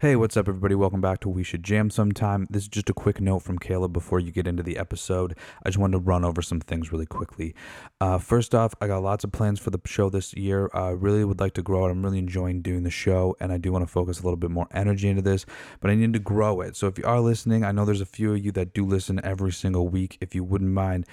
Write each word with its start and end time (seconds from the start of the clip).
Hey, 0.00 0.16
what's 0.16 0.38
up, 0.38 0.48
everybody? 0.48 0.74
Welcome 0.74 1.02
back 1.02 1.20
to 1.20 1.28
We 1.28 1.44
Should 1.44 1.62
Jam 1.62 1.90
Sometime. 1.90 2.46
This 2.48 2.62
is 2.62 2.70
just 2.70 2.88
a 2.88 2.94
quick 2.94 3.20
note 3.20 3.40
from 3.40 3.58
Caleb 3.58 3.92
before 3.92 4.18
you 4.18 4.32
get 4.32 4.46
into 4.46 4.62
the 4.62 4.78
episode. 4.78 5.36
I 5.62 5.68
just 5.68 5.76
wanted 5.76 5.92
to 5.92 5.98
run 5.98 6.24
over 6.24 6.40
some 6.40 6.58
things 6.58 6.90
really 6.90 7.04
quickly. 7.04 7.54
Uh, 8.00 8.16
first 8.16 8.54
off, 8.54 8.74
I 8.80 8.86
got 8.86 9.02
lots 9.02 9.24
of 9.24 9.32
plans 9.32 9.60
for 9.60 9.68
the 9.68 9.78
show 9.84 10.08
this 10.08 10.32
year. 10.32 10.70
I 10.72 10.88
really 10.88 11.22
would 11.22 11.38
like 11.38 11.52
to 11.52 11.62
grow 11.62 11.84
it. 11.84 11.90
I'm 11.90 12.02
really 12.02 12.18
enjoying 12.18 12.62
doing 12.62 12.82
the 12.82 12.90
show, 12.90 13.36
and 13.40 13.52
I 13.52 13.58
do 13.58 13.72
want 13.72 13.82
to 13.82 13.92
focus 13.92 14.20
a 14.20 14.22
little 14.22 14.38
bit 14.38 14.50
more 14.50 14.68
energy 14.72 15.06
into 15.06 15.20
this, 15.20 15.44
but 15.80 15.90
I 15.90 15.94
need 15.96 16.14
to 16.14 16.18
grow 16.18 16.62
it. 16.62 16.76
So 16.76 16.86
if 16.86 16.96
you 16.96 17.04
are 17.04 17.20
listening, 17.20 17.62
I 17.62 17.70
know 17.70 17.84
there's 17.84 18.00
a 18.00 18.06
few 18.06 18.32
of 18.32 18.42
you 18.42 18.52
that 18.52 18.72
do 18.72 18.86
listen 18.86 19.20
every 19.22 19.52
single 19.52 19.88
week. 19.88 20.16
If 20.22 20.34
you 20.34 20.44
wouldn't 20.44 20.72
mind, 20.72 21.04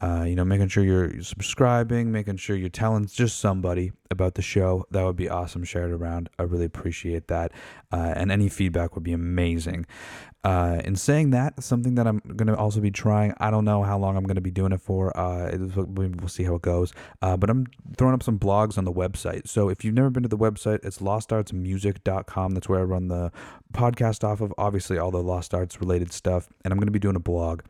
uh, 0.00 0.24
you 0.26 0.34
know, 0.34 0.44
making 0.44 0.68
sure 0.68 0.84
you're 0.84 1.22
subscribing, 1.22 2.10
making 2.12 2.36
sure 2.36 2.56
you're 2.56 2.68
telling 2.68 3.06
just 3.06 3.38
somebody 3.38 3.92
about 4.10 4.34
the 4.34 4.42
show. 4.42 4.86
That 4.90 5.04
would 5.04 5.16
be 5.16 5.28
awesome. 5.28 5.64
Share 5.64 5.86
it 5.86 5.92
around. 5.92 6.30
I 6.38 6.42
really 6.42 6.64
appreciate 6.64 7.28
that. 7.28 7.52
Uh, 7.92 8.12
and 8.16 8.32
any 8.32 8.48
feedback 8.48 8.94
would 8.94 9.04
be 9.04 9.12
amazing. 9.12 9.86
Uh, 10.42 10.80
in 10.84 10.96
saying 10.96 11.30
that, 11.30 11.62
something 11.62 11.96
that 11.96 12.06
I'm 12.06 12.18
going 12.20 12.46
to 12.46 12.56
also 12.56 12.80
be 12.80 12.90
trying, 12.90 13.34
I 13.38 13.50
don't 13.50 13.66
know 13.66 13.82
how 13.82 13.98
long 13.98 14.16
I'm 14.16 14.24
going 14.24 14.36
to 14.36 14.40
be 14.40 14.50
doing 14.50 14.72
it 14.72 14.80
for. 14.80 15.14
Uh, 15.16 15.50
we'll 15.54 16.28
see 16.28 16.44
how 16.44 16.54
it 16.54 16.62
goes. 16.62 16.92
Uh, 17.20 17.36
but 17.36 17.50
I'm 17.50 17.66
throwing 17.98 18.14
up 18.14 18.22
some 18.22 18.38
blogs 18.38 18.78
on 18.78 18.84
the 18.84 18.92
website. 18.92 19.48
So 19.48 19.68
if 19.68 19.84
you've 19.84 19.94
never 19.94 20.08
been 20.08 20.22
to 20.22 20.30
the 20.30 20.38
website, 20.38 20.84
it's 20.84 20.98
lostartsmusic.com. 20.98 22.54
That's 22.54 22.68
where 22.68 22.80
I 22.80 22.84
run 22.84 23.08
the 23.08 23.30
podcast 23.74 24.24
off 24.24 24.40
of. 24.40 24.54
Obviously, 24.56 24.96
all 24.96 25.10
the 25.10 25.22
Lost 25.22 25.52
Arts 25.52 25.78
related 25.80 26.12
stuff. 26.12 26.48
And 26.64 26.72
I'm 26.72 26.78
going 26.78 26.86
to 26.86 26.92
be 26.92 26.98
doing 26.98 27.16
a 27.16 27.20
blog 27.20 27.60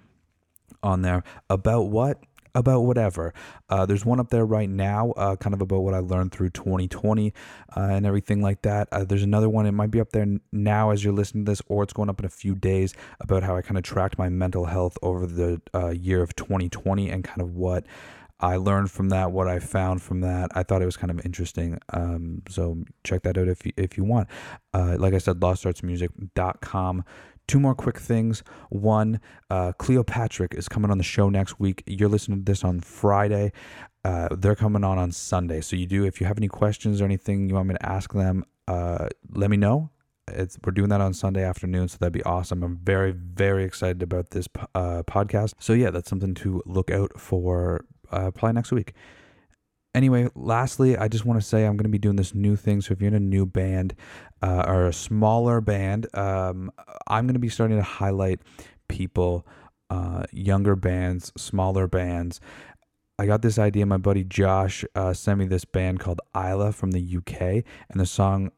on 0.83 1.03
there 1.03 1.23
about 1.49 1.89
what 1.89 2.23
about 2.55 2.81
whatever. 2.81 3.33
Uh, 3.69 3.87
there's 3.87 4.05
one 4.05 4.21
up 4.21 4.31
there 4.31 4.45
right 4.45 4.69
now, 4.69 5.13
uh, 5.13 5.37
kind 5.37 5.55
of 5.55 5.61
about 5.61 5.81
what 5.81 5.95
I 5.95 5.99
learned 5.99 6.33
through 6.33 6.51
2020 6.51 7.33
uh, 7.77 7.81
and 7.81 8.07
everything 8.07 8.43
like 8.43 8.63
that. 8.63 8.89
Uh, 8.93 9.05
there's 9.05 9.23
another 9.23 9.49
one, 9.49 9.67
it 9.67 9.73
might 9.73 9.91
be 9.91 10.01
up 10.01 10.11
there 10.11 10.27
now 10.53 10.91
as 10.91 11.05
you're 11.05 11.13
listening 11.13 11.45
to 11.45 11.53
this, 11.53 11.63
or 11.69 11.83
it's 11.83 11.93
going 11.93 12.09
up 12.09 12.19
in 12.19 12.27
a 12.27 12.31
few 12.31 12.55
days 12.55 12.95
about 13.21 13.43
how 13.43 13.57
I 13.57 13.63
kind 13.63 13.79
of 13.79 13.85
tracked 13.85 14.19
my 14.19 14.29
mental 14.29 14.67
health 14.67 14.99
over 15.03 15.27
the 15.27 15.61
uh, 15.75 15.91
year 15.91 16.23
of 16.23 16.35
2020 16.37 17.09
and 17.11 17.25
kind 17.25 17.41
of 17.41 17.55
what. 17.55 17.87
I 18.43 18.57
learned 18.57 18.91
from 18.91 19.11
that, 19.11 19.33
what 19.33 19.49
I 19.49 19.59
found 19.59 20.01
from 20.01 20.23
that. 20.23 20.51
I 20.55 20.63
thought 20.63 20.81
it 20.81 20.87
was 20.87 20.97
kind 20.97 21.11
of 21.11 21.25
interesting. 21.27 21.79
Um, 21.91 22.41
so 22.49 22.79
check 23.05 23.23
that 23.25 23.37
out 23.37 23.49
if 23.49 23.67
you, 23.67 23.73
if 23.77 23.99
you 23.99 24.05
want. 24.05 24.29
Uh, 24.73 24.97
like 24.99 25.13
I 25.13 25.19
said, 25.19 25.41
lostartsmusic.com 25.41 27.05
Two 27.51 27.59
more 27.59 27.75
quick 27.75 27.99
things. 27.99 28.45
One, 28.69 29.21
uh, 29.51 29.73
Cleopatrick 29.73 30.55
is 30.55 30.69
coming 30.69 30.89
on 30.89 30.99
the 30.99 31.03
show 31.03 31.29
next 31.29 31.59
week. 31.59 31.83
You're 31.85 32.09
listening 32.09 32.39
to 32.39 32.45
this 32.45 32.63
on 32.63 32.79
Friday. 32.79 33.51
Uh, 34.05 34.29
they're 34.31 34.55
coming 34.55 34.85
on 34.85 34.99
on 34.99 35.11
Sunday. 35.11 35.61
So 35.61 35.75
you 35.75 35.87
do, 35.87 36.05
if 36.05 36.21
you 36.21 36.29
have 36.29 36.39
any 36.39 36.47
questions 36.47 37.01
or 37.01 37.07
anything 37.07 37.49
you 37.49 37.57
want 37.57 37.67
me 37.67 37.75
to 37.75 37.85
ask 37.85 38.13
them, 38.13 38.45
uh, 38.69 39.09
let 39.35 39.51
me 39.51 39.57
know. 39.57 39.91
It's, 40.29 40.61
we're 40.65 40.71
doing 40.71 40.91
that 40.91 41.01
on 41.01 41.13
Sunday 41.13 41.43
afternoon, 41.43 41.89
so 41.89 41.97
that'd 41.99 42.13
be 42.13 42.23
awesome. 42.23 42.63
I'm 42.63 42.79
very, 42.85 43.11
very 43.11 43.65
excited 43.65 44.01
about 44.01 44.31
this 44.31 44.47
uh, 44.77 45.03
podcast. 45.03 45.55
So 45.59 45.73
yeah, 45.73 45.91
that's 45.91 46.09
something 46.09 46.35
to 46.35 46.63
look 46.67 46.93
out 46.93 47.19
for 47.19 47.85
uh, 48.13 48.31
probably 48.31 48.53
next 48.53 48.71
week. 48.71 48.93
Anyway, 49.93 50.29
lastly, 50.37 50.97
I 50.97 51.09
just 51.09 51.25
want 51.25 51.41
to 51.41 51.45
say 51.45 51.65
I'm 51.65 51.77
going 51.77 51.83
to 51.83 51.91
be 51.91 51.99
doing 51.99 52.15
this 52.15 52.33
new 52.33 52.55
thing. 52.55 52.81
So 52.81 52.93
if 52.93 53.01
you're 53.01 53.09
in 53.09 53.15
a 53.15 53.19
new 53.19 53.45
band 53.45 53.97
uh, 54.43 54.65
or 54.67 54.87
a 54.87 54.93
smaller 54.93 55.61
band, 55.61 56.07
um, 56.17 56.71
I'm 57.07 57.27
going 57.27 57.35
to 57.35 57.41
be 57.41 57.49
starting 57.49 57.77
to 57.77 57.83
highlight 57.83 58.41
people, 58.89 59.47
uh, 59.91 60.25
younger 60.33 60.77
bands, 60.77 61.33
smaller 61.37 61.87
bands. 61.87 62.41
I 63.19 63.27
got 63.27 63.43
this 63.43 63.59
idea. 63.59 63.85
My 63.85 63.99
buddy 63.99 64.25
Josh 64.25 64.85
uh, 64.95 65.13
sent 65.13 65.39
me 65.39 65.47
this 65.47 65.65
band 65.65 66.01
called 66.01 66.21
Isla 66.35 66.73
from 66.73 66.93
the 66.93 67.17
UK, 67.19 67.41
and 67.41 68.01
the 68.01 68.07
song 68.07 68.51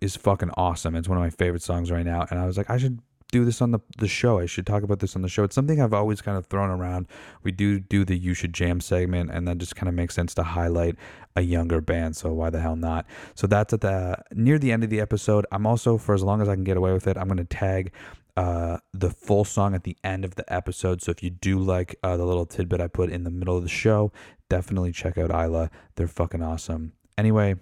is 0.00 0.16
fucking 0.16 0.50
awesome. 0.56 0.96
It's 0.96 1.08
one 1.08 1.18
of 1.18 1.22
my 1.22 1.30
favorite 1.30 1.62
songs 1.62 1.90
right 1.90 2.04
now. 2.04 2.26
And 2.30 2.40
I 2.40 2.46
was 2.46 2.56
like, 2.56 2.70
I 2.70 2.78
should 2.78 3.00
do 3.32 3.44
this 3.44 3.60
on 3.60 3.72
the, 3.72 3.80
the 3.98 4.06
show. 4.06 4.38
I 4.38 4.46
should 4.46 4.66
talk 4.66 4.84
about 4.84 5.00
this 5.00 5.16
on 5.16 5.22
the 5.22 5.28
show. 5.28 5.42
It's 5.42 5.54
something 5.54 5.80
I've 5.80 5.94
always 5.94 6.20
kind 6.20 6.38
of 6.38 6.46
thrown 6.46 6.70
around. 6.70 7.08
We 7.42 7.50
do 7.50 7.80
do 7.80 8.04
the 8.04 8.16
You 8.16 8.34
Should 8.34 8.52
Jam 8.52 8.80
segment, 8.80 9.30
and 9.32 9.48
that 9.48 9.58
just 9.58 9.74
kind 9.74 9.88
of 9.88 9.94
makes 9.94 10.14
sense 10.14 10.34
to 10.34 10.44
highlight 10.44 10.96
a 11.34 11.40
younger 11.40 11.80
band. 11.80 12.14
So 12.14 12.32
why 12.32 12.50
the 12.50 12.60
hell 12.60 12.76
not? 12.76 13.06
So 13.34 13.48
that's 13.48 13.72
at 13.72 13.80
the 13.80 14.22
near 14.32 14.58
the 14.58 14.70
end 14.70 14.84
of 14.84 14.90
the 14.90 15.00
episode. 15.00 15.46
I'm 15.50 15.66
also, 15.66 15.98
for 15.98 16.14
as 16.14 16.22
long 16.22 16.40
as 16.40 16.48
I 16.48 16.54
can 16.54 16.62
get 16.62 16.76
away 16.76 16.92
with 16.92 17.08
it, 17.08 17.16
I'm 17.16 17.26
going 17.26 17.38
to 17.38 17.44
tag 17.44 17.92
uh, 18.36 18.78
the 18.92 19.10
full 19.10 19.44
song 19.44 19.74
at 19.74 19.84
the 19.84 19.96
end 20.04 20.24
of 20.24 20.36
the 20.36 20.52
episode. 20.52 21.02
So 21.02 21.10
if 21.10 21.22
you 21.22 21.30
do 21.30 21.58
like 21.58 21.96
uh, 22.02 22.16
the 22.16 22.24
little 22.24 22.46
tidbit 22.46 22.80
I 22.80 22.86
put 22.86 23.10
in 23.10 23.24
the 23.24 23.30
middle 23.30 23.56
of 23.56 23.62
the 23.62 23.68
show, 23.68 24.12
definitely 24.50 24.92
check 24.92 25.16
out 25.18 25.30
Isla. 25.30 25.70
They're 25.96 26.06
fucking 26.06 26.42
awesome. 26.42 26.92
Anyway, 27.16 27.56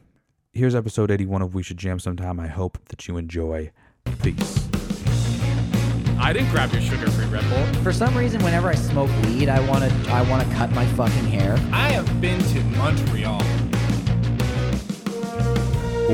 here's 0.52 0.74
episode 0.74 1.12
81 1.12 1.42
of 1.42 1.54
We 1.54 1.62
Should 1.62 1.78
Jam 1.78 2.00
Sometime. 2.00 2.40
I 2.40 2.48
hope 2.48 2.78
that 2.88 3.06
you 3.06 3.16
enjoy. 3.16 3.70
Peace. 4.22 4.69
I 6.22 6.34
didn't 6.34 6.50
grab 6.50 6.70
your 6.70 6.82
sugar-free 6.82 7.24
Red 7.26 7.48
Bull. 7.48 7.82
For 7.82 7.94
some 7.94 8.14
reason, 8.14 8.44
whenever 8.44 8.68
I 8.68 8.74
smoke 8.74 9.10
weed, 9.24 9.48
I 9.48 9.58
want 9.66 9.90
to 9.90 10.10
I 10.12 10.20
want 10.28 10.46
to 10.46 10.54
cut 10.54 10.70
my 10.72 10.84
fucking 10.88 11.24
hair. 11.24 11.54
I 11.72 11.88
have 11.92 12.20
been 12.20 12.38
to 12.38 12.62
Montreal. 12.76 13.38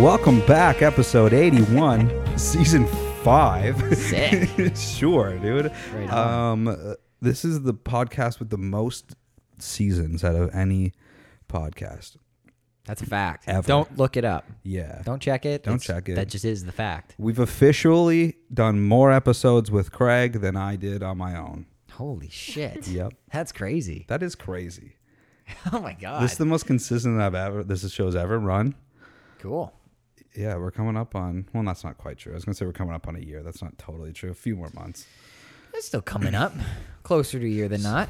Welcome 0.00 0.46
back, 0.46 0.80
episode 0.80 1.32
81, 1.32 2.38
season 2.38 2.86
5. 3.24 3.96
Sick. 3.98 4.76
sure, 4.76 5.36
dude. 5.38 5.72
Right 5.92 6.08
on. 6.08 6.68
Um 6.68 6.68
uh, 6.68 6.94
this 7.20 7.44
is 7.44 7.62
the 7.62 7.74
podcast 7.74 8.38
with 8.38 8.50
the 8.50 8.58
most 8.58 9.16
seasons 9.58 10.22
out 10.22 10.36
of 10.36 10.54
any 10.54 10.92
podcast. 11.48 12.16
That's 12.86 13.02
a 13.02 13.06
fact. 13.06 13.44
Ever. 13.48 13.66
Don't 13.66 13.96
look 13.98 14.16
it 14.16 14.24
up. 14.24 14.44
Yeah. 14.62 15.02
Don't 15.04 15.20
check 15.20 15.44
it. 15.44 15.64
Don't 15.64 15.74
It's- 15.76 15.86
check 15.86 16.08
it. 16.08 16.14
That 16.14 16.28
just 16.28 16.44
is 16.44 16.64
the 16.64 16.72
fact. 16.72 17.14
We've 17.18 17.38
officially 17.38 18.36
done 18.52 18.80
more 18.80 19.10
episodes 19.12 19.70
with 19.70 19.90
Craig 19.92 20.40
than 20.40 20.56
I 20.56 20.76
did 20.76 21.02
on 21.02 21.18
my 21.18 21.36
own. 21.36 21.66
Holy 21.92 22.28
shit. 22.28 22.86
Yep. 22.88 23.14
That's 23.32 23.52
crazy. 23.52 24.04
That 24.08 24.22
is 24.22 24.34
crazy. 24.34 24.92
Oh 25.72 25.80
my 25.80 25.92
god. 25.94 26.22
This 26.22 26.32
is 26.32 26.38
the 26.38 26.44
most 26.44 26.66
consistent 26.66 27.20
I've 27.20 27.34
ever 27.34 27.62
this 27.64 27.88
show's 27.92 28.16
ever 28.16 28.38
run. 28.38 28.74
cool. 29.38 29.72
Yeah, 30.34 30.56
we're 30.56 30.70
coming 30.70 30.96
up 30.96 31.14
on 31.14 31.48
well, 31.54 31.62
that's 31.64 31.82
not 31.84 31.96
quite 31.98 32.18
true. 32.18 32.32
I 32.32 32.34
was 32.34 32.44
gonna 32.44 32.54
say 32.54 32.66
we're 32.66 32.72
coming 32.72 32.94
up 32.94 33.08
on 33.08 33.16
a 33.16 33.20
year. 33.20 33.42
That's 33.42 33.62
not 33.62 33.78
totally 33.78 34.12
true. 34.12 34.30
A 34.30 34.34
few 34.34 34.54
more 34.56 34.70
months. 34.74 35.06
It's 35.72 35.86
still 35.86 36.02
coming 36.02 36.34
up. 36.34 36.52
Closer 37.04 37.38
to 37.38 37.46
a 37.46 37.48
year 37.48 37.68
than 37.68 37.82
not. 37.82 38.08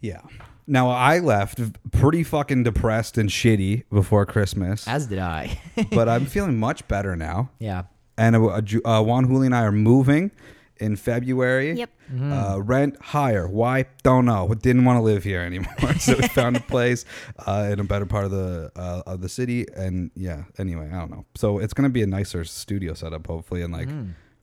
Yeah. 0.00 0.20
Now 0.66 0.88
I 0.90 1.18
left 1.18 1.60
pretty 1.92 2.22
fucking 2.22 2.62
depressed 2.64 3.18
and 3.18 3.28
shitty 3.28 3.84
before 3.90 4.24
Christmas, 4.26 4.86
As 4.88 5.06
did 5.06 5.18
I. 5.18 5.60
but 5.90 6.08
I'm 6.08 6.26
feeling 6.26 6.58
much 6.58 6.86
better 6.88 7.16
now. 7.16 7.50
yeah. 7.58 7.84
And 8.16 8.36
uh, 8.36 8.60
Ju- 8.60 8.80
uh, 8.84 9.02
Juan 9.02 9.26
Juli 9.26 9.46
and 9.46 9.54
I 9.56 9.62
are 9.64 9.72
moving 9.72 10.30
in 10.76 10.94
February. 10.96 11.72
Yep. 11.72 11.90
Uh, 12.20 12.60
rent 12.62 12.96
higher. 13.02 13.48
Why? 13.48 13.86
Don't 14.04 14.24
know. 14.24 14.54
Didn't 14.54 14.84
want 14.84 14.98
to 14.98 15.02
live 15.02 15.24
here 15.24 15.40
anymore, 15.40 15.74
so 15.98 16.14
we 16.14 16.28
found 16.28 16.56
a 16.56 16.60
place 16.60 17.04
uh, 17.44 17.68
in 17.72 17.80
a 17.80 17.84
better 17.84 18.06
part 18.06 18.24
of 18.26 18.30
the 18.30 18.70
uh, 18.76 19.02
of 19.06 19.20
the 19.20 19.28
city. 19.28 19.66
And 19.74 20.10
yeah. 20.14 20.44
Anyway, 20.58 20.88
I 20.92 20.98
don't 20.98 21.10
know. 21.10 21.24
So 21.34 21.58
it's 21.58 21.72
gonna 21.74 21.88
be 21.88 22.02
a 22.02 22.06
nicer 22.06 22.44
studio 22.44 22.94
setup, 22.94 23.26
hopefully, 23.26 23.62
in 23.62 23.72
like 23.72 23.88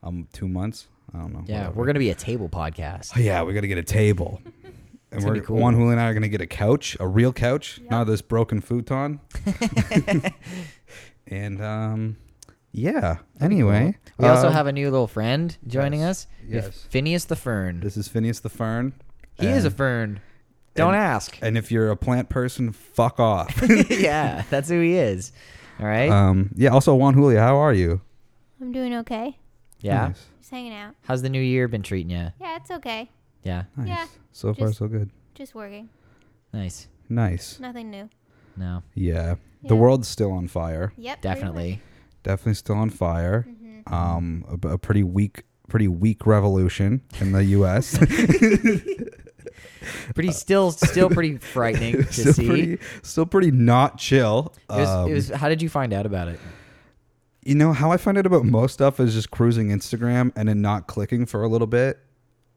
um 0.03 0.27
two 0.33 0.47
months. 0.49 0.87
I 1.13 1.19
don't 1.19 1.31
know. 1.33 1.43
Yeah. 1.45 1.59
whatever. 1.59 1.79
We're 1.79 1.85
gonna 1.85 1.99
be 1.99 2.09
a 2.09 2.15
table 2.15 2.49
podcast. 2.49 3.13
Oh, 3.15 3.19
yeah, 3.21 3.43
we 3.43 3.53
got 3.53 3.61
to 3.61 3.67
get 3.67 3.77
a 3.77 3.83
table. 3.83 4.41
And 5.11 5.23
we're, 5.23 5.41
cool. 5.41 5.57
Juan 5.57 5.75
Juli 5.75 5.91
and 5.91 5.99
I 5.99 6.05
are 6.07 6.13
going 6.13 6.21
to 6.23 6.29
get 6.29 6.41
a 6.41 6.47
couch, 6.47 6.95
a 6.99 7.07
real 7.07 7.33
couch, 7.33 7.81
not 7.89 8.05
this 8.05 8.21
broken 8.21 8.61
futon. 8.61 9.19
and 11.27 11.61
um, 11.61 12.17
yeah. 12.71 13.17
Anyway, 13.41 13.97
We 14.17 14.27
also 14.27 14.47
uh, 14.47 14.51
have 14.51 14.67
a 14.67 14.71
new 14.71 14.89
little 14.89 15.07
friend 15.07 15.57
joining 15.67 15.99
yes, 15.99 16.09
us. 16.09 16.27
Yes. 16.47 16.87
Phineas 16.89 17.25
the 17.25 17.35
Fern. 17.35 17.81
This 17.81 17.97
is 17.97 18.07
Phineas 18.07 18.39
the 18.39 18.49
Fern. 18.49 18.93
He 19.33 19.47
is 19.47 19.65
a 19.65 19.71
fern. 19.71 20.21
Don't 20.75 20.93
ask. 20.93 21.37
And 21.41 21.57
if 21.57 21.71
you're 21.71 21.89
a 21.89 21.97
plant 21.97 22.29
person, 22.29 22.71
fuck 22.71 23.19
off. 23.19 23.61
yeah, 23.89 24.43
that's 24.49 24.69
who 24.69 24.79
he 24.79 24.93
is. 24.93 25.31
All 25.79 25.85
right. 25.85 26.09
um, 26.09 26.51
yeah. 26.55 26.69
Also, 26.69 26.95
Juan 26.95 27.15
Julia, 27.15 27.39
how 27.39 27.57
are 27.57 27.73
you? 27.73 28.01
I'm 28.61 28.71
doing 28.71 28.93
okay. 28.97 29.37
yeah. 29.79 30.07
Nice. 30.07 30.25
Just 30.39 30.51
hanging 30.51 30.73
out. 30.73 30.95
How's 31.01 31.21
the 31.23 31.29
new 31.29 31.41
year 31.41 31.67
been 31.67 31.81
treating 31.81 32.11
you? 32.11 32.31
Yeah, 32.39 32.55
it's 32.57 32.71
okay. 32.71 33.09
Yeah. 33.43 33.63
Nice. 33.75 33.87
Yeah, 33.87 34.05
So 34.31 34.53
far, 34.53 34.67
just- 34.67 34.79
so 34.79 34.87
good. 34.87 35.09
Just 35.35 35.55
working. 35.55 35.89
Nice. 36.53 36.87
Nice. 37.09 37.59
Nothing 37.59 37.89
new. 37.89 38.09
No, 38.57 38.83
Yeah. 38.93 39.35
The 39.63 39.75
Yeah. 39.75 39.79
world's 39.81 40.07
still 40.07 40.31
on 40.31 40.47
fire. 40.47 40.91
Yep. 40.97 41.21
definitely. 41.21 41.81
Definitely 42.23 42.55
still 42.55 42.75
on 42.75 42.89
fire. 42.89 43.47
Mm-hmm. 43.49 43.93
Um, 43.93 44.45
a, 44.63 44.67
a 44.73 44.77
pretty 44.77 45.03
weak, 45.03 45.43
pretty 45.69 45.87
weak 45.87 46.25
revolution 46.27 47.01
in 47.19 47.31
the 47.31 47.43
U.S. 47.45 47.97
Pretty 50.13 50.31
still, 50.31 50.71
still 50.71 51.09
pretty 51.09 51.37
frightening 51.37 51.93
to 52.03 52.13
still 52.13 52.33
see. 52.33 52.47
pretty, 52.47 52.77
still 53.01 53.25
pretty 53.25 53.49
not 53.51 53.97
chill. 53.97 54.53
it, 54.69 54.73
was, 54.73 54.89
Um, 54.89 55.09
it 55.09 55.13
was. 55.13 55.29
How 55.29 55.49
did 55.49 55.61
you 55.61 55.69
find 55.69 55.93
out 55.93 56.05
about 56.05 56.27
it? 56.27 56.39
you 57.43 57.55
know 57.55 57.73
how 57.73 57.91
I 57.91 57.97
find 57.97 58.17
out 58.19 58.27
about 58.27 58.45
most 58.45 58.73
stuff 58.73 58.99
is 58.99 59.15
just 59.15 59.31
cruising 59.31 59.69
Instagram 59.69 60.31
and 60.35 60.47
then 60.47 60.61
not 60.61 60.85
clicking 60.85 61.25
for 61.25 61.41
a 61.41 61.47
little 61.47 61.65
bit, 61.65 61.99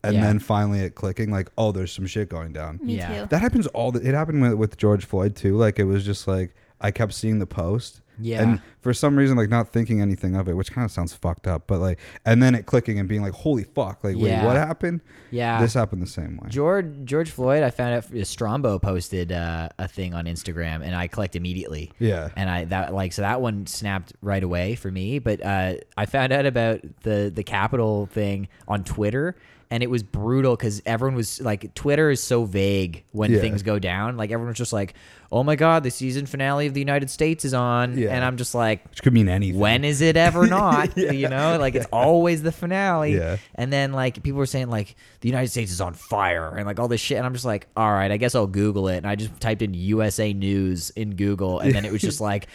and 0.04 0.14
Yeah. 0.14 0.20
then 0.22 0.38
finally 0.38 0.80
it 0.80 0.94
clicking 0.94 1.30
like, 1.30 1.48
oh, 1.58 1.72
there's 1.72 1.92
some 1.92 2.06
shit 2.06 2.28
going 2.28 2.52
down. 2.52 2.78
Me 2.82 2.96
Yeah. 2.96 3.22
too. 3.22 3.26
That 3.30 3.40
happens 3.40 3.66
all 3.68 3.90
the. 3.92 4.00
It 4.06 4.14
happened 4.14 4.42
with, 4.42 4.54
with 4.54 4.76
George 4.76 5.04
Floyd 5.04 5.34
too. 5.36 5.56
Like 5.56 5.78
it 5.78 5.84
was 5.84 6.04
just 6.04 6.28
like 6.28 6.54
I 6.80 6.90
kept 6.90 7.14
seeing 7.14 7.38
the 7.38 7.46
post, 7.46 8.00
Yeah. 8.20 8.42
And 8.42 8.60
for 8.82 8.92
some 8.92 9.16
reason, 9.16 9.36
like 9.38 9.48
not 9.48 9.72
thinking 9.72 10.00
anything 10.02 10.36
of 10.36 10.48
it, 10.48 10.54
which 10.54 10.70
kind 10.70 10.84
of 10.84 10.90
sounds 10.90 11.14
fucked 11.14 11.46
up, 11.46 11.66
but 11.66 11.78
like, 11.80 11.98
and 12.26 12.42
then 12.42 12.54
it 12.54 12.66
clicking 12.66 12.98
and 12.98 13.08
being 13.08 13.22
like, 13.22 13.32
holy 13.32 13.64
fuck, 13.64 14.04
like, 14.04 14.16
wait, 14.16 14.42
what 14.44 14.56
happened? 14.56 15.00
Yeah. 15.30 15.60
This 15.60 15.72
happened 15.74 16.02
the 16.02 16.06
same 16.06 16.36
way. 16.36 16.48
George 16.50 16.86
George 17.04 17.30
Floyd, 17.30 17.62
I 17.62 17.70
found 17.70 17.94
out 17.94 18.04
Strombo 18.12 18.82
posted 18.82 19.32
uh, 19.32 19.68
a 19.78 19.88
thing 19.88 20.12
on 20.14 20.26
Instagram, 20.26 20.82
and 20.84 20.94
I 20.94 21.06
clicked 21.08 21.36
immediately. 21.36 21.90
Yeah. 21.98 22.28
and 22.36 22.50
I 22.50 22.64
that 22.66 22.92
like 22.92 23.12
so 23.14 23.22
that 23.22 23.40
one 23.40 23.66
snapped 23.66 24.12
right 24.20 24.42
away 24.42 24.74
for 24.74 24.90
me. 24.90 25.18
But 25.20 25.42
uh, 25.42 25.74
I 25.96 26.04
found 26.06 26.32
out 26.32 26.44
about 26.44 26.80
the 27.02 27.32
the 27.34 27.44
Capitol 27.44 28.06
thing 28.06 28.48
on 28.68 28.84
Twitter, 28.84 29.36
and 29.74 29.82
it 29.82 29.90
was 29.90 30.04
brutal 30.04 30.54
because 30.54 30.80
everyone 30.86 31.16
was 31.16 31.40
like, 31.40 31.74
Twitter 31.74 32.08
is 32.10 32.22
so 32.22 32.44
vague 32.44 33.02
when 33.10 33.32
Yeah. 33.32 33.40
things 33.40 33.64
go 33.64 33.80
down. 33.80 34.16
Like 34.16 34.30
everyone 34.30 34.50
was 34.50 34.56
just 34.58 34.72
like, 34.72 34.94
"Oh 35.32 35.42
my 35.42 35.56
god, 35.56 35.82
the 35.82 35.90
season 35.90 36.26
finale 36.26 36.68
of 36.68 36.74
the 36.74 36.80
United 36.80 37.10
States 37.10 37.44
is 37.44 37.54
on," 37.54 37.98
Yeah. 37.98 38.14
and 38.14 38.24
I'm 38.24 38.36
just 38.36 38.54
like, 38.54 38.88
Which 38.90 39.02
could 39.02 39.12
mean 39.12 39.28
anything. 39.28 39.58
when 39.58 39.82
is 39.84 40.00
it 40.00 40.16
ever 40.16 40.46
not? 40.60 40.96
You 40.96 41.28
know, 41.28 41.56
like 41.58 41.74
it's 41.74 41.88
always 41.92 42.42
the 42.44 42.52
finale. 42.52 43.16
Yeah. 43.16 43.38
And 43.56 43.72
then 43.72 43.92
like 43.92 44.22
people 44.22 44.38
were 44.38 44.46
saying 44.46 44.70
like 44.70 44.94
the 45.22 45.28
United 45.28 45.48
States 45.48 45.72
is 45.72 45.80
on 45.80 45.94
fire 45.94 46.54
and 46.56 46.66
like 46.66 46.78
all 46.78 46.86
this 46.88 47.00
shit, 47.00 47.16
and 47.16 47.26
I'm 47.26 47.32
just 47.32 47.44
like, 47.46 47.66
all 47.76 47.90
right, 47.90 48.12
I 48.12 48.16
guess 48.16 48.36
I'll 48.36 48.46
Google 48.46 48.86
it. 48.88 48.98
And 48.98 49.06
I 49.08 49.16
just 49.16 49.40
typed 49.40 49.62
in 49.62 49.74
USA 49.74 50.32
News 50.32 50.90
in 50.90 51.16
Google, 51.16 51.58
and 51.58 51.74
then 51.74 51.84
it 51.84 51.90
was 51.90 52.00
just 52.02 52.20
like. 52.30 52.46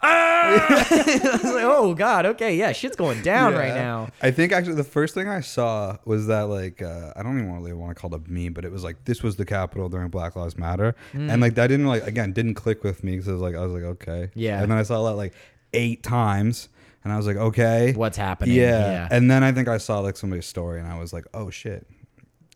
Ah! 0.00 0.86
I 0.90 1.30
was 1.42 1.44
like, 1.44 1.64
oh 1.64 1.94
god, 1.94 2.24
okay, 2.26 2.56
yeah, 2.56 2.72
shit's 2.72 2.96
going 2.96 3.20
down 3.22 3.54
right 3.54 3.74
now. 3.74 4.08
I 4.22 4.30
think 4.30 4.52
actually 4.52 4.76
the 4.76 4.84
first 4.84 5.14
thing 5.14 5.28
I 5.28 5.40
saw 5.40 5.96
was 6.04 6.26
that 6.28 6.42
like 6.42 6.80
uh, 6.82 7.12
I 7.16 7.22
don't 7.22 7.38
even 7.38 7.52
really 7.52 7.72
want 7.72 7.94
to 7.96 8.00
call 8.00 8.14
it 8.14 8.22
a 8.26 8.30
meme, 8.30 8.52
but 8.52 8.64
it 8.64 8.70
was 8.72 8.84
like 8.84 9.04
this 9.04 9.22
was 9.22 9.36
the 9.36 9.44
capital 9.44 9.88
during 9.88 10.08
Black 10.08 10.36
Lives 10.36 10.56
Matter, 10.56 10.94
Mm. 11.12 11.30
and 11.32 11.42
like 11.42 11.54
that 11.56 11.66
didn't 11.66 11.86
like 11.86 12.06
again 12.06 12.32
didn't 12.32 12.54
click 12.54 12.84
with 12.84 13.02
me 13.02 13.12
because 13.12 13.28
I 13.28 13.32
was 13.32 13.40
like 13.42 13.54
I 13.56 13.60
was 13.64 13.72
like 13.72 13.82
okay, 13.82 14.30
Yeah. 14.34 14.62
and 14.62 14.70
then 14.70 14.78
I 14.78 14.82
saw 14.84 15.04
that 15.08 15.16
like 15.16 15.34
eight 15.74 16.02
times, 16.02 16.68
and 17.04 17.12
I 17.12 17.16
was 17.16 17.26
like 17.26 17.36
okay, 17.36 17.92
What's 17.94 18.16
happening? 18.16 18.54
Yeah. 18.54 18.64
Yeah. 18.90 19.08
and 19.10 19.30
then 19.30 19.42
I 19.42 19.52
think 19.52 19.68
I 19.68 19.78
saw 19.78 19.98
like 20.00 20.16
somebody's 20.16 20.46
story, 20.46 20.78
and 20.80 20.88
I 20.88 20.98
was 20.98 21.12
like 21.12 21.24
oh 21.34 21.50
shit, 21.50 21.86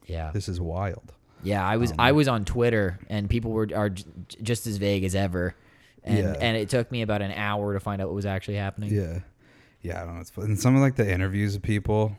Yeah, 0.06 0.30
this 0.32 0.48
is 0.48 0.60
wild. 0.60 1.12
yeah. 1.42 1.66
I 1.66 1.76
was 1.76 1.92
I 1.98 2.12
was 2.12 2.28
on 2.28 2.44
Twitter, 2.44 3.00
and 3.08 3.28
people 3.28 3.50
were 3.50 3.68
are 3.74 3.90
j- 3.90 4.04
just 4.42 4.66
as 4.66 4.76
vague 4.76 5.02
as 5.04 5.14
ever, 5.14 5.54
and 6.04 6.18
Yeah. 6.18 6.34
and 6.40 6.56
it 6.56 6.68
took 6.68 6.90
me 6.90 7.02
about 7.02 7.22
an 7.22 7.32
hour 7.32 7.72
to 7.74 7.80
find 7.80 8.00
out 8.02 8.08
what 8.08 8.14
was 8.14 8.26
actually 8.26 8.56
happening. 8.56 8.92
Yeah, 8.92 9.20
yeah. 9.82 10.02
I 10.02 10.04
don't 10.04 10.14
know. 10.14 10.20
It's 10.20 10.36
and 10.36 10.58
some 10.58 10.74
of 10.76 10.80
like 10.82 10.96
the 10.96 11.10
interviews 11.10 11.54
of 11.54 11.62
people 11.62 12.16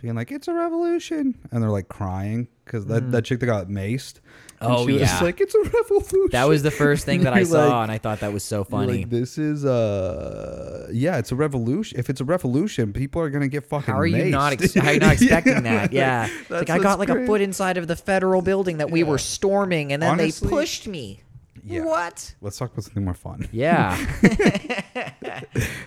being 0.00 0.14
like 0.14 0.30
it's 0.30 0.48
a 0.48 0.54
revolution, 0.54 1.34
and 1.50 1.62
they're 1.62 1.70
like 1.70 1.88
crying 1.88 2.48
because 2.64 2.86
that 2.86 3.10
that 3.12 3.24
chick 3.24 3.40
that 3.40 3.46
got 3.46 3.68
maced. 3.68 4.20
and 4.60 4.70
Mm. 4.70 4.76
Oh, 4.78 4.86
she 4.86 4.92
was 4.94 5.02
yeah. 5.02 5.20
like 5.20 5.40
it's 5.40 5.54
a 5.54 5.60
revolution. 5.62 6.28
That 6.30 6.48
was 6.48 6.62
the 6.62 6.70
first 6.70 7.04
thing 7.04 7.24
that 7.24 7.32
I 7.34 7.42
saw, 7.44 7.64
like- 7.68 7.82
and 7.84 7.92
I 7.92 7.98
thought 7.98 8.20
that 8.20 8.32
was 8.32 8.44
so 8.44 8.64
funny. 8.64 8.98
Like, 8.98 9.10
this 9.10 9.36
is 9.38 9.64
uh 9.64 10.88
yeah, 10.92 11.18
it's 11.18 11.32
a 11.32 11.36
revolution. 11.36 11.98
If 11.98 12.08
it's 12.10 12.20
a 12.20 12.24
revolution, 12.24 12.92
people 12.92 13.20
are 13.22 13.30
gonna 13.30 13.48
get 13.48 13.66
fucking. 13.66 13.92
How 13.92 13.98
are 14.00 14.06
you 14.06 14.26
not? 14.26 14.52
Ex- 14.54 14.74
how 14.74 14.88
are 14.88 14.92
you 14.94 15.00
not 15.00 15.14
expecting 15.14 15.54
Yeah, 15.54 15.60
that? 15.60 15.92
Yeah, 15.92 16.28
like 16.50 16.70
I 16.70 16.78
got 16.78 16.98
like 16.98 17.08
a 17.08 17.26
foot 17.26 17.40
inside 17.40 17.76
of 17.78 17.86
the 17.88 17.96
federal 17.96 18.42
building 18.42 18.78
that 18.78 18.90
we 18.90 19.02
were 19.02 19.18
storming, 19.18 19.92
and 19.92 20.02
then 20.02 20.10
Honestly- 20.12 20.48
they 20.48 20.54
pushed 20.54 20.86
me. 20.86 21.20
Yeah. 21.64 21.84
What? 21.84 22.34
Let's 22.40 22.58
talk 22.58 22.72
about 22.72 22.84
something 22.84 23.04
more 23.04 23.14
fun. 23.14 23.48
Yeah. 23.52 23.96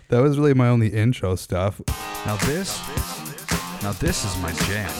That 0.09 0.21
was 0.21 0.38
really 0.39 0.53
my 0.53 0.69
only 0.69 0.88
intro 0.88 1.35
stuff. 1.35 1.81
Now 2.25 2.38
this, 2.45 2.79
now 3.83 3.91
this 3.94 4.24
is 4.25 4.41
my 4.41 4.51
jam. 4.53 4.91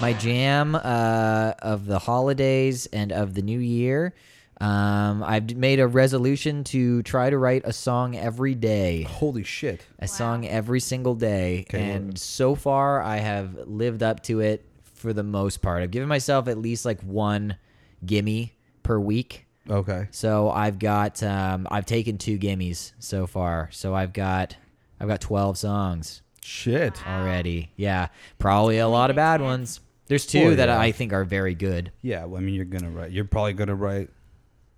My 0.00 0.12
jam 0.14 0.74
uh, 0.74 1.52
of 1.60 1.86
the 1.86 1.98
holidays 1.98 2.86
and 2.86 3.12
of 3.12 3.34
the 3.34 3.42
new 3.42 3.58
year. 3.58 4.14
Um, 4.60 5.22
I've 5.22 5.54
made 5.56 5.78
a 5.80 5.86
resolution 5.86 6.64
to 6.64 7.02
try 7.02 7.28
to 7.28 7.36
write 7.36 7.62
a 7.64 7.72
song 7.72 8.16
every 8.16 8.54
day. 8.54 9.02
Holy 9.02 9.42
shit! 9.44 9.84
a 9.98 10.08
song 10.08 10.46
every 10.46 10.80
single 10.80 11.14
day 11.14 11.66
Okay, 11.68 11.90
and 11.90 12.08
what- 12.08 12.18
so 12.18 12.54
far 12.54 13.02
i 13.02 13.16
have 13.18 13.54
lived 13.66 14.02
up 14.02 14.22
to 14.24 14.40
it 14.40 14.64
for 14.94 15.12
the 15.12 15.22
most 15.22 15.60
part 15.62 15.82
i've 15.82 15.90
given 15.90 16.08
myself 16.08 16.46
at 16.48 16.56
least 16.58 16.84
like 16.84 17.00
one 17.02 17.56
gimme 18.06 18.52
per 18.82 18.98
week 18.98 19.43
Okay. 19.68 20.08
so 20.10 20.50
i've 20.50 20.78
got 20.78 21.22
um, 21.22 21.66
i've 21.70 21.86
taken 21.86 22.18
two 22.18 22.38
gimmies 22.38 22.92
so 22.98 23.26
far 23.26 23.68
so 23.72 23.94
i've 23.94 24.12
got 24.12 24.56
i've 25.00 25.08
got 25.08 25.20
12 25.20 25.56
songs 25.58 26.20
Shit. 26.42 27.06
already 27.06 27.70
yeah 27.76 28.08
probably 28.38 28.78
a 28.78 28.88
lot 28.88 29.08
of 29.10 29.16
bad 29.16 29.40
ones 29.40 29.80
there's 30.06 30.26
two 30.26 30.48
Well, 30.48 30.56
that 30.56 30.68
yeah. 30.68 30.78
i 30.78 30.92
think 30.92 31.12
are 31.14 31.24
very 31.24 31.54
good 31.54 31.90
Yeah. 32.02 32.26
Well, 32.26 32.38
I 32.38 32.44
mean, 32.44 32.54
you're 32.54 32.66
gonna 32.66 32.90
write. 32.90 33.10
You're 33.10 33.24
probably 33.24 33.54
gonna 33.54 33.74
write 33.74 34.10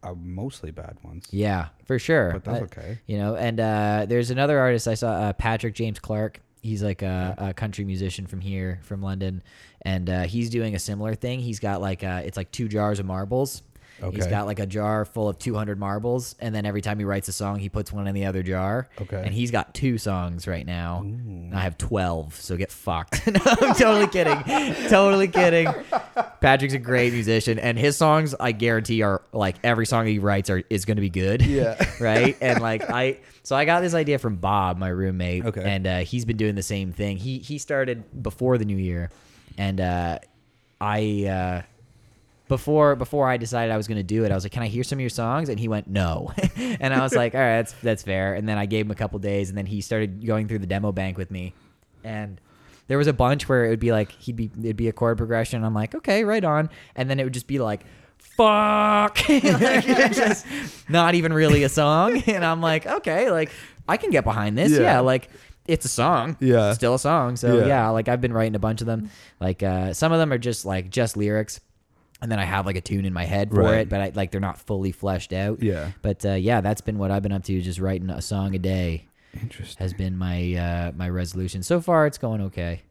uh, 0.04 0.14
mostly 0.14 0.70
bad 0.70 0.98
ones. 1.02 1.26
Yeah, 1.32 1.68
for 1.84 1.98
sure. 1.98 2.30
But 2.34 2.44
that's 2.44 2.62
okay. 2.66 2.98
You 3.06 3.18
know, 3.18 3.34
and 3.34 3.58
uh, 3.58 4.06
there's 4.08 4.30
another 4.30 4.56
artist 4.60 4.86
I 4.86 4.94
saw, 4.94 5.08
uh, 5.10 5.32
Patrick 5.32 5.74
James 5.74 5.98
Clark. 5.98 6.40
He's 6.62 6.80
like 6.80 7.02
a, 7.02 7.34
a 7.38 7.54
country 7.54 7.84
musician 7.84 8.28
from 8.28 8.40
here, 8.40 8.78
from 8.84 9.02
London, 9.02 9.42
and 9.82 10.08
uh, 10.08 10.22
he's 10.22 10.48
doing 10.48 10.76
a 10.76 10.78
similar 10.78 11.16
thing. 11.16 11.40
He's 11.40 11.58
got 11.58 11.80
like 11.80 12.04
uh, 12.04 12.22
it's 12.24 12.36
like 12.36 12.52
two 12.52 12.68
jars 12.68 13.00
of 13.00 13.06
marbles. 13.06 13.62
He's 13.98 14.22
Okay. 14.24 14.30
got 14.30 14.46
like 14.46 14.58
a 14.58 14.66
jar 14.66 15.04
full 15.04 15.28
of 15.28 15.38
200 15.38 15.78
marbles, 15.78 16.34
and 16.38 16.54
then 16.54 16.66
every 16.66 16.82
time 16.82 16.98
he 16.98 17.04
writes 17.04 17.28
a 17.28 17.32
song, 17.32 17.58
he 17.58 17.68
puts 17.70 17.90
one 17.92 18.06
in 18.06 18.14
the 18.14 18.26
other 18.26 18.42
jar. 18.42 18.88
Okay. 19.00 19.22
And 19.24 19.32
he's 19.34 19.50
got 19.50 19.72
two 19.74 19.96
songs 19.96 20.46
right 20.46 20.66
now. 20.66 21.00
And 21.00 21.54
I 21.54 21.60
have 21.60 21.78
12, 21.78 22.34
so 22.34 22.56
get 22.56 22.70
fucked. 22.70 23.26
no, 23.32 23.40
I'm 23.44 23.74
totally 23.74 24.06
kidding. 24.08 24.42
totally 24.88 25.28
kidding. 25.28 25.68
Patrick's 26.40 26.74
a 26.74 26.78
great 26.78 27.12
musician, 27.14 27.58
and 27.58 27.78
his 27.78 27.96
songs, 27.96 28.34
I 28.38 28.52
guarantee, 28.52 29.02
are 29.02 29.22
like 29.32 29.56
every 29.64 29.86
song 29.86 30.06
he 30.06 30.18
writes 30.18 30.50
are 30.50 30.62
is 30.68 30.84
going 30.84 30.96
to 30.96 31.00
be 31.00 31.10
good. 31.10 31.40
Yeah. 31.44 31.82
right. 32.00 32.36
And 32.40 32.60
like 32.60 32.88
I, 32.90 33.18
so 33.42 33.56
I 33.56 33.64
got 33.64 33.80
this 33.80 33.94
idea 33.94 34.18
from 34.18 34.36
Bob, 34.36 34.76
my 34.76 34.88
roommate. 34.88 35.46
Okay. 35.46 35.62
And 35.64 35.86
uh, 35.86 35.98
he's 36.00 36.24
been 36.24 36.36
doing 36.36 36.54
the 36.54 36.62
same 36.62 36.92
thing. 36.92 37.16
He 37.16 37.38
he 37.38 37.56
started 37.58 38.22
before 38.22 38.58
the 38.58 38.64
new 38.66 38.76
year, 38.76 39.10
and 39.56 39.80
uh, 39.80 40.18
I. 40.80 41.24
Uh, 41.26 41.62
before 42.48 42.94
before 42.96 43.28
I 43.28 43.36
decided 43.36 43.72
I 43.72 43.76
was 43.76 43.88
going 43.88 43.96
to 43.98 44.02
do 44.04 44.24
it, 44.24 44.30
I 44.32 44.34
was 44.34 44.44
like, 44.44 44.52
"Can 44.52 44.62
I 44.62 44.68
hear 44.68 44.84
some 44.84 44.96
of 44.98 45.00
your 45.00 45.10
songs?" 45.10 45.48
And 45.48 45.58
he 45.58 45.68
went, 45.68 45.88
"No," 45.88 46.32
and 46.56 46.94
I 46.94 47.00
was 47.02 47.14
like, 47.14 47.34
"All 47.34 47.40
right, 47.40 47.56
that's 47.56 47.72
that's 47.82 48.02
fair." 48.02 48.34
And 48.34 48.48
then 48.48 48.58
I 48.58 48.66
gave 48.66 48.86
him 48.86 48.90
a 48.92 48.94
couple 48.94 49.18
days, 49.18 49.48
and 49.48 49.58
then 49.58 49.66
he 49.66 49.80
started 49.80 50.24
going 50.26 50.48
through 50.48 50.60
the 50.60 50.66
demo 50.66 50.92
bank 50.92 51.18
with 51.18 51.30
me, 51.30 51.54
and 52.04 52.40
there 52.88 52.98
was 52.98 53.06
a 53.08 53.12
bunch 53.12 53.48
where 53.48 53.64
it 53.64 53.70
would 53.70 53.80
be 53.80 53.90
like 53.92 54.12
he'd 54.12 54.36
be 54.36 54.50
it'd 54.60 54.76
be 54.76 54.88
a 54.88 54.92
chord 54.92 55.18
progression. 55.18 55.64
I'm 55.64 55.74
like, 55.74 55.94
"Okay, 55.94 56.24
right 56.24 56.44
on," 56.44 56.70
and 56.94 57.10
then 57.10 57.18
it 57.18 57.24
would 57.24 57.34
just 57.34 57.46
be 57.48 57.58
like, 57.58 57.84
"Fuck," 58.18 59.18
like, 59.28 59.84
just 60.12 60.46
not 60.88 61.14
even 61.14 61.32
really 61.32 61.62
a 61.64 61.68
song, 61.68 62.22
and 62.26 62.44
I'm 62.44 62.60
like, 62.60 62.86
"Okay, 62.86 63.30
like 63.30 63.50
I 63.88 63.96
can 63.96 64.10
get 64.10 64.24
behind 64.24 64.56
this, 64.58 64.72
Yeah. 64.72 64.80
yeah, 64.80 65.00
like." 65.00 65.28
It's 65.68 65.84
a 65.84 65.88
song, 65.88 66.36
Yeah. 66.38 66.74
Still 66.74 66.94
a 66.94 66.98
song, 67.00 67.34
so 67.34 67.58
Yeah. 67.58 67.66
yeah. 67.66 67.88
Like 67.88 68.06
I've 68.06 68.20
been 68.20 68.32
writing 68.32 68.54
a 68.54 68.58
bunch 68.60 68.82
of 68.82 68.86
them. 68.86 69.10
Like 69.40 69.64
uh, 69.64 69.92
some 69.94 70.12
of 70.12 70.20
them 70.20 70.32
are 70.32 70.38
just 70.38 70.64
like 70.64 70.90
just 70.90 71.16
lyrics, 71.16 71.58
and 72.22 72.30
then 72.32 72.38
I 72.38 72.44
have 72.44 72.66
like 72.66 72.76
a 72.76 72.80
tune 72.80 73.04
in 73.04 73.12
my 73.12 73.24
head 73.24 73.50
for 73.50 73.60
Right. 73.62 73.80
it, 73.80 73.88
but 73.88 74.00
I, 74.00 74.12
like 74.14 74.30
they're 74.30 74.40
not 74.40 74.58
fully 74.58 74.92
fleshed 74.92 75.32
out. 75.32 75.62
Yeah. 75.62 75.90
But 76.02 76.24
uh, 76.24 76.32
yeah, 76.32 76.60
that's 76.60 76.80
been 76.80 76.98
what 76.98 77.10
I've 77.10 77.22
been 77.22 77.32
up 77.32 77.44
to, 77.44 77.60
just 77.60 77.78
writing 77.78 78.08
a 78.10 78.22
song 78.22 78.54
a 78.54 78.58
day 78.58 79.06
Interesting. 79.40 79.76
has 79.84 79.92
been 79.92 80.16
my 80.16 80.54
uh, 80.54 80.92
my 80.96 81.08
resolution. 81.08 81.62
So 81.62 81.80
far, 81.80 82.06
it's 82.06 82.18
going 82.18 82.40
okay. 82.42 82.82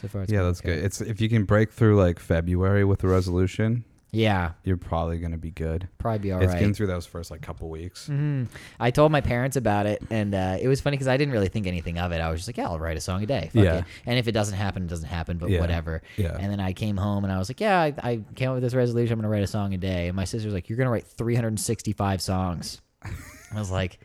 So 0.00 0.08
far, 0.08 0.22
it's 0.22 0.32
Yeah, 0.32 0.42
that's 0.44 0.60
okay. 0.60 0.76
good. 0.76 0.84
It's 0.84 1.00
if 1.02 1.20
you 1.20 1.28
can 1.28 1.44
break 1.44 1.72
through 1.72 1.96
like 1.96 2.18
February 2.18 2.84
with 2.84 3.00
the 3.00 3.08
resolution, 3.08 3.84
Yeah, 4.12 4.52
you're 4.64 4.76
probably 4.76 5.18
gonna 5.18 5.38
be 5.38 5.52
good. 5.52 5.88
probably 5.98 6.18
be 6.18 6.32
all 6.32 6.40
it's 6.42 6.48
right. 6.52 6.58
getting 6.58 6.74
through 6.74 6.88
those 6.88 7.06
first 7.06 7.30
like 7.30 7.42
couple 7.42 7.68
weeks. 7.70 8.08
Mhm. 8.08 8.48
I 8.80 8.90
told 8.90 9.12
my 9.12 9.20
parents 9.20 9.56
about 9.56 9.86
it, 9.86 10.02
and 10.10 10.34
uh, 10.34 10.56
it 10.60 10.66
was 10.66 10.80
funny 10.80 10.96
because 10.96 11.06
I 11.06 11.16
didn't 11.16 11.32
really 11.32 11.46
think 11.48 11.68
anything 11.68 11.96
of 11.98 12.10
it. 12.10 12.20
I 12.20 12.28
was 12.28 12.40
just 12.40 12.48
like, 12.48 12.56
"Yeah, 12.56 12.66
I'll 12.68 12.80
write 12.80 12.96
a 12.96 13.00
song 13.00 13.22
a 13.22 13.26
day." 13.26 13.50
Fuck 13.54 13.62
Yeah. 13.64 13.74
it. 13.78 13.84
And 14.06 14.18
if 14.18 14.26
it 14.26 14.32
doesn't 14.32 14.56
happen, 14.56 14.82
it 14.82 14.88
doesn't 14.88 15.08
happen. 15.08 15.38
But 15.38 15.50
Yeah. 15.50 15.60
whatever. 15.60 16.02
Yeah. 16.16 16.36
And 16.40 16.50
then 16.50 16.58
I 16.58 16.72
came 16.72 16.96
home 16.96 17.22
and 17.22 17.32
I 17.32 17.38
was 17.38 17.48
like, 17.48 17.60
"Yeah, 17.60 17.78
I, 17.80 17.94
I 18.02 18.20
came 18.34 18.48
up 18.48 18.54
with 18.54 18.64
this 18.64 18.74
resolution. 18.74 19.12
I'm 19.12 19.18
gonna 19.20 19.28
write 19.28 19.44
a 19.44 19.46
song 19.46 19.74
a 19.74 19.78
day." 19.78 20.08
And 20.08 20.16
my 20.16 20.24
sister's 20.24 20.52
like, 20.52 20.68
"You're 20.68 20.78
gonna 20.78 20.90
write 20.90 21.06
365 21.06 22.20
songs." 22.20 22.80
I 23.04 23.58
was 23.58 23.70
like, 23.70 24.00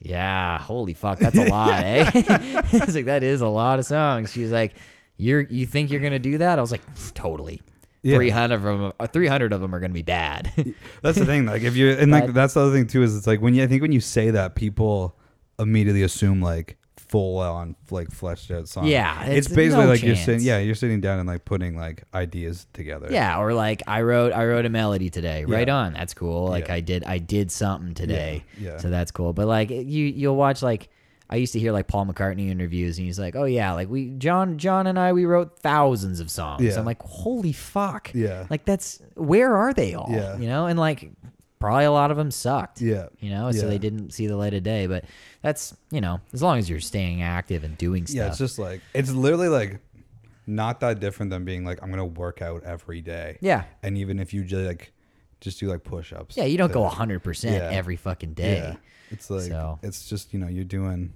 "Yeah, 0.00 0.58
holy 0.58 0.92
fuck, 0.94 1.18
that's 1.18 1.36
a 1.38 1.46
lot, 1.48 1.82
eh?" 1.82 2.10
I 2.14 2.84
was 2.84 2.94
like, 2.94 3.06
"That 3.06 3.22
is 3.22 3.40
a 3.40 3.48
lot 3.48 3.78
of 3.78 3.86
songs." 3.86 4.32
She's 4.32 4.52
like, 4.52 4.74
"You're 5.16 5.40
you 5.42 5.64
think 5.64 5.90
you're 5.90 6.00
gonna 6.02 6.18
do 6.18 6.36
that?" 6.38 6.58
I 6.58 6.60
was 6.62 6.70
like, 6.72 6.82
"Totally." 7.14 7.62
Yeah. 8.02 8.16
300 8.16 8.54
of 8.54 8.62
them, 8.62 8.92
uh, 8.98 9.06
300 9.06 9.52
of 9.52 9.60
them 9.60 9.74
are 9.74 9.80
gonna 9.80 9.92
be 9.92 10.02
bad. 10.02 10.52
That's 11.02 11.18
the 11.18 11.26
thing. 11.26 11.46
Like 11.46 11.62
if 11.62 11.76
you 11.76 11.90
and 11.90 12.10
like 12.10 12.32
that's 12.32 12.54
the 12.54 12.60
other 12.60 12.72
thing 12.72 12.86
too 12.86 13.02
is 13.02 13.16
it's 13.16 13.26
like 13.26 13.40
when 13.40 13.54
you 13.54 13.62
I 13.62 13.66
think 13.66 13.82
when 13.82 13.92
you 13.92 14.00
say 14.00 14.30
that 14.30 14.54
people 14.54 15.18
immediately 15.58 16.02
assume 16.02 16.40
like 16.40 16.78
full 16.96 17.38
on 17.38 17.74
like 17.90 18.10
fleshed 18.10 18.50
out 18.50 18.68
song. 18.68 18.86
Yeah, 18.86 19.24
it's, 19.24 19.46
it's 19.48 19.56
basically 19.56 19.84
no 19.84 19.90
like 19.90 20.02
you're 20.02 20.16
sitting. 20.16 20.42
Yeah, 20.46 20.58
you're 20.58 20.74
sitting 20.76 21.00
down 21.00 21.18
and 21.18 21.28
like 21.28 21.44
putting 21.44 21.76
like 21.76 22.04
ideas 22.14 22.66
together. 22.72 23.08
Yeah, 23.10 23.38
or 23.40 23.52
like 23.52 23.82
I 23.86 24.02
wrote 24.02 24.32
I 24.32 24.46
wrote 24.46 24.64
a 24.64 24.68
melody 24.70 25.10
today. 25.10 25.44
Right 25.44 25.68
on. 25.68 25.92
That's 25.92 26.14
cool. 26.14 26.46
Like 26.46 26.68
Yeah. 26.68 26.74
I 26.74 26.80
did 26.80 27.04
I 27.04 27.18
did 27.18 27.50
something 27.50 27.94
today. 27.94 28.44
Yeah. 28.58 28.78
So 28.78 28.90
that's 28.90 29.10
cool. 29.10 29.32
But 29.32 29.46
like 29.48 29.70
you 29.70 29.82
you'll 30.06 30.36
watch 30.36 30.62
like 30.62 30.88
I 31.30 31.36
used 31.36 31.52
to 31.52 31.60
hear 31.60 31.70
like 31.72 31.86
Paul 31.86 32.06
McCartney 32.06 32.50
interviews 32.50 32.98
and 32.98 33.06
he's 33.06 33.18
like, 33.18 33.36
"Oh 33.36 33.44
yeah, 33.44 33.72
like 33.72 33.88
we 33.88 34.10
John 34.10 34.58
John 34.58 34.86
and 34.88 34.98
I 34.98 35.12
we 35.12 35.24
wrote 35.24 35.58
thousands 35.60 36.18
of 36.20 36.30
songs." 36.30 36.62
Yeah. 36.64 36.78
I'm 36.78 36.84
like, 36.84 37.00
"Holy 37.02 37.52
fuck." 37.52 38.10
Yeah. 38.14 38.46
Like 38.50 38.64
that's 38.64 39.00
where 39.14 39.54
are 39.56 39.72
they 39.72 39.94
all? 39.94 40.08
Yeah. 40.10 40.36
You 40.36 40.48
know? 40.48 40.66
And 40.66 40.78
like 40.78 41.10
probably 41.60 41.84
a 41.84 41.92
lot 41.92 42.10
of 42.10 42.16
them 42.16 42.30
sucked. 42.30 42.80
Yeah. 42.80 43.06
You 43.20 43.30
know, 43.30 43.52
so 43.52 43.62
Yeah. 43.62 43.68
they 43.70 43.78
didn't 43.78 44.10
see 44.10 44.26
the 44.26 44.36
light 44.36 44.54
of 44.54 44.62
day. 44.64 44.86
But 44.88 45.04
that's 45.40 45.76
you 45.92 46.00
know, 46.00 46.20
as 46.32 46.42
long 46.42 46.58
as 46.58 46.68
you're 46.68 46.80
staying 46.80 47.22
active 47.22 47.62
and 47.64 47.78
doing 47.78 48.06
stuff. 48.06 48.16
Yeah, 48.16 48.26
it's 48.28 48.38
just 48.38 48.58
like 48.58 48.80
it's 48.92 49.12
literally 49.12 49.48
like 49.48 49.78
not 50.46 50.80
that 50.80 50.98
different 50.98 51.30
than 51.30 51.44
being 51.44 51.64
like 51.64 51.78
I'm 51.82 51.90
gonna 51.90 52.04
work 52.04 52.42
out 52.42 52.64
every 52.64 53.00
day. 53.02 53.38
yeah. 53.40 53.64
And 53.84 53.96
even 53.96 54.18
if 54.18 54.34
you 54.34 54.42
just 54.42 54.66
like 54.66 54.92
just 55.40 55.60
do 55.60 55.68
like 55.68 55.84
push 55.84 56.12
ups. 56.12 56.36
Yeah, 56.36 56.44
you 56.44 56.58
don't 56.58 56.72
go 56.72 56.82
100% 56.88 57.44
Yeah. 57.44 57.70
every 57.72 57.96
fucking 57.96 58.34
day. 58.34 58.56
Yeah. 58.56 58.76
It's 59.10 59.28
like 59.30 59.48
So- 59.48 59.78
it's 59.82 60.08
just, 60.08 60.32
you 60.32 60.38
know, 60.40 60.48
you're 60.48 60.64
doing 60.64 61.12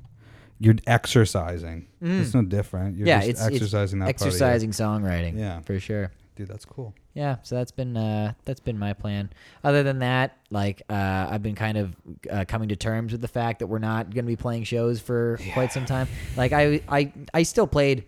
you're 0.60 0.76
exercising. 0.86 1.86
It's 2.00 2.32
no 2.32 2.42
different. 2.42 2.96
You're 2.96 3.06
Mm. 3.06 3.08
yeah, 3.08 3.18
just 3.18 3.30
it's 3.30 3.40
it's 3.46 3.54
exercising 3.56 3.98
that 3.98 4.08
exercising 4.08 4.70
songwriting. 4.70 5.36
Yeah. 5.38 5.60
for 5.60 5.78
sure. 5.80 6.02
part 6.02 6.12
of 6.12 6.18
you. 6.20 6.20
Dude, 6.36 6.48
that's 6.48 6.64
cool. 6.64 6.94
Yeah, 7.12 7.36
so 7.42 7.54
that's 7.54 7.70
been 7.70 7.96
uh, 7.96 8.32
that's 8.44 8.58
been 8.60 8.78
my 8.78 8.92
plan. 8.92 9.30
Other 9.62 9.82
than 9.84 10.00
that, 10.00 10.36
like 10.50 10.82
uh, 10.88 11.28
I've 11.30 11.42
been 11.42 11.54
kind 11.54 11.76
of 11.78 11.96
uh, 12.30 12.44
coming 12.48 12.68
to 12.70 12.76
terms 12.76 13.12
with 13.12 13.20
the 13.20 13.28
fact 13.28 13.60
that 13.60 13.68
we're 13.68 13.78
not 13.78 14.06
going 14.14 14.24
to 14.24 14.28
be 14.28 14.34
playing 14.36 14.64
shows 14.64 15.00
for 15.00 15.38
quite 15.52 15.72
some 15.72 15.86
time. 15.86 16.08
Like 16.36 16.52
I 16.52 16.80
I 16.88 17.12
I 17.32 17.42
still 17.44 17.66
played 17.68 18.04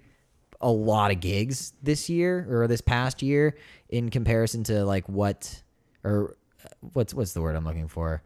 a 0.61 0.71
lot 0.71 1.11
of 1.13 1.21
gigs 1.21 1.73
this 1.83 2.09
year 2.09 2.47
or 2.51 2.67
this 2.67 2.81
past 2.81 3.23
year 3.23 3.57
in 3.91 4.09
comparison 4.11 4.65
to 4.65 4.85
like 4.85 5.09
what 5.09 5.63
or 6.07 6.37
uh, 6.65 6.69
what's 6.93 7.13
what's 7.13 7.33
the 7.35 7.43
word 7.43 7.57
I'm 7.57 7.65
looking 7.65 7.89
for 7.89 8.23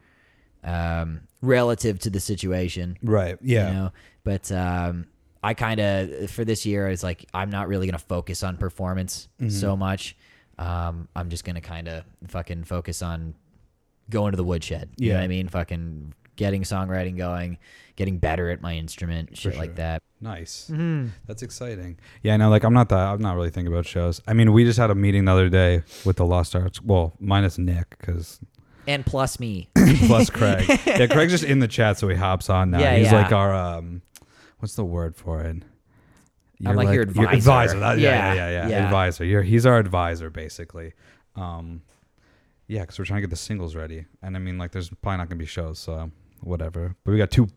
um 0.62 1.20
relative 1.40 1.98
to 2.00 2.10
the 2.10 2.20
situation 2.20 2.98
Right. 3.02 3.38
Yeah. 3.40 3.68
you 3.68 3.74
know 3.74 3.92
but 4.24 4.52
um 4.52 5.06
i 5.42 5.54
kind 5.54 5.80
of 5.80 6.30
for 6.30 6.44
this 6.44 6.66
year 6.66 6.86
it's 6.88 7.02
like 7.02 7.24
i'm 7.32 7.48
not 7.48 7.66
really 7.68 7.86
gonna 7.86 7.98
focus 7.98 8.42
on 8.42 8.58
performance 8.58 9.28
Mm-hmm. 9.40 9.48
so 9.48 9.74
much 9.74 10.16
um 10.58 11.08
i'm 11.16 11.30
just 11.30 11.44
gonna 11.44 11.62
kind 11.62 11.88
of 11.88 12.04
fucking 12.28 12.64
focus 12.64 13.00
on 13.00 13.34
going 14.10 14.32
to 14.32 14.36
the 14.36 14.44
woodshed 14.44 14.90
you 14.98 15.08
know 15.08 15.14
Yeah. 15.14 15.20
what 15.20 15.24
i 15.24 15.28
mean 15.28 15.48
fucking 15.48 16.12
getting 16.36 16.62
songwriting 16.62 17.16
going 17.16 17.58
getting 17.96 18.18
better 18.18 18.50
at 18.50 18.60
my 18.62 18.74
instrument 18.74 19.36
shit 19.36 19.56
like 19.56 19.76
that 19.76 20.02
Nice. 20.20 20.68
Mm-hmm. 20.70 21.08
That's 21.26 21.42
exciting. 21.42 21.98
Yeah, 22.22 22.36
no, 22.36 22.50
like 22.50 22.62
I'm 22.62 22.74
not 22.74 22.90
that. 22.90 22.98
I'm 22.98 23.22
not 23.22 23.36
really 23.36 23.48
thinking 23.48 23.72
about 23.72 23.86
shows. 23.86 24.20
I 24.26 24.34
mean, 24.34 24.52
we 24.52 24.64
just 24.64 24.78
had 24.78 24.90
a 24.90 24.94
meeting 24.94 25.24
the 25.24 25.32
other 25.32 25.48
day 25.48 25.82
with 26.04 26.16
the 26.16 26.26
Lost 26.26 26.54
Arts. 26.54 26.82
Well, 26.82 27.14
minus 27.18 27.56
Nick 27.56 27.96
because 27.98 28.38
and 28.86 29.04
plus 29.04 29.40
me 29.40 29.68
plus 30.06 30.28
Craig. 30.28 30.68
Yeah, 30.86 31.06
Craig's 31.06 31.32
just 31.32 31.44
in 31.44 31.60
the 31.60 31.68
chat, 31.68 31.98
so 31.98 32.08
he 32.08 32.16
hops 32.16 32.50
on 32.50 32.70
now. 32.70 32.80
Yeah, 32.80 32.96
He's 32.96 33.06
yeah. 33.06 33.22
like 33.22 33.32
our 33.32 33.54
um, 33.54 34.02
what's 34.58 34.74
the 34.74 34.84
word 34.84 35.16
for 35.16 35.40
it? 35.40 35.62
I'm 36.66 36.76
like 36.76 36.92
your 36.92 37.04
advisor. 37.04 37.30
advisor. 37.30 37.78
That- 37.80 37.98
yeah, 37.98 38.10
Yeah, 38.10 38.34
yeah, 38.34 38.34
yeah, 38.34 38.50
yeah, 38.50 38.68
yeah. 38.68 38.84
Advisor. 38.84 39.24
You're 39.24 39.42
he's 39.42 39.64
our 39.64 39.78
advisor 39.78 40.28
basically. 40.28 40.92
Um, 41.34 41.80
yeah, 42.66 42.82
because 42.82 42.98
we're 42.98 43.06
trying 43.06 43.18
to 43.18 43.26
get 43.26 43.30
the 43.30 43.36
singles 43.36 43.74
ready, 43.74 44.04
and 44.22 44.36
I 44.36 44.38
mean, 44.38 44.58
like, 44.58 44.70
there's 44.70 44.90
probably 44.90 45.16
not 45.16 45.28
gonna 45.28 45.38
be 45.38 45.46
shows, 45.46 45.78
so 45.78 46.10
whatever. 46.40 46.96
But 47.04 47.12
we 47.12 47.18
got 47.18 47.30
two 47.30 47.48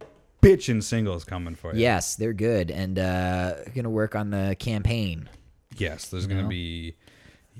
bitching 0.41 0.83
singles 0.83 1.23
coming 1.23 1.55
for 1.55 1.73
you. 1.73 1.79
yes 1.79 2.15
they're 2.17 2.33
good 2.33 2.69
and 2.69 2.99
uh 2.99 3.53
gonna 3.73 3.89
work 3.89 4.13
on 4.13 4.29
the 4.29 4.57
campaign 4.59 5.29
Yes, 5.77 6.07
there's 6.09 6.27
gonna 6.27 6.43
know? 6.43 6.49
be. 6.49 6.95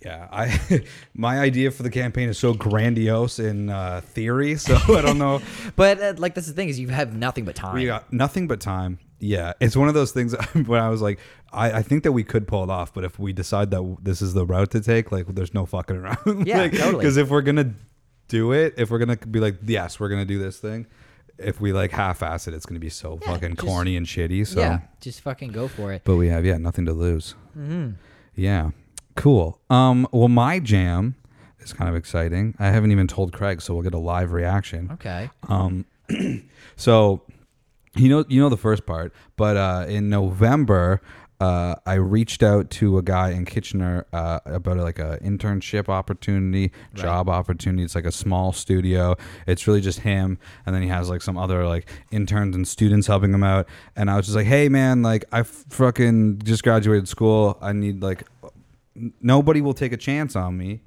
Yeah, 0.04 0.28
I 0.32 0.82
my 1.14 1.40
idea 1.40 1.72
for 1.72 1.84
the 1.84 1.90
campaign 1.90 2.30
is 2.30 2.38
so 2.38 2.54
grandiose 2.54 3.40
in 3.40 3.70
uh, 3.70 4.02
theory, 4.04 4.56
so 4.58 4.76
I 4.76 5.02
don't 5.02 5.18
know. 5.18 5.42
but 5.76 6.00
uh, 6.02 6.14
like 6.18 6.36
that's 6.36 6.48
the 6.48 6.54
thing 6.54 6.70
is 6.70 6.80
you 6.80 6.90
have 6.90 7.16
nothing 7.16 7.46
but 7.46 7.56
time 7.56 7.76
We 7.76 7.86
got 7.86 8.12
nothing 8.12 8.48
but 8.48 8.60
time. 8.60 9.00
Yeah, 9.20 9.54
it's 9.62 9.78
one 9.78 9.88
of 9.88 9.94
those 9.94 10.12
things 10.12 10.36
when 10.54 10.82
I 10.82 10.90
was 10.90 11.02
like, 11.02 11.20
I, 11.54 11.72
I 11.72 11.82
think 11.82 12.04
that 12.04 12.12
we 12.12 12.24
could 12.26 12.48
pull 12.48 12.64
it 12.64 12.70
off, 12.70 12.94
but 12.94 13.06
if 13.06 13.18
we 13.18 13.32
decide 13.32 13.72
that 13.72 13.98
this 14.02 14.22
is 14.22 14.34
the 14.34 14.46
route 14.46 14.72
to 14.72 14.82
take, 14.82 15.14
like, 15.14 15.28
there's 15.28 15.54
no 15.54 15.66
fucking 15.66 15.96
around. 15.96 16.46
Yeah, 16.46 16.68
totally. 16.68 16.98
Because 16.98 17.16
if 17.16 17.30
we're 17.30 17.42
gonna 17.42 17.74
do 18.28 18.52
it, 18.52 18.74
if 18.78 18.92
we're 18.92 19.00
gonna 19.00 19.16
be 19.16 19.40
like, 19.40 19.56
yes, 19.66 20.00
we're 20.00 20.10
gonna 20.10 20.26
do 20.26 20.40
this 20.40 20.60
thing, 20.60 20.88
if 21.38 21.60
we 21.60 21.74
like 21.74 21.92
half-ass 21.92 22.48
it, 22.48 22.54
it's 22.54 22.66
gonna 22.66 22.80
be 22.80 22.90
so 22.90 23.18
fucking 23.18 23.56
just- 23.56 23.62
corny 23.68 23.98
and 23.98 24.06
shitty. 24.06 24.46
So, 24.48 24.60
yeah 24.60 24.80
just 25.02 25.22
fucking 25.22 25.52
go 25.52 25.68
for 25.68 25.92
it 25.92 26.02
but 26.06 26.16
we 26.16 26.28
have 26.30 26.46
yeah, 26.46 26.58
nothing 26.58 26.86
to 26.86 26.94
lose. 26.94 27.36
mm-hmm. 27.58 27.92
Yeah, 28.36 28.72
cool. 29.16 29.60
Um, 29.70 30.08
well, 30.12 30.28
my 30.28 30.60
jam 30.60 31.16
is 31.60 31.72
kind 31.74 31.90
of 31.90 31.96
exciting. 31.96 32.56
I 32.58 32.68
haven't 32.68 32.92
even 32.92 33.08
told 33.08 33.32
Craig, 33.32 33.62
so 33.62 33.74
we'll 33.74 33.84
get 33.84 33.94
a 33.94 34.00
live 34.00 34.32
reaction. 34.32 34.90
okay 34.94 35.30
Um, 35.50 35.86
so 36.76 37.22
you 37.96 38.10
know, 38.10 38.26
you 38.28 38.42
know 38.42 38.50
the 38.50 38.58
first 38.58 38.86
part, 38.88 39.14
but 39.38 39.56
uh, 39.56 39.86
in 39.88 40.10
November, 40.10 41.00
uh, 41.44 41.76
I 41.86 41.96
reached 41.96 42.42
out 42.44 42.70
to 42.80 42.98
a 42.98 43.02
guy 43.02 43.32
in 43.32 43.44
Kitchener 43.46 44.06
uh, 44.14 44.40
about 44.46 44.78
like 44.78 45.00
a 45.00 45.20
internship 45.22 45.90
opportunity, 45.90 46.72
job 46.94 47.28
opportunity. 47.30 47.84
It's 47.84 47.96
like 47.96 48.06
a 48.06 48.12
small 48.12 48.54
studio. 48.54 49.16
It's 49.46 49.68
really 49.68 49.82
just 49.82 50.00
him, 50.00 50.38
and 50.66 50.74
then 50.74 50.82
he 50.82 50.88
has 50.88 51.10
like 51.10 51.22
some 51.22 51.38
other 51.38 51.66
like 51.68 51.90
interns 52.12 52.56
and 52.56 52.68
students 52.68 53.08
helping 53.08 53.34
him 53.34 53.44
out. 53.44 53.68
And 53.96 54.10
I 54.10 54.16
was 54.18 54.26
just 54.28 54.36
like, 54.36 54.46
hey 54.48 54.70
man, 54.70 55.02
like 55.02 55.26
I 55.32 55.44
fucking 55.44 56.42
just 56.44 56.64
graduated 56.64 57.08
school. 57.10 57.58
I 57.62 57.74
need 57.74 58.02
like 58.02 58.24
nobody 59.22 59.62
will 59.62 59.74
take 59.74 59.92
a 59.92 59.98
chance 59.98 60.36
on 60.36 60.58
me. 60.58 60.82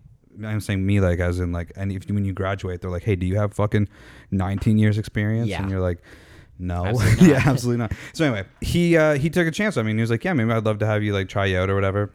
I'm 0.44 0.60
saying 0.60 0.84
me 0.84 1.00
like 1.00 1.18
as 1.18 1.40
in 1.40 1.52
like 1.52 1.72
and 1.76 1.90
if 1.90 2.08
when 2.10 2.25
you 2.25 2.34
graduate 2.34 2.82
they're 2.82 2.90
like 2.90 3.04
hey 3.04 3.16
do 3.16 3.25
you 3.26 3.36
have 3.38 3.54
fucking 3.54 3.88
19 4.32 4.76
years 4.76 4.98
experience 4.98 5.48
Yeah. 5.48 5.62
and 5.62 5.70
you're 5.70 5.80
like 5.80 5.98
no 6.58 6.84
Absolutely 6.86 7.28
yeah 7.30 7.42
absolutely 7.46 7.78
not 7.78 7.92
so 8.12 8.25
anyway 8.25 8.44
he 8.60 8.96
uh 8.96 9.14
he 9.14 9.30
took 9.30 9.46
a 9.46 9.50
chance 9.50 9.76
I 9.76 9.82
mean 9.82 9.96
he 9.96 10.00
was 10.00 10.10
like 10.10 10.25
yeah 10.25 10.32
maybe 10.32 10.50
I'd 10.52 10.64
love 10.64 10.78
to 10.80 10.86
have 10.86 11.02
you 11.02 11.12
like 11.12 11.28
try 11.28 11.46
you 11.46 11.58
out 11.58 11.70
or 11.70 11.75
whatever 11.75 12.12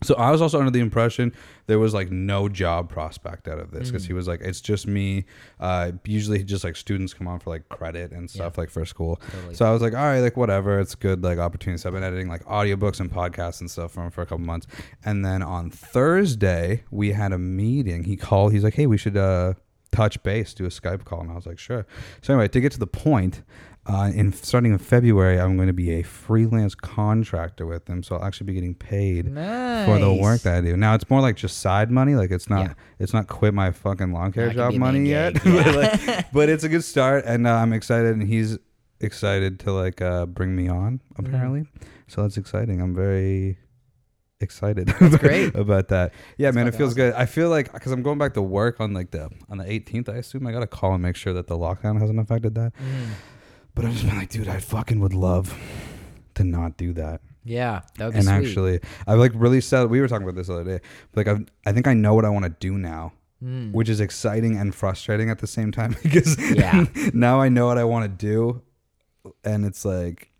so 0.00 0.14
I 0.14 0.30
was 0.30 0.40
also 0.40 0.60
under 0.60 0.70
the 0.70 0.78
impression 0.78 1.32
there 1.66 1.80
was 1.80 1.92
like 1.92 2.08
no 2.12 2.48
job 2.48 2.88
prospect 2.88 3.48
out 3.48 3.58
of 3.58 3.72
this 3.72 3.88
Mm. 3.88 3.92
because 3.92 4.06
he 4.06 4.12
was 4.12 4.28
like 4.28 4.40
it's 4.40 4.60
just 4.60 4.86
me 4.86 5.24
uh 5.58 5.90
usually 6.04 6.44
just 6.44 6.62
like 6.62 6.76
students 6.76 7.12
come 7.12 7.26
on 7.26 7.40
for 7.40 7.50
like 7.50 7.68
credit 7.68 8.12
and 8.12 8.30
stuff 8.30 8.56
like 8.58 8.70
for 8.70 8.84
school 8.84 9.20
Totally. 9.32 9.54
so 9.56 9.66
I 9.66 9.72
was 9.72 9.82
like, 9.82 9.94
all 9.94 10.04
right, 10.04 10.20
like 10.20 10.36
whatever, 10.36 10.78
it's 10.78 10.94
good, 10.94 11.24
like 11.24 11.38
opportunities. 11.38 11.84
I've 11.84 11.94
been 11.94 12.04
editing 12.04 12.28
like 12.28 12.44
audiobooks 12.44 13.00
and 13.00 13.10
podcasts 13.10 13.60
and 13.60 13.68
stuff 13.68 13.90
for 13.92 14.08
for 14.10 14.22
a 14.22 14.26
couple 14.26 14.44
months. 14.44 14.68
And 15.04 15.24
then 15.24 15.42
on 15.42 15.70
Thursday, 15.70 16.84
we 16.90 17.12
had 17.12 17.32
a 17.32 17.38
meeting. 17.38 18.04
He 18.04 18.16
called, 18.16 18.52
he's 18.52 18.62
like, 18.64 18.74
hey, 18.74 18.86
we 18.86 18.96
should 18.98 19.16
uh 19.16 19.54
touch 19.90 20.22
base, 20.22 20.54
do 20.54 20.64
a 20.64 20.68
Skype 20.68 21.04
call. 21.04 21.22
And 21.22 21.30
I 21.30 21.34
was 21.34 21.46
like, 21.46 21.58
sure. 21.58 21.86
So 22.22 22.34
anyway, 22.34 22.46
to 22.48 22.60
get 22.60 22.72
to 22.72 22.78
the 22.78 22.86
point, 22.86 23.42
uh, 23.88 24.10
in 24.14 24.32
starting 24.34 24.72
in 24.72 24.78
February, 24.78 25.40
I'm 25.40 25.56
going 25.56 25.68
to 25.68 25.72
be 25.72 25.92
a 25.92 26.02
freelance 26.02 26.74
contractor 26.74 27.64
with 27.66 27.86
them, 27.86 28.02
so 28.02 28.16
I'll 28.16 28.24
actually 28.24 28.48
be 28.48 28.52
getting 28.54 28.74
paid 28.74 29.32
nice. 29.32 29.86
for 29.86 29.98
the 29.98 30.12
work 30.12 30.42
that 30.42 30.56
I 30.56 30.60
do. 30.60 30.76
Now 30.76 30.94
it's 30.94 31.08
more 31.08 31.22
like 31.22 31.36
just 31.36 31.58
side 31.60 31.90
money. 31.90 32.14
Like 32.14 32.30
it's 32.30 32.50
not 32.50 32.66
Yeah. 32.66 32.74
it's 32.98 33.14
not 33.14 33.28
quit 33.28 33.54
my 33.54 33.70
fucking 33.70 34.12
lawn 34.12 34.32
care 34.32 34.50
job 34.50 34.70
be 34.72 34.76
a 34.76 34.78
main 34.78 34.80
money 34.80 35.08
yet. 35.08 35.34
gig, 35.42 35.42
but, 35.64 35.74
like, 35.74 36.32
but 36.32 36.48
it's 36.50 36.64
a 36.64 36.68
good 36.68 36.84
start, 36.84 37.24
and 37.24 37.46
uh, 37.46 37.54
I'm 37.54 37.72
excited, 37.72 38.12
and 38.12 38.22
he's 38.28 38.58
excited 39.00 39.58
to 39.60 39.72
like 39.72 40.02
uh, 40.02 40.26
bring 40.26 40.54
me 40.54 40.68
on. 40.68 41.00
Mm-hmm. 41.14 41.26
Apparently, 41.26 41.64
so 42.08 42.22
that's 42.22 42.36
exciting. 42.36 42.82
I'm 42.82 42.94
very 42.94 43.56
excited. 44.40 44.88
Great. 45.18 45.54
about 45.54 45.88
that. 45.88 46.12
Yeah, 46.36 46.48
That's 46.48 46.54
man, 46.56 46.68
it 46.68 46.74
feels 46.74 46.94
good. 46.94 47.14
I 47.14 47.24
feel 47.26 47.48
like 47.48 47.72
because 47.72 47.92
I'm 47.92 48.02
going 48.02 48.18
back 48.18 48.34
to 48.34 48.42
work 48.42 48.80
on 48.80 48.92
like 48.92 49.12
the 49.12 49.30
on 49.48 49.58
the 49.58 49.64
18th. 49.64 50.08
I 50.10 50.16
assume 50.16 50.46
I 50.46 50.52
got 50.52 50.60
to 50.60 50.66
call 50.66 50.92
and 50.92 51.02
make 51.02 51.16
sure 51.16 51.32
that 51.32 51.46
the 51.46 51.56
lockdown 51.56 51.98
hasn't 52.00 52.20
affected 52.20 52.54
that. 52.56 52.74
Mm. 52.74 53.08
But 53.78 53.86
I've 53.86 53.92
just 53.92 54.06
been 54.06 54.16
like, 54.18 54.28
dude, 54.30 54.48
I 54.48 54.58
fucking 54.58 54.98
would 55.00 55.14
love 55.14 55.56
to 56.34 56.42
not 56.44 56.76
do 56.76 56.92
that 56.94 57.20
Yeah, 57.44 57.82
that 57.96 58.04
would 58.06 58.12
be 58.14 58.18
and 58.18 58.26
sweet. 58.28 58.34
actually 58.48 58.80
i 59.08 59.14
like 59.14 59.32
really 59.34 59.60
said 59.60 59.88
we 59.90 60.00
were 60.00 60.06
talking 60.08 60.22
about 60.22 60.36
this 60.36 60.46
the 60.48 60.54
other 60.54 60.78
day 60.78 60.80
like 61.16 61.26
i 61.26 61.36
i 61.66 61.72
think 61.72 61.86
i 61.88 61.94
know 61.94 62.14
what 62.14 62.24
i 62.24 62.28
want 62.28 62.44
to 62.44 62.50
do 62.60 62.76
now 62.78 63.12
Mm. 63.42 63.70
which 63.72 63.88
is 63.88 64.00
exciting 64.00 64.56
and 64.56 64.74
frustrating 64.74 65.30
at 65.30 65.38
the 65.38 65.46
same 65.46 65.70
time 65.70 65.94
because 66.02 66.36
Yeah. 66.56 66.86
now 67.14 67.40
i 67.40 67.48
know 67.48 67.66
what 67.66 67.78
i 67.78 67.84
want 67.84 68.04
to 68.04 68.08
do 68.26 68.62
and 69.44 69.64
it's 69.64 69.84
like 69.84 70.30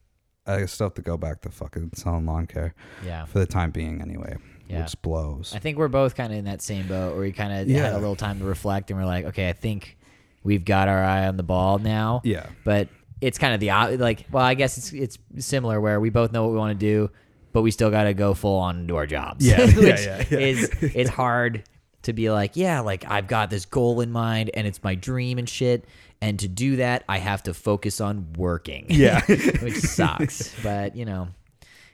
i 0.48 0.64
still 0.66 0.86
have 0.86 0.94
to 0.94 1.02
go 1.02 1.16
back 1.16 1.40
to 1.42 1.48
fucking 1.50 1.90
selling 1.94 2.26
lawn 2.26 2.46
care 2.48 2.74
yeah. 3.06 3.24
for 3.24 3.38
the 3.38 3.46
time 3.46 3.70
being 3.70 4.00
anyway 4.02 4.36
Yeah. 4.68 4.82
which 4.82 5.00
blows 5.02 5.52
I 5.54 5.60
think 5.60 5.78
we're 5.78 5.86
both 5.88 6.14
kind 6.16 6.32
of 6.32 6.38
in 6.40 6.44
that 6.46 6.60
same 6.62 6.88
boat 6.88 7.12
where 7.14 7.22
we 7.22 7.30
kind 7.32 7.52
of 7.52 7.68
had 7.68 7.92
a 7.92 7.98
little 7.98 8.16
time 8.16 8.38
to 8.40 8.44
reflect 8.44 8.90
and 8.90 8.98
we're 8.98 9.06
like, 9.06 9.26
okay, 9.26 9.48
I 9.48 9.52
think 9.52 9.96
we've 10.42 10.64
got 10.64 10.88
our 10.88 11.02
eye 11.02 11.26
on 11.28 11.36
the 11.36 11.42
ball 11.44 11.78
now. 11.78 12.20
yeah 12.24 12.46
But 12.64 12.88
it's 13.20 13.38
kind 13.38 13.54
of 13.54 13.60
the 13.60 13.96
like, 13.96 14.26
well, 14.30 14.44
I 14.44 14.54
guess 14.54 14.78
it's 14.78 14.92
it's 14.92 15.18
similar 15.44 15.80
where 15.80 16.00
we 16.00 16.10
both 16.10 16.32
know 16.32 16.44
what 16.44 16.52
we 16.52 16.58
want 16.58 16.78
to 16.78 16.86
do, 16.86 17.10
but 17.52 17.62
we 17.62 17.70
still 17.70 17.90
got 17.90 18.04
to 18.04 18.14
go 18.14 18.34
full 18.34 18.58
on 18.58 18.80
into 18.80 18.96
our 18.96 19.06
jobs. 19.06 19.46
Yeah, 19.46 19.66
which 19.66 19.76
yeah, 19.76 20.18
yeah, 20.18 20.24
yeah. 20.30 20.38
is 20.38 20.70
it's 20.80 21.10
hard 21.10 21.64
to 22.02 22.12
be 22.12 22.30
like, 22.30 22.56
yeah, 22.56 22.80
like 22.80 23.04
I've 23.08 23.26
got 23.26 23.50
this 23.50 23.64
goal 23.64 24.00
in 24.00 24.12
mind 24.12 24.50
and 24.54 24.66
it's 24.66 24.82
my 24.82 24.94
dream 24.94 25.38
and 25.38 25.48
shit. 25.48 25.84
And 26.20 26.38
to 26.40 26.48
do 26.48 26.76
that, 26.76 27.04
I 27.08 27.18
have 27.18 27.44
to 27.44 27.54
focus 27.54 28.00
on 28.00 28.32
working. 28.36 28.86
Yeah. 28.88 29.24
which 29.26 29.78
sucks. 29.78 30.54
But 30.62 30.96
you 30.96 31.04
know, 31.04 31.28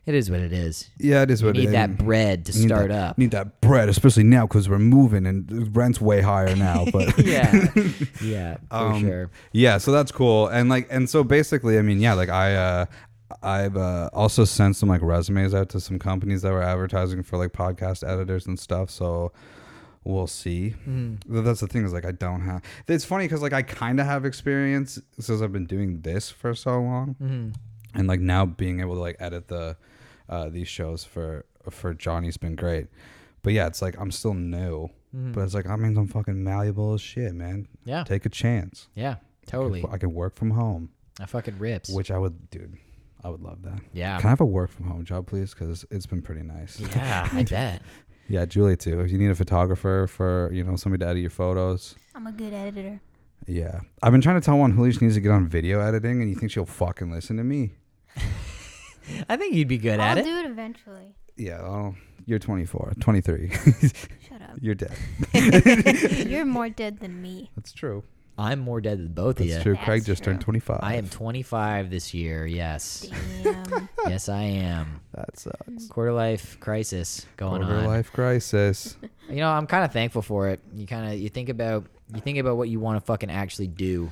it 0.07 0.15
is 0.15 0.31
what 0.31 0.41
it 0.41 0.53
is. 0.53 0.91
yeah 0.99 1.23
it 1.23 1.31
is 1.31 1.41
You 1.41 1.47
what 1.49 1.57
it 1.57 1.61
is. 1.61 1.67
need 1.67 1.73
that 1.75 1.97
bread 1.99 2.45
to 2.47 2.59
Need 2.59 2.69
start 2.69 2.89
that- 2.89 3.11
up. 3.11 3.19
need 3.19 3.31
that 3.33 3.61
bread 3.61 3.89
especially 3.89 4.25
now 4.25 4.47
because 4.47 4.69
we're 4.69 4.79
moving 4.79 5.27
and 5.27 5.75
rent's 5.77 6.01
way 6.01 6.21
higher 6.21 6.55
now 6.57 6.85
but 6.93 7.19
yeah, 7.19 7.69
yeah, 8.23 8.57
for 8.69 8.77
Um, 8.77 9.01
sure. 9.01 9.31
Yeah, 9.53 9.79
so 9.79 9.93
that's 9.93 10.13
cool. 10.13 10.49
And 10.49 10.69
like 10.69 10.87
and 10.91 11.09
so 11.09 11.25
basically, 11.25 11.79
I 11.79 11.83
mean, 11.83 12.01
yeah, 12.01 12.15
like 12.15 12.29
I 12.29 12.55
uh 12.55 12.87
I've 13.43 13.77
uh, 13.77 14.11
also 14.13 14.45
sent 14.45 14.77
some 14.77 14.89
like 14.89 15.03
resumes 15.03 15.55
out 15.55 15.69
to 15.71 15.81
some 15.81 15.99
companies 15.99 16.43
that 16.43 16.53
were 16.53 16.63
advertising 16.63 17.23
for 17.23 17.37
like 17.37 17.53
podcast 17.53 18.07
editors 18.07 18.47
and 18.47 18.59
stuff. 18.59 18.91
So 18.91 19.33
we'll 20.05 20.27
see. 20.29 20.75
Mm. 20.87 21.19
That's 21.27 21.61
the 21.61 21.67
thing 21.67 21.85
is 21.85 21.93
like 21.93 22.05
I 22.05 22.13
don't 22.13 22.43
have. 22.43 22.63
It's 22.87 23.05
funny 23.05 23.25
because 23.25 23.43
like 23.43 23.53
I 23.55 23.63
kind 23.63 23.99
of 23.99 24.07
have 24.07 24.25
experience 24.25 25.01
since 25.19 25.41
I've 25.41 25.53
been 25.53 25.67
doing 25.67 26.03
this 26.03 26.31
for 26.31 26.55
so 26.55 26.81
long, 26.81 27.17
Mm-hmm. 27.21 27.49
and 27.99 28.07
like 28.07 28.21
now 28.21 28.45
being 28.47 28.81
able 28.81 28.95
to 28.95 29.01
like 29.01 29.17
edit 29.19 29.49
the 29.49 29.77
uh, 30.29 30.49
these 30.49 30.69
shows 30.69 31.05
for 31.05 31.45
for 31.71 31.95
Johnny's 31.95 32.37
been 32.37 32.57
great. 32.57 32.89
But 33.43 33.53
yeah, 33.53 33.67
it's 33.67 33.83
like 33.83 33.99
I'm 34.01 34.11
still 34.11 34.35
new, 34.35 34.89
Mm-hmm. 35.15 35.31
but 35.33 35.43
it's 35.43 35.55
like 35.55 35.67
I 35.69 35.77
mean 35.77 35.97
I'm 35.97 36.09
fucking 36.09 36.43
malleable 36.43 36.95
as 36.95 37.01
shit, 37.01 37.35
man. 37.35 37.69
Yeah. 37.85 38.03
Take 38.05 38.27
a 38.27 38.29
chance. 38.29 38.89
Yeah. 38.95 39.17
Totally. 39.47 39.85
I 39.91 39.99
can 39.99 40.13
work 40.15 40.35
from 40.35 40.51
home, 40.51 40.91
I 41.21 41.27
fucking 41.27 41.59
rips. 41.59 41.91
which 41.91 42.11
I 42.11 42.19
would, 42.19 42.51
dude. 42.51 42.79
I 43.23 43.29
would 43.29 43.41
love 43.43 43.63
that. 43.63 43.81
Yeah. 43.93 44.19
Can 44.19 44.27
I 44.27 44.31
have 44.31 44.41
a 44.41 44.45
work 44.47 44.71
from 44.71 44.87
home 44.89 45.05
job, 45.05 45.27
please? 45.27 45.55
Because 45.55 45.85
it's 45.91 46.07
been 46.07 46.21
pretty 46.23 46.43
nice. 46.43 46.81
yeah, 46.81 47.29
I 47.33 47.43
bet. 47.49 47.83
Yeah, 48.29 48.45
Julie 48.47 48.77
too. 48.77 49.01
If 49.01 49.11
you 49.13 49.19
need 49.19 49.31
a 49.31 49.35
photographer 49.35 50.07
for 50.11 50.51
you 50.53 50.65
know 50.65 50.77
somebody 50.77 51.05
to 51.05 51.09
edit 51.11 51.21
your 51.21 51.31
photos, 51.31 51.95
I'm 52.15 52.27
a 52.27 52.33
good 52.33 52.53
editor. 52.53 53.01
yeah. 53.47 53.81
I've 54.03 54.13
been 54.13 54.21
trying 54.23 54.41
to 54.41 54.45
tell 54.45 54.59
one 54.59 54.73
who 54.73 54.91
she 54.91 54.99
needs 55.01 55.15
to 55.15 55.21
get 55.21 55.31
on 55.31 55.47
video 55.47 55.81
editing, 55.81 56.21
and 56.23 56.29
you 56.31 56.35
think 56.37 56.51
she'll 56.51 56.67
fucking 56.67 57.11
listen 57.13 57.37
to 57.37 57.45
me? 57.45 57.73
I 59.29 59.37
think 59.37 59.55
you'd 59.55 59.69
be 59.69 59.79
good 59.79 60.01
at 60.01 60.19
it. 60.19 60.21
I'll 60.21 60.27
it. 60.27 60.43
do 60.43 60.49
it 60.49 60.51
eventually. 60.51 61.15
Yeah. 61.37 61.63
Well, 61.63 61.95
you're 62.27 62.39
24, 62.39 62.95
23. 63.01 63.51
Shut 64.29 64.43
up. 64.43 64.51
you're 64.61 64.75
dead. 64.75 64.93
You're 66.29 66.45
more 66.45 66.69
dead 66.71 67.01
than 67.01 67.21
me. 67.21 67.51
That's 67.57 67.73
true. 67.73 68.03
I'm 68.37 68.59
more 68.61 68.81
dead 68.81 68.99
than 68.99 69.09
both 69.13 69.39
of 69.41 69.47
That's 69.47 69.59
you. 69.59 69.63
true. 69.63 69.75
That's 69.75 69.85
Craig 69.85 70.05
just 70.05 70.25
turned 70.25 70.41
25. 70.41 70.81
I 70.83 70.95
am 70.97 71.09
25 71.09 71.91
this 71.91 72.13
year. 72.15 72.47
Yes. 72.47 73.07
Damn. 73.45 73.89
yes, 74.09 74.29
I 74.29 74.43
am. 74.43 75.01
That 75.13 75.39
sucks. 75.39 75.87
Quarter 75.89 76.13
life 76.15 76.59
crisis 76.61 77.27
going 77.37 77.61
Quarter 77.63 77.65
on. 77.65 77.71
Quarter 77.85 77.89
life 77.97 78.13
crisis. 78.13 78.97
You 79.29 79.37
know, 79.37 79.51
I'm 79.51 79.67
kind 79.69 79.85
of 79.85 79.93
thankful 79.93 80.23
for 80.23 80.49
it. 80.49 80.61
You 80.75 80.87
kind 80.87 81.13
of 81.13 81.19
you 81.19 81.29
think 81.29 81.49
about 81.49 81.87
you 82.13 82.21
think 82.21 82.39
about 82.39 82.57
what 82.57 82.69
you 82.69 82.81
want 82.81 82.99
to 82.99 83.05
fucking 83.05 83.31
actually 83.31 83.69
do. 83.69 84.11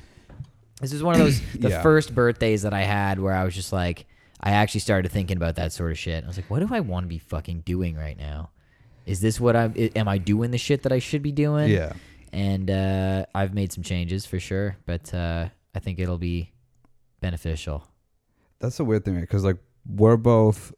This 0.79 0.93
is 0.93 1.03
one 1.03 1.15
of 1.15 1.19
those 1.19 1.41
the 1.59 1.69
Yeah. 1.69 1.81
first 1.81 2.13
birthdays 2.15 2.61
that 2.61 2.73
I 2.73 2.83
had 2.83 3.19
where 3.19 3.33
I 3.33 3.43
was 3.43 3.53
just 3.55 3.73
like 3.73 4.05
I 4.43 4.51
actually 4.51 4.81
started 4.81 5.09
thinking 5.09 5.37
about 5.37 5.55
that 5.55 5.71
sort 5.71 5.91
of 5.91 5.97
shit. 5.97 6.21
I 6.21 6.27
was 6.27 6.37
like, 6.37 6.49
what 6.49 6.59
do 6.59 6.67
I 6.69 6.81
want 6.81 7.05
to 7.05 7.07
be 7.07 7.17
fucking 7.17 7.61
doing 7.61 7.95
right 7.95 8.17
now? 8.17 8.51
Is 9.05 9.21
this 9.21 9.39
what 9.39 9.55
I'm 9.55 9.73
am 9.95 10.09
I 10.09 10.17
doing 10.17 10.51
the 10.51 10.57
shit 10.57 10.83
that 10.83 10.91
I 10.91 10.99
should 10.99 11.23
be 11.23 11.31
doing? 11.31 11.69
yeah. 11.71 11.93
And 12.33 12.69
uh, 12.69 13.25
I've 13.33 13.53
made 13.53 13.71
some 13.71 13.83
changes 13.83 14.25
for 14.25 14.39
sure, 14.39 14.75
but 14.85 15.13
uh, 15.13 15.49
I 15.75 15.79
think 15.79 15.99
it'll 15.99 16.17
be 16.17 16.51
beneficial. 17.21 17.87
That's 18.59 18.77
the 18.77 18.85
weird 18.85 19.05
thing 19.05 19.21
because 19.21 19.45
like 19.45 19.57
we're 19.85 20.17
both 20.17 20.73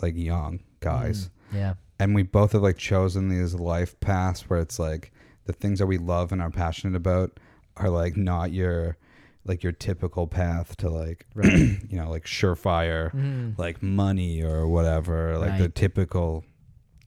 like 0.00 0.16
young 0.16 0.60
guys. 0.80 1.30
Mm, 1.52 1.56
yeah. 1.58 1.74
and 1.98 2.14
we 2.14 2.22
both 2.22 2.52
have 2.52 2.62
like 2.62 2.78
chosen 2.78 3.28
these 3.28 3.54
life 3.54 3.98
paths 4.00 4.48
where 4.48 4.60
it's 4.60 4.78
like 4.78 5.12
the 5.44 5.52
things 5.52 5.80
that 5.80 5.86
we 5.86 5.98
love 5.98 6.32
and 6.32 6.40
are 6.40 6.50
passionate 6.50 6.96
about 6.96 7.38
are 7.76 7.90
like 7.90 8.16
not 8.16 8.52
your 8.52 8.96
like 9.44 9.62
your 9.62 9.72
typical 9.72 10.26
path 10.26 10.76
to 10.78 10.88
like 10.88 11.26
Right. 11.34 11.78
you 11.88 11.96
know 11.98 12.08
like 12.10 12.24
surefire 12.24 13.12
Mhm. 13.12 13.58
like 13.58 13.82
money 13.82 14.42
or 14.42 14.68
whatever 14.68 15.36
like 15.38 15.58
the 15.58 15.68
typical 15.68 16.44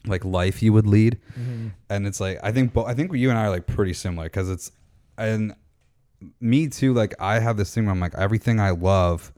like 0.06 0.24
life 0.26 0.62
you 0.62 0.74
would 0.74 0.86
lead 0.88 1.20
Mhm. 1.40 1.72
and 1.90 2.06
it's 2.06 2.20
like 2.20 2.38
i 2.44 2.52
think 2.52 2.74
bo- 2.74 2.86
i 2.86 2.94
think 2.94 3.14
you 3.14 3.30
and 3.30 3.40
i 3.40 3.46
are 3.46 3.50
like 3.50 3.68
pretty 3.68 3.94
similar 3.94 4.26
because 4.26 4.50
it's 4.50 4.72
and 5.18 5.56
me 6.42 6.68
too 6.68 6.94
like 6.94 7.14
i 7.20 7.40
have 7.40 7.58
this 7.58 7.74
thing 7.74 7.86
where 7.86 7.94
i'm 7.94 8.00
like 8.00 8.16
everything 8.16 8.60
i 8.60 8.70
love 8.72 9.32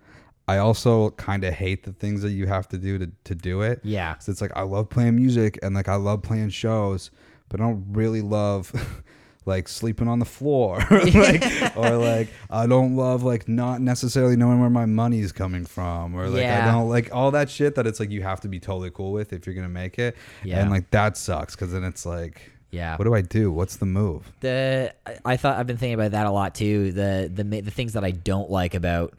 i 0.48 0.58
also 0.58 1.10
kind 1.12 1.44
of 1.44 1.54
hate 1.54 1.84
the 1.84 1.94
things 1.94 2.22
that 2.22 2.32
you 2.32 2.48
have 2.48 2.68
to 2.68 2.78
do 2.78 2.98
to, 2.98 3.12
to 3.24 3.36
do 3.36 3.62
it 3.62 3.80
Yeah. 3.84 4.18
so 4.20 4.32
it's 4.32 4.42
like 4.42 4.52
I 4.56 4.62
love 4.64 4.90
playing 4.90 5.16
music 5.16 5.60
and 5.62 5.76
like 5.76 5.88
I 5.90 5.96
love 5.96 6.22
playing 6.24 6.50
shows, 6.50 7.12
but 7.50 7.60
I 7.60 7.64
don't 7.66 7.86
really 7.92 8.22
love 8.22 8.72
like 9.48 9.68
sleeping 9.68 10.08
on 10.08 10.20
the 10.20 10.26
floor, 10.26 10.78
like 10.92 11.44
or 11.76 11.98
like 11.98 12.28
I 12.50 12.68
don't 12.68 12.96
love 12.96 13.24
like 13.24 13.48
not 13.48 13.82
necessarily 13.82 14.36
knowing 14.36 14.60
where 14.60 14.70
my 14.70 14.86
money's 14.86 15.32
coming 15.32 15.66
from, 15.66 16.14
or 16.16 16.28
like 16.30 16.46
I 16.46 16.70
don't 16.72 16.90
like 16.90 17.14
all 17.16 17.32
that 17.32 17.50
shit 17.50 17.76
that 17.76 17.88
it's 17.88 18.00
like 18.00 18.12
you 18.12 18.22
have 18.22 18.42
to 18.42 18.48
be 18.48 18.60
totally 18.60 18.92
cool 18.92 19.12
with 19.12 19.34
if 19.34 19.46
you're 19.46 19.56
gonna 19.56 19.70
make 19.70 19.98
it, 19.98 20.16
Yeah. 20.44 20.60
and 20.62 20.70
like 20.70 20.92
that 20.92 21.18
sucks 21.18 21.56
because 21.56 21.72
then 21.72 21.84
it's 21.84 22.06
like, 22.06 22.52
Yeah. 22.72 22.96
what 22.98 23.06
do 23.06 23.16
I 23.16 23.22
do? 23.22 23.52
What's 23.52 23.78
the 23.78 23.86
move? 23.88 24.32
the 24.42 24.94
I- 25.08 25.18
I 25.26 25.38
thought 25.38 25.58
I've 25.58 25.68
been 25.68 25.78
thinking 25.78 25.96
about 25.96 26.12
that 26.12 26.28
a 26.28 26.32
lot 26.32 26.54
too. 26.54 26.92
The 26.92 27.32
the 27.34 27.44
the 27.62 27.72
things 27.72 27.94
that 27.94 28.04
I 28.04 28.12
don't 28.12 28.52
like 28.52 28.76
about 28.76 29.14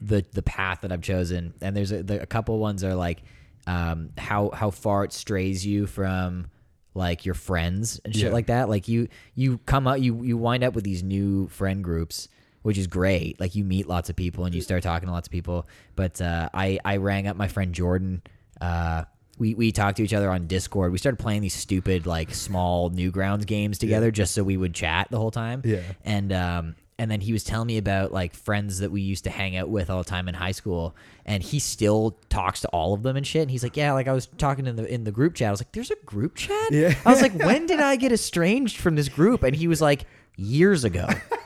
the 0.00 0.24
the 0.32 0.42
path 0.42 0.80
that 0.82 0.90
I've 0.92 1.02
chosen, 1.02 1.54
and 1.60 1.76
there's 1.76 1.92
a, 1.92 2.02
the, 2.02 2.20
a 2.22 2.26
couple 2.26 2.58
ones 2.58 2.82
are 2.84 2.94
like 2.94 3.22
um, 3.66 4.10
how 4.18 4.50
how 4.50 4.70
far 4.70 5.04
it 5.04 5.12
strays 5.12 5.64
you 5.64 5.86
from 5.86 6.46
like 6.94 7.24
your 7.24 7.34
friends 7.34 8.00
and 8.04 8.14
shit 8.14 8.24
Yeah. 8.26 8.30
like 8.32 8.46
that. 8.46 8.68
Like 8.68 8.88
you 8.88 9.08
you 9.34 9.58
come 9.66 9.86
up 9.86 9.98
you 10.00 10.22
you 10.22 10.36
wind 10.36 10.62
up 10.64 10.74
with 10.74 10.84
these 10.84 11.02
new 11.02 11.48
friend 11.48 11.82
groups. 11.84 12.28
Which 12.62 12.78
is 12.78 12.86
great. 12.86 13.38
Like 13.38 13.54
you 13.54 13.62
meet 13.62 13.86
lots 13.86 14.08
of 14.08 14.16
people 14.16 14.46
and 14.46 14.54
you 14.54 14.62
start 14.62 14.82
talking 14.82 15.06
to 15.06 15.12
lots 15.12 15.28
of 15.28 15.32
people. 15.32 15.68
But 15.96 16.18
uh, 16.22 16.48
I 16.54 16.78
I 16.82 16.96
rang 16.96 17.26
up 17.26 17.36
my 17.36 17.46
friend 17.46 17.74
Jordan. 17.74 18.22
Uh, 18.58 19.04
we 19.38 19.52
we 19.52 19.70
talked 19.70 19.98
to 19.98 20.02
each 20.02 20.14
other 20.14 20.30
on 20.30 20.46
Discord. 20.46 20.90
We 20.90 20.96
started 20.96 21.18
playing 21.18 21.42
these 21.42 21.52
stupid 21.52 22.06
like 22.06 22.32
small 22.32 22.90
Newgrounds 22.90 23.44
games 23.44 23.76
together 23.76 24.10
just 24.10 24.32
so 24.32 24.42
we 24.42 24.56
would 24.56 24.72
chat 24.72 25.08
the 25.10 25.18
whole 25.18 25.30
time. 25.30 25.60
Yeah. 25.62 25.82
And 26.06 26.32
um 26.32 26.74
and 26.98 27.10
then 27.10 27.20
he 27.20 27.32
was 27.32 27.42
telling 27.42 27.66
me 27.66 27.76
about 27.78 28.12
like 28.12 28.34
friends 28.34 28.78
that 28.78 28.90
we 28.90 29.00
used 29.00 29.24
to 29.24 29.30
hang 29.30 29.56
out 29.56 29.68
with 29.68 29.90
all 29.90 29.98
the 30.02 30.08
time 30.08 30.28
in 30.28 30.34
high 30.34 30.52
school 30.52 30.94
and 31.26 31.42
he 31.42 31.58
still 31.58 32.16
talks 32.28 32.60
to 32.60 32.68
all 32.68 32.94
of 32.94 33.02
them 33.02 33.16
and 33.16 33.26
shit 33.26 33.42
and 33.42 33.50
he's 33.50 33.62
like 33.62 33.76
yeah 33.76 33.92
like 33.92 34.06
i 34.08 34.12
was 34.12 34.26
talking 34.38 34.66
in 34.66 34.76
the 34.76 34.86
in 34.86 35.04
the 35.04 35.12
group 35.12 35.34
chat. 35.34 35.48
I 35.48 35.50
was 35.50 35.60
like 35.60 35.72
there's 35.72 35.90
a 35.90 35.96
group 36.06 36.36
chat? 36.36 36.70
Yeah. 36.70 36.94
i 37.04 37.10
was 37.10 37.22
like 37.22 37.34
when 37.34 37.66
did 37.72 37.80
i 37.80 37.96
get 37.96 38.12
estranged 38.12 38.76
from 38.76 38.94
this 38.94 39.08
group? 39.08 39.42
And 39.42 39.54
he 39.56 39.66
was 39.68 39.80
like 39.80 40.06
years 40.36 40.84
ago 40.84 41.08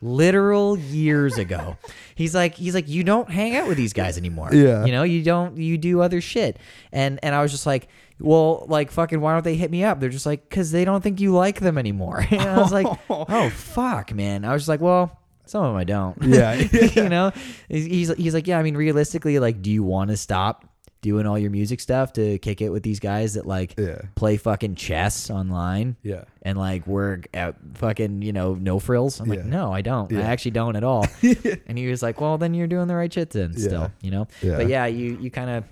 literal 0.00 0.78
years 0.78 1.38
ago. 1.38 1.76
He's 2.14 2.34
like 2.34 2.54
he's 2.54 2.74
like 2.74 2.88
you 2.88 3.04
don't 3.04 3.30
hang 3.30 3.54
out 3.54 3.68
with 3.68 3.76
these 3.76 3.92
guys 3.92 4.18
anymore. 4.18 4.52
Yeah. 4.52 4.84
you 4.84 4.90
know 4.90 5.04
you 5.04 5.22
don't 5.22 5.56
you 5.56 5.78
do 5.78 6.00
other 6.00 6.20
shit. 6.20 6.58
And 6.90 7.20
and 7.22 7.32
i 7.32 7.40
was 7.42 7.52
just 7.52 7.64
like 7.64 7.86
well 8.18 8.66
like 8.68 8.90
fucking 8.90 9.20
why 9.20 9.32
don't 9.34 9.44
they 9.44 9.54
hit 9.54 9.70
me 9.70 9.84
up? 9.84 10.00
They're 10.00 10.08
just 10.08 10.26
like 10.26 10.48
because 10.48 10.72
they 10.72 10.84
don't 10.84 11.00
think 11.00 11.20
you 11.20 11.32
like 11.32 11.60
them 11.60 11.78
anymore. 11.78 12.26
And 12.30 12.42
i 12.42 12.58
was 12.58 12.72
like 12.72 12.86
oh 13.10 13.50
fuck 13.50 14.12
man. 14.12 14.44
I 14.44 14.52
was 14.52 14.62
just 14.62 14.68
like 14.68 14.80
well 14.80 15.16
some 15.46 15.62
of 15.62 15.70
them 15.70 15.76
i 15.76 15.84
don't. 15.84 16.20
Yeah. 16.22 16.54
you 16.54 17.08
know? 17.08 17.30
He's, 17.68 17.86
he's 17.86 18.14
he's 18.16 18.34
like 18.34 18.48
yeah 18.48 18.58
i 18.58 18.62
mean 18.64 18.76
realistically 18.76 19.38
like 19.38 19.62
do 19.62 19.70
you 19.70 19.84
want 19.84 20.10
to 20.10 20.16
stop 20.16 20.67
doing 21.00 21.26
all 21.26 21.38
your 21.38 21.50
music 21.50 21.78
stuff 21.80 22.12
to 22.14 22.38
kick 22.40 22.60
it 22.60 22.70
with 22.70 22.82
these 22.82 22.98
guys 23.00 23.34
that 23.34 23.46
like 23.46 23.74
Yeah. 23.78 24.02
play 24.16 24.36
fucking 24.36 24.74
chess 24.74 25.30
online 25.30 25.96
Yeah. 26.02 26.24
and 26.42 26.58
like 26.58 26.86
work 26.86 27.28
at 27.32 27.54
fucking 27.74 28.22
you 28.22 28.32
know 28.32 28.54
no 28.54 28.78
frills? 28.78 29.20
I'm 29.20 29.28
like 29.28 29.44
no 29.44 29.72
i 29.72 29.80
don't. 29.80 30.12
I 30.12 30.22
actually 30.22 30.50
don't 30.52 30.74
at 30.76 30.84
all. 30.84 31.06
And 31.66 31.78
he 31.78 31.86
was 31.88 32.02
like 32.02 32.20
well 32.20 32.36
then 32.38 32.52
you're 32.54 32.66
doing 32.66 32.88
the 32.88 32.96
right 32.96 33.12
shit 33.12 33.30
then 33.30 33.56
still 33.56 33.92
you 34.02 34.10
know? 34.10 34.26
Yeah. 34.42 34.56
but 34.56 34.68
yeah 34.68 34.86
you 34.86 35.18
you 35.20 35.30
kind 35.30 35.50
of 35.50 35.64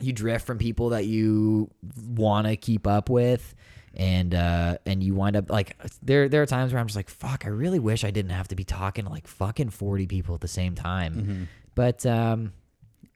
you 0.00 0.12
drift 0.12 0.46
from 0.46 0.58
people 0.58 0.90
that 0.90 1.06
you 1.06 1.70
want 2.10 2.46
to 2.46 2.56
keep 2.56 2.86
up 2.86 3.08
with 3.08 3.54
and 3.94 4.34
uh 4.34 4.76
and 4.84 5.02
you 5.02 5.14
wind 5.14 5.36
up 5.36 5.48
like 5.50 5.74
there 6.02 6.28
there 6.28 6.42
are 6.42 6.46
times 6.46 6.70
where 6.70 6.80
i'm 6.80 6.86
just 6.86 6.96
like 6.96 7.08
fuck 7.08 7.46
i 7.46 7.48
really 7.48 7.78
wish 7.78 8.04
i 8.04 8.10
didn't 8.10 8.32
have 8.32 8.46
to 8.48 8.54
be 8.54 8.62
talking 8.64 9.06
to 9.06 9.10
like 9.10 9.26
fucking 9.26 9.70
40 9.70 10.06
people 10.06 10.34
at 10.34 10.42
the 10.42 10.48
same 10.48 10.74
time. 10.74 11.48
But 11.74 12.04
um 12.04 12.52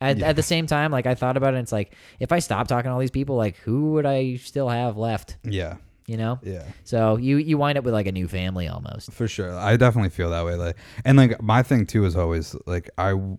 at, 0.01 0.17
Yeah. 0.19 0.29
at 0.29 0.37
the 0.37 0.43
same 0.43 0.67
time 0.67 0.91
like 0.93 1.07
i 1.07 1.15
thought 1.15 1.37
about 1.37 1.55
it 1.55 1.59
and 1.59 1.63
it's 1.65 1.73
like 1.73 1.95
if 2.19 2.33
i 2.33 2.39
stop 2.39 2.69
talking 2.69 2.89
to 2.89 2.93
all 2.93 2.99
these 3.01 3.11
people 3.11 3.37
like 3.37 3.57
who 3.59 3.93
would 3.93 4.07
i 4.07 4.37
still 4.37 4.69
have 4.69 4.97
left 4.97 5.37
Yeah. 5.45 5.77
you 6.07 6.17
know 6.17 6.39
Yeah. 6.43 6.65
so 6.85 7.17
you 7.17 7.37
you 7.37 7.59
wind 7.59 7.77
up 7.79 7.85
with 7.85 7.95
like 7.95 8.07
a 8.07 8.13
new 8.13 8.27
family 8.29 8.67
almost 8.69 9.13
For 9.13 9.29
sure. 9.29 9.53
I 9.57 9.77
definitely 9.77 10.11
feel 10.11 10.31
that 10.31 10.45
way. 10.45 10.55
Like, 10.57 10.77
and 11.05 11.17
like 11.19 11.41
my 11.43 11.63
thing 11.63 11.87
too 11.87 12.05
is 12.07 12.17
always 12.17 12.57
like 12.67 12.89
I 12.99 13.11
w- 13.11 13.39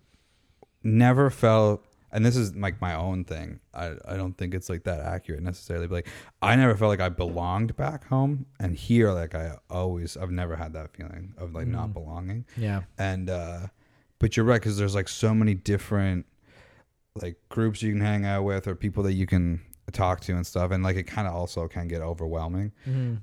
never 0.84 1.30
felt, 1.30 1.86
and 2.12 2.26
this 2.26 2.36
is 2.36 2.56
like 2.56 2.82
my 2.82 2.93
own 2.95 3.24
thing. 3.24 3.60
I 3.74 3.93
I 4.06 4.15
don't 4.17 4.38
think 4.38 4.54
it's 4.54 4.69
like 4.69 4.84
that 4.84 5.00
accurate 5.02 5.41
necessarily, 5.43 5.88
but 5.88 5.95
like 5.95 6.08
I 6.41 6.56
never 6.56 6.76
felt 6.76 6.89
like 6.89 7.00
I 7.02 7.10
belonged 7.10 7.76
back 7.76 8.06
home, 8.08 8.45
and 8.60 8.76
here 8.76 9.12
like 9.12 9.36
I 9.36 9.58
always 9.69 10.17
I've 10.17 10.32
never 10.32 10.56
had 10.56 10.74
that 10.74 10.95
feeling 10.95 11.34
of 11.38 11.54
like 11.54 11.67
not 11.67 11.93
belonging. 11.93 12.45
yeah 12.58 12.82
And 12.97 13.30
uh 13.30 13.67
but 14.19 14.36
you're 14.38 14.45
right 14.45 14.62
because 14.62 14.78
there's 14.78 14.95
like 14.95 15.10
so 15.10 15.34
many 15.34 15.54
different 15.56 16.26
like 17.15 17.38
groups 17.50 17.82
you 17.82 17.91
can 17.91 18.02
hang 18.02 18.26
out 18.26 18.43
with 18.43 18.67
or 18.67 18.76
people 18.76 19.04
that 19.04 19.13
you 19.13 19.26
can 19.28 19.62
talk 19.91 20.21
to 20.21 20.34
and 20.36 20.45
stuff, 20.47 20.71
and 20.71 20.84
like 20.84 20.95
it 20.95 21.04
kind 21.04 21.28
of 21.28 21.34
also 21.34 21.67
can 21.67 21.88
get 21.88 22.02
overwhelming. 22.02 22.71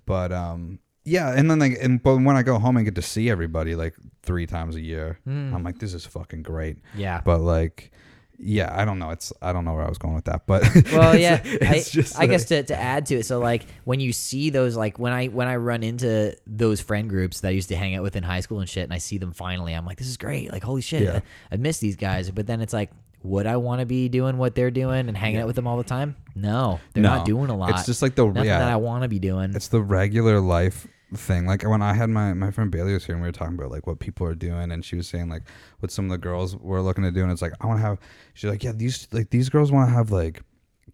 But 0.04 0.32
um, 0.32 0.78
yeah, 1.04 1.32
and 1.34 1.50
then 1.50 1.58
like, 1.58 1.78
and 1.80 2.02
but 2.02 2.16
when 2.18 2.36
I 2.36 2.42
go 2.42 2.58
home 2.58 2.76
and 2.76 2.84
get 2.84 2.94
to 2.96 3.02
see 3.02 3.30
everybody 3.30 3.74
like 3.74 3.94
three 4.22 4.46
times 4.46 4.76
a 4.76 4.80
year, 4.80 5.18
I'm 5.26 5.62
like, 5.62 5.78
this 5.78 5.94
is 5.94 6.04
fucking 6.04 6.42
great. 6.42 6.76
yeah 6.94 7.22
But 7.24 7.38
like, 7.40 7.92
yeah, 8.40 8.70
I 8.78 8.84
don't 8.84 8.98
know. 8.98 9.08
It's 9.10 9.32
I 9.40 9.52
don't 9.54 9.64
know 9.64 9.72
where 9.74 9.84
I 9.84 9.88
was 9.88 9.96
going 9.98 10.14
with 10.14 10.26
that, 10.26 10.46
but 10.46 10.62
well 10.92 11.16
yeah 11.18 11.40
it's 11.44 12.14
I, 12.18 12.24
I 12.24 12.26
guess 12.26 12.44
to, 12.46 12.62
to 12.64 12.76
add 12.78 13.06
to 13.06 13.16
it 13.16 13.24
so 13.26 13.38
like 13.40 13.64
when 13.84 13.98
you 14.00 14.12
see 14.12 14.50
those 14.50 14.76
like 14.76 14.98
when 14.98 15.12
i 15.12 15.26
when 15.26 15.48
i 15.48 15.56
run 15.56 15.82
into 15.82 16.36
those 16.46 16.80
friend 16.80 17.08
groups 17.08 17.40
that 17.40 17.48
i 17.48 17.50
used 17.50 17.68
to 17.70 17.76
hang 17.76 17.96
out 17.96 18.02
with 18.04 18.14
in 18.14 18.22
high 18.22 18.38
school 18.40 18.60
and 18.60 18.68
shit 18.68 18.84
and 18.84 18.92
i 18.92 18.98
see 18.98 19.18
them 19.18 19.32
finally 19.32 19.72
i'm 19.72 19.84
like 19.84 19.98
this 19.98 20.06
is 20.06 20.16
great 20.16 20.52
like 20.52 20.62
holy 20.62 20.82
shit 20.82 21.02
Yeah. 21.02 21.16
I, 21.50 21.54
I 21.54 21.56
miss 21.56 21.78
these 21.80 21.96
guys 21.96 22.30
but 22.30 22.46
then 22.46 22.60
it's 22.60 22.72
like 22.72 22.90
would 23.22 23.46
i 23.46 23.56
want 23.56 23.80
to 23.80 23.86
be 23.86 24.08
doing 24.08 24.38
what 24.38 24.54
they're 24.54 24.70
doing 24.70 25.08
and 25.08 25.16
hanging 25.16 25.40
out 25.40 25.46
with 25.46 25.56
them 25.56 25.66
all 25.66 25.76
the 25.76 25.84
time 25.84 26.14
No, 26.34 26.78
they're 26.92 27.02
No. 27.02 27.16
not 27.16 27.26
doing 27.26 27.50
a 27.50 27.56
lot. 27.56 27.70
It's 27.70 27.86
just 27.86 28.00
like 28.02 28.14
the 28.14 28.24
Nothing 28.26 28.44
yeah. 28.44 28.60
that 28.60 28.68
I 28.70 28.76
want 28.76 29.02
to 29.02 29.08
be 29.08 29.18
doing. 29.18 29.52
it's 29.56 29.68
the 29.68 29.82
regular 29.82 30.40
life 30.40 30.86
thing. 31.14 31.46
Like 31.46 31.62
when 31.64 31.82
I 31.82 31.94
had 31.94 32.10
my 32.10 32.32
my 32.34 32.50
friend 32.52 32.70
Bailey 32.70 32.92
was 32.92 33.04
here 33.06 33.14
and 33.16 33.22
we 33.22 33.28
were 33.28 33.32
talking 33.32 33.54
about 33.58 33.70
like 33.72 33.86
what 33.88 33.98
people 33.98 34.24
are 34.26 34.34
doing, 34.36 34.70
and 34.70 34.84
she 34.84 34.94
was 34.94 35.08
saying 35.08 35.28
like 35.28 35.42
what 35.80 35.90
some 35.90 36.04
of 36.04 36.10
the 36.12 36.18
girls 36.18 36.54
were 36.56 36.80
looking 36.80 37.02
to 37.04 37.10
do, 37.10 37.22
and 37.22 37.32
it's 37.32 37.42
like 37.42 37.54
I 37.60 37.66
want 37.66 37.80
to 37.80 37.86
have. 37.86 37.98
She's 38.34 38.50
like, 38.50 38.62
yeah, 38.62 38.72
these 38.72 39.08
like 39.10 39.30
these 39.30 39.48
girls 39.48 39.72
want 39.72 39.88
to 39.88 39.94
have 39.94 40.10
like 40.12 40.42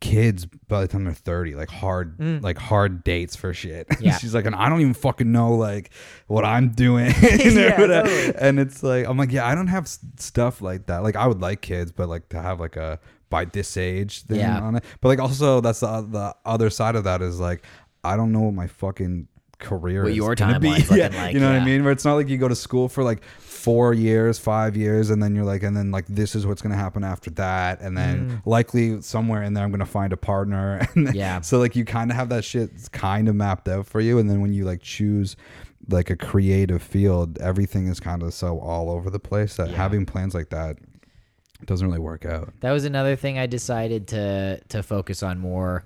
kids 0.04 0.44
by 0.68 0.82
the 0.82 0.88
time 0.88 1.04
they're 1.04 1.14
30 1.14 1.54
like 1.54 1.70
hard 1.70 2.20
like 2.42 2.58
hard 2.58 3.02
dates 3.04 3.34
for 3.34 3.54
shit 3.54 3.88
Mm. 3.88 3.96
Yeah. 4.00 4.18
she's 4.18 4.34
like 4.34 4.44
and 4.44 4.54
i 4.54 4.68
don't 4.68 4.80
even 4.82 4.92
fucking 4.92 5.32
know 5.32 5.54
like 5.54 5.90
what 6.26 6.44
i'm 6.44 6.68
doing 6.70 7.06
or 7.06 7.14
Yeah, 7.22 7.80
whatever. 7.80 8.08
totally. 8.08 8.34
and 8.38 8.60
it's 8.60 8.82
like 8.82 9.06
i'm 9.06 9.16
like 9.16 9.32
yeah 9.32 9.46
i 9.46 9.54
don't 9.54 9.68
have 9.68 9.88
stuff 9.88 10.60
like 10.60 10.86
that 10.86 10.98
like 11.02 11.16
i 11.16 11.26
would 11.26 11.40
like 11.40 11.62
kids 11.62 11.90
but 11.90 12.08
like 12.08 12.28
to 12.28 12.40
have 12.42 12.60
like 12.60 12.76
a 12.76 13.00
by 13.30 13.46
this 13.46 13.76
age 13.78 14.22
thing 14.22 14.40
Yeah. 14.40 14.60
on 14.60 14.76
it 14.76 14.84
but 15.00 15.08
like 15.08 15.18
also 15.20 15.60
that's 15.62 15.80
the, 15.80 16.02
the 16.02 16.36
other 16.44 16.68
side 16.70 16.96
of 16.96 17.04
that 17.04 17.22
is 17.22 17.40
like 17.40 17.64
i 18.04 18.14
don't 18.16 18.30
know 18.30 18.40
what 18.42 18.54
my 18.54 18.66
fucking 18.66 19.26
career 19.58 20.04
What 20.04 20.14
your 20.14 20.34
be. 20.34 20.42
yeah, 20.92 21.08
like, 21.14 21.34
you 21.34 21.40
know 21.40 21.52
what 21.52 21.60
i 21.60 21.64
mean 21.64 21.82
where 21.84 21.92
it's 21.92 22.04
not 22.04 22.14
like 22.14 22.28
you 22.28 22.38
go 22.38 22.48
to 22.48 22.56
school 22.56 22.88
for 22.88 23.02
like 23.02 23.24
four 23.24 23.94
years 23.94 24.38
five 24.38 24.76
years 24.76 25.10
and 25.10 25.22
then 25.22 25.34
you're 25.34 25.44
like 25.44 25.62
and 25.62 25.76
then 25.76 25.90
like 25.90 26.06
this 26.06 26.34
is 26.34 26.46
what's 26.46 26.60
gonna 26.60 26.74
happen 26.76 27.02
after 27.02 27.30
that 27.30 27.80
and 27.80 27.96
then 27.96 28.30
mm. 28.30 28.42
likely 28.46 29.00
somewhere 29.00 29.42
in 29.42 29.54
there 29.54 29.64
i'm 29.64 29.70
gonna 29.70 29.86
find 29.86 30.12
a 30.12 30.16
partner 30.16 30.86
and 30.94 31.14
Yeah. 31.14 31.40
so 31.40 31.58
like 31.58 31.74
you 31.76 31.84
kind 31.84 32.10
of 32.10 32.16
have 32.16 32.28
that 32.28 32.44
shit 32.44 32.70
kind 32.92 33.28
of 33.28 33.34
mapped 33.34 33.68
out 33.68 33.86
for 33.86 34.00
you 34.00 34.18
and 34.18 34.28
then 34.28 34.40
when 34.40 34.52
you 34.52 34.64
like 34.64 34.82
choose 34.82 35.36
like 35.88 36.10
a 36.10 36.16
creative 36.16 36.82
field 36.82 37.38
everything 37.38 37.86
is 37.88 38.00
kind 38.00 38.22
of 38.22 38.34
so 38.34 38.58
all 38.60 38.90
over 38.90 39.08
the 39.10 39.18
place 39.18 39.56
that 39.56 39.70
Yeah. 39.70 39.76
having 39.76 40.04
plans 40.06 40.34
like 40.34 40.50
that 40.50 40.76
doesn't 41.64 41.86
really 41.86 42.00
work 42.00 42.26
out 42.26 42.52
That 42.60 42.72
was 42.72 42.84
another 42.84 43.16
thing 43.16 43.38
I 43.38 43.46
decided 43.46 44.08
to 44.08 44.60
to 44.68 44.82
focus 44.82 45.22
on 45.22 45.38
more 45.38 45.84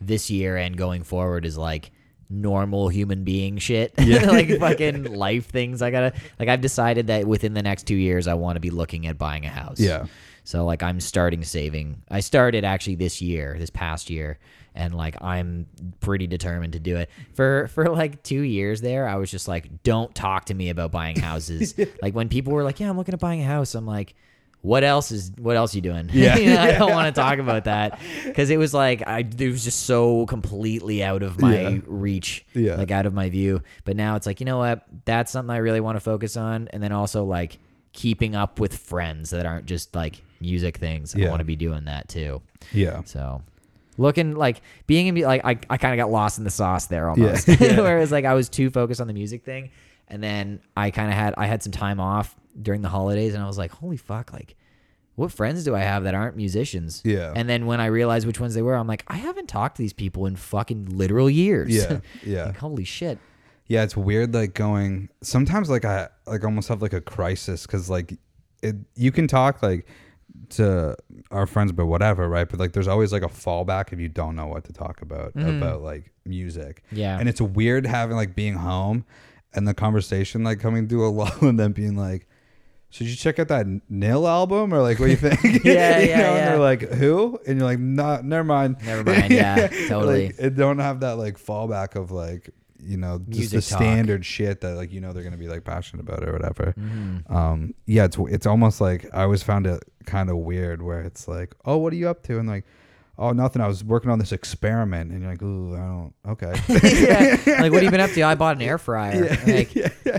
this 0.00 0.30
year 0.30 0.56
and 0.56 0.76
going 0.76 1.02
forward 1.02 1.44
is 1.44 1.58
like 1.58 1.90
normal 2.30 2.88
human 2.88 3.24
being 3.24 3.58
shit. 3.58 3.94
Yeah. 3.98 4.26
like 4.30 4.58
fucking 4.58 5.04
life 5.14 5.46
things 5.46 5.82
I 5.82 5.90
gotta 5.90 6.12
like 6.38 6.48
I've 6.48 6.60
decided 6.60 7.06
that 7.08 7.26
within 7.26 7.54
the 7.54 7.62
next 7.62 7.84
two 7.84 7.96
years 7.96 8.26
I 8.26 8.34
want 8.34 8.56
to 8.56 8.60
be 8.60 8.70
looking 8.70 9.06
at 9.06 9.18
buying 9.18 9.44
a 9.44 9.50
house. 9.50 9.80
Yeah. 9.80 10.06
So 10.44 10.64
like 10.64 10.82
I'm 10.82 11.00
starting 11.00 11.44
saving. 11.44 12.02
I 12.10 12.20
started 12.20 12.64
actually 12.64 12.96
this 12.96 13.20
year, 13.20 13.56
this 13.58 13.70
past 13.70 14.08
year, 14.08 14.38
and 14.74 14.94
like 14.94 15.20
I'm 15.22 15.66
pretty 16.00 16.26
determined 16.26 16.72
to 16.74 16.80
do 16.80 16.96
it. 16.96 17.10
For 17.34 17.68
for 17.68 17.88
like 17.90 18.22
2 18.22 18.40
years 18.40 18.80
there, 18.80 19.06
I 19.06 19.16
was 19.16 19.30
just 19.30 19.48
like 19.48 19.82
don't 19.82 20.14
talk 20.14 20.46
to 20.46 20.54
me 20.54 20.70
about 20.70 20.90
buying 20.90 21.18
houses. 21.18 21.74
like 22.02 22.14
when 22.14 22.28
people 22.28 22.52
were 22.52 22.64
like, 22.64 22.80
"Yeah, 22.80 22.88
I'm 22.88 22.96
looking 22.96 23.14
at 23.14 23.20
buying 23.20 23.42
a 23.42 23.46
house." 23.46 23.74
I'm 23.74 23.86
like, 23.86 24.14
"What 24.62 24.84
else 24.84 25.12
is 25.12 25.30
what 25.38 25.56
else 25.56 25.74
you 25.74 25.80
doing?" 25.80 26.10
Yeah. 26.12 26.36
You 26.38 26.50
know, 26.54 26.60
I 26.60 26.72
don't 26.72 26.90
want 26.92 27.14
to 27.14 27.20
talk 27.20 27.38
about 27.38 27.64
that 27.64 27.98
cuz 28.34 28.50
it 28.50 28.58
was 28.58 28.74
like 28.74 29.06
I 29.06 29.20
it 29.20 29.48
was 29.50 29.64
just 29.64 29.84
so 29.84 30.26
completely 30.26 31.02
out 31.02 31.22
of 31.22 31.40
my 31.40 31.60
Yeah. 31.60 31.78
reach, 31.86 32.44
Yeah. 32.54 32.74
like 32.76 32.90
out 32.90 33.06
of 33.06 33.14
my 33.14 33.28
view. 33.30 33.62
But 33.84 33.96
now 33.96 34.16
it's 34.16 34.26
like, 34.26 34.40
you 34.40 34.46
know 34.46 34.58
what? 34.58 34.84
That's 35.04 35.30
something 35.32 35.50
I 35.54 35.58
really 35.58 35.80
want 35.80 35.96
to 35.96 36.00
focus 36.00 36.36
on 36.36 36.68
and 36.72 36.82
then 36.82 36.92
also 36.92 37.24
like 37.24 37.58
keeping 37.92 38.34
up 38.36 38.60
with 38.60 38.76
friends 38.76 39.30
that 39.30 39.46
aren't 39.46 39.66
just 39.66 39.94
like 39.94 40.22
music 40.40 40.76
things. 40.76 41.14
I 41.16 41.28
want 41.28 41.40
to 41.40 41.44
be 41.44 41.56
doing 41.56 41.84
that 41.86 42.08
too. 42.08 42.42
yeah 42.72 43.02
So 43.04 43.42
looking 43.96 44.36
like 44.36 44.60
being 44.86 45.08
in 45.08 45.16
like 45.22 45.44
I, 45.44 45.58
I 45.68 45.76
kind 45.76 45.92
of 45.92 46.04
got 46.04 46.10
lost 46.12 46.38
in 46.38 46.44
the 46.44 46.50
sauce 46.50 46.86
there 46.86 47.08
almost. 47.08 47.48
Yeah. 47.60 47.80
Where 47.80 47.96
it 47.96 48.00
was 48.00 48.12
like 48.12 48.24
I 48.24 48.34
was 48.34 48.48
too 48.48 48.70
focused 48.70 49.00
on 49.00 49.06
the 49.08 49.12
music 49.14 49.44
thing 49.44 49.70
and 50.08 50.22
then 50.22 50.60
I 50.76 50.90
kind 50.90 51.08
of 51.08 51.14
had 51.14 51.34
I 51.36 51.46
had 51.46 51.62
some 51.62 51.72
time 51.72 52.00
off 52.00 52.34
during 52.60 52.82
the 52.82 52.88
holidays 52.88 53.34
and 53.34 53.42
I 53.42 53.46
was 53.46 53.58
like, 53.58 53.70
"Holy 53.70 53.96
fuck, 53.96 54.32
like 54.32 54.56
what 55.14 55.32
friends 55.32 55.64
do 55.64 55.74
I 55.74 55.80
have 55.80 56.04
that 56.04 56.14
aren't 56.14 56.36
musicians?" 56.36 57.02
Yeah. 57.04 57.32
And 57.34 57.48
then 57.48 57.66
when 57.66 57.80
I 57.80 57.86
realized 57.86 58.26
which 58.26 58.40
ones 58.40 58.54
they 58.54 58.62
were, 58.62 58.74
I'm 58.74 58.86
like, 58.86 59.04
"I 59.08 59.16
haven't 59.16 59.48
talked 59.48 59.76
to 59.76 59.82
these 59.82 59.92
people 59.92 60.26
in 60.26 60.36
fucking 60.36 60.86
literal 60.86 61.30
years." 61.30 61.74
yeah 61.74 62.00
yeah 62.24 62.46
like 62.46 62.56
holy 62.56 62.84
shit. 62.84 63.18
Yeah, 63.66 63.82
it's 63.82 63.96
weird 63.96 64.34
like 64.34 64.54
going 64.54 65.10
sometimes 65.22 65.68
like 65.68 65.84
I 65.84 66.08
like 66.26 66.44
almost 66.44 66.68
have 66.68 66.82
like 66.82 66.94
a 66.94 67.00
crisis 67.02 67.66
cuz 67.66 67.90
like 67.90 68.18
it 68.62 68.76
you 68.96 69.12
can 69.12 69.28
talk 69.28 69.62
like 69.62 69.86
to 70.50 70.96
our 71.30 71.46
friends 71.46 71.72
but 71.72 71.86
whatever, 71.86 72.28
right? 72.28 72.48
But 72.48 72.60
like 72.60 72.72
there's 72.72 72.88
always 72.88 73.12
like 73.12 73.22
a 73.22 73.28
fallback 73.28 73.92
if 73.92 74.00
you 74.00 74.08
don't 74.08 74.36
know 74.36 74.46
what 74.46 74.64
to 74.64 74.72
talk 74.72 75.02
about 75.02 75.34
mm. 75.34 75.58
about 75.58 75.82
like 75.82 76.12
music. 76.24 76.82
Yeah. 76.90 77.18
And 77.18 77.28
it's 77.28 77.40
weird 77.40 77.86
having 77.86 78.16
like 78.16 78.34
being 78.34 78.54
home 78.54 79.04
and 79.58 79.68
the 79.68 79.74
conversation 79.74 80.42
like 80.44 80.58
coming 80.60 80.88
to 80.88 81.04
a 81.04 81.08
lull 81.18 81.30
and 81.42 81.58
then 81.60 81.72
being 81.72 81.96
like 81.96 82.26
should 82.90 83.06
you 83.06 83.16
check 83.16 83.38
out 83.38 83.48
that 83.48 83.66
Nil 83.90 84.26
album 84.26 84.72
or 84.72 84.80
like 84.80 84.98
what 84.98 85.06
do 85.06 85.10
you 85.10 85.16
think? 85.28 85.42
Yeah, 85.64 85.98
You 85.98 86.08
yeah, 86.08 86.16
know, 86.16 86.22
yeah. 86.22 86.36
And 86.38 86.48
they're 86.48 86.58
like, 86.58 86.80
who? 86.80 87.38
And 87.46 87.58
you're 87.58 87.66
like, 87.68 87.78
nah, 87.78 88.22
never 88.22 88.44
mind. 88.44 88.76
Never 88.82 89.04
mind. 89.04 89.30
Yeah, 89.30 89.68
totally. 89.88 90.28
Like, 90.28 90.36
it 90.38 90.56
don't 90.56 90.78
have 90.78 91.00
that 91.00 91.18
like 91.18 91.38
fallback 91.38 91.96
of 91.96 92.10
like 92.10 92.48
you 92.82 92.96
know 92.96 93.18
just 93.28 93.52
Music 93.52 93.60
the 93.64 93.70
talk. 93.70 93.78
standard 93.82 94.24
shit 94.24 94.62
that 94.62 94.76
like 94.76 94.90
you 94.90 95.02
know 95.02 95.12
they're 95.12 95.22
gonna 95.24 95.36
be 95.36 95.48
like 95.48 95.64
passionate 95.64 96.00
about 96.08 96.26
or 96.26 96.32
whatever. 96.32 96.72
Mm-hmm. 96.78 97.30
Um, 97.36 97.74
yeah, 97.84 98.04
it's 98.04 98.16
it's 98.30 98.46
almost 98.46 98.80
like 98.80 99.04
I 99.12 99.24
always 99.24 99.42
found 99.42 99.66
it 99.66 99.82
kind 100.06 100.30
of 100.30 100.38
weird 100.38 100.80
where 100.80 101.02
it's 101.02 101.28
like, 101.28 101.54
oh, 101.66 101.76
what 101.76 101.92
are 101.92 101.96
you 101.96 102.08
up 102.08 102.22
to? 102.22 102.38
And 102.38 102.48
like, 102.48 102.64
oh, 103.18 103.32
nothing. 103.32 103.60
I 103.60 103.66
was 103.68 103.82
working 103.84 104.10
on 104.10 104.18
this 104.18 104.32
experiment, 104.32 105.10
and 105.10 105.20
you're 105.22 105.30
like, 105.30 105.42
ooh, 105.42 105.74
I 105.74 105.78
don't. 105.78 106.14
Okay. 106.26 106.54
yeah. 107.48 107.60
Like, 107.60 107.72
what 107.72 107.82
have 107.82 107.82
you 107.82 107.90
been 107.90 108.00
up 108.00 108.10
to? 108.12 108.22
I 108.22 108.34
bought 108.34 108.56
an 108.56 108.62
air 108.68 108.78
fryer. 108.78 109.36
Like, 109.46 109.72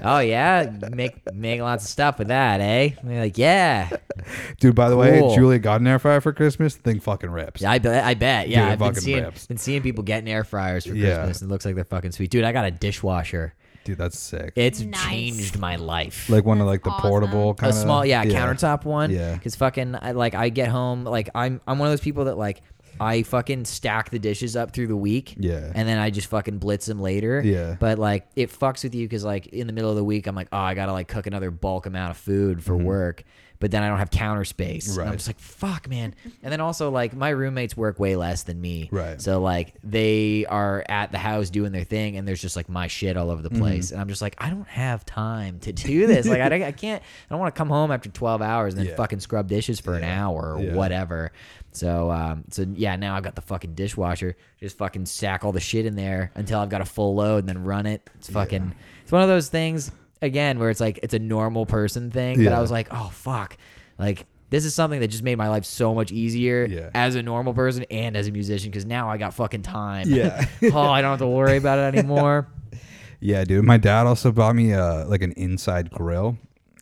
oh 0.04 0.20
yeah, 0.20 0.72
make 0.92 1.34
make 1.34 1.62
lots 1.62 1.84
of 1.86 1.90
stuff 1.90 2.20
with 2.20 2.28
that, 2.30 2.60
eh? 2.62 2.90
And 3.00 3.10
they're 3.10 3.22
like, 3.22 3.38
yeah, 3.38 3.90
Dude, 4.60 4.76
by 4.76 4.90
the 4.90 4.98
way, 4.98 5.20
Cool. 5.20 5.34
Julia 5.36 5.60
got 5.60 5.82
an 5.82 5.88
air 5.88 6.00
fryer 6.00 6.22
for 6.22 6.34
Christmas. 6.34 6.76
Thing 6.76 7.00
fucking 7.00 7.30
rips. 7.32 7.62
Yeah, 7.62 7.72
I 7.72 7.80
bet. 7.80 8.04
I 8.04 8.14
bet. 8.14 8.50
Yeah, 8.50 8.64
Dude, 8.64 8.72
I've 8.74 8.80
been 8.80 8.88
fucking 8.90 9.02
seeing 9.02 9.24
rips. 9.24 9.48
been 9.48 9.58
seeing 9.58 9.82
people 9.82 10.04
getting 10.04 10.30
air 10.30 10.44
fryers 10.44 10.86
for 10.86 10.94
Yeah. 10.94 11.16
Christmas. 11.18 11.42
and 11.42 11.50
It 11.50 11.54
looks 11.54 11.66
like 11.66 11.76
they're 11.76 11.84
fucking 11.86 12.12
sweet, 12.12 12.30
dude. 12.30 12.44
I 12.44 12.52
got 12.52 12.66
a 12.66 12.72
dishwasher. 12.72 13.54
Dude, 13.86 13.98
that's 13.98 14.20
sick. 14.20 14.52
It's 14.58 14.82
Nice. 14.82 15.02
changed 15.08 15.58
my 15.58 15.78
life. 15.78 16.30
like 16.30 16.44
one 16.44 16.60
of 16.60 16.68
like 16.68 16.84
the 16.84 16.90
awesome. 16.90 17.10
portable 17.10 17.54
kind 17.54 17.72
a 17.72 17.76
of 17.76 17.82
small, 17.82 18.06
yeah, 18.06 18.26
countertop 18.26 18.84
one. 18.84 19.10
Yeah. 19.10 19.34
because 19.34 19.56
fucking, 19.56 19.96
I, 20.00 20.12
like, 20.12 20.36
I 20.36 20.50
get 20.50 20.68
home, 20.68 21.06
like, 21.06 21.30
I'm 21.34 21.62
I'm 21.66 21.80
one 21.80 21.88
of 21.88 21.94
those 21.94 22.02
people 22.02 22.26
that 22.26 22.38
like. 22.38 22.62
I 23.00 23.24
fucking 23.24 23.66
stack 23.66 24.10
the 24.10 24.20
dishes 24.20 24.56
up 24.56 24.72
through 24.72 24.88
the 24.88 24.96
week. 24.96 25.36
Yeah. 25.38 25.72
And 25.74 25.88
then 25.88 25.98
I 25.98 26.10
just 26.10 26.28
fucking 26.28 26.60
blitz 26.60 26.86
them 26.86 27.02
later. 27.02 27.42
Yeah. 27.44 27.76
But 27.80 28.00
like 28.00 28.28
it 28.36 28.52
fucks 28.52 28.84
with 28.84 28.96
you 28.96 29.08
because 29.08 29.24
like 29.24 29.48
in 29.48 29.68
the 29.68 29.74
middle 29.74 29.90
of 29.90 29.96
the 29.96 30.04
week 30.04 30.28
I'm 30.28 30.36
like, 30.36 30.50
oh, 30.52 30.58
I 30.58 30.74
gotta 30.74 30.94
like 30.94 31.08
cook 31.08 31.28
another 31.28 31.52
bulk 31.52 31.86
amount 31.86 32.12
of 32.12 32.18
food 32.18 32.64
for 32.64 32.76
mm-hmm. 32.76 32.86
work. 32.86 33.24
But 33.60 33.72
then 33.72 33.84
I 33.84 33.90
don't 33.90 33.98
have 33.98 34.10
counter 34.10 34.46
space. 34.46 34.88
And 34.90 35.00
I'm 35.02 35.08
Mm-hmm. 35.08 35.16
Just 35.18 35.28
like, 35.28 35.40
fuck, 35.40 35.90
man. 35.90 36.16
And 36.42 36.52
then 36.52 36.62
also 36.62 36.90
like 36.92 37.14
my 37.14 37.30
roommates 37.30 37.76
work 37.76 38.00
way 38.00 38.16
less 38.16 38.44
than 38.44 38.62
me. 38.62 38.88
Right. 38.90 39.22
So 39.22 39.42
like 39.42 39.74
they 39.84 40.46
are 40.46 40.86
at 40.88 41.12
the 41.12 41.18
house 41.18 41.50
doing 41.50 41.72
their 41.74 41.84
thing 41.84 42.16
and 42.16 42.26
there's 42.26 42.42
just 42.42 42.56
like 42.56 42.70
my 42.70 42.88
shit 42.88 43.18
all 43.18 43.30
over 43.30 43.42
the 43.42 43.50
Mm-hmm. 43.50 43.60
place. 43.60 43.92
And 43.92 44.00
I'm 44.00 44.08
just 44.08 44.22
like, 44.22 44.36
I 44.38 44.50
don't 44.50 44.68
have 44.70 45.06
time 45.06 45.60
to 45.60 45.74
do 45.74 46.08
this. 46.08 46.26
like 46.26 46.40
I, 46.40 46.68
I 46.68 46.72
can't 46.72 47.02
I 47.04 47.34
don't 47.34 47.40
want 47.40 47.54
to 47.54 47.58
come 47.58 47.68
home 47.70 47.92
after 47.92 48.08
12 48.10 48.42
hours 48.42 48.74
and 48.76 48.80
then 48.82 48.88
Yeah. 48.90 48.96
fucking 48.96 49.20
scrub 49.20 49.48
dishes 49.50 49.80
for 49.82 49.96
an 49.96 50.04
hour 50.06 50.56
or 50.56 50.62
Yeah. 50.62 50.76
whatever. 50.76 51.32
So 51.74 52.10
um 52.12 52.46
so 52.50 52.66
yeah, 52.76 52.96
now 52.96 53.16
I've 53.16 53.24
got 53.24 53.36
the 53.36 53.42
fucking 53.42 53.74
dishwasher. 53.76 54.38
Just 54.62 54.78
fucking 54.78 55.06
stack 55.06 55.44
all 55.44 55.52
the 55.52 55.60
shit 55.60 55.86
in 55.86 55.96
there 55.96 56.32
until 56.36 56.60
I've 56.60 56.70
got 56.70 56.80
a 56.82 56.86
full 56.86 57.16
load 57.16 57.40
and 57.40 57.50
then 57.50 57.64
run 57.66 57.86
it. 57.86 58.10
It's 58.16 58.30
fucking 58.30 58.74
it's 59.04 59.12
one 59.12 59.22
of 59.22 59.28
those 59.28 59.50
things 59.50 59.92
again 60.22 60.60
where 60.60 60.70
it's 60.70 60.80
like 60.80 61.00
it's 61.04 61.14
a 61.14 61.20
normal 61.20 61.66
person 61.66 62.12
thing. 62.12 62.44
But 62.44 62.54
I 62.54 62.60
was 62.62 62.72
like, 62.72 62.88
oh 62.92 63.10
fuck. 63.14 63.58
Like 63.98 64.26
this 64.50 64.66
is 64.66 64.74
something 64.74 65.00
that 65.00 65.10
just 65.10 65.24
made 65.24 65.36
my 65.38 65.48
life 65.50 65.64
so 65.66 65.94
much 65.94 66.12
easier 66.12 66.66
Yeah. 66.66 66.90
as 66.96 67.14
a 67.16 67.22
normal 67.22 67.54
person 67.54 67.86
and 67.92 68.18
as 68.18 68.28
a 68.28 68.32
musician 68.32 68.72
because 68.72 68.86
now 68.86 69.08
I 69.10 69.18
got 69.18 69.34
fucking 69.36 69.62
time. 69.62 70.10
Yeah. 70.10 70.46
oh, 70.74 70.80
I 70.90 71.02
don't 71.02 71.12
have 71.12 71.20
to 71.20 71.28
worry 71.28 71.58
about 71.58 71.80
it 71.80 71.98
anymore. 71.98 72.48
Yeah, 73.22 73.44
dude. 73.44 73.66
My 73.66 73.76
dad 73.76 74.08
also 74.08 74.32
bought 74.32 74.56
me 74.56 74.72
uh 74.74 75.06
like 75.06 75.22
an 75.22 75.34
inside 75.34 75.92
grill, 75.92 76.38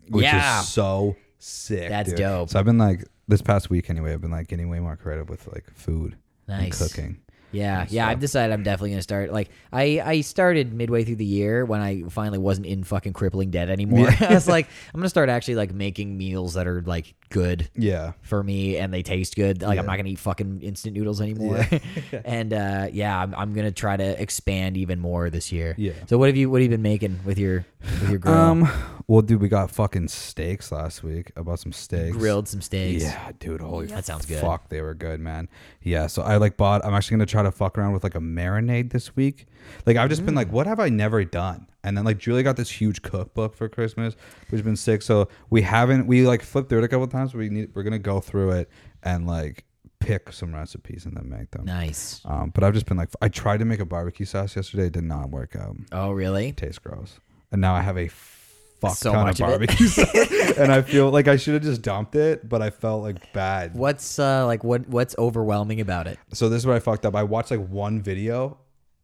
which 0.10 0.23
Yeah. 0.23 0.60
is 0.62 0.67
so 0.67 1.15
sick. 1.39 1.89
That's 1.89 2.10
dude. 2.10 2.19
dope. 2.19 2.50
So 2.52 2.60
I've 2.60 2.65
been 2.65 2.78
like 2.78 3.06
this 3.28 3.41
past 3.41 3.71
week 3.71 3.89
anyway. 3.89 4.13
I've 4.13 4.21
been 4.21 4.30
like 4.30 4.47
getting 4.47 4.69
way 4.69 4.80
more 4.80 4.95
creative 4.95 5.30
with 5.30 5.47
like 5.47 5.65
food 5.73 6.15
and 6.47 6.71
cooking. 6.71 7.17
Yeah, 7.51 7.86
yeah. 7.89 8.03
stuff. 8.03 8.12
I've 8.12 8.19
decided 8.19 8.53
I'm 8.53 8.63
definitely 8.63 8.91
gonna 8.91 9.01
start. 9.01 9.31
Like, 9.31 9.49
I 9.71 10.01
I 10.03 10.21
started 10.21 10.73
midway 10.73 11.03
through 11.03 11.15
the 11.15 11.25
year 11.25 11.65
when 11.65 11.81
I 11.81 12.03
finally 12.10 12.38
wasn't 12.38 12.67
in 12.67 12.83
fucking 12.83 13.13
crippling 13.13 13.51
debt 13.51 13.69
anymore. 13.69 14.10
I 14.19 14.33
was 14.33 14.47
like, 14.49 14.67
I'm 14.93 14.99
gonna 14.99 15.10
start 15.10 15.29
actually 15.29 15.55
like 15.55 15.73
making 15.73 16.17
meals 16.17 16.55
that 16.55 16.67
are 16.67 16.81
like 16.81 17.15
good 17.30 17.70
Yeah. 17.76 18.13
for 18.22 18.44
me 18.44 18.78
and 18.78 18.94
they 18.94 19.04
taste 19.04 19.36
good. 19.36 19.62
Like, 19.62 19.78
I'm 19.80 19.86
not 19.86 19.98
gonna 19.98 20.10
eat 20.10 20.20
fucking 20.20 20.62
instant 20.62 20.96
noodles 20.96 21.22
anymore. 21.22 21.66
and 22.26 22.54
uh, 22.54 22.88
yeah, 22.92 23.22
I'm, 23.22 23.34
I'm 23.36 23.54
gonna 23.54 23.72
try 23.72 23.98
to 23.98 24.22
expand 24.22 24.78
even 24.78 25.00
more 25.00 25.30
this 25.30 25.52
year. 25.52 25.76
Yeah. 25.78 25.94
So 26.08 26.18
what 26.18 26.28
have 26.30 26.38
you 26.38 26.50
what 26.50 26.62
have 26.62 26.72
you 26.72 26.76
been 26.78 26.82
making 26.84 27.20
with 27.26 27.38
your 27.38 27.66
with 28.02 28.10
your 28.10 28.20
grill? 28.20 28.34
Um. 28.36 28.70
Well, 29.10 29.22
dude, 29.22 29.40
we 29.40 29.48
got 29.48 29.72
fucking 29.72 30.10
steaks 30.10 30.70
last 30.70 31.02
week. 31.02 31.32
I 31.38 31.42
bought 31.42 31.60
some 31.60 31.72
steaks. 31.72 32.18
Grilled 32.18 32.50
some 32.50 32.60
steaks. 32.62 33.04
Yeah, 33.04 33.32
dude. 33.40 33.62
Holy 33.62 33.86
That 33.86 34.04
sounds 34.04 34.26
good. 34.26 34.42
Fuck, 34.42 34.68
they 34.68 34.82
were 34.82 34.94
good, 34.94 35.22
man. 35.22 35.48
Yeah. 35.82 36.08
So 36.08 36.24
I 36.24 36.36
like 36.38 36.58
bought. 36.58 36.84
I'm 36.86 36.94
actually 36.94 37.16
gonna 37.16 37.26
try 37.26 37.44
to 37.44 37.52
fuck 37.52 37.78
around 37.78 37.94
with 37.94 38.04
like 38.04 38.16
a 38.16 38.20
marinade 38.20 38.92
this 38.92 39.16
week. 39.16 39.48
Like 39.86 39.96
I've 39.98 40.10
just 40.10 40.26
been 40.26 40.34
Mm. 40.34 40.38
like, 40.38 40.52
what 40.52 40.68
have 40.68 40.80
I 40.82 40.90
never 40.90 41.24
done? 41.24 41.68
And 41.88 41.97
then 41.97 42.04
like 42.04 42.17
Julie 42.17 42.43
got 42.43 42.58
this 42.58 42.69
huge 42.69 43.02
cookbook 43.02 43.56
for 43.56 43.69
Christmas, 43.69 44.15
which 44.41 44.52
has 44.60 44.62
been 44.62 44.76
sick. 44.76 45.02
So 45.02 45.30
we 45.50 45.62
haven't. 45.62 46.06
We 46.06 46.28
like 46.28 46.41
flipped 46.43 46.67
through 46.69 46.80
it 46.80 46.84
a 46.84 46.88
couple 46.89 47.08
times. 47.08 47.34
We 47.34 47.50
need. 47.50 47.69
We're 47.73 47.84
gonna 47.84 47.97
go 47.97 48.19
through 48.19 48.52
it 48.52 48.69
and 49.04 49.26
like 49.26 49.63
pick 50.00 50.32
some 50.34 50.54
recipes 50.54 51.06
and 51.06 51.15
then 51.15 51.30
make 51.30 51.50
them. 51.52 51.65
Nice. 51.65 52.21
Um, 52.26 52.52
but 52.54 52.63
I've 52.63 52.73
just 52.73 52.86
been 52.86 52.97
like, 52.97 53.10
I 53.21 53.30
tried 53.30 53.60
to 53.60 53.65
make 53.65 53.80
a 53.80 53.86
barbecue 53.86 54.26
sauce 54.26 54.56
yesterday. 54.56 54.88
It 54.88 54.93
did 54.93 55.04
not 55.06 55.30
work 55.30 55.56
out. 55.56 55.76
Oh, 55.91 56.12
really? 56.12 56.52
Tastes 56.52 56.80
gross. 56.80 57.19
And 57.52 57.62
now 57.62 57.73
I 57.73 57.82
have 57.82 57.97
a 57.97 58.08
fuck 58.10 58.95
So 58.95 59.12
ton 59.12 59.30
of 59.30 59.32
of 59.36 59.39
barbecue 59.39 59.88
sauce. 59.88 60.13
and 60.58 60.71
I 60.71 60.82
feel 60.82 61.10
like 61.10 61.28
I 61.28 61.38
should 61.38 61.54
have 61.56 61.63
just 61.63 61.82
dumped 61.82 62.15
it, 62.15 62.47
but 62.47 62.62
I 62.62 62.69
felt 62.69 63.02
like 63.02 63.34
bad. 63.34 63.73
What's 63.76 64.19
uh 64.19 64.45
like 64.45 64.63
what 64.63 64.88
what's 64.88 65.15
overwhelming 65.17 65.82
about 65.82 66.06
it? 66.08 66.19
So 66.34 66.50
this 66.50 66.60
is 66.60 66.67
what 66.67 66.76
I 66.76 66.80
fucked 66.80 67.06
up. 67.06 67.15
I 67.15 67.23
watched 67.23 67.50
like 67.52 67.65
one 67.67 68.02
video 68.02 68.58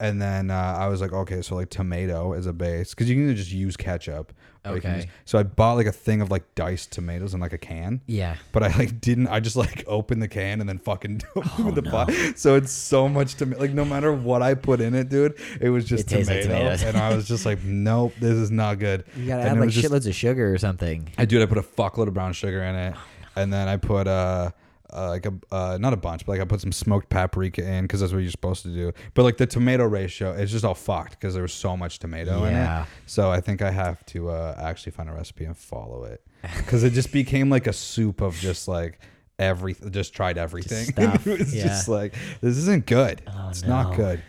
and 0.04 0.22
then 0.22 0.52
uh, 0.52 0.76
I 0.78 0.88
was 0.90 1.00
like, 1.02 1.14
okay, 1.14 1.42
so 1.42 1.56
like 1.56 1.70
tomato 1.70 2.34
is 2.34 2.46
a 2.46 2.54
base 2.54 2.90
because 2.94 3.10
you 3.10 3.16
can 3.16 3.24
either 3.24 3.34
just 3.36 3.52
use 3.52 3.78
ketchup. 3.78 4.34
or 4.66 4.76
you 4.76 4.82
can 4.82 4.92
Okay. 4.92 5.00
use- 5.04 5.10
so 5.26 5.38
I 5.40 5.44
bought 5.44 5.74
like 5.74 5.86
a 5.88 5.92
thing 5.94 6.22
of 6.22 6.30
like 6.30 6.44
diced 6.56 6.92
tomatoes 6.92 7.34
in 7.34 7.40
like 7.40 7.54
a 7.54 7.58
can. 7.58 8.02
Yeah. 8.06 8.36
But 8.52 8.64
I 8.64 8.68
like 8.78 9.00
didn't. 9.00 9.28
I 9.28 9.40
just 9.40 9.56
like 9.56 9.84
opened 9.88 10.22
the 10.22 10.28
can 10.28 10.60
and 10.60 10.68
then 10.70 10.78
fucking 10.78 11.22
opened 11.36 11.76
the 11.76 11.84
Oh, 11.88 11.92
pot. 11.92 12.12
So 12.38 12.56
it's 12.56 12.72
so 12.72 13.08
much 13.08 13.36
tomato. 13.36 13.62
Like 13.62 13.72
no 13.74 13.86
matter 13.86 14.12
what 14.12 14.42
I 14.42 14.54
put 14.56 14.82
in 14.82 14.94
it, 14.94 15.08
dude, 15.10 15.36
it 15.62 15.70
was 15.70 15.86
just 15.86 16.06
It 16.12 16.16
tastes 16.16 16.30
like 16.30 16.42
tomato. 16.44 16.60
tomatoes. 16.76 16.84
and 16.84 16.98
I 16.98 17.16
was 17.16 17.28
just 17.28 17.46
like, 17.46 17.64
nope, 17.64 18.14
this 18.20 18.34
is 18.36 18.52
not 18.52 18.80
good. 18.80 19.06
You 19.18 19.28
gotta 19.28 19.42
and 19.42 19.50
add 19.52 19.56
it 19.58 19.60
like 19.62 19.66
was 19.68 19.76
just- 19.76 19.88
shitloads 19.88 20.08
of 20.08 20.16
sugar 20.16 20.54
or 20.54 20.58
something. 20.58 21.10
I 21.18 21.24
do. 21.26 21.42
I 21.42 21.46
put 21.46 21.58
a 21.58 21.62
fuckload 21.64 22.08
of 22.10 22.14
brown 22.14 22.34
sugar 22.34 22.62
in 22.64 22.76
it, 22.76 22.96
and 23.38 23.52
then 23.54 23.68
I 23.70 23.78
put 23.78 24.08
uh, 24.08 24.52
uh 24.94 25.10
like 25.10 25.26
a 25.26 25.34
uh, 25.52 25.78
not 25.80 25.94
a 25.94 25.98
bunch, 25.98 26.26
but 26.26 26.34
like 26.34 26.42
I 26.42 26.46
put 26.46 26.62
some 26.62 26.72
smoked 26.72 27.10
paprika 27.10 27.68
in 27.68 27.84
because 27.86 28.00
that's 28.02 28.14
what 28.14 28.20
you're 28.20 28.32
supposed 28.32 28.64
to 28.64 28.70
do. 28.70 28.92
But 29.14 29.24
like 29.24 29.38
the 29.38 29.46
tomato 29.48 29.86
ratio, 29.86 30.32
it's 30.34 30.52
just 30.52 30.64
all 30.66 30.76
fucked 30.76 31.12
because 31.12 31.34
there 31.34 31.44
was 31.44 31.54
so 31.54 31.76
much 31.76 32.00
tomato 32.00 32.44
in 32.46 32.54
Yeah. 32.54 32.84
it. 32.84 32.90
So 33.06 33.32
I 33.32 33.42
think 33.42 33.62
I 33.62 33.72
have 33.72 34.06
to 34.08 34.30
uh, 34.30 34.56
actually 34.62 34.92
find 34.94 35.10
a 35.10 35.14
recipe 35.14 35.46
and 35.46 35.58
follow 35.58 36.04
it 36.04 36.22
because 36.58 36.84
it 36.84 36.92
just 36.94 37.12
became 37.12 37.50
like 37.50 37.68
a 37.68 37.74
soup 37.74 38.22
of 38.22 38.36
just 38.36 38.68
like. 38.68 39.00
Every 39.40 39.76
just 39.90 40.14
tried 40.14 40.38
everything. 40.38 40.86
stuff, 40.86 41.26
it 41.28 41.40
was 41.40 41.56
yeah. 41.56 41.64
just 41.64 41.90
like 41.90 42.14
this 42.40 42.56
isn't 42.56 42.86
good. 42.86 43.24
Oh, 43.28 43.48
it's 43.50 43.64
no. 43.64 43.70
not 43.70 43.96
good. 43.96 44.22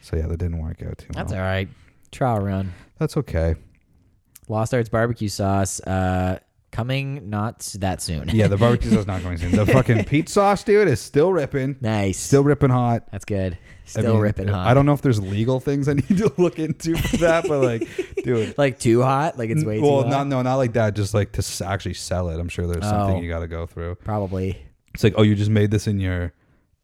So 0.00 0.16
yeah, 0.16 0.26
that 0.26 0.38
didn't 0.38 0.58
work 0.58 0.82
out 0.82 0.98
too 0.98 1.06
much. 1.10 1.16
That's 1.16 1.32
well. 1.32 1.40
all 1.40 1.46
right. 1.46 1.68
Trial 2.10 2.40
run. 2.40 2.74
That's 2.98 3.16
okay. 3.16 3.54
Lost 4.48 4.74
Arts 4.74 4.88
barbecue 4.88 5.28
sauce 5.28 5.78
uh 5.80 6.40
coming 6.74 7.30
not 7.30 7.56
s- 7.60 7.72
that 7.74 8.02
soon. 8.02 8.28
Yeah, 8.30 8.48
the 8.48 8.56
barbecue 8.56 8.90
sauce 8.94 9.06
not 9.06 9.22
going 9.22 9.38
soon. 9.38 9.52
The 9.52 9.64
fucking 9.64 10.04
Pete 10.04 10.28
sauce, 10.28 10.64
dude, 10.64 10.88
is 10.88 11.00
still 11.00 11.32
ripping. 11.32 11.76
nice. 11.80 12.18
Still 12.18 12.42
ripping 12.42 12.70
hot. 12.70 13.04
That's 13.12 13.24
good. 13.24 13.54
I 13.54 13.58
Still 13.86 14.14
mean, 14.14 14.22
ripping 14.22 14.48
hot. 14.48 14.66
I 14.66 14.74
don't 14.74 14.86
know 14.86 14.92
if 14.94 15.02
there's 15.02 15.20
legal 15.20 15.60
things 15.60 15.88
I 15.88 15.92
need 15.94 16.18
to 16.18 16.32
look 16.38 16.58
into 16.58 16.96
for 16.96 17.18
that, 17.18 17.46
but 17.46 17.60
like, 17.62 17.88
dude. 18.24 18.56
like 18.58 18.78
too 18.78 19.02
hot. 19.02 19.38
Like 19.38 19.50
it's 19.50 19.64
way 19.64 19.78
well, 19.78 20.02
too 20.02 20.08
not 20.08 20.16
hot. 20.18 20.26
no, 20.28 20.42
not 20.42 20.56
like 20.56 20.72
that. 20.72 20.94
Just 20.94 21.14
like 21.14 21.32
to 21.32 21.38
s- 21.38 21.60
actually 21.60 21.94
sell 21.94 22.28
it. 22.30 22.40
I'm 22.40 22.48
sure 22.48 22.66
there's 22.66 22.84
Oh. 22.84 22.88
something 22.90 23.22
you 23.22 23.28
got 23.28 23.40
to 23.40 23.46
go 23.48 23.66
through. 23.66 23.94
Probably. 23.96 24.58
It's 24.94 25.04
like, 25.04 25.14
oh, 25.16 25.22
you 25.22 25.34
just 25.34 25.50
made 25.50 25.70
this 25.70 25.86
in 25.86 26.00
your 26.00 26.32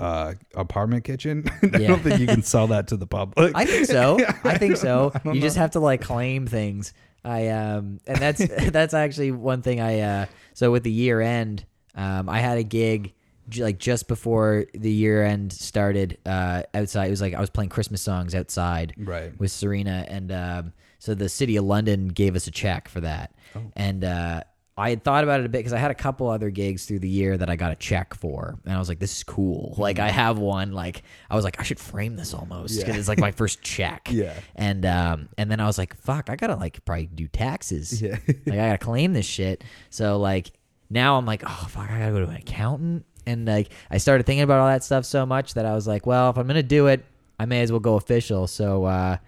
uh, 0.01 0.35
apartment 0.55 1.05
kitchen. 1.05 1.45
I 1.63 1.79
Yeah. 1.79 1.89
don't 1.89 2.01
think 2.03 2.19
you 2.21 2.27
can 2.27 2.43
sell 2.43 2.67
that 2.69 2.89
to 2.89 2.97
the 2.97 3.07
public. 3.07 3.53
I 3.55 3.65
think 3.67 3.87
so. 3.87 4.19
I 4.45 4.59
think 4.59 4.77
so. 4.77 5.13
don't 5.25 5.35
You 5.35 5.41
just 5.41 5.57
have 5.57 5.73
to 5.73 5.81
like 5.81 6.01
claim 6.01 6.47
things. 6.47 6.93
I 7.23 7.49
um 7.49 8.01
and 8.07 8.17
that's 8.17 8.41
that's 8.71 8.95
actually 8.95 9.31
one 9.31 9.61
thing 9.61 9.79
I 9.81 10.01
uh 10.01 10.27
so 10.55 10.73
with 10.73 10.85
the 10.85 10.91
year 10.91 11.21
end 11.21 11.67
um 11.95 12.31
I 12.31 12.39
had 12.39 12.57
a 12.57 12.63
gig 12.63 13.13
like 13.59 13.79
just 13.79 14.09
before 14.09 14.65
the 14.73 14.91
year 14.91 15.23
end 15.23 15.53
started 15.53 16.17
uh 16.25 16.63
outside 16.73 17.09
it 17.09 17.11
was 17.11 17.21
like 17.21 17.35
I 17.35 17.41
was 17.41 17.51
playing 17.51 17.69
Christmas 17.69 18.01
songs 18.01 18.35
outside 18.35 18.95
right. 18.97 19.39
with 19.39 19.51
Serena 19.53 20.07
and 20.09 20.33
um 20.33 20.73
so 20.99 21.15
the 21.15 21.29
city 21.29 21.57
of 21.57 21.65
London 21.67 22.09
gave 22.09 22.37
us 22.37 22.47
a 22.47 22.51
check 22.51 22.89
for 22.89 23.01
that. 23.03 23.33
Oh. 23.55 23.61
And 23.77 24.03
uh 24.03 24.45
I 24.81 24.91
had 24.91 25.05
thought 25.05 25.25
about 25.25 25.41
it 25.41 25.47
a 25.47 25.49
bit 25.49 25.59
because 25.59 25.73
I 25.73 25.79
had 25.79 25.91
a 25.91 25.95
couple 25.95 26.29
other 26.29 26.51
gigs 26.51 26.87
through 26.87 27.01
the 27.01 27.09
year 27.09 27.37
that 27.37 27.51
I 27.51 27.57
got 27.57 27.71
a 27.71 27.77
check 27.77 28.15
for, 28.15 28.59
and 28.65 28.75
I 28.75 28.79
was 28.79 28.89
like, 28.89 28.99
"This 28.99 29.17
is 29.19 29.23
cool." 29.25 29.75
Like, 29.79 29.99
I 29.99 30.09
have 30.09 30.39
one. 30.39 30.73
Like, 30.73 31.03
I 31.31 31.37
was 31.37 31.45
like, 31.45 31.61
"I 31.61 31.63
should 31.63 31.79
frame 31.79 32.17
this 32.17 32.33
almost 32.35 32.79
because. 32.79 32.95
Yeah. 32.95 32.99
it's 32.99 33.09
like 33.09 33.19
my 33.19 33.31
first 33.33 33.63
check." 33.63 34.09
Yeah. 34.11 34.35
And 34.57 34.85
um, 34.87 35.29
and 35.39 35.51
then 35.51 35.61
I 35.61 35.67
was 35.67 35.79
like, 35.79 35.97
"Fuck, 35.97 36.31
I 36.31 36.37
gotta 36.37 36.57
like 36.57 36.85
probably 36.85 37.07
do 37.07 37.29
taxes. 37.29 38.01
Yeah. 38.01 38.19
like, 38.27 38.49
I 38.49 38.57
gotta 38.57 38.79
claim 38.79 39.13
this 39.13 39.27
shit." 39.27 39.63
So 39.91 40.19
like 40.19 40.53
now 40.89 41.19
I'm 41.19 41.27
like, 41.27 41.43
"Oh 41.47 41.67
fuck, 41.69 41.91
I 41.91 41.99
gotta 41.99 42.13
go 42.13 42.25
to 42.25 42.31
an 42.31 42.37
accountant." 42.37 43.05
And 43.27 43.47
like 43.47 43.71
I 43.91 43.99
started 43.99 44.25
thinking 44.25 44.43
about 44.43 44.61
all 44.61 44.69
that 44.69 44.83
stuff 44.83 45.05
so 45.05 45.27
much 45.27 45.55
that 45.55 45.67
I 45.67 45.75
was 45.75 45.87
like, 45.87 46.07
"Well, 46.07 46.31
if 46.31 46.39
I'm 46.39 46.47
gonna 46.47 46.63
do 46.63 46.87
it, 46.87 47.05
I 47.39 47.45
may 47.45 47.61
as 47.61 47.71
well 47.71 47.81
go 47.81 47.97
official." 47.97 48.47
So 48.47 48.85
uh, 48.85 49.19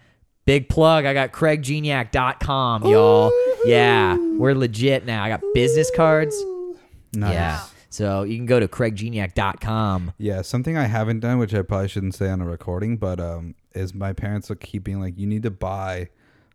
big 0.45 0.69
plug, 0.69 1.05
I 1.05 1.15
got 1.15 1.33
CraigGeniac.com, 1.33 2.85
y'all. 2.87 3.31
Yeah, 3.65 4.17
we're 4.39 4.55
legit 4.55 5.05
now. 5.07 5.23
I 5.23 5.29
got 5.29 5.41
business 5.55 5.91
cards. 5.95 6.41
Nice. 7.15 7.33
Yeah. 7.35 7.63
So 7.91 8.23
you 8.23 8.37
can 8.37 8.47
go 8.47 8.59
to 8.59 8.67
CraigGeniac.com. 8.69 10.15
Yeah, 10.19 10.43
something 10.43 10.77
I 10.79 10.85
haven't 10.87 11.21
done, 11.21 11.39
which 11.39 11.55
I 11.55 11.63
probably 11.63 11.89
shouldn't 11.89 12.15
say 12.15 12.31
on 12.31 12.41
a 12.41 12.47
recording, 12.47 12.97
but 12.97 13.21
um, 13.21 13.55
is 13.75 13.93
my 13.95 14.13
parents 14.15 14.49
will 14.49 14.57
keep 14.57 14.85
being 14.85 14.99
like 15.01 15.19
you 15.19 15.27
need 15.27 15.43
to 15.43 15.51
buy 15.51 16.09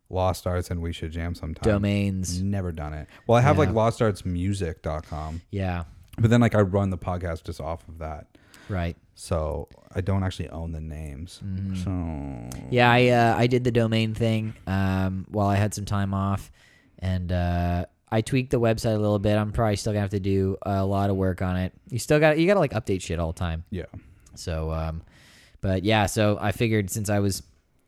Lost 0.10 0.48
Arts 0.48 0.72
and 0.72 0.82
We 0.82 0.94
Should 0.94 1.12
Jam 1.12 1.36
sometime. 1.36 1.62
Domains. 1.72 2.42
Never 2.42 2.72
done 2.72 2.94
it. 2.94 3.08
Well, 3.28 3.38
I 3.38 3.42
have 3.42 3.58
like 3.58 3.70
Yeah. 3.70 3.76
lostartsmusic.com, 3.76 5.42
Yeah. 5.52 5.84
but 6.18 6.30
then 6.30 6.42
like 6.42 6.56
I 6.56 6.62
run 6.62 6.90
the 6.90 6.98
podcast 6.98 7.44
just 7.44 7.62
off 7.62 7.88
of 7.88 8.00
that, 8.00 8.28
Right. 8.70 8.96
so 9.16 9.68
I 9.96 10.02
don't 10.02 10.24
actually 10.24 10.50
own 10.50 10.72
the 10.72 10.82
names. 10.82 11.42
Mm-hmm. 11.44 11.76
So 12.52 12.60
Yeah, 12.70 12.92
I 12.92 13.08
uh, 13.08 13.36
I 13.38 13.48
did 13.48 13.64
the 13.64 13.72
domain 13.72 14.14
thing 14.14 14.54
um, 14.68 15.26
while 15.30 15.48
I 15.48 15.56
had 15.56 15.74
some 15.74 15.86
time 15.86 16.14
off, 16.14 16.52
and 17.00 17.32
uh, 17.32 17.86
I 18.12 18.22
tweaked 18.22 18.52
the 18.52 18.60
website 18.60 18.96
a 18.96 19.00
little 19.00 19.20
bit. 19.20 19.38
I'm 19.38 19.52
probably 19.52 19.76
still 19.76 19.94
gonna 19.94 20.02
have 20.02 20.12
to 20.12 20.20
do 20.20 20.58
a 20.62 20.86
lot 20.86 21.10
of 21.10 21.16
work 21.16 21.42
on 21.42 21.58
it. 21.58 21.74
You 21.90 22.00
still 22.00 22.20
got 22.20 22.38
you 22.38 22.48
got 22.48 22.54
to 22.56 22.60
like 22.60 22.74
update 22.74 23.02
shit 23.02 23.20
all 23.20 23.32
the 23.34 23.40
time. 23.40 23.64
yeah, 23.70 23.86
So, 24.36 24.72
um, 24.72 25.02
but 25.62 25.84
yeah, 25.84 26.06
so 26.06 26.38
I 26.40 26.52
figured 26.52 26.90
since 26.90 27.10
I 27.10 27.20
was 27.20 27.44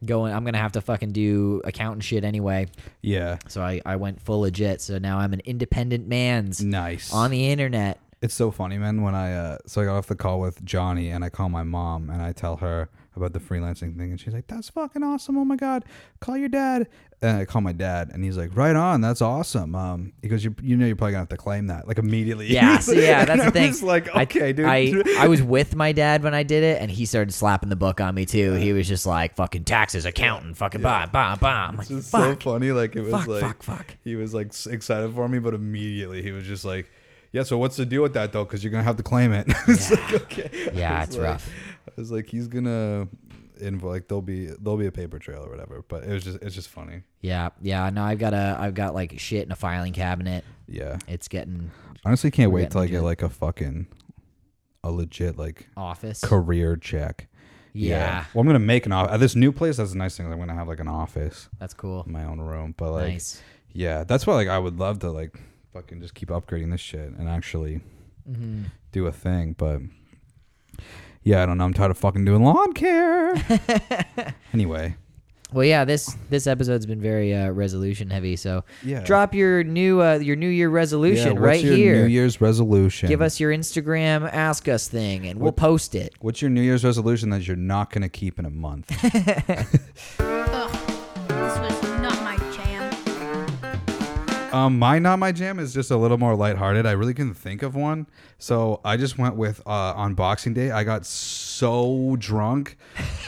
going, 0.05 0.33
I'm 0.33 0.43
gonna 0.45 0.57
have 0.57 0.71
to 0.73 0.81
fucking 0.81 1.11
do 1.11 1.61
accountant 1.63 2.03
shit 2.03 2.23
anyway. 2.23 2.67
yeah, 3.01 3.37
So 3.47 3.61
I 3.61 3.81
I 3.85 3.97
went 3.97 4.21
full 4.21 4.41
legit. 4.41 4.81
So 4.81 4.97
now 4.97 5.19
I'm 5.19 5.33
an 5.33 5.41
independent 5.45 6.07
man's 6.07 6.63
nice. 6.63 7.13
on 7.13 7.31
the 7.31 7.49
internet. 7.51 7.99
It's 8.21 8.33
so 8.33 8.51
funny, 8.51 8.77
man. 8.77 9.01
When 9.01 9.15
I 9.15 9.33
uh, 9.33 9.57
so 9.65 9.81
I 9.81 9.85
got 9.85 9.95
off 9.97 10.07
the 10.07 10.15
call 10.15 10.39
with 10.41 10.63
Johnny, 10.65 11.09
and 11.09 11.23
I 11.23 11.29
call 11.29 11.47
my 11.47 11.63
mom, 11.63 12.09
and 12.09 12.21
I 12.21 12.33
tell 12.33 12.57
her 12.57 12.89
about 13.15 13.31
the 13.33 13.39
freelancing 13.39 13.97
thing, 13.97 14.11
and 14.11 14.19
she's 14.19 14.33
like, 14.33 14.47
"That's 14.47 14.69
fucking 14.69 15.03
awesome! 15.03 15.37
Oh 15.37 15.45
my 15.45 15.55
god, 15.55 15.85
call 16.19 16.35
your 16.37 16.49
dad." 16.49 16.87
And 17.21 17.37
I 17.37 17.45
call 17.45 17.61
my 17.61 17.71
dad, 17.73 18.11
and 18.13 18.23
he's 18.23 18.37
like, 18.37 18.55
"Right 18.57 18.75
on, 18.75 18.99
that's 18.99 19.21
awesome." 19.21 19.73
Um, 19.73 20.11
he 20.21 20.27
goes, 20.27 20.43
"You, 20.43 20.53
you 20.61 20.75
know, 20.75 20.85
you're 20.85 20.97
probably 20.97 21.13
gonna 21.13 21.21
have 21.21 21.29
to 21.29 21.37
claim 21.37 21.67
that 21.67 21.87
like 21.87 21.97
immediately." 21.97 22.47
Yeah, 22.47 22.79
so 22.79 22.91
yeah, 22.91 23.23
that's 23.23 23.41
the 23.41 23.47
I 23.47 23.71
thing. 23.71 23.87
like, 23.87 24.13
I- 24.13 24.23
okay, 24.23 24.51
dude. 24.51 24.65
I, 24.65 24.91
I 25.17 25.27
was 25.29 25.41
with 25.55 25.73
my 25.75 25.93
dad 25.93 26.21
when 26.21 26.33
I 26.33 26.43
did 26.43 26.63
it, 26.63 26.81
and 26.81 26.91
he 26.91 27.05
started 27.05 27.33
slapping 27.33 27.69
the 27.69 27.75
book 27.77 28.01
on 28.01 28.15
me 28.15 28.25
too. 28.25 28.51
He 28.53 28.73
was 28.73 28.85
just 28.85 29.05
like, 29.05 29.35
"Fucking 29.37 29.63
taxes, 29.63 30.05
accountant, 30.05 30.57
fucking 30.57 30.81
bah 30.81 31.07
bah 31.09 31.37
bah." 31.39 31.67
I'm 31.69 31.77
like, 31.77 31.89
It's 31.89 32.09
just 32.09 32.11
so 32.11 32.35
funny. 32.35 32.73
Like 32.73 32.97
it 32.97 33.01
was 33.03 33.11
fuck, 33.13 33.27
like 33.27 33.41
fuck, 33.41 33.63
fuck." 33.63 33.95
he 34.03 34.15
was 34.17 34.33
like 34.33 34.47
excited 34.67 35.13
for 35.13 35.27
me, 35.29 35.39
but 35.39 35.53
immediately 35.53 36.21
he 36.21 36.31
was 36.31 36.45
just 36.45 36.65
like, 36.65 36.89
"Yeah, 37.31 37.43
so 37.43 37.57
what's 37.57 37.75
the 37.77 37.85
deal 37.85 38.01
with 38.01 38.13
that 38.13 38.31
though? 38.31 38.43
Because 38.45 38.63
you're 38.63 38.71
gonna 38.71 38.83
have 38.83 38.97
to 38.97 39.03
claim 39.03 39.31
it." 39.33 39.47
it's 39.67 39.91
like 39.91 40.13
okay. 40.23 40.71
Yeah, 40.73 41.03
it's 41.03 41.15
like- 41.15 41.23
rough. 41.25 41.49
I 41.87 41.91
was 42.01 42.11
like, 42.11 42.27
he's 42.27 42.47
gonna 42.47 43.07
like 43.81 44.07
there'll 44.07 44.21
be 44.21 44.45
there'll 44.45 44.77
be 44.77 44.85
a 44.85 44.91
paper 44.91 45.19
trail 45.19 45.43
or 45.45 45.49
whatever. 45.49 45.83
But 45.87 46.03
it 46.03 46.13
was 46.13 46.23
just 46.23 46.37
it's 46.41 46.55
just 46.55 46.69
funny. 46.69 47.03
Yeah, 47.21 47.49
yeah. 47.61 47.89
No, 47.89 48.03
I've 48.03 48.19
got 48.19 48.33
a, 48.33 48.55
I've 48.59 48.73
got 48.73 48.93
like 48.93 49.19
shit 49.19 49.45
in 49.45 49.51
a 49.51 49.55
filing 49.55 49.91
cabinet. 49.93 50.45
Yeah, 50.67 50.97
It's 51.07 51.27
getting 51.27 51.71
honestly, 52.05 52.29
can't 52.31 52.51
wait 52.51 52.71
till 52.71 52.81
I 52.81 52.87
get 52.87 53.01
like 53.01 53.21
a 53.23 53.29
fucking 53.29 53.87
a 54.83 54.91
legit 54.91 55.37
like 55.37 55.67
office. 55.75 56.21
career 56.21 56.77
check. 56.77 57.27
yeah, 57.73 58.25
Well, 58.33 58.41
I'm 58.41 58.47
gonna 58.47 58.59
make 58.59 58.85
an 58.85 58.91
office. 58.91 59.13
At 59.15 59.19
this 59.19 59.35
new 59.35 59.51
place, 59.51 59.77
that's 59.77 59.93
a 59.93 59.97
nice 59.97 60.15
thing. 60.15 60.31
I'm 60.31 60.37
gonna 60.39 60.53
have 60.53 60.67
like 60.67 60.79
an 60.79 60.87
office, 60.87 61.49
that's 61.59 61.73
cool. 61.73 62.03
my 62.07 62.23
own 62.23 62.39
room. 62.39 62.75
But 62.77 62.91
like, 62.91 63.07
nice. 63.13 63.41
yeah, 63.73 64.03
that's 64.03 64.25
why 64.27 64.35
like 64.35 64.47
I 64.47 64.57
would 64.59 64.79
love 64.79 64.99
to 64.99 65.11
like 65.11 65.35
fucking 65.73 66.01
just 66.01 66.13
keep 66.15 66.29
upgrading 66.29 66.71
this 66.71 66.81
shit 66.81 67.09
and 67.11 67.27
actually 67.29 67.81
hmm 68.25 68.63
do 68.91 69.05
a 69.05 69.11
thing. 69.11 69.53
But 69.57 69.81
yeah, 71.23 71.43
I 71.43 71.45
don't 71.45 71.57
know. 71.57 71.65
I'm 71.65 71.73
tired 71.73 71.91
of 71.91 71.97
fucking 71.97 72.25
doing 72.25 72.43
lawn 72.43 72.73
care. 72.73 73.35
anyway, 74.53 74.95
Well, 75.53 75.65
yeah. 75.65 75.85
This 75.85 76.15
this 76.29 76.47
episode's 76.47 76.85
been 76.87 77.01
very 77.01 77.35
uh, 77.35 77.49
resolution 77.51 78.09
heavy. 78.09 78.35
So 78.35 78.63
yeah. 78.83 79.01
drop 79.01 79.33
your 79.35 79.63
new 79.63 80.01
uh, 80.01 80.15
your 80.15 80.35
New 80.35 80.47
Year 80.49 80.69
Yeah, 80.69 80.75
resolution 80.75 81.33
what's 81.33 81.41
right 81.41 81.63
your 81.63 81.75
here. 81.75 81.95
New 82.01 82.07
Year's 82.07 82.41
resolution. 82.41 83.09
Give 83.09 83.21
us 83.21 83.39
your 83.39 83.51
Instagram 83.51 84.27
ask 84.31 84.67
us 84.67 84.87
thing, 84.87 85.27
and 85.27 85.39
we'll 85.39 85.47
What- 85.47 85.57
post 85.57 85.93
it. 85.93 86.13
What's 86.19 86.41
your 86.41 86.49
New 86.49 86.61
Year's 86.61 86.83
resolution 86.83 87.29
that 87.31 87.47
you're 87.47 87.55
not 87.57 87.91
gonna 87.91 88.09
keep 88.09 88.39
in 88.39 88.45
a 88.45 88.49
month? 88.49 88.89
Um, 94.53 94.79
my 94.79 94.97
not 94.97 95.19
my 95.19 95.31
jam 95.31 95.59
is 95.59 95.73
just 95.75 95.91
a 95.91 95.95
little 95.97 96.17
more 96.17 96.35
lighthearted. 96.35 96.85
I 96.87 96.93
really 96.93 97.13
couldn't 97.13 97.35
think 97.35 97.61
of 97.61 97.75
one, 97.75 98.07
so 98.39 98.81
I 98.83 98.97
just 98.97 99.15
went 99.17 99.35
with 99.35 99.61
uh, 99.67 99.93
on 99.95 100.15
Boxing 100.15 100.55
Day. 100.55 100.71
I 100.71 100.83
got 100.83 101.05
so 101.05 102.15
drunk, 102.17 102.75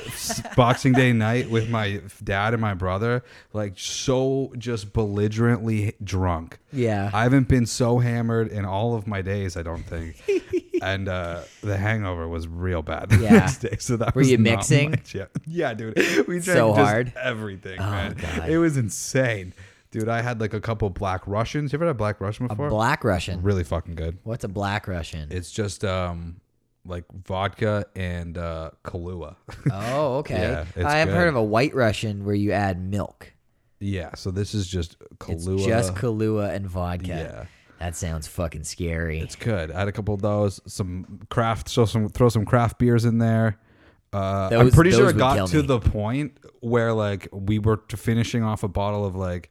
Boxing 0.56 0.94
Day 0.94 1.14
night 1.14 1.50
with 1.50 1.70
my 1.70 2.02
dad 2.24 2.54
and 2.54 2.62
my 2.62 2.74
brother, 2.74 3.24
like 3.54 3.74
so 3.78 4.52
just 4.58 4.94
belligerently 4.94 5.94
drunk. 6.04 6.58
Yeah. 6.74 7.12
I 7.14 7.24
haven't 7.24 7.48
been 7.48 7.66
so 7.68 8.00
hammered 8.00 8.48
in 8.48 8.66
all 8.66 8.96
of 8.96 9.06
my 9.06 9.22
days. 9.22 9.56
I 9.58 9.62
don't 9.62 9.84
think. 9.84 10.24
and 10.82 11.08
uh, 11.08 11.42
the 11.62 11.78
hangover 11.78 12.28
was 12.28 12.48
real 12.48 12.82
bad 12.82 13.10
the 13.10 13.18
Yeah. 13.24 13.32
next 13.34 13.58
day. 13.58 13.78
So 13.80 13.98
that 13.98 14.16
Were 14.16 14.22
was 14.22 14.32
you 14.32 14.38
mixing? 14.40 14.96
Yeah, 15.14 15.26
yeah, 15.46 15.74
dude. 15.76 15.96
We 16.28 16.40
drank 16.40 16.44
So 16.46 16.76
just 16.76 16.80
hard? 16.92 17.14
everything, 17.22 17.80
Oh, 17.80 17.90
man. 17.92 18.14
God. 18.14 18.50
It 18.50 18.58
was 18.58 18.78
insane, 18.78 19.54
dude. 19.92 20.10
I 20.10 20.22
had 20.22 20.42
like 20.42 20.54
a 20.54 20.62
couple 20.62 20.90
Black 20.90 21.28
Russians. 21.28 21.72
You 21.72 21.78
ever 21.78 21.86
had 21.86 21.92
a 21.92 21.94
Black 21.96 22.20
Russian 22.20 22.48
before? 22.48 22.68
A 22.68 22.70
black 22.70 23.04
Russian. 23.04 23.42
really 23.42 23.64
fucking 23.64 23.96
good. 23.96 24.18
What's 24.24 24.44
a 24.44 24.48
black 24.50 24.88
Russian? 24.88 25.28
It's 25.32 25.52
just 25.52 25.84
um 25.86 26.42
like 26.86 27.06
vodka 27.26 27.86
and 27.96 28.38
uh 28.38 28.72
Kahlua. 28.84 29.36
oh, 29.72 30.18
okay. 30.18 30.66
Yeah, 30.76 30.88
I 30.88 30.98
haven't 30.98 31.14
good. 31.14 31.20
heard 31.20 31.28
of 31.30 31.36
a 31.36 31.44
white 31.44 31.76
Russian 31.76 32.26
where 32.26 32.36
you 32.36 32.52
add 32.52 32.82
milk. 32.82 33.34
yeah, 33.80 34.16
so 34.16 34.32
this 34.32 34.54
is 34.54 34.68
just 34.68 34.98
Kahlua. 35.18 35.56
It's 35.58 35.66
just 35.66 35.96
Kahlua 35.96 36.54
and 36.56 36.68
vodka. 36.68 37.08
Yeah. 37.08 37.46
That 37.80 37.96
sounds 37.96 38.28
fucking 38.28 38.64
scary. 38.64 39.20
It's 39.20 39.36
good. 39.36 39.72
I 39.72 39.80
had 39.80 39.88
a 39.88 39.92
couple 39.92 40.14
of 40.14 40.22
those. 40.22 40.62
Some 40.68 41.22
craft. 41.32 41.68
So 41.68 41.86
some 41.86 42.10
throw 42.10 42.30
some 42.30 42.46
craft 42.46 42.78
beers 42.78 43.06
in 43.06 43.18
there. 43.18 43.58
Uh, 44.14 44.50
I'm 44.52 44.70
pretty 44.70 44.92
sure 44.92 45.10
it 45.10 45.18
got 45.18 45.48
to 45.48 45.62
me. 45.62 45.62
the 45.64 45.80
point 45.80 46.38
where 46.60 46.94
like 46.94 47.28
we 47.32 47.58
were 47.58 47.78
to 47.78 47.98
finishing 47.98 48.44
off 48.44 48.62
a 48.62 48.68
bottle 48.68 49.04
of 49.04 49.16
like 49.16 49.50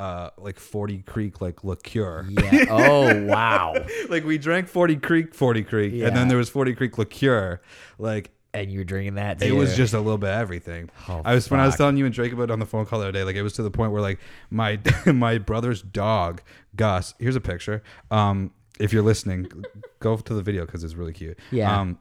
uh 0.00 0.30
like 0.38 0.58
40 0.58 0.98
Creek 1.02 1.40
like 1.40 1.62
liqueur. 1.62 2.26
yeah. 2.30 2.64
Oh, 2.70 3.24
wow. 3.26 3.74
like 4.08 4.24
we 4.24 4.38
drank 4.38 4.66
40 4.68 4.96
Creek 4.96 5.34
40 5.34 5.62
Creek 5.64 5.92
and 6.02 6.16
then 6.16 6.28
there 6.28 6.38
was 6.38 6.48
40 6.48 6.74
Creek 6.74 6.96
liqueur. 6.98 7.60
Like 7.98 8.30
And 8.54 8.72
you're 8.72 8.84
drinking 8.84 9.14
that 9.16 9.42
it 9.42 9.52
was 9.52 9.76
just 9.76 9.92
a 9.94 10.00
little 10.00 10.18
bit 10.18 10.30
of 10.30 10.40
everything. 10.40 10.88
Oh, 11.08 11.20
I 11.24 11.34
was 11.34 11.50
when 11.50 11.60
I 11.60 11.66
was 11.66 11.76
telling 11.76 11.96
you 11.98 12.06
and 12.06 12.14
Drake 12.14 12.32
about 12.32 12.44
it 12.44 12.50
on 12.50 12.58
the 12.58 12.66
phone 12.66 12.86
call 12.86 12.98
the 13.00 13.04
other 13.08 13.12
day. 13.12 13.24
Like 13.24 13.36
it 13.36 13.42
was 13.42 13.52
to 13.54 13.62
the 13.62 13.70
point 13.70 13.92
where 13.92 14.00
like 14.02 14.18
my 14.50 14.80
my 15.06 15.38
brother's 15.38 15.82
dog 15.82 16.42
Gus. 16.76 17.14
Here's 17.18 17.36
a 17.36 17.40
picture. 17.40 17.82
Um, 18.10 18.52
if 18.78 18.92
you're 18.94 19.02
listening, 19.02 19.50
go 20.00 20.16
to 20.16 20.34
the 20.34 20.42
video 20.42 20.64
because 20.64 20.82
it's 20.82 20.94
really 20.94 21.12
cute. 21.12 21.38
Yeah. 21.50 21.78
Um, 21.78 21.98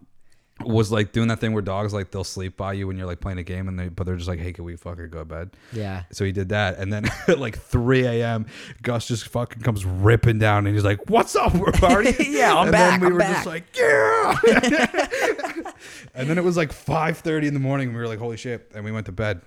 was 0.66 0.92
like 0.92 1.12
doing 1.14 1.28
that 1.30 1.40
thing 1.40 1.54
where 1.54 1.62
dogs 1.62 1.94
like 1.94 2.12
they'll 2.12 2.24
sleep 2.24 2.58
by 2.58 2.74
you 2.74 2.86
when 2.88 2.98
you're 2.98 3.08
like 3.08 3.20
playing 3.22 3.38
a 3.40 3.44
game 3.44 3.68
and 3.68 3.80
they 3.80 3.88
but 3.90 4.06
they're 4.06 4.18
just 4.18 4.28
like 4.28 4.40
hey 4.40 4.52
can 4.52 4.64
we 4.66 4.76
fucking 4.76 5.10
go 5.10 5.20
to 5.20 5.26
bed? 5.26 5.52
Yeah. 5.72 6.04
so 6.12 6.26
he 6.26 6.32
did 6.32 6.50
that. 6.50 6.78
And 6.78 6.92
then 6.92 7.06
at 7.28 7.40
like 7.40 7.58
3 7.58 8.06
a.m 8.06 8.46
gus 8.82 9.08
just 9.08 9.28
fucking 9.30 9.62
comes 9.62 9.86
ripping 9.86 10.38
down 10.40 10.66
and 10.68 10.76
he's 10.76 10.84
like 10.84 11.10
what's 11.10 11.36
up 11.36 11.54
we're 11.56 11.72
party 11.72 12.14
Yeah, 12.30 12.56
I'm 12.56 12.64
and 12.68 12.72
back, 12.72 12.92
then 12.92 13.00
we 13.02 13.08
I'm 13.08 13.14
were 13.14 13.20
back. 13.20 13.34
just 13.36 13.46
like 13.46 13.78
yeah. 13.78 15.72
And 16.16 16.30
then 16.30 16.38
it 16.38 16.44
was 16.44 16.58
like 16.58 16.72
5.30 16.72 17.48
in 17.48 17.54
the 17.54 17.60
morning 17.60 17.88
and 17.88 17.96
we 17.96 18.02
were 18.02 18.08
like 18.08 18.20
holy 18.20 18.38
shit 18.38 18.72
and 18.76 18.84
we 18.84 18.92
went 18.92 19.06
to 19.06 19.12
bed. 19.12 19.42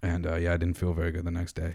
And 0.00 0.28
uh, 0.28 0.36
yeah 0.36 0.52
i 0.52 0.56
didn't 0.56 0.76
feel 0.76 0.92
very 0.92 1.10
good 1.10 1.24
the 1.24 1.32
next 1.32 1.54
day. 1.54 1.74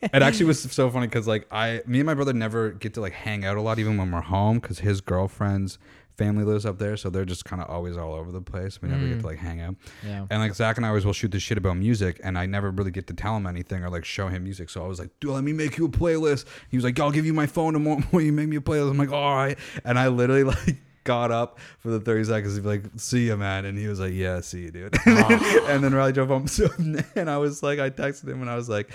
It 0.00 0.22
actually 0.22 0.46
was 0.46 0.62
so 0.62 0.88
funny 0.88 1.06
because 1.08 1.28
like 1.28 1.46
i 1.52 1.82
me 1.86 2.00
and 2.00 2.06
my 2.06 2.14
brother 2.14 2.32
never 2.32 2.70
get 2.70 2.94
to 2.94 3.02
like 3.02 3.12
hang 3.12 3.44
out 3.44 3.58
a 3.58 3.60
lot 3.60 3.78
even 3.78 3.98
when 3.98 4.10
we're 4.10 4.22
home 4.22 4.58
because 4.60 4.78
his 4.78 5.02
girlfriend's 5.02 5.78
family 6.18 6.44
lives 6.44 6.66
up 6.66 6.78
there 6.78 6.96
so 6.96 7.08
they're 7.08 7.24
just 7.24 7.44
kind 7.44 7.62
of 7.62 7.70
always 7.70 7.96
all 7.96 8.12
over 8.12 8.30
the 8.32 8.40
place 8.42 8.82
we 8.82 8.88
never 8.88 9.06
get 9.06 9.14
to 9.14 9.22
mm. 9.22 9.24
like 9.24 9.38
hang 9.38 9.60
out 9.60 9.76
Yeah. 10.04 10.26
and 10.30 10.40
like 10.40 10.54
Zach 10.54 10.76
and 10.76 10.84
I 10.84 10.90
always 10.90 11.06
will 11.06 11.12
shoot 11.12 11.30
the 11.30 11.40
shit 11.40 11.56
about 11.56 11.76
music, 11.76 12.20
and 12.24 12.36
I 12.36 12.46
never 12.46 12.70
really 12.70 12.90
get 12.90 13.06
to 13.06 13.14
tell 13.14 13.36
him 13.36 13.46
anything 13.46 13.84
or 13.84 13.88
like 13.90 14.04
show 14.04 14.26
him 14.28 14.42
music. 14.44 14.68
So 14.68 14.84
I 14.84 14.88
was 14.88 14.98
like, 14.98 15.10
"Dude, 15.20 15.30
let 15.30 15.44
me 15.44 15.52
make 15.52 15.78
you 15.78 15.86
a 15.86 15.88
playlist." 15.88 16.44
He 16.70 16.76
was 16.76 16.84
like, 16.84 16.98
"I'll 16.98 17.10
give 17.12 17.24
you 17.24 17.32
my 17.34 17.46
phone 17.46 17.72
tomorrow. 17.74 18.02
You 18.18 18.32
make 18.32 18.48
me 18.48 18.56
a 18.56 18.60
playlist?" 18.60 18.90
I'm 18.90 18.98
like, 18.98 19.12
"All 19.12 19.34
right." 19.36 19.56
And 19.84 19.98
I 19.98 20.08
literally 20.08 20.44
like 20.54 20.76
got 21.08 21.32
up 21.32 21.58
for 21.78 21.88
the 21.88 22.00
30 22.00 22.24
seconds 22.24 22.54
to 22.56 22.60
be 22.60 22.68
like, 22.68 22.84
"See 22.96 23.26
you, 23.28 23.36
man," 23.38 23.64
and 23.64 23.78
he 23.78 23.88
was 23.88 23.98
like, 23.98 24.12
"Yeah, 24.12 24.40
see 24.40 24.64
you, 24.64 24.70
dude." 24.70 24.94
and 25.06 25.82
then 25.82 25.94
Riley 25.94 26.12
drove 26.12 26.28
home. 26.28 26.46
So 26.58 26.68
and 27.16 27.30
I 27.30 27.38
was 27.38 27.62
like, 27.62 27.78
I 27.78 27.88
texted 27.88 28.28
him 28.28 28.42
and 28.42 28.50
I 28.50 28.56
was 28.56 28.68
like, 28.68 28.90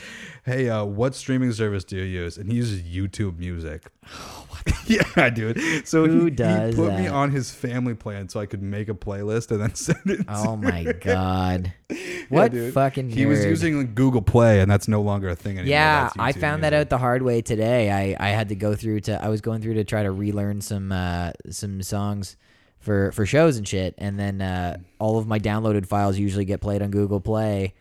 "Hey, 0.46 0.70
uh, 0.70 0.84
what 0.84 1.16
streaming 1.16 1.52
service 1.54 1.84
do 1.84 1.98
you 1.98 2.04
use?" 2.04 2.38
And 2.38 2.50
he 2.50 2.56
uses 2.56 2.84
YouTube 2.84 3.40
Music. 3.40 3.84
yeah, 4.86 5.30
dude. 5.30 5.88
So 5.88 6.06
Who 6.06 6.26
he, 6.26 6.32
does 6.32 6.76
he 6.76 6.76
put 6.76 6.94
me 6.94 7.08
on 7.08 7.32
his 7.32 7.52
family 7.52 7.96
plan 7.96 8.30
so 8.30 8.40
I 8.40 8.46
could 8.46 8.62
make 8.62 8.90
a 8.90 8.94
playlist 8.94 9.52
and 9.52 9.62
then 9.62 9.76
send 9.76 10.00
it. 10.06 10.18
to 10.18 10.26
Oh 10.30 10.56
my 10.56 10.84
god. 10.84 11.74
What 12.30 12.52
dude. 12.52 12.74
fucking 12.74 13.10
He 13.10 13.26
was 13.26 13.40
nerd. 13.40 13.50
using 13.50 13.78
like, 13.78 13.96
Google 13.96 14.22
Play, 14.22 14.62
and 14.62 14.70
that's 14.72 14.88
no 14.88 15.02
longer 15.02 15.30
a 15.30 15.36
thing 15.36 15.58
anymore. 15.60 15.70
Yeah, 15.70 16.04
That's 16.06 16.16
I 16.18 16.32
YouTube 16.32 16.42
found 16.42 16.64
that 16.64 16.72
Music. 16.74 16.86
out 16.86 16.90
the 16.90 16.98
hard 16.98 17.22
way 17.22 17.42
today. 17.42 17.92
I, 17.92 18.16
I 18.20 18.30
had 18.32 18.50
to 18.50 18.56
go 18.56 18.76
through 18.76 19.02
to 19.02 19.24
I 19.24 19.30
was 19.30 19.42
going 19.42 19.62
through 19.62 19.76
to 19.76 19.84
try 19.84 20.04
to 20.04 20.12
relearn 20.12 20.62
some 20.62 20.92
uh, 20.92 21.32
some 21.50 21.82
songs 21.82 22.38
for 22.80 23.12
for 23.12 23.26
shows 23.26 23.58
and 23.58 23.68
shit, 23.68 23.94
and 23.98 24.20
then 24.20 24.42
uh, 24.42 24.78
all 25.00 25.18
of 25.18 25.28
my 25.28 25.40
downloaded 25.40 25.86
files 25.86 26.18
usually 26.18 26.46
get 26.46 26.62
played 26.62 26.82
on 26.82 26.92
Google 26.92 27.20
Play 27.22 27.74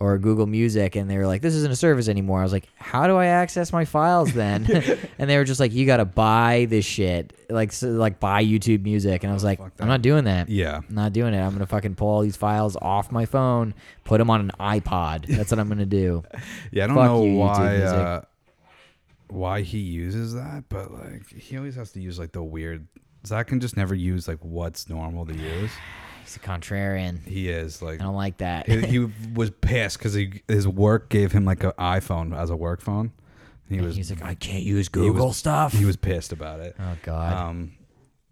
or 0.00 0.16
Google 0.16 0.46
Music, 0.46 0.96
and 0.96 1.10
they 1.10 1.18
were 1.18 1.26
like, 1.26 1.42
"This 1.42 1.54
isn't 1.54 1.70
a 1.70 1.76
service 1.76 2.08
anymore." 2.08 2.40
I 2.40 2.42
was 2.42 2.52
like, 2.52 2.66
"How 2.76 3.06
do 3.06 3.16
I 3.16 3.26
access 3.26 3.70
my 3.70 3.84
files 3.84 4.32
then?" 4.32 4.64
and 5.18 5.28
they 5.28 5.36
were 5.36 5.44
just 5.44 5.60
like, 5.60 5.72
"You 5.72 5.84
got 5.84 5.98
to 5.98 6.06
buy 6.06 6.66
this 6.68 6.86
shit, 6.86 7.34
like 7.50 7.70
so, 7.70 7.88
like 7.90 8.18
buy 8.18 8.42
YouTube 8.42 8.82
Music," 8.82 9.22
and 9.22 9.30
I 9.30 9.34
was 9.34 9.44
like, 9.44 9.60
"I'm 9.78 9.88
not 9.88 10.00
doing 10.00 10.24
that." 10.24 10.48
Yeah, 10.48 10.80
I'm 10.88 10.94
not 10.94 11.12
doing 11.12 11.34
it. 11.34 11.38
I'm 11.38 11.52
gonna 11.52 11.66
fucking 11.66 11.94
pull 11.96 12.08
all 12.08 12.22
these 12.22 12.36
files 12.36 12.76
off 12.80 13.12
my 13.12 13.26
phone, 13.26 13.74
put 14.04 14.18
them 14.18 14.30
on 14.30 14.40
an 14.40 14.52
iPod. 14.58 15.26
That's 15.26 15.50
what 15.50 15.60
I'm 15.60 15.68
gonna 15.68 15.84
do. 15.84 16.24
yeah. 16.72 16.84
I 16.84 16.86
don't 16.86 16.96
Fuck 16.96 17.04
know 17.04 17.24
you, 17.24 17.36
why 17.36 17.76
uh, 17.76 18.22
why 19.28 19.60
he 19.60 19.78
uses 19.78 20.32
that, 20.32 20.64
but 20.70 20.90
like 20.92 21.28
he 21.30 21.58
always 21.58 21.76
has 21.76 21.92
to 21.92 22.00
use 22.00 22.18
like 22.18 22.32
the 22.32 22.42
weird. 22.42 22.88
Zach 23.26 23.48
can 23.48 23.60
just 23.60 23.76
never 23.76 23.94
use 23.94 24.26
like 24.26 24.38
what's 24.40 24.88
normal 24.88 25.26
to 25.26 25.34
use. 25.34 25.70
He's 26.30 26.36
a 26.36 26.40
contrarian. 26.40 27.26
He 27.26 27.48
is 27.48 27.82
like 27.82 28.00
I 28.00 28.04
don't 28.04 28.14
like 28.14 28.38
that. 28.38 28.68
he, 28.68 28.80
he 28.86 28.98
was 29.34 29.50
pissed 29.50 29.98
because 29.98 30.14
he 30.14 30.42
his 30.46 30.68
work 30.68 31.08
gave 31.08 31.32
him 31.32 31.44
like 31.44 31.64
an 31.64 31.72
iPhone 31.78 32.36
as 32.38 32.50
a 32.50 32.56
work 32.56 32.80
phone. 32.80 33.12
He 33.68 33.76
And 33.78 33.86
was 33.86 33.96
he's 33.96 34.10
like, 34.10 34.22
I 34.22 34.34
can't 34.34 34.62
use 34.62 34.88
he 34.92 34.98
was- 35.00 35.10
Google 35.10 35.32
stuff. 35.32 35.72
He 35.72 35.84
was 35.84 35.96
pissed 35.96 36.32
about 36.32 36.60
it. 36.60 36.76
oh 36.78 36.96
God. 37.02 37.32
Um, 37.36 37.72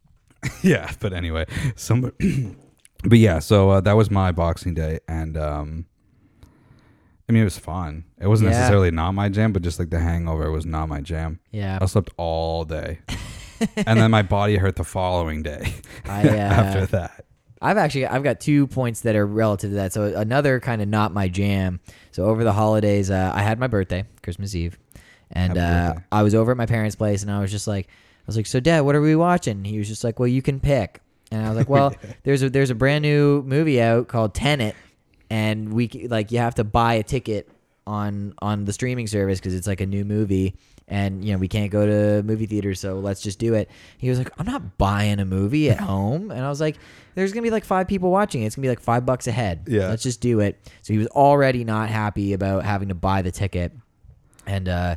yeah, 0.63 0.91
but 1.01 1.13
anyway, 1.13 1.47
some, 1.75 2.13
but 3.05 3.19
yeah, 3.19 3.41
so 3.41 3.71
uh, 3.71 3.81
that 3.81 3.95
was 3.95 4.09
my 4.11 4.31
Boxing 4.31 4.75
Day, 4.75 5.01
and 5.09 5.37
um, 5.37 5.87
I 7.29 7.33
mean, 7.33 7.43
it 7.43 7.45
was 7.45 7.59
fun. 7.59 8.05
It 8.21 8.29
wasn't 8.29 8.51
Yeah. 8.51 8.59
necessarily 8.59 8.91
not 8.93 9.13
my 9.13 9.29
jam, 9.29 9.53
but 9.53 9.63
just 9.63 9.79
like 9.81 9.91
the 9.91 9.99
hangover 9.99 10.51
was 10.53 10.65
not 10.65 10.89
my 10.89 11.01
jam. 11.01 11.41
yeah. 11.51 11.79
I 11.83 11.87
slept 11.87 12.11
all 12.17 12.65
day, 12.65 13.01
and 13.77 13.99
then 13.99 14.11
my 14.13 14.23
body 14.23 14.57
hurt 14.57 14.77
the 14.77 14.85
following 14.85 15.43
day 15.43 15.75
I, 16.05 16.29
uh, 16.29 16.33
after 16.35 16.87
that. 16.87 17.25
I've 17.61 17.77
actually 17.77 18.07
I've 18.07 18.23
got 18.23 18.41
two 18.41 18.67
points 18.67 19.01
that 19.03 19.17
are 19.17 19.27
relative 19.27 19.71
to 19.71 19.77
that. 19.77 19.93
So 19.93 20.05
another 20.05 20.61
kind 20.61 20.81
of 20.81 20.89
not 20.89 21.13
my 21.13 21.29
jam. 21.29 21.81
So 22.13 22.25
over 22.27 22.45
the 22.45 22.53
holidays, 22.53 23.11
uh, 23.11 23.33
I 23.35 23.43
had 23.43 23.59
my 23.59 23.67
birthday, 23.67 24.05
Christmas 24.23 24.55
Eve, 24.55 24.79
and 25.31 25.59
uh. 25.59 25.95
I 26.13 26.23
was 26.23 26.35
over 26.35 26.53
at 26.53 26.57
my 26.57 26.67
parents' 26.67 26.97
place, 26.97 27.23
and 27.23 27.31
I 27.31 27.41
was 27.41 27.51
just 27.51 27.67
like, 27.67 27.87
I 27.87 28.25
was 28.27 28.37
like, 28.37 28.47
so 28.47 28.61
Dad, 28.61 28.83
what 28.83 28.95
are 28.95 29.01
we 29.01 29.17
watching? 29.17 29.65
He 29.65 29.79
was 29.79 29.89
just 29.89 30.05
like, 30.05 30.19
well, 30.19 30.29
you 30.29 30.43
can 30.43 30.61
pick, 30.61 31.01
and 31.31 31.45
I 31.45 31.49
was 31.49 31.57
like, 31.57 31.69
well, 31.69 31.95
there's 32.23 32.43
a 32.43 32.51
there's 32.51 32.71
a 32.71 32.75
brand 32.75 33.03
new 33.03 33.43
movie 33.43 33.81
out 33.81 34.09
called 34.09 34.35
Tenet, 34.35 34.77
and 35.31 35.73
we 35.73 35.89
like 36.09 36.31
you 36.31 36.39
have 36.39 36.55
to 36.57 36.65
buy 36.65 36.95
a 36.95 37.03
ticket 37.03 37.49
on 37.87 38.35
on 38.41 38.67
the 38.67 38.73
streaming 38.73 39.07
service 39.07 39.41
because 39.41 39.55
it's 39.55 39.67
like 39.67 39.81
a 39.81 39.87
new 39.87 40.05
movie 40.05 40.55
and 40.89 41.25
you 41.25 41.33
know 41.33 41.39
we 41.39 41.47
can't 41.49 41.71
go 41.71 41.85
to 41.87 42.23
movie 42.25 42.47
theaters 42.47 42.81
so 42.81 42.99
let's 42.99 43.21
just 43.21 43.39
do 43.39 43.55
it 43.55 43.69
he 43.99 44.09
was 44.09 44.19
like 44.19 44.31
i'm 44.39 44.47
not 44.47 44.79
buying 44.79 45.21
a 45.21 45.25
movie 45.25 45.71
at 45.71 45.79
home 45.93 46.31
and 46.31 46.45
i 46.45 46.49
was 46.49 46.61
like 46.61 46.77
there's 47.15 47.33
gonna 47.33 47.43
be 47.43 47.51
like 47.51 47.65
five 47.65 47.87
people 47.87 48.11
watching 48.11 48.43
it. 48.43 48.47
it's 48.47 48.57
gonna 48.57 48.65
be 48.65 48.69
like 48.71 48.81
five 48.81 49.05
bucks 49.05 49.27
a 49.27 49.33
head 49.33 49.65
Yeah. 49.69 49.89
let's 49.89 50.03
just 50.03 50.21
do 50.21 50.41
it 50.41 50.59
so 50.83 50.93
he 50.93 50.99
was 50.99 51.09
already 51.09 51.65
not 51.65 51.89
happy 51.91 52.33
about 52.33 52.65
having 52.65 52.89
to 52.89 52.95
buy 52.95 53.23
the 53.23 53.31
ticket 53.31 53.73
and 54.47 54.69
uh 54.69 54.97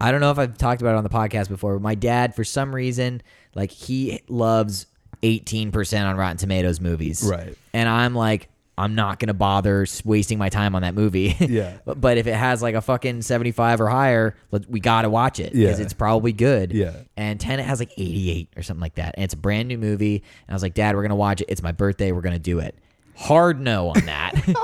I 0.00 0.10
don't 0.10 0.20
know 0.20 0.32
if 0.32 0.38
I've 0.38 0.58
talked 0.58 0.82
about 0.82 0.94
it 0.94 0.98
on 0.98 1.04
the 1.04 1.08
podcast 1.08 1.48
before, 1.48 1.74
but 1.74 1.82
my 1.82 1.94
dad, 1.94 2.34
for 2.34 2.42
some 2.44 2.74
reason, 2.74 3.22
like 3.54 3.70
he 3.70 4.20
loves 4.28 4.86
18% 5.22 6.04
on 6.04 6.16
Rotten 6.16 6.36
Tomatoes 6.36 6.80
movies. 6.80 7.22
Right. 7.22 7.56
And 7.72 7.88
I'm 7.88 8.14
like, 8.14 8.48
I'm 8.76 8.94
not 8.96 9.18
going 9.20 9.28
to 9.28 9.34
bother 9.34 9.86
wasting 10.04 10.36
my 10.38 10.48
time 10.48 10.74
on 10.74 10.82
that 10.82 10.94
movie. 10.94 11.36
Yeah. 11.40 11.78
but, 11.84 12.00
but 12.00 12.18
if 12.18 12.26
it 12.26 12.34
has 12.34 12.60
like 12.62 12.74
a 12.74 12.80
fucking 12.80 13.22
75 13.22 13.80
or 13.80 13.88
higher, 13.88 14.36
we 14.68 14.80
got 14.80 15.02
to 15.02 15.10
watch 15.10 15.38
it 15.38 15.52
because 15.52 15.78
Yeah. 15.78 15.84
it's 15.84 15.92
probably 15.92 16.32
good. 16.32 16.72
Yeah. 16.72 16.92
And 17.16 17.38
Tenet 17.38 17.64
has 17.66 17.78
like 17.78 17.92
88 17.96 18.48
or 18.56 18.62
something 18.62 18.80
like 18.80 18.96
that. 18.96 19.14
And 19.16 19.24
it's 19.24 19.34
a 19.34 19.36
brand 19.36 19.68
new 19.68 19.78
movie. 19.78 20.16
And 20.16 20.50
I 20.50 20.52
was 20.54 20.62
like, 20.62 20.74
Dad, 20.74 20.96
we're 20.96 21.02
going 21.02 21.10
to 21.10 21.14
watch 21.16 21.40
it. 21.40 21.46
It's 21.48 21.62
my 21.62 21.72
birthday. 21.72 22.10
We're 22.12 22.20
going 22.22 22.32
to 22.34 22.38
do 22.40 22.58
it. 22.58 22.76
Hard 23.16 23.60
no 23.60 23.90
on 23.90 24.06
that. 24.06 24.34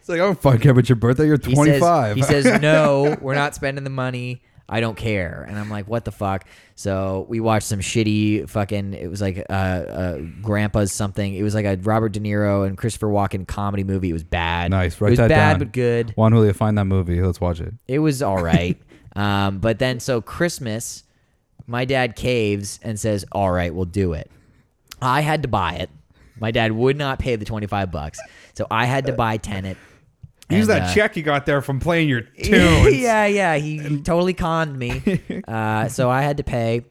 It's 0.00 0.08
like, 0.08 0.22
I 0.22 0.24
don't 0.24 0.40
fucking 0.40 0.60
care 0.60 0.72
about 0.72 0.88
your 0.88 0.96
birthday. 0.96 1.26
You're 1.26 1.36
He 1.38 1.52
25. 1.54 1.80
Says, 1.80 2.16
he 2.16 2.22
says, 2.42 2.60
"No, 2.62 3.14
we're 3.20 3.34
not 3.34 3.54
spending 3.54 3.84
the 3.84 3.90
money. 3.90 4.40
I 4.68 4.80
don't 4.80 4.96
care." 4.96 5.44
And 5.48 5.58
I'm 5.58 5.70
like, 5.70 5.86
"What 5.88 6.04
the 6.04 6.12
fuck?" 6.12 6.44
So 6.74 7.26
we 7.28 7.40
watched 7.40 7.66
some 7.66 7.80
shitty 7.80 8.48
fucking. 8.48 8.94
It 8.94 9.08
was 9.08 9.20
like 9.20 9.44
uh, 9.50 9.52
uh 9.52 10.18
Grandpa's 10.42 10.92
something. 10.92 11.34
It 11.34 11.42
was 11.42 11.54
like 11.54 11.64
a 11.64 11.76
Robert 11.76 12.12
De 12.12 12.20
Niro 12.20 12.66
and 12.66 12.76
Christopher 12.76 13.08
Walken 13.08 13.46
comedy 13.46 13.84
movie. 13.84 14.10
It 14.10 14.14
was 14.14 14.24
bad. 14.24 14.70
Nice. 14.70 15.00
Write 15.00 15.08
It 15.08 15.10
was 15.12 15.18
that 15.18 15.28
bad 15.28 15.50
down. 15.52 15.58
but 15.58 15.72
good. 15.72 16.10
Juan 16.16 16.32
Julia, 16.32 16.54
find 16.54 16.76
that 16.78 16.84
movie. 16.84 17.20
Let's 17.20 17.40
watch 17.40 17.60
it. 17.60 17.74
It 17.86 17.98
was 18.00 18.22
all 18.22 18.42
right. 18.42 18.80
um, 19.16 19.58
but 19.58 19.78
then 19.78 20.00
so 20.00 20.20
Christmas, 20.20 21.04
my 21.66 21.84
dad 21.84 22.16
caves 22.16 22.78
and 22.82 22.98
says, 22.98 23.24
"All 23.32 23.50
right, 23.50 23.74
we'll 23.74 23.84
do 23.84 24.12
it." 24.12 24.30
I 25.00 25.20
had 25.20 25.42
to 25.42 25.48
buy 25.48 25.74
it. 25.74 25.90
My 26.40 26.50
dad 26.50 26.72
would 26.72 26.96
not 26.96 27.18
pay 27.18 27.36
the 27.36 27.44
25 27.44 27.90
bucks. 27.90 28.18
So 28.54 28.66
I 28.70 28.84
had 28.84 29.06
to 29.06 29.12
buy 29.12 29.36
Tenet. 29.36 29.76
Use 30.50 30.68
And, 30.68 30.68
that 30.70 30.90
uh, 30.90 30.94
check 30.94 31.16
you 31.16 31.22
got 31.22 31.46
there 31.46 31.60
from 31.60 31.78
playing 31.80 32.08
your 32.08 32.20
tunes. 32.42 32.96
yeah, 32.96 33.26
yeah. 33.26 33.56
He, 33.56 33.78
he 33.78 34.00
totally 34.00 34.34
conned 34.34 34.78
me. 34.78 35.20
Uh, 35.48 35.88
so 35.88 36.10
I 36.10 36.22
had 36.22 36.36
to 36.38 36.44
pay. 36.44 36.84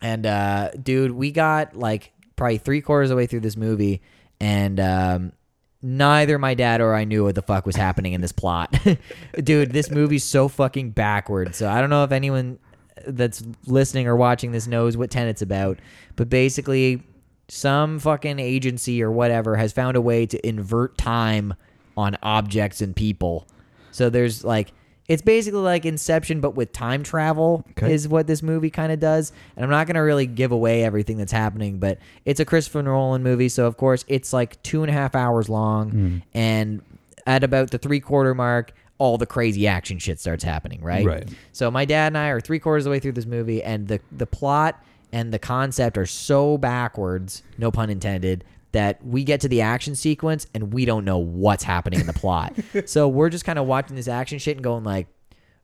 And 0.00 0.26
uh, 0.26 0.70
dude, 0.72 1.12
we 1.12 1.30
got 1.30 1.76
like 1.76 2.12
probably 2.36 2.58
three 2.58 2.80
quarters 2.80 3.06
of 3.10 3.10
the 3.10 3.16
way 3.16 3.26
through 3.26 3.40
this 3.40 3.56
movie, 3.56 4.02
and 4.40 4.80
um, 4.80 5.32
neither 5.80 6.38
my 6.38 6.54
dad 6.54 6.80
or 6.80 6.94
I 6.94 7.04
knew 7.04 7.24
what 7.24 7.36
the 7.36 7.42
fuck 7.42 7.66
was 7.66 7.76
happening 7.76 8.12
in 8.14 8.20
this 8.20 8.32
plot. 8.32 8.74
dude, 9.42 9.72
this 9.72 9.90
movie's 9.90 10.24
so 10.24 10.48
fucking 10.48 10.90
backwards. 10.90 11.56
So 11.56 11.68
I 11.68 11.80
don't 11.80 11.90
know 11.90 12.02
if 12.04 12.10
anyone 12.12 12.58
that's 13.06 13.44
listening 13.66 14.08
or 14.08 14.16
watching 14.16 14.50
this 14.52 14.66
knows 14.66 14.96
what 14.96 15.10
Tenet's 15.10 15.42
about, 15.42 15.78
but 16.16 16.28
basically, 16.28 17.02
some 17.48 17.98
fucking 17.98 18.38
agency 18.40 19.02
or 19.02 19.10
whatever 19.10 19.56
has 19.56 19.72
found 19.72 19.96
a 19.96 20.00
way 20.00 20.26
to 20.26 20.46
invert 20.46 20.98
time 20.98 21.54
on 21.96 22.16
objects 22.22 22.80
and 22.80 22.94
people. 22.94 23.46
So 23.90 24.10
there's 24.10 24.44
like 24.44 24.72
it's 25.06 25.22
basically 25.22 25.60
like 25.60 25.84
Inception, 25.84 26.40
but 26.40 26.54
with 26.54 26.72
time 26.72 27.02
travel 27.02 27.64
Okay. 27.72 27.92
is 27.92 28.08
what 28.08 28.26
this 28.26 28.42
movie 28.42 28.70
kind 28.70 28.90
of 28.90 29.00
does. 29.00 29.32
And 29.54 29.64
I'm 29.64 29.70
not 29.70 29.86
gonna 29.86 30.02
really 30.02 30.26
give 30.26 30.50
away 30.50 30.82
everything 30.82 31.18
that's 31.18 31.32
happening, 31.32 31.78
but 31.78 31.98
it's 32.24 32.40
a 32.40 32.44
Christopher 32.44 32.82
Nolan 32.82 33.22
movie, 33.22 33.48
so 33.48 33.66
of 33.66 33.76
course 33.76 34.04
it's 34.08 34.32
like 34.32 34.62
two 34.62 34.82
and 34.82 34.90
a 34.90 34.94
half 34.94 35.14
hours 35.14 35.48
long, 35.48 35.90
hmm. 35.90 36.18
and 36.32 36.82
at 37.26 37.44
about 37.44 37.70
the 37.70 37.78
three 37.78 38.00
quarter 38.00 38.34
mark. 38.34 38.72
All 38.98 39.18
the 39.18 39.26
crazy 39.26 39.66
action 39.66 39.98
shit 39.98 40.20
starts 40.20 40.44
happening, 40.44 40.80
right? 40.80 41.04
Right. 41.04 41.28
So 41.50 41.68
my 41.68 41.84
dad 41.84 42.06
and 42.06 42.16
I 42.16 42.28
are 42.28 42.40
three 42.40 42.60
quarters 42.60 42.82
of 42.82 42.84
the 42.84 42.90
way 42.92 43.00
through 43.00 43.12
this 43.12 43.26
movie, 43.26 43.60
and 43.60 43.88
the 43.88 44.00
the 44.12 44.24
plot 44.26 44.80
and 45.12 45.32
the 45.32 45.38
concept 45.38 45.98
are 45.98 46.06
so 46.06 46.56
backwards, 46.56 47.42
no 47.58 47.72
pun 47.72 47.90
intended, 47.90 48.44
that 48.74 49.04
we 49.06 49.22
get 49.22 49.40
to 49.40 49.48
the 49.48 49.62
action 49.62 49.94
sequence 49.94 50.46
and 50.52 50.72
we 50.74 50.84
don't 50.84 51.04
know 51.04 51.18
what's 51.18 51.62
happening 51.62 52.00
in 52.00 52.06
the 52.06 52.12
plot. 52.12 52.54
so 52.86 53.08
we're 53.08 53.30
just 53.30 53.44
kind 53.44 53.58
of 53.58 53.66
watching 53.66 53.94
this 53.94 54.08
action 54.08 54.38
shit 54.38 54.56
and 54.56 54.64
going 54.64 54.82
like, 54.82 55.06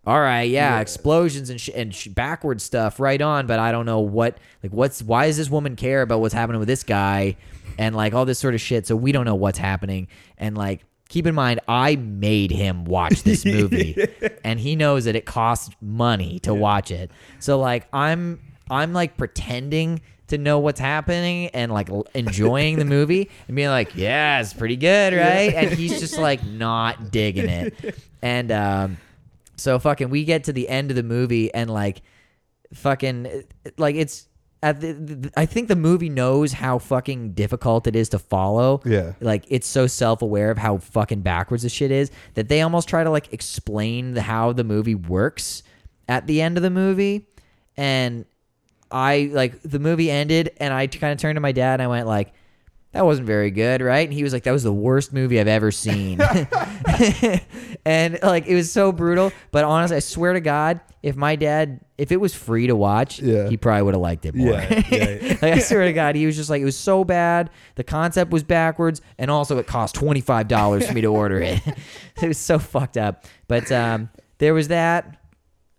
all 0.07 0.19
right, 0.19 0.49
yeah, 0.49 0.81
explosions 0.81 1.51
and 1.51 1.61
sh- 1.61 1.71
and 1.75 1.95
sh- 1.95 2.07
backward 2.07 2.63
stuff, 2.63 2.99
right 3.01 3.21
on. 3.21 3.47
But 3.47 3.59
I 3.59 3.71
don't 3.71 3.85
know 3.85 3.99
what 3.99 4.39
like 4.63 4.73
what's 4.73 5.03
why 5.03 5.27
does 5.27 5.37
this 5.37 5.51
woman 5.51 5.77
care 5.77 6.01
about 6.01 6.21
what's 6.21 6.33
happening 6.33 6.59
with 6.59 6.69
this 6.69 6.85
guy, 6.85 7.37
and 7.77 7.95
like 7.95 8.15
all 8.15 8.25
this 8.25 8.39
sort 8.39 8.55
of 8.55 8.61
shit. 8.63 8.87
So 8.87 8.97
we 8.97 9.13
don't 9.13 9.27
know 9.27 9.35
what's 9.35 9.59
happening, 9.59 10.09
and 10.39 10.57
like 10.57 10.87
keep 11.11 11.27
in 11.27 11.35
mind, 11.35 11.61
I 11.69 11.97
made 11.97 12.51
him 12.51 12.87
watch 12.87 13.25
this 13.25 13.45
movie, 13.45 14.09
and 14.45 14.59
he 14.59 14.75
knows 14.75 15.05
that 15.05 15.17
it 15.17 15.27
costs 15.27 15.69
money 15.83 16.39
to 16.41 16.55
watch 16.55 16.91
it. 16.91 17.11
So 17.39 17.59
like 17.59 17.87
I'm 17.93 18.41
I'm 18.71 18.95
like 18.95 19.19
pretending 19.19 20.01
to 20.31 20.39
know 20.39 20.59
what's 20.59 20.81
happening 20.81 21.49
and 21.49 21.71
like 21.71 21.91
l- 21.91 22.07
enjoying 22.15 22.79
the 22.79 22.85
movie 22.85 23.31
and 23.47 23.55
being 23.55 23.69
like, 23.69 23.95
yeah, 23.95 24.41
it's 24.41 24.53
pretty 24.53 24.77
good, 24.77 25.13
right? 25.15 25.55
And 25.55 25.71
he's 25.71 26.01
just 26.01 26.19
like 26.19 26.45
not 26.45 27.11
digging 27.13 27.49
it, 27.49 27.95
and 28.23 28.51
um. 28.51 28.97
So 29.57 29.79
fucking 29.79 30.09
we 30.09 30.25
get 30.25 30.45
to 30.45 30.55
the 30.55 30.71
end 30.71 30.91
of 30.91 30.97
the 30.97 31.03
movie 31.03 31.53
and 31.53 31.69
like 31.69 32.01
fucking 32.73 33.45
like 33.77 33.95
it's 33.95 34.27
at 34.63 34.81
the, 34.81 34.95
the 34.95 35.31
I 35.37 35.45
think 35.45 35.69
the 35.69 35.77
movie 35.77 36.09
knows 36.09 36.53
how 36.53 36.79
fucking 36.79 37.33
difficult 37.33 37.87
it 37.87 37.95
is 37.95 38.09
to 38.09 38.19
follow. 38.19 38.81
Yeah. 38.87 39.13
Like 39.21 39.45
it's 39.49 39.67
so 39.67 39.87
self-aware 39.87 40.51
of 40.51 40.57
how 40.57 40.79
fucking 40.79 41.21
backwards 41.21 41.63
this 41.63 41.73
shit 41.73 41.91
is 41.91 42.11
that 42.37 42.49
they 42.49 42.63
almost 42.63 42.89
try 42.89 43.05
to 43.05 43.11
like 43.11 43.35
explain 43.35 44.15
the, 44.15 44.23
how 44.23 44.55
the 44.55 44.65
movie 44.65 44.95
works 44.95 45.63
at 46.09 46.27
the 46.27 46.41
end 46.41 46.57
of 46.57 46.63
the 46.63 46.71
movie 46.71 47.27
and 47.77 48.25
I 48.91 49.31
like 49.33 49.61
the 49.63 49.79
movie 49.79 50.11
ended 50.11 50.53
and 50.59 50.73
I 50.75 50.87
kind 50.87 51.13
of 51.13 51.19
turned 51.19 51.37
to 51.37 51.41
my 51.41 51.53
dad 51.53 51.75
and 51.75 51.83
I 51.83 51.87
went 51.87 52.07
like 52.07 52.33
that 52.93 53.05
wasn't 53.05 53.29
very 53.29 53.53
good, 53.53 53.83
right? 53.83 54.05
And 54.05 54.13
he 54.13 54.25
was 54.25 54.33
like, 54.33 54.43
"That 54.43 54.51
was 54.51 54.65
the 54.65 54.73
worst 54.73 55.13
movie 55.13 55.39
I've 55.39 55.47
ever 55.47 55.71
seen." 55.71 56.21
and 57.85 58.19
like 58.23 58.47
it 58.47 58.55
was 58.55 58.73
so 58.73 58.93
brutal. 58.93 59.33
But 59.53 59.65
honestly, 59.65 59.97
I 59.97 60.01
swear 60.01 60.33
to 60.33 60.41
God, 60.41 60.81
if 61.03 61.17
my 61.17 61.37
dad, 61.37 61.81
if 61.99 62.11
it 62.13 62.17
was 62.17 62.35
free 62.35 62.67
to 62.67 62.75
watch, 62.77 63.21
Yeah. 63.21 63.49
he 63.49 63.57
probably 63.57 63.83
would 63.83 63.95
have 63.95 64.01
liked 64.01 64.27
it 64.27 64.35
more. 64.35 64.55
Yeah, 64.55 64.83
yeah. 64.91 65.29
like 65.43 65.55
I 65.55 65.59
swear 65.61 65.85
to 65.85 65.93
God, 65.93 66.17
he 66.17 66.27
was 66.27 66.37
just 66.37 66.51
like, 66.51 66.61
it 66.63 66.65
was 66.65 66.77
so 66.77 67.05
bad. 67.05 67.51
The 67.77 67.85
concept 67.85 68.33
was 68.33 68.43
backwards, 68.43 69.01
and 69.19 69.31
also 69.31 69.59
it 69.59 69.67
cost 69.67 69.95
twenty 69.95 70.21
five 70.21 70.49
dollars 70.49 70.87
for 70.87 70.93
me 70.93 71.01
to 71.03 71.09
order 71.09 71.41
it. 71.41 71.61
it 72.21 72.27
was 72.29 72.39
so 72.39 72.59
fucked 72.59 72.97
up. 72.97 73.25
But 73.49 73.71
um, 73.71 74.11
there 74.39 74.53
was 74.55 74.69
that. 74.69 75.17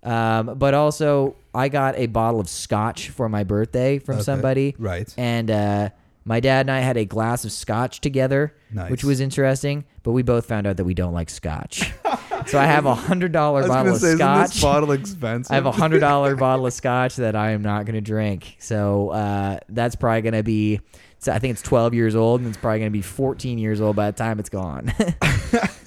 Um, 0.03 0.55
but 0.57 0.73
also, 0.73 1.35
I 1.53 1.69
got 1.69 1.95
a 1.97 2.07
bottle 2.07 2.39
of 2.39 2.49
scotch 2.49 3.09
for 3.09 3.29
my 3.29 3.43
birthday 3.43 3.99
from 3.99 4.15
Okay. 4.15 4.23
somebody. 4.23 4.75
Right. 4.79 5.13
And 5.17 5.51
uh, 5.51 5.89
my 6.25 6.39
dad 6.39 6.61
and 6.61 6.71
I 6.71 6.79
had 6.79 6.97
a 6.97 7.05
glass 7.05 7.45
of 7.45 7.51
scotch 7.51 8.01
together, 8.01 8.55
Nice. 8.71 8.89
which 8.89 9.03
was 9.03 9.19
interesting. 9.19 9.85
But 10.03 10.11
we 10.13 10.23
both 10.23 10.45
found 10.45 10.65
out 10.65 10.77
that 10.77 10.85
we 10.85 10.93
don't 10.95 11.13
like 11.13 11.29
scotch. 11.29 11.93
so 12.47 12.57
I 12.59 12.65
have 12.65 12.85
a 12.87 12.95
hundred 12.95 13.31
dollar 13.31 13.67
bottle 13.67 13.93
of 13.93 14.01
scotch. 14.01 14.59
bottle 14.61 14.91
expensive? 14.93 15.51
I 15.51 15.55
have 15.55 15.67
a 15.67 15.71
hundred 15.71 15.99
dollar 15.99 16.35
bottle 16.35 16.65
of 16.65 16.73
scotch 16.73 17.17
that 17.17 17.35
I 17.35 17.51
am 17.51 17.61
not 17.61 17.85
going 17.85 17.93
to 17.95 18.01
drink. 18.01 18.55
So 18.59 19.09
uh, 19.09 19.59
that's 19.69 19.95
probably 19.95 20.21
going 20.23 20.33
to 20.33 20.41
be. 20.43 20.79
So 21.19 21.31
I 21.31 21.37
think 21.37 21.51
it's 21.51 21.61
12 21.61 21.93
years 21.93 22.15
old, 22.15 22.41
and 22.41 22.49
it's 22.49 22.57
probably 22.57 22.79
going 22.79 22.89
to 22.91 22.97
be 22.97 23.03
14 23.03 23.59
years 23.59 23.79
old 23.79 23.95
by 23.95 24.09
the 24.09 24.17
time 24.17 24.39
it's 24.39 24.49
gone. 24.49 24.91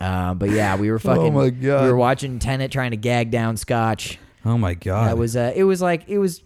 uh, 0.00 0.34
but 0.34 0.50
yeah, 0.50 0.76
we 0.76 0.90
were 0.90 0.98
fucking. 1.00 1.22
Oh 1.22 1.30
my 1.30 1.50
God. 1.50 1.84
We 1.84 1.90
were 1.90 1.96
watching 1.96 2.38
Tenet 2.38 2.70
trying 2.70 2.90
to 2.92 2.96
gag 2.96 3.30
down 3.30 3.56
scotch. 3.56 4.18
oh 4.44 4.58
my 4.58 4.74
god. 4.74 5.08
That 5.08 5.18
was 5.18 5.36
uh, 5.36 5.52
it 5.54 5.64
was 5.64 5.80
like 5.82 6.08
it 6.08 6.18
was 6.18 6.42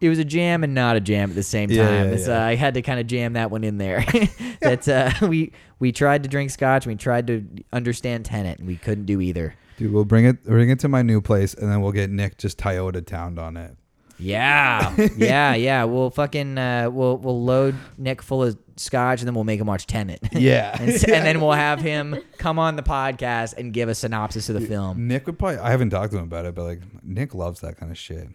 it 0.00 0.08
was 0.08 0.18
a 0.18 0.24
jam 0.24 0.64
and 0.64 0.74
not 0.74 0.96
a 0.96 1.00
jam 1.00 1.30
at 1.30 1.36
the 1.36 1.42
same 1.42 1.68
time. 1.68 1.78
Yeah, 1.78 2.04
yeah, 2.04 2.10
It's, 2.10 2.28
yeah. 2.28 2.42
Uh, 2.42 2.46
I 2.46 2.54
had 2.56 2.74
to 2.74 2.82
kind 2.82 3.00
of 3.00 3.06
jam 3.06 3.34
that 3.34 3.50
one 3.50 3.64
in 3.64 3.78
there. 3.78 4.00
that 4.60 4.88
uh, 4.88 5.26
we 5.26 5.52
we 5.78 5.92
tried 5.92 6.22
to 6.24 6.28
drink 6.28 6.50
scotch, 6.50 6.86
we 6.86 6.94
tried 6.96 7.26
to 7.28 7.46
understand 7.72 8.24
Tenet, 8.24 8.58
and 8.58 8.66
we 8.66 8.76
couldn't 8.76 9.06
do 9.06 9.20
either. 9.20 9.54
Dude, 9.76 9.92
we'll 9.92 10.04
bring 10.04 10.24
it 10.24 10.44
bring 10.44 10.70
it 10.70 10.78
to 10.80 10.88
my 10.88 11.02
new 11.02 11.20
place 11.20 11.52
and 11.54 11.70
then 11.70 11.80
we'll 11.80 11.92
get 11.92 12.10
Nick 12.10 12.38
just 12.38 12.58
Toyota 12.58 13.04
towned 13.04 13.38
on 13.38 13.56
it. 13.56 13.76
Yeah, 14.18 14.94
yeah, 15.16 15.54
yeah. 15.54 15.84
We'll 15.84 16.10
fucking 16.10 16.56
uh, 16.56 16.88
we'll 16.90 17.16
we'll 17.18 17.42
load 17.42 17.74
Nick 17.98 18.22
full 18.22 18.44
of 18.44 18.56
scotch, 18.76 19.20
and 19.20 19.26
then 19.28 19.34
we'll 19.34 19.44
make 19.44 19.60
him 19.60 19.66
watch 19.66 19.86
Tenet. 19.86 20.20
Yeah. 20.32 20.76
and, 20.80 20.90
s- 20.90 21.04
and 21.04 21.24
then 21.26 21.40
we'll 21.40 21.52
have 21.52 21.80
him 21.92 22.16
come 22.38 22.58
on 22.58 22.76
the 22.76 22.82
podcast 22.82 23.56
and 23.56 23.72
give 23.72 23.88
a 23.88 23.94
synopsis 23.94 24.48
of 24.48 24.54
the 24.60 24.66
film. 24.66 25.06
Nick 25.08 25.26
would 25.26 25.38
probably 25.38 25.58
I 25.58 25.70
haven't 25.70 25.90
talked 25.90 26.12
to 26.12 26.18
him 26.18 26.24
about 26.24 26.44
it, 26.44 26.54
but 26.54 26.64
like 26.64 26.80
Nick 27.02 27.34
loves 27.34 27.60
that 27.60 27.76
kind 27.76 27.90
of 27.92 27.98
shit. 27.98 28.28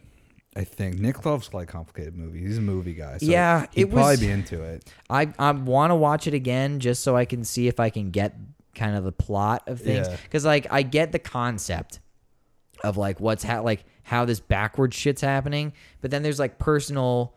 I 0.55 0.63
think 0.63 0.97
Nick 0.99 1.25
loves 1.25 1.53
like 1.53 1.67
complicated 1.67 2.17
movies. 2.17 2.41
He's 2.47 2.57
a 2.57 2.61
movie 2.61 2.93
guy. 2.95 3.17
So 3.19 3.25
Yeah, 3.27 3.67
he'd 3.71 3.83
it 3.83 3.91
probably 3.91 4.11
was- 4.13 4.19
be 4.19 4.29
into 4.31 4.61
it. 4.63 4.91
I 5.09 5.31
I 5.37 5.51
want 5.51 5.91
to 5.91 5.95
watch 5.95 6.25
it 6.27 6.33
again 6.33 6.79
just 6.79 7.03
so 7.03 7.15
I 7.15 7.25
can 7.25 7.43
see 7.43 7.67
if 7.67 7.79
I 7.79 7.89
can 7.89 8.09
get 8.11 8.35
kind 8.75 8.95
of 8.95 9.03
the 9.03 9.11
plot 9.11 9.63
of 9.67 9.79
things 9.81 10.07
Yeah. 10.07 10.17
because 10.23 10.45
like 10.45 10.67
I 10.71 10.81
get 10.83 11.11
the 11.11 11.19
concept 11.19 11.99
of 12.83 12.97
like 12.97 13.19
what's 13.19 13.43
ha- 13.43 13.59
like 13.61 13.83
how 14.03 14.25
this 14.25 14.39
backward 14.39 14.93
shit's 14.93 15.21
happening, 15.21 15.73
but 16.01 16.09
then 16.11 16.23
there's 16.23 16.39
like 16.39 16.57
personal 16.59 17.35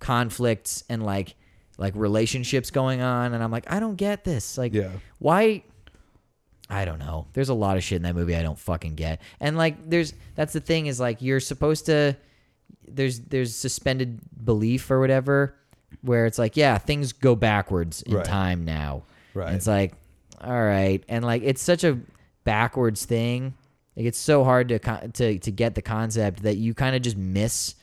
conflicts 0.00 0.82
and 0.88 1.02
like 1.04 1.34
like 1.80 1.94
relationships 1.96 2.70
going 2.70 3.00
on, 3.00 3.34
and 3.34 3.42
I'm 3.42 3.50
like 3.50 3.64
I 3.72 3.80
don't 3.80 3.96
get 3.96 4.22
this. 4.22 4.56
Like 4.56 4.72
Yeah. 4.74 4.90
why? 5.18 5.64
I 6.68 6.84
don't 6.84 7.00
know. 7.00 7.26
There's 7.32 7.48
a 7.48 7.54
lot 7.54 7.76
of 7.76 7.82
shit 7.82 7.96
in 7.96 8.02
that 8.02 8.14
movie 8.14 8.36
I 8.36 8.42
don't 8.44 8.58
fucking 8.58 8.94
get. 8.94 9.20
And 9.40 9.56
like 9.56 9.90
there's 9.90 10.12
that's 10.36 10.52
the 10.52 10.60
thing 10.60 10.86
is 10.86 11.00
like 11.00 11.20
you're 11.20 11.40
supposed 11.40 11.86
to 11.86 12.16
there's 12.86 13.18
there's 13.20 13.56
suspended 13.56 14.20
belief 14.44 14.88
or 14.90 15.00
whatever 15.00 15.56
where 16.02 16.26
it's 16.26 16.38
like 16.38 16.56
yeah, 16.56 16.78
things 16.78 17.12
go 17.12 17.34
backwards 17.34 18.02
in 18.02 18.14
Right. 18.14 18.24
time 18.24 18.64
now. 18.64 19.02
Right. 19.34 19.48
And 19.48 19.56
it's 19.56 19.66
like 19.66 19.94
all 20.40 20.62
right. 20.62 21.02
And 21.08 21.24
like 21.24 21.42
it's 21.42 21.60
such 21.62 21.82
a 21.82 21.98
backwards 22.44 23.04
thing. 23.04 23.54
Like 23.96 24.06
it's 24.06 24.18
so 24.18 24.44
hard 24.44 24.68
to 24.68 24.78
to 25.14 25.38
to 25.40 25.50
get 25.50 25.74
the 25.74 25.82
concept 25.82 26.44
that 26.44 26.56
you 26.56 26.72
kind 26.74 26.94
of 26.94 27.02
just 27.02 27.16
miss 27.16 27.74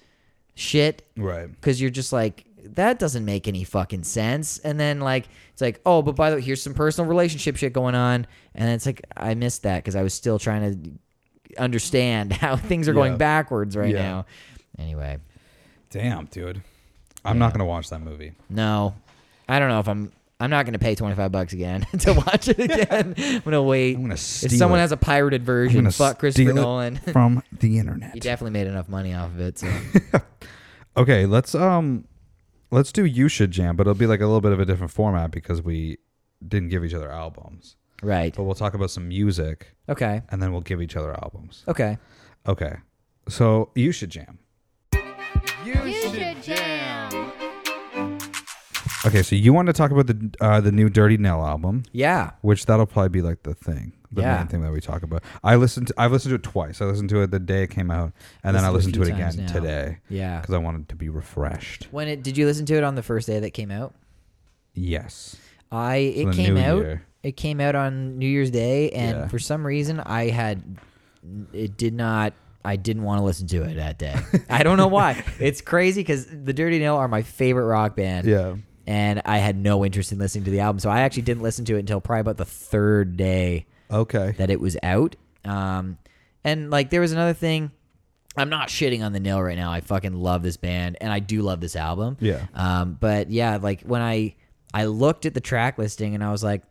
shit 0.55 1.03
Right. 1.17 1.47
because 1.51 1.81
you're 1.81 1.89
just 1.91 2.13
like 2.13 2.45
that 2.75 2.99
doesn't 2.99 3.25
make 3.25 3.47
any 3.47 3.63
fucking 3.63 4.03
sense 4.03 4.57
and 4.59 4.79
then 4.79 4.99
like 4.99 5.27
it's 5.51 5.61
like 5.61 5.79
oh 5.85 6.01
but 6.01 6.15
by 6.15 6.29
the 6.29 6.35
way 6.37 6.41
here's 6.41 6.61
some 6.61 6.73
personal 6.73 7.07
relationship 7.09 7.55
shit 7.57 7.73
going 7.73 7.95
on 7.95 8.27
and 8.55 8.69
it's 8.69 8.85
like 8.85 9.01
i 9.15 9.33
missed 9.33 9.63
that 9.63 9.77
because 9.77 9.95
i 9.95 10.01
was 10.03 10.13
still 10.13 10.37
trying 10.39 10.97
to 11.53 11.61
understand 11.61 12.33
how 12.43 12.55
things 12.55 12.87
are 12.87 12.93
going 12.93 13.13
Yeah. 13.13 13.17
backwards 13.17 13.75
right 13.77 13.93
Yeah. 13.93 14.01
now 14.01 14.25
anyway 14.77 15.17
Damn, 15.89 16.25
dude. 16.25 16.61
I'm 17.23 17.39
not 17.39 17.53
gonna 17.53 17.65
watch 17.65 17.89
that 17.89 18.01
movie. 18.01 18.33
no 18.49 18.95
i 19.49 19.59
don't 19.59 19.69
know 19.69 19.79
if 19.79 19.87
i'm 19.87 20.11
i'm 20.39 20.49
not 20.49 20.65
gonna 20.65 20.77
pay 20.79 20.93
25 20.95 21.31
bucks 21.31 21.53
again 21.53 21.81
to 21.99 22.13
watch 22.13 22.47
it 22.47 22.59
again 22.69 23.15
i'm 23.17 23.39
gonna 23.41 23.63
wait 23.63 23.95
I'm 23.95 24.03
gonna 24.03 24.13
if 24.13 24.19
steal 24.19 24.49
someone 24.51 24.79
it. 24.79 24.83
has 24.83 24.91
a 24.91 24.97
pirated 24.97 25.41
I'm 25.41 25.45
version 25.45 25.77
gonna 25.81 25.91
fuck 25.91 26.19
christopher 26.19 26.51
steal 26.51 26.57
it 26.57 26.61
nolan 26.61 26.95
from 26.97 27.41
the 27.59 27.79
internet. 27.79 28.13
he 28.13 28.19
definitely 28.19 28.51
made 28.51 28.67
enough 28.67 28.87
money 28.89 29.13
off 29.13 29.29
of 29.29 29.39
it 29.39 29.57
so 29.59 29.67
Okay, 30.95 31.27
let's 31.27 31.53
um 31.53 32.05
let's 32.71 32.91
do 32.91 33.05
you 33.05 33.27
should 33.29 33.51
jam, 33.51 33.75
but 33.75 33.83
it'll 33.83 33.93
be 33.95 34.07
like 34.07 34.21
a 34.21 34.25
little 34.25 34.41
bit 34.41 34.51
of 34.51 34.59
a 34.59 34.65
different 34.65 34.91
format 34.91 35.31
because 35.31 35.61
we 35.61 35.97
didn't 36.45 36.69
give 36.69 36.83
each 36.85 36.93
other 36.93 37.11
albums. 37.11 37.75
right 38.03 38.35
But 38.35 38.43
we'll 38.43 38.55
talk 38.55 38.73
about 38.73 38.91
some 38.91 39.07
music 39.07 39.75
okay 39.89 40.21
and 40.29 40.41
then 40.41 40.51
we'll 40.51 40.61
give 40.61 40.81
each 40.81 40.95
other 40.95 41.13
albums. 41.23 41.63
okay 41.67 41.97
Okay. 42.47 42.75
So 43.27 43.71
you 43.75 43.91
should 43.91 44.09
jam. 44.09 44.39
You 45.65 45.91
should 45.93 46.41
jam. 46.41 47.31
Okay, 49.05 49.21
so 49.21 49.35
you 49.35 49.51
want 49.53 49.67
to 49.67 49.73
talk 49.73 49.91
about 49.91 50.07
the 50.07 50.31
uh, 50.41 50.61
the 50.61 50.71
new 50.71 50.89
Dirty 50.89 51.17
Nil 51.17 51.45
album, 51.45 51.83
yeah 51.91 52.31
which 52.41 52.65
that'll 52.65 52.85
probably 52.85 53.09
be 53.09 53.21
like 53.21 53.43
the 53.43 53.53
thing. 53.53 53.93
The 54.11 54.21
Yeah. 54.21 54.37
main 54.37 54.47
thing 54.47 54.61
that 54.61 54.71
we 54.71 54.79
talk 54.79 55.03
about. 55.03 55.21
I 55.43 55.55
listened. 55.57 55.87
To, 55.87 55.93
I've 55.97 56.11
listened 56.13 56.29
to 56.31 56.35
it 56.35 56.43
twice. 56.43 56.81
I 56.81 56.85
listened 56.85 57.09
to 57.09 57.21
it 57.23 57.31
the 57.31 57.39
day 57.39 57.63
it 57.63 57.69
came 57.71 57.91
out, 57.91 58.13
and 58.43 58.55
then 58.55 58.63
I 58.63 58.69
Listened 58.69 58.93
to 58.93 59.01
to 59.01 59.05
it 59.05 59.09
it 59.09 59.11
a 59.11 59.15
few 59.15 59.25
again 59.25 59.45
now. 59.45 59.51
today 59.51 59.97
Yeah. 60.09 60.39
because 60.39 60.55
I 60.55 60.59
wanted 60.59 60.87
to 60.89 60.95
be 60.95 61.09
refreshed. 61.09 61.87
When 61.91 62.07
it 62.07 62.23
did 62.23 62.37
you 62.37 62.45
listen 62.45 62.65
to 62.67 62.75
it 62.75 62.83
on 62.83 62.95
the 62.95 63.03
first 63.03 63.27
day 63.27 63.39
that 63.39 63.51
came 63.51 63.69
out? 63.71 63.93
Yes. 64.73 65.35
I 65.71 65.95
it 65.97 66.25
the 66.27 66.33
came 66.33 66.57
out. 66.57 66.77
year. 66.77 67.03
It 67.23 67.35
came 67.35 67.59
out 67.59 67.75
on 67.75 68.17
New 68.17 68.27
Year's 68.27 68.51
Day, 68.51 68.89
and 68.91 69.17
Yeah. 69.17 69.27
for 69.27 69.39
some 69.39 69.65
reason, 69.67 69.99
I 69.99 70.29
had 70.29 70.63
it 71.51 71.75
did 71.75 71.93
not. 71.93 72.33
I 72.63 72.75
didn't 72.77 73.03
want 73.03 73.19
to 73.19 73.25
listen 73.25 73.47
to 73.47 73.63
it 73.63 73.75
that 73.75 73.97
day. 73.97 74.15
I 74.49 74.63
don't 74.63 74.77
know 74.77 74.87
why. 74.87 75.23
It's 75.39 75.61
crazy 75.61 76.01
because 76.01 76.25
the 76.27 76.53
Dirty 76.53 76.79
Nil 76.79 76.95
are 76.95 77.07
my 77.07 77.21
favorite 77.23 77.65
rock 77.65 77.95
band. 77.95 78.27
Yeah. 78.27 78.55
and 78.85 79.21
I 79.25 79.39
had 79.39 79.57
no 79.57 79.83
interest 79.83 80.13
in 80.13 80.17
listening 80.19 80.45
to 80.45 80.51
the 80.51 80.61
album, 80.61 80.79
so 80.79 80.89
I 80.89 81.01
actually 81.01 81.23
didn't 81.23 81.43
listen 81.43 81.65
to 81.65 81.75
it 81.75 81.79
until 81.79 81.99
probably 81.99 82.21
about 82.21 82.37
the 82.37 82.45
third 82.45 83.17
day 83.17 83.65
Okay. 83.91 84.33
that 84.37 84.49
it 84.49 84.59
was 84.59 84.77
out. 84.83 85.15
Um, 85.45 85.97
and 86.43 86.69
like 86.69 86.89
there 86.89 87.01
was 87.01 87.11
another 87.11 87.33
thing. 87.33 87.71
I'm 88.35 88.49
not 88.49 88.67
shitting 88.69 89.03
on 89.03 89.13
the 89.13 89.19
Nil 89.19 89.41
right 89.41 89.57
now. 89.57 89.71
I 89.71 89.81
fucking 89.81 90.13
love 90.13 90.43
this 90.43 90.57
band, 90.57 90.97
and 91.01 91.11
I 91.11 91.17
do 91.19 91.41
love 91.41 91.59
this 91.59 91.75
album. 91.75 92.17
Yeah. 92.19 92.45
Um, 92.53 92.95
but 92.99 93.31
yeah, 93.31 93.57
like 93.61 93.81
when 93.81 94.01
I 94.01 94.35
I 94.73 94.85
looked 94.85 95.25
at 95.25 95.33
the 95.33 95.41
track 95.41 95.77
listing 95.79 96.13
and 96.13 96.23
I 96.23 96.31
was 96.31 96.43
like, 96.43 96.61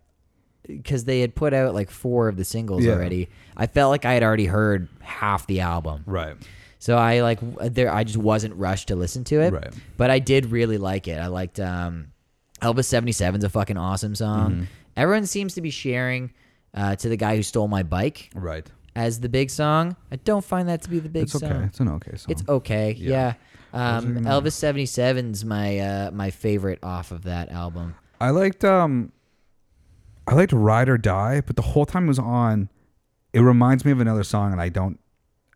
because 0.67 1.05
they 1.05 1.21
had 1.21 1.35
put 1.35 1.53
out 1.55 1.75
like 1.75 1.91
four 1.91 2.29
of 2.29 2.37
the 2.37 2.45
singles 2.45 2.85
Yeah. 2.85 2.93
already. 2.93 3.29
I 3.57 3.67
felt 3.67 3.91
like 3.91 4.05
I 4.05 4.15
had 4.15 4.23
already 4.23 4.47
heard 4.47 4.89
half 5.01 5.47
the 5.47 5.61
album. 5.61 6.05
Right. 6.07 6.37
So 6.79 6.97
I 6.97 7.23
like 7.23 7.41
there. 7.73 7.93
I 7.93 8.05
just 8.05 8.19
wasn't 8.19 8.55
rushed 8.55 8.89
to 8.89 8.97
listen 8.97 9.25
to 9.25 9.41
it. 9.41 9.53
Right. 9.53 9.73
But 9.97 10.11
I 10.11 10.21
did 10.21 10.47
really 10.47 10.79
like 10.79 11.09
it. 11.09 11.19
I 11.19 11.27
liked 11.27 11.59
um, 11.59 12.13
Elvis 12.63 12.85
seventy 12.85 13.13
seven's 13.13 13.43
a 13.43 13.49
fucking 13.49 13.77
awesome 13.77 14.15
song. 14.15 14.53
Mm-hmm. 14.53 14.63
Everyone 14.97 15.27
seems 15.27 15.55
to 15.55 15.61
be 15.61 15.71
sharing 15.71 16.31
uh, 16.77 16.95
to 16.97 17.09
the 17.09 17.17
guy 17.17 17.37
who 17.37 17.43
stole 17.43 17.69
my 17.69 17.83
bike 17.83 18.31
Right. 18.35 18.71
as 18.95 19.21
the 19.21 19.29
big 19.29 19.51
song. 19.51 19.97
I 20.13 20.17
don't 20.17 20.45
find 20.45 20.69
that 20.69 20.83
to 20.83 20.91
be 20.91 20.99
the 20.99 21.09
big 21.09 21.29
song. 21.29 21.43
It's 21.43 21.45
okay. 21.45 21.55
song. 21.55 21.65
It's 21.65 21.81
an 21.81 21.89
okay 21.89 22.17
song. 22.17 22.27
It's 22.31 22.43
okay. 22.49 22.93
Yeah. 22.99 23.35
Yeah. 23.73 23.97
Um, 23.99 24.17
Elvis 24.25 24.53
seventy 24.53 24.87
seven's 24.87 25.45
my 25.45 25.79
uh, 25.79 26.11
my 26.13 26.31
favorite 26.31 26.79
off 26.83 27.11
of 27.11 27.25
that 27.25 27.51
album. 27.51 27.95
I 28.21 28.31
liked 28.31 28.65
um 28.65 29.13
I 30.27 30.35
liked 30.35 30.53
Ride 30.53 30.89
or 30.89 30.99
Die, 30.99 31.41
but 31.43 31.57
the 31.57 31.63
whole 31.63 31.85
time 31.87 32.05
it 32.05 32.09
was 32.09 32.19
on, 32.19 32.69
it 33.33 33.41
reminds 33.41 33.85
me 33.85 33.93
of 33.93 34.01
another 34.01 34.25
song 34.25 34.53
and 34.53 34.61
I 34.61 34.69
don't 34.71 34.99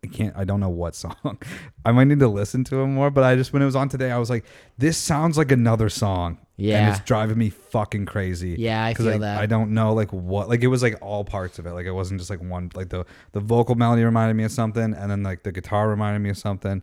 I 0.03 0.07
can't 0.07 0.35
I 0.35 0.45
don't 0.45 0.59
know 0.59 0.69
what 0.69 0.95
song. 0.95 1.37
I 1.85 1.91
might 1.91 2.05
need 2.05 2.19
to 2.19 2.27
listen 2.27 2.63
to 2.65 2.81
it 2.81 2.87
more, 2.87 3.11
but 3.11 3.23
I 3.23 3.35
just 3.35 3.53
when 3.53 3.61
it 3.61 3.65
was 3.65 3.75
on 3.75 3.87
today, 3.87 4.11
I 4.11 4.17
was 4.17 4.31
like, 4.31 4.45
this 4.77 4.97
sounds 4.97 5.37
like 5.37 5.51
another 5.51 5.89
song. 5.89 6.39
Yeah. 6.57 6.87
And 6.87 6.95
it's 6.95 7.05
driving 7.05 7.37
me 7.37 7.49
fucking 7.49 8.07
crazy. 8.07 8.55
Yeah, 8.57 8.83
I 8.83 8.93
feel 8.95 9.19
that. 9.19 9.39
I 9.39 9.45
don't 9.45 9.73
know 9.73 9.93
like 9.93 10.11
what 10.11 10.49
like 10.49 10.63
it 10.63 10.67
was 10.67 10.81
like 10.81 10.97
all 11.01 11.23
parts 11.23 11.59
of 11.59 11.67
it. 11.67 11.73
Like 11.73 11.85
it 11.85 11.91
wasn't 11.91 12.19
just 12.19 12.31
like 12.31 12.41
one 12.41 12.71
like 12.73 12.89
the 12.89 13.05
the 13.33 13.39
vocal 13.39 13.75
melody 13.75 14.03
reminded 14.03 14.35
me 14.35 14.43
of 14.43 14.51
something 14.51 14.93
and 14.93 15.11
then 15.11 15.21
like 15.21 15.43
the 15.43 15.51
guitar 15.51 15.87
reminded 15.87 16.19
me 16.19 16.31
of 16.31 16.37
something. 16.37 16.81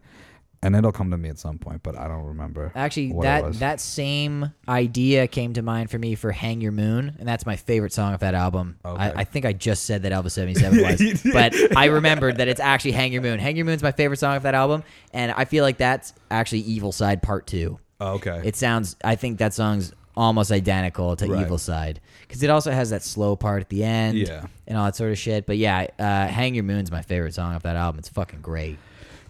And 0.61 0.75
it'll 0.75 0.91
come 0.91 1.13
to 1.13 1.17
me 1.17 1.29
at 1.29 1.39
some 1.39 1.59
point, 1.59 1.85
but 1.85 1.97
I 1.97 2.09
don't 2.09 2.25
remember. 2.25 2.73
Actually, 2.75 3.13
that 3.23 3.53
that 3.61 3.81
same 3.81 4.53
idea 4.69 5.29
came 5.29 5.53
to 5.53 5.63
mind 5.63 5.89
for 5.89 5.99
me 6.01 6.17
for 6.17 6.33
"Hang 6.33 6.61
Your 6.61 6.73
Moon," 6.73 7.15
and 7.19 7.29
that's 7.29 7.47
my 7.47 7.55
favorite 7.55 7.93
song 7.93 8.13
of 8.13 8.21
that 8.21 8.35
album. 8.35 8.77
Okay. 8.85 9.01
I, 9.01 9.21
I 9.21 9.25
think 9.25 9.45
I 9.47 9.53
just 9.53 9.85
said 9.85 10.03
that 10.03 10.11
Elvis 10.11 10.33
seventy 10.33 10.55
seven 10.55 10.83
was, 10.83 11.23
but 11.33 11.55
I 11.77 11.87
remembered 11.87 12.39
that 12.39 12.49
it's 12.49 12.59
actually 12.61 12.93
"Hang 12.93 13.13
Your 13.13 13.23
Moon." 13.23 13.39
"Hang 13.39 13.55
Your 13.57 13.67
Moon's 13.67 13.85
my 13.85 13.93
favorite 13.93 14.17
song 14.19 14.35
of 14.35 14.43
that 14.43 14.55
album, 14.57 14.83
and 15.13 15.31
I 15.33 15.45
feel 15.45 15.63
like 15.63 15.79
that's 15.79 16.13
actually 16.29 16.61
"Evil 16.63 16.91
Side" 16.91 17.23
Part 17.23 17.47
Two. 17.47 17.79
Oh, 18.01 18.15
okay. 18.15 18.43
It 18.45 18.57
sounds. 18.57 18.97
I 19.05 19.15
think 19.15 19.39
that 19.39 19.55
song's 19.55 19.93
almost 20.17 20.51
identical 20.51 21.15
to 21.17 21.29
Right. 21.29 21.43
"Evil 21.43 21.59
Side" 21.59 22.01
because 22.27 22.43
it 22.43 22.51
also 22.51 22.73
has 22.73 22.91
that 22.91 23.05
slow 23.05 23.37
part 23.37 23.61
at 23.61 23.69
the 23.69 23.85
end, 23.85 24.19
Yeah. 24.19 24.47
and 24.67 24.77
all 24.77 24.87
that 24.87 24.97
sort 24.97 25.13
of 25.13 25.19
shit. 25.19 25.47
But 25.47 25.57
yeah, 25.57 25.87
uh, 26.01 26.27
"Hang 26.27 26.57
Your 26.57 26.65
Moon's 26.65 26.91
my 26.91 27.03
favorite 27.03 27.35
song 27.35 27.55
of 27.55 27.63
that 27.63 27.77
album. 27.77 28.01
It's 28.01 28.09
fucking 28.09 28.41
great. 28.41 28.77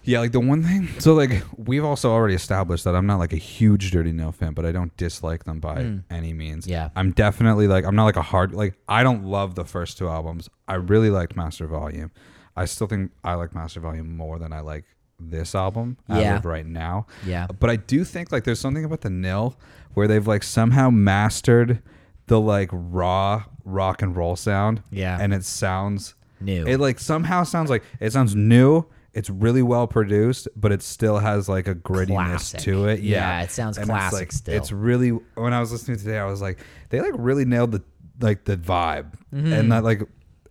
Yeah, 0.08 0.20
like 0.20 0.32
the 0.32 0.40
one 0.40 0.62
thing. 0.62 0.88
So 1.00 1.14
like 1.14 1.42
we've 1.56 1.84
also 1.84 2.10
already 2.10 2.34
established 2.34 2.84
that 2.84 2.96
I'm 2.96 3.06
not 3.06 3.18
like 3.18 3.32
a 3.32 3.38
huge 3.38 3.90
Dirty 3.90 4.10
Nil 4.10 4.32
fan, 4.32 4.54
but 4.54 4.64
I 4.64 4.72
don't 4.72 4.96
dislike 4.96 5.44
them 5.44 5.60
by 5.60 5.82
hmm. 5.82 5.98
any 6.10 6.32
means. 6.32 6.66
Yeah. 6.66 6.88
I'm 6.96 7.12
definitely 7.12 7.68
like 7.68 7.84
I'm 7.84 7.94
not 7.94 8.04
like 8.04 8.16
a 8.16 8.22
hard 8.22 8.52
like 8.52 8.74
I 8.88 9.02
don't 9.02 9.24
love 9.24 9.54
the 9.54 9.64
first 9.64 9.98
two 9.98 10.08
albums. 10.08 10.48
I 10.66 10.74
really 10.74 11.10
liked 11.10 11.36
Master 11.36 11.66
Volume. 11.66 12.10
I 12.56 12.64
still 12.64 12.86
think 12.86 13.12
I 13.22 13.34
like 13.34 13.54
Master 13.54 13.80
Volume 13.80 14.16
more 14.16 14.38
than 14.38 14.52
I 14.52 14.60
like 14.60 14.84
this 15.20 15.54
album 15.54 15.98
as 16.08 16.22
Yeah. 16.22 16.36
of 16.36 16.44
right 16.44 16.66
now. 16.66 17.06
Yeah. 17.26 17.46
But 17.46 17.68
I 17.70 17.76
do 17.76 18.02
think 18.02 18.32
like 18.32 18.44
there's 18.44 18.60
something 18.60 18.84
about 18.84 19.02
the 19.02 19.10
nil 19.10 19.58
where 19.94 20.08
they've 20.08 20.26
like 20.26 20.42
somehow 20.42 20.90
mastered 20.90 21.82
the 22.26 22.40
like 22.40 22.70
raw 22.72 23.44
rock 23.64 24.02
and 24.02 24.16
roll 24.16 24.36
sound. 24.36 24.82
Yeah. 24.90 25.18
And 25.20 25.34
it 25.34 25.44
sounds 25.44 26.14
New. 26.40 26.66
It 26.66 26.78
like 26.78 26.98
somehow 26.98 27.42
sounds 27.42 27.70
like 27.70 27.82
it 28.00 28.12
sounds 28.12 28.34
new. 28.34 28.86
It's 29.14 29.30
really 29.30 29.62
well 29.62 29.86
produced, 29.86 30.48
but 30.54 30.70
it 30.70 30.82
still 30.82 31.18
has 31.18 31.48
like 31.48 31.66
a 31.66 31.74
grittiness 31.74 32.14
Classic. 32.52 32.60
to 32.60 32.86
it. 32.88 33.00
Yeah, 33.00 33.38
Yeah, 33.38 33.42
it 33.44 33.50
sounds 33.50 33.76
And 33.78 33.84
it's, 33.84 33.90
classic 33.90 34.18
like, 34.18 34.32
still. 34.32 34.54
It's 34.54 34.70
really 34.70 35.10
when 35.10 35.52
I 35.52 35.60
was 35.60 35.72
listening 35.72 35.98
today, 35.98 36.18
I 36.18 36.24
was 36.26 36.40
like, 36.42 36.58
they 36.90 37.00
like 37.00 37.14
really 37.16 37.44
nailed 37.44 37.72
the 37.72 37.82
like 38.20 38.44
the 38.44 38.56
vibe, 38.56 39.14
Mm-hmm. 39.34 39.52
and 39.52 39.72
that 39.72 39.82
like 39.84 40.02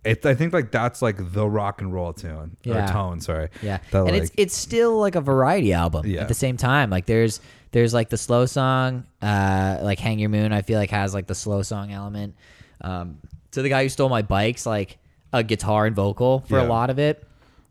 it. 0.04 0.24
I 0.26 0.34
think 0.34 0.52
like 0.52 0.70
that's 0.72 1.00
like 1.02 1.32
the 1.32 1.48
rock 1.48 1.80
and 1.80 1.92
roll 1.92 2.12
tune 2.12 2.56
Yeah. 2.64 2.84
or 2.84 2.88
tone. 2.92 3.20
Sorry. 3.20 3.48
Yeah, 3.62 3.78
That, 3.90 4.00
and 4.02 4.10
like, 4.12 4.22
it's 4.22 4.30
it's 4.36 4.56
still 4.56 4.98
like 4.98 5.14
a 5.14 5.20
variety 5.20 5.72
album 5.72 6.06
Yeah. 6.06 6.22
at 6.22 6.28
the 6.28 6.34
same 6.34 6.56
time. 6.56 6.90
Like 6.90 7.06
there's 7.06 7.40
there's 7.72 7.92
like 7.94 8.08
the 8.08 8.16
slow 8.16 8.46
song, 8.46 9.04
uh, 9.22 9.78
like 9.82 9.98
"Hang 9.98 10.18
Your 10.18 10.30
Moon." 10.30 10.52
I 10.52 10.62
feel 10.62 10.78
like 10.78 10.90
has 10.90 11.12
like 11.14 11.26
the 11.26 11.34
slow 11.34 11.62
song 11.62 11.92
element. 11.92 12.34
Um, 12.80 13.18
so 13.52 13.62
the 13.62 13.68
guy 13.68 13.82
who 13.82 13.88
stole 13.88 14.08
my 14.08 14.22
bike's 14.22 14.64
like 14.66 14.98
a 15.32 15.42
guitar 15.44 15.84
and 15.86 15.94
vocal 15.94 16.40
for 16.48 16.58
a 16.58 16.64
lot 16.64 16.88
of 16.90 16.98
it. 16.98 17.22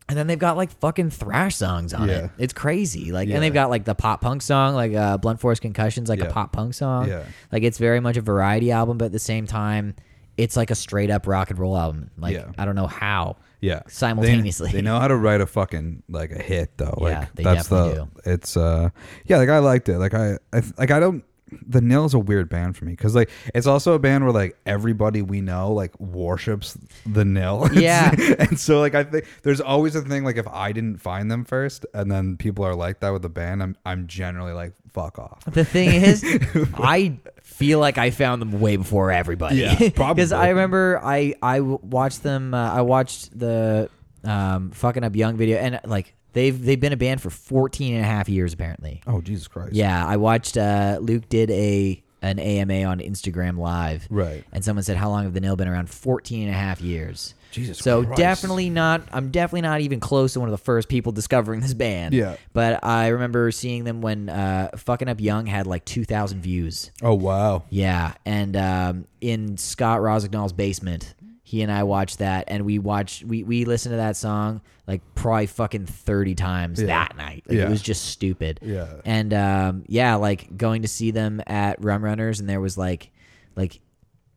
And 0.08 0.16
then 0.16 0.26
they've 0.26 0.38
got 0.38 0.56
like 0.56 0.70
fucking 0.80 1.10
thrash 1.10 1.56
songs 1.56 1.92
on 1.92 2.08
Yeah. 2.08 2.14
it. 2.24 2.30
It's 2.38 2.52
crazy. 2.54 3.12
Like, 3.12 3.28
Yeah. 3.28 3.34
and 3.34 3.42
they've 3.44 3.52
got 3.52 3.68
like 3.68 3.84
the 3.84 3.94
pop 3.94 4.20
punk 4.22 4.40
song, 4.42 4.74
like 4.74 4.94
uh, 4.94 5.18
Blunt 5.18 5.38
Force 5.40 5.60
Concussions, 5.60 6.08
like 6.08 6.18
Yeah. 6.20 6.26
a 6.26 6.30
pop 6.32 6.52
punk 6.52 6.72
song. 6.74 7.08
Yeah. 7.08 7.24
Like 7.52 7.62
it's 7.62 7.76
very 7.78 8.00
much 8.00 8.16
a 8.16 8.22
variety 8.22 8.72
album, 8.72 8.96
but 8.98 9.06
at 9.06 9.12
the 9.12 9.18
same 9.18 9.46
time, 9.46 9.94
it's 10.38 10.56
like 10.56 10.70
a 10.70 10.74
straight 10.74 11.10
up 11.10 11.26
rock 11.26 11.50
and 11.50 11.58
roll 11.58 11.76
album. 11.76 12.10
Like 12.16 12.34
Yeah. 12.36 12.46
I 12.56 12.64
don't 12.64 12.74
know 12.76 12.86
how. 12.86 13.36
yeah 13.60 13.80
They- 13.84 13.90
simultaneously. 13.90 14.70
They, 14.70 14.82
know 14.82 14.98
how 15.00 15.08
to 15.08 15.16
write 15.16 15.40
a 15.40 15.46
fucking 15.46 16.04
like 16.08 16.30
a 16.30 16.40
hit 16.40 16.70
though. 16.78 16.96
Yeah, 17.00 17.04
like 17.20 17.34
they 17.34 17.42
that's 17.42 17.68
definitely 17.68 18.06
the 18.24 18.32
it's 18.32 18.56
uh 18.56 18.90
yeah 19.26 19.38
like 19.38 19.48
I 19.48 19.58
liked 19.58 19.88
it. 19.88 19.98
Like 19.98 20.14
I, 20.14 20.38
I 20.52 20.62
like 20.78 20.90
I 20.92 21.00
don't. 21.00 21.24
The 21.66 21.80
Nil's 21.80 22.14
a 22.14 22.18
weird 22.18 22.48
band 22.48 22.76
for 22.76 22.84
me 22.84 22.92
because 22.92 23.14
like 23.14 23.30
it's 23.54 23.66
also 23.66 23.94
a 23.94 23.98
band 23.98 24.24
where 24.24 24.32
like 24.32 24.56
everybody 24.66 25.22
we 25.22 25.40
know 25.40 25.72
like 25.72 25.98
worships 26.00 26.76
the 27.06 27.24
Nil. 27.24 27.68
Yeah. 27.78 28.14
and 28.38 28.58
so 28.58 28.80
like 28.80 28.94
I 28.94 29.04
think 29.04 29.26
there's 29.42 29.60
always 29.60 29.94
a 29.94 30.02
thing 30.02 30.24
like 30.24 30.36
if 30.36 30.48
I 30.48 30.72
didn't 30.72 30.98
find 30.98 31.30
them 31.30 31.44
first 31.44 31.86
and 31.94 32.10
then 32.10 32.36
people 32.36 32.64
are 32.64 32.74
like 32.74 33.00
that 33.00 33.10
with 33.10 33.22
the 33.22 33.28
band, 33.28 33.62
I'm 33.62 33.76
I'm 33.86 34.06
generally 34.06 34.52
like 34.52 34.74
fuck 34.92 35.18
off. 35.18 35.44
The 35.46 35.64
thing 35.64 35.90
is, 35.90 36.24
I 36.74 37.18
feel 37.42 37.78
like 37.78 37.98
I 37.98 38.10
found 38.10 38.42
them 38.42 38.60
way 38.60 38.76
before 38.76 39.10
everybody. 39.10 39.56
Yeah, 39.56 39.74
probably 39.94 40.14
Because 40.14 40.32
I 40.32 40.48
remember 40.48 41.00
i 41.02 41.34
i 41.42 41.60
watched 41.60 42.22
them. 42.22 42.54
Uh, 42.54 42.72
I 42.72 42.82
watched 42.82 43.38
the 43.38 43.90
um, 44.24 44.70
fucking 44.70 45.04
up 45.04 45.14
young 45.14 45.36
video, 45.36 45.58
and 45.58 45.80
like 45.84 46.14
they've 46.32 46.60
they've 46.60 46.80
been 46.80 46.92
a 46.92 46.96
band 46.96 47.20
for 47.20 47.30
14 47.30 47.94
and 47.94 48.04
a 48.04 48.06
half 48.06 48.28
years 48.28 48.52
apparently. 48.52 49.00
Oh 49.06 49.20
Jesus 49.20 49.48
Christ. 49.48 49.74
Yeah, 49.74 50.04
I 50.06 50.16
watched. 50.16 50.56
Uh, 50.56 50.98
Luke 51.00 51.28
did 51.28 51.50
a 51.50 52.02
an 52.20 52.40
AMA 52.40 52.82
on 52.82 52.98
Instagram 52.98 53.58
Live. 53.58 54.06
Right. 54.10 54.42
And 54.52 54.64
someone 54.64 54.82
said, 54.82 54.96
"How 54.96 55.08
long 55.08 55.24
have 55.24 55.34
the 55.34 55.40
Nil 55.40 55.54
been 55.56 55.68
around?" 55.68 55.88
14 55.88 56.42
and 56.48 56.50
a 56.50 56.58
half 56.58 56.80
years. 56.80 57.34
Jesus 57.50 57.78
So 57.78 58.02
Christ. 58.04 58.18
definitely 58.18 58.68
not. 58.68 59.02
I'm 59.10 59.30
definitely 59.30 59.62
not 59.62 59.80
even 59.80 60.00
close 60.00 60.34
to 60.34 60.40
one 60.40 60.50
of 60.50 60.50
the 60.50 60.62
first 60.62 60.88
people 60.88 61.12
discovering 61.12 61.60
this 61.60 61.72
band. 61.72 62.12
Yeah. 62.12 62.36
But 62.52 62.84
I 62.84 63.08
remember 63.08 63.50
seeing 63.52 63.84
them 63.84 64.02
when 64.02 64.28
uh, 64.28 64.70
"Fucking 64.76 65.08
Up 65.08 65.20
Young" 65.20 65.46
had 65.46 65.66
like 65.66 65.84
2,000 65.84 66.40
views. 66.40 66.90
Oh 67.02 67.14
wow. 67.14 67.62
Yeah, 67.70 68.14
and 68.26 68.56
um, 68.56 69.06
in 69.20 69.56
Scott 69.56 70.00
Rosignol's 70.00 70.52
basement, 70.52 71.14
he 71.48 71.62
and 71.62 71.72
I 71.72 71.82
watched 71.84 72.18
that, 72.18 72.44
and 72.48 72.66
we 72.66 72.78
watched 72.78 73.24
we 73.24 73.42
we 73.42 73.64
listened 73.64 73.94
to 73.94 73.96
that 73.96 74.16
song 74.16 74.60
like 74.86 75.00
probably 75.14 75.46
fucking 75.46 75.86
30 75.86 76.34
times 76.34 76.78
Yeah. 76.80 76.86
that 76.88 77.16
night. 77.16 77.44
Like, 77.46 77.56
Yeah. 77.56 77.64
It 77.66 77.70
was 77.70 77.80
just 77.80 78.04
stupid. 78.06 78.60
Yeah. 78.62 78.86
And 79.06 79.32
um, 79.32 79.84
yeah, 79.86 80.16
like 80.16 80.56
going 80.58 80.82
to 80.82 80.88
see 80.88 81.10
them 81.10 81.40
at 81.46 81.82
Rum 81.82 82.04
Runners, 82.04 82.40
and 82.40 82.48
there 82.48 82.60
was 82.60 82.76
like 82.76 83.10
like 83.56 83.80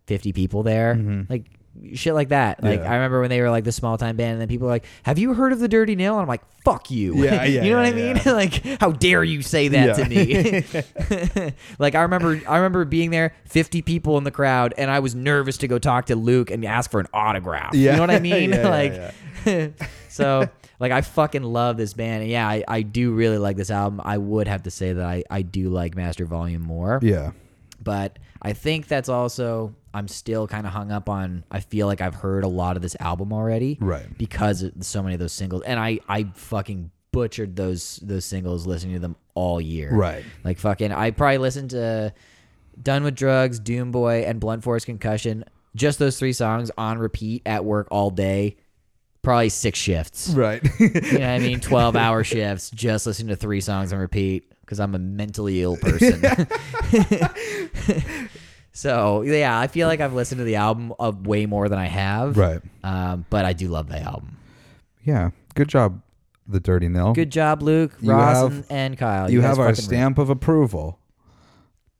50 0.07 0.31
people 0.33 0.63
there, 0.63 0.95
like 1.29 1.45
shit 1.93 2.13
like 2.13 2.29
that. 2.29 2.63
Like. 2.63 2.79
Yeah. 2.79 2.91
I 2.91 2.95
remember 2.95 3.21
when 3.21 3.29
they 3.29 3.41
were 3.41 3.49
like 3.49 3.63
the 3.63 3.71
small 3.71 3.97
time 3.97 4.15
band, 4.15 4.33
and 4.33 4.41
then 4.41 4.47
people 4.47 4.65
were 4.65 4.73
like, 4.73 4.85
"Have 5.03 5.19
you 5.19 5.33
heard 5.33 5.53
of 5.53 5.59
the 5.59 5.67
Dirty 5.67 5.95
Nil?" 5.95 6.13
And 6.13 6.21
I'm 6.21 6.27
like, 6.27 6.41
"Fuck 6.63 6.91
you." 6.91 7.23
Yeah, 7.23 7.43
yeah, 7.43 7.63
you 7.63 7.71
know 7.71 7.77
what 7.77 7.85
I 7.85 7.93
mean? 7.93 8.19
like, 8.25 8.63
how 8.79 8.91
dare 8.91 9.23
you 9.23 9.41
say 9.41 9.67
that 9.69 9.95
to 9.95 10.05
me? 10.07 11.53
like 11.79 11.95
I 11.95 12.01
remember, 12.01 12.41
I 12.47 12.57
remember 12.57 12.85
being 12.85 13.11
there, 13.11 13.33
50 13.45 13.81
people 13.81 14.17
in 14.17 14.23
the 14.23 14.31
crowd, 14.31 14.73
and 14.77 14.89
I 14.89 14.99
was 14.99 15.15
nervous 15.15 15.57
to 15.57 15.67
go 15.67 15.79
talk 15.79 16.07
to 16.07 16.15
Luke 16.15 16.51
and 16.51 16.63
ask 16.65 16.91
for 16.91 16.99
an 16.99 17.07
autograph. 17.13 17.73
You 17.73 17.91
know 17.91 18.01
what 18.01 18.11
I 18.11 18.19
mean? 18.19 18.51
Like, 18.51 19.13
so 20.09 20.49
like 20.79 20.91
I 20.91 21.01
fucking 21.01 21.43
love 21.43 21.77
this 21.77 21.93
band, 21.93 22.23
and 22.23 22.31
yeah, 22.31 22.47
I, 22.47 22.63
I 22.67 22.81
do 22.81 23.11
really 23.11 23.37
like 23.37 23.55
this 23.55 23.69
album. 23.69 24.01
I 24.03 24.17
would 24.17 24.47
have 24.47 24.63
to 24.63 24.71
say 24.71 24.93
that 24.93 25.05
I 25.05 25.23
I 25.29 25.43
do 25.43 25.69
like 25.69 25.95
Master 25.95 26.25
Volume 26.25 26.63
more. 26.63 26.99
Yeah. 27.01 27.31
But 27.83 28.19
I 28.41 28.53
think 28.53 28.87
that's 28.87 29.09
also 29.09 29.75
I'm 29.93 30.07
still 30.07 30.47
kind 30.47 30.65
of 30.65 30.73
hung 30.73 30.91
up 30.91 31.09
on. 31.09 31.43
I 31.51 31.59
feel 31.59 31.87
like 31.87 32.01
I've 32.01 32.15
heard 32.15 32.43
a 32.43 32.47
lot 32.47 32.75
of 32.75 32.81
this 32.81 32.95
album 32.99 33.33
already, 33.33 33.77
Right. 33.81 34.05
Because 34.17 34.61
of 34.63 34.73
so 34.81 35.01
many 35.03 35.15
of 35.15 35.19
those 35.19 35.33
singles, 35.33 35.63
and 35.63 35.79
I 35.79 35.99
I 36.07 36.25
fucking 36.35 36.91
butchered 37.11 37.55
those 37.55 37.99
those 38.03 38.23
singles 38.25 38.65
listening 38.65 38.93
to 38.95 38.99
them 38.99 39.15
all 39.33 39.59
year, 39.59 39.93
Right. 39.93 40.23
Like 40.43 40.59
fucking, 40.59 40.91
I 40.91 41.11
probably 41.11 41.39
listened 41.39 41.71
to 41.71 42.13
Done 42.81 43.03
with 43.03 43.15
Drugs, 43.15 43.59
Doom 43.59 43.91
Boy, 43.91 44.23
and 44.25 44.39
Blunt 44.39 44.63
Force 44.63 44.85
Concussion. 44.85 45.43
Just 45.75 45.99
those 45.99 46.19
three 46.19 46.33
songs 46.33 46.69
on 46.77 46.97
repeat 46.99 47.41
at 47.45 47.63
work 47.65 47.87
all 47.91 48.09
day. 48.11 48.57
Probably 49.21 49.49
six 49.49 49.77
shifts. 49.77 50.29
Right. 50.29 50.61
You 50.79 50.89
know 50.89 50.99
what 51.01 51.21
I 51.21 51.39
mean? 51.39 51.59
12 51.61 51.95
hour 51.95 52.23
shifts 52.23 52.71
just 52.71 53.05
listening 53.05 53.27
to 53.29 53.35
three 53.35 53.61
songs 53.61 53.93
on 53.93 53.99
repeat 53.99 54.50
because 54.71 54.79
I'm 54.79 54.95
a 54.95 54.99
mentally 54.99 55.61
ill 55.61 55.75
person. 55.75 56.23
so, 58.71 59.21
yeah, 59.23 59.59
I 59.59 59.67
feel 59.67 59.89
like 59.89 59.99
I've 59.99 60.13
listened 60.13 60.39
to 60.39 60.45
the 60.45 60.55
album 60.55 60.93
uh, 60.97 61.11
way 61.23 61.45
more 61.45 61.67
than 61.67 61.77
I 61.77 61.87
have. 61.87 62.37
right. 62.37 62.61
Um, 62.81 63.25
but 63.29 63.43
I 63.43 63.51
do 63.51 63.67
love 63.67 63.89
the 63.89 63.99
album. 63.99 64.37
Yeah. 65.03 65.31
Good 65.55 65.67
job, 65.67 66.01
the 66.47 66.61
Dirty 66.61 66.87
Nil. 66.87 67.11
Good 67.11 67.31
job, 67.33 67.61
Luke, 67.61 67.91
You 67.99 68.11
Ross, 68.11 68.37
have- 68.37 68.51
and, 68.53 68.65
and 68.69 68.97
Kyle. 68.97 69.29
You 69.29 69.41
guys 69.41 69.49
have 69.49 69.59
our 69.59 69.65
fucking 69.75 69.81
rule. 69.83 69.87
stamp 69.89 70.17
of 70.17 70.29
approval. 70.29 70.99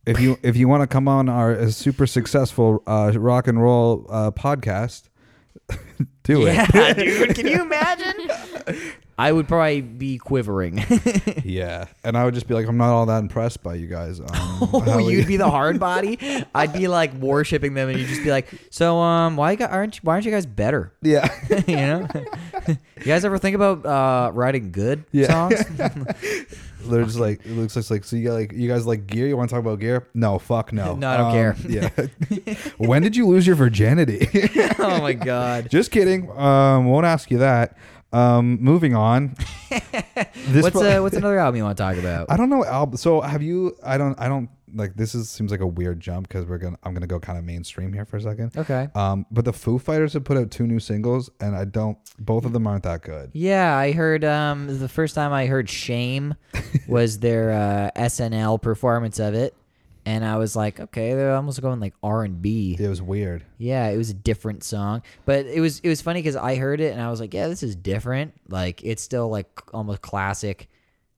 If 0.06 0.22
you 0.22 0.40
if 0.42 0.56
you 0.56 0.70
want 0.70 0.82
to 0.82 0.88
come 0.88 1.10
on 1.10 1.28
our 1.28 1.52
uh, 1.54 1.70
super 1.72 2.08
successful 2.08 2.82
uh, 2.88 3.12
rock 3.16 3.48
and 3.50 3.62
roll 3.62 4.08
uh, 4.10 4.32
podcast, 4.32 5.10
do 6.24 6.46
it. 6.48 6.54
Yeah, 6.54 6.94
dude. 6.94 7.36
Can 7.36 7.48
you 7.48 7.62
imagine? 7.62 8.30
I 9.18 9.32
would 9.32 9.48
probably 9.48 9.82
be 9.82 10.18
quivering. 10.18 10.84
Yeah, 11.44 11.86
and 12.04 12.18
I 12.18 12.24
would 12.24 12.34
just 12.34 12.48
be 12.48 12.54
like, 12.54 12.66
I'm 12.68 12.78
not 12.78 12.94
all 12.94 13.06
that 13.08 13.20
impressed 13.20 13.62
by 13.62 13.74
you 13.76 13.88
guys. 13.88 14.20
Um, 14.22 14.28
Oh, 14.74 14.98
you'd 15.00 15.28
be 15.28 15.36
the 15.38 15.50
hard 15.50 15.80
body. 15.80 16.18
I'd 16.56 16.72
be 16.72 16.88
like 16.88 17.14
worshipping 17.16 17.74
them, 17.74 17.90
and 17.90 18.00
you'd 18.00 18.08
just 18.08 18.24
be 18.24 18.30
like, 18.32 18.48
"So, 18.70 19.00
um, 19.00 19.36
why 19.36 19.56
got, 19.56 19.72
aren't 19.72 19.96
you, 19.98 20.02
why 20.04 20.14
aren't 20.14 20.26
you 20.26 20.32
guys 20.32 20.46
better? 20.46 20.94
yeah, 21.02 21.28
you 21.68 21.76
know, 21.76 22.08
you 22.68 23.04
guys 23.04 23.26
ever 23.26 23.38
think 23.38 23.56
about 23.56 23.86
uh, 23.86 24.32
writing 24.34 24.72
good 24.72 25.04
Yeah. 25.12 25.28
songs? 25.50 25.66
they're 26.84 27.04
just 27.04 27.20
like 27.20 27.46
it 27.46 27.52
looks 27.52 27.76
like 27.92 28.04
so. 28.04 28.16
You 28.16 28.28
got 28.30 28.34
like 28.34 28.52
you 28.54 28.68
guys 28.70 28.86
like 28.88 29.06
gear. 29.08 29.28
You 29.28 29.36
want 29.38 29.50
to 29.50 29.56
talk 29.56 29.64
about 29.64 29.80
gear? 29.80 30.08
No, 30.14 30.40
fuck 30.40 30.72
no. 30.74 30.96
No, 30.96 31.10
I 31.10 31.18
don't 31.18 31.32
care. 31.32 31.56
Yeah. 31.68 31.90
when 32.78 33.02
did 33.02 33.16
you 33.16 33.28
lose 33.28 33.46
your 33.46 33.56
virginity? 33.56 34.28
oh 34.80 35.02
my 35.02 35.14
god! 35.14 35.70
just 35.70 35.91
kidding. 35.92 36.32
Um, 36.32 36.86
won't 36.86 37.06
ask 37.06 37.30
you 37.30 37.38
that. 37.40 37.78
Um, 38.14 38.58
moving 38.62 38.96
on. 38.96 39.36
This 40.48 40.64
What's 40.64 40.78
pro- 40.78 40.98
uh, 40.98 41.02
what's 41.02 41.16
another 41.16 41.40
album 41.40 41.58
you 41.58 41.64
want 41.64 41.78
to 41.78 41.84
talk 41.84 41.98
about? 41.98 42.30
I 42.30 42.36
don't 42.36 42.50
know 42.50 42.66
album. 42.66 42.98
So 42.98 43.22
have 43.22 43.42
you? 43.42 43.78
I 43.84 43.98
don't. 43.98 44.20
I 44.20 44.28
don't 44.28 44.50
like. 44.74 44.96
This 44.96 45.16
is 45.16 45.30
seems 45.30 45.52
like 45.52 45.62
a 45.62 45.68
weird 45.68 46.00
jump 46.00 46.28
because 46.28 46.46
we're 46.46 46.58
gonna. 46.58 46.78
I'm 46.84 46.94
gonna 46.94 47.08
go 47.08 47.20
kind 47.20 47.38
of 47.38 47.46
mainstream 47.46 47.94
here 47.94 48.04
for 48.04 48.18
a 48.18 48.22
second. 48.22 48.58
Okay. 48.58 48.90
Um, 48.96 49.26
but 49.32 49.46
the 49.46 49.54
Foo 49.54 49.80
Fighters 49.80 50.14
have 50.14 50.24
put 50.26 50.38
out 50.38 50.52
two 50.52 50.68
new 50.68 50.80
singles, 50.80 51.30
and 51.40 51.56
I 51.56 51.66
don't. 51.66 51.98
Both 52.20 52.44
of 52.44 52.52
them 52.52 52.68
aren't 52.68 52.84
that 52.84 53.02
good. 53.02 53.30
Yeah, 53.34 53.78
I 53.78 53.92
heard. 53.94 54.26
Um, 54.26 54.80
the 54.80 54.90
first 54.90 55.16
time 55.16 55.32
I 55.32 55.46
heard 55.46 55.70
"Shame" 55.70 56.36
was 56.88 57.20
their 57.20 57.52
uh, 57.52 57.92
SNL 57.96 58.62
performance 58.62 59.20
of 59.20 59.34
it, 59.34 59.56
and 60.06 60.26
I 60.26 60.38
was 60.38 60.56
like, 60.56 60.80
okay, 60.80 61.14
they're 61.14 61.36
almost 61.36 61.62
going 61.62 61.80
like 61.80 61.94
R 62.02 62.24
and 62.24 62.42
B. 62.42 62.76
It 62.80 62.88
was 62.88 63.02
weird. 63.02 63.46
Yeah, 63.58 63.88
it 63.90 63.98
was 63.98 64.10
a 64.10 64.14
different 64.16 64.64
song, 64.64 65.04
but 65.26 65.46
it 65.46 65.60
was 65.60 65.80
it 65.80 65.90
was 65.90 66.02
funny 66.02 66.20
because 66.20 66.36
I 66.36 66.56
heard 66.56 66.82
it 66.82 66.92
and 66.94 67.02
I 67.02 67.10
was 67.10 67.20
like, 67.20 67.34
yeah, 67.34 67.48
this 67.48 67.64
is 67.64 67.76
different. 67.76 68.34
Like 68.50 68.84
it's 68.84 69.04
still 69.04 69.30
like 69.30 69.48
almost 69.74 70.02
classic 70.02 70.70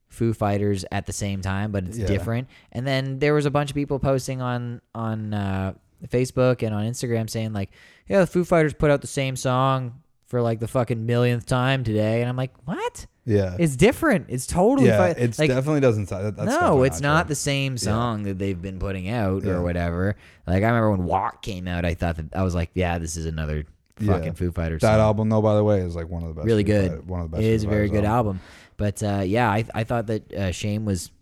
Foo 0.08 0.32
Fighters 0.32 0.84
at 0.92 1.06
the 1.06 1.12
same 1.12 1.40
time, 1.40 1.72
but 1.72 1.84
it's 1.84 1.98
Yeah. 1.98 2.06
different. 2.06 2.48
And 2.72 2.86
then 2.86 3.18
there 3.18 3.34
was 3.34 3.46
a 3.46 3.50
bunch 3.50 3.70
of 3.70 3.74
people 3.74 3.98
posting 3.98 4.40
on 4.42 4.80
on 4.94 5.34
uh, 5.34 5.74
Facebook 6.08 6.62
and 6.62 6.74
on 6.74 6.84
Instagram 6.84 7.28
saying 7.30 7.52
like, 7.52 7.70
yeah, 8.08 8.20
the 8.20 8.26
Foo 8.26 8.44
Fighters 8.44 8.74
put 8.74 8.90
out 8.90 9.00
the 9.00 9.06
same 9.06 9.34
song 9.36 10.02
for 10.34 10.42
like 10.42 10.58
the 10.58 10.66
fucking 10.66 11.06
millionth 11.06 11.46
time 11.46 11.84
today, 11.84 12.20
and 12.20 12.28
I'm 12.28 12.34
like, 12.36 12.50
what? 12.64 13.06
Yeah. 13.24 13.54
It's 13.56 13.76
different. 13.76 14.26
It's 14.30 14.48
totally 14.48 14.88
yeah. 14.88 15.14
It's 15.16 15.38
like, 15.38 15.48
definitely 15.48 15.78
doesn't. 15.78 16.06
sound- 16.08 16.26
That, 16.26 16.36
that's 16.36 16.60
no, 16.60 16.82
it's 16.82 17.00
not 17.00 17.22
true. 17.26 17.28
the 17.28 17.34
same 17.36 17.78
song 17.78 18.24
that 18.24 18.36
they've 18.40 18.60
been 18.60 18.80
putting 18.80 19.08
out 19.08 19.44
Yeah. 19.44 19.52
or 19.52 19.62
whatever. 19.62 20.16
Like 20.44 20.64
I 20.64 20.66
remember 20.66 20.90
when 20.90 21.04
Walk 21.04 21.40
came 21.40 21.68
out, 21.68 21.84
I 21.84 21.94
thought 21.94 22.16
that 22.16 22.34
I 22.34 22.42
was 22.42 22.52
like, 22.56 22.70
yeah, 22.74 22.98
this 22.98 23.16
is 23.16 23.26
another 23.26 23.64
Yeah. 24.00 24.12
fucking 24.14 24.32
Foo 24.34 24.50
Fighters 24.50 24.82
That 24.82 24.94
song. 24.96 25.00
album, 25.00 25.28
though, 25.28 25.40
by 25.40 25.54
the 25.54 25.62
way, 25.62 25.78
is 25.82 25.94
like 25.94 26.08
one 26.08 26.22
of 26.22 26.28
the 26.30 26.34
best. 26.34 26.46
really 26.46 26.64
Foo 26.64 26.72
good. 26.72 26.90
Fighter- 26.90 27.02
one 27.02 27.20
of 27.20 27.30
the 27.30 27.36
best. 27.36 27.44
It 27.46 27.50
is 27.52 27.62
Foo 27.62 27.68
a 27.68 27.70
very 27.70 27.86
Fighters 27.88 28.00
good 28.00 28.06
album. 28.08 28.40
But 28.76 29.02
uh, 29.04 29.22
yeah, 29.24 29.48
I 29.48 29.64
I 29.72 29.84
thought 29.84 30.08
that 30.08 30.32
uh, 30.34 30.50
Shame 30.50 30.84
was 30.84 31.12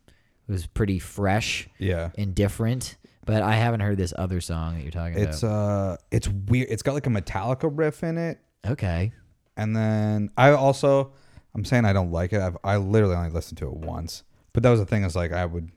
was 0.49 0.67
pretty 0.67 0.99
fresh 0.99 1.69
Yeah. 1.79 2.09
and 2.17 2.35
different. 2.35 2.97
But 3.25 3.43
I 3.45 3.53
haven't 3.55 3.79
heard 3.79 3.99
this 3.99 4.13
other 4.19 4.41
song 4.41 4.75
that 4.75 4.83
you're 4.83 4.91
talking 4.91 5.17
It's 5.17 5.45
about. 5.45 5.93
It's 5.93 6.25
uh, 6.25 6.27
it's 6.27 6.29
weird. 6.51 6.67
It's 6.71 6.83
got 6.83 6.95
like 6.95 7.07
a 7.07 7.11
Metallica 7.11 7.71
riff 7.73 8.03
in 8.03 8.19
it, 8.19 8.41
okay. 8.67 9.13
and 9.57 9.77
then 9.77 10.31
I 10.37 10.51
also, 10.51 11.13
I'm 11.55 11.65
saying 11.65 11.85
I 11.85 11.93
don't 11.93 12.11
like 12.11 12.33
it. 12.33 12.41
I've 12.41 12.57
I 12.65 12.77
literally 12.77 13.15
only 13.15 13.31
listened 13.31 13.59
to 13.59 13.67
it 13.67 13.75
once, 13.75 14.23
but 14.53 14.63
that 14.63 14.71
was 14.71 14.81
the 14.81 14.87
thing. 14.87 15.05
Is 15.05 15.17
like 15.17 15.33
I 15.33 15.45
would, 15.47 15.71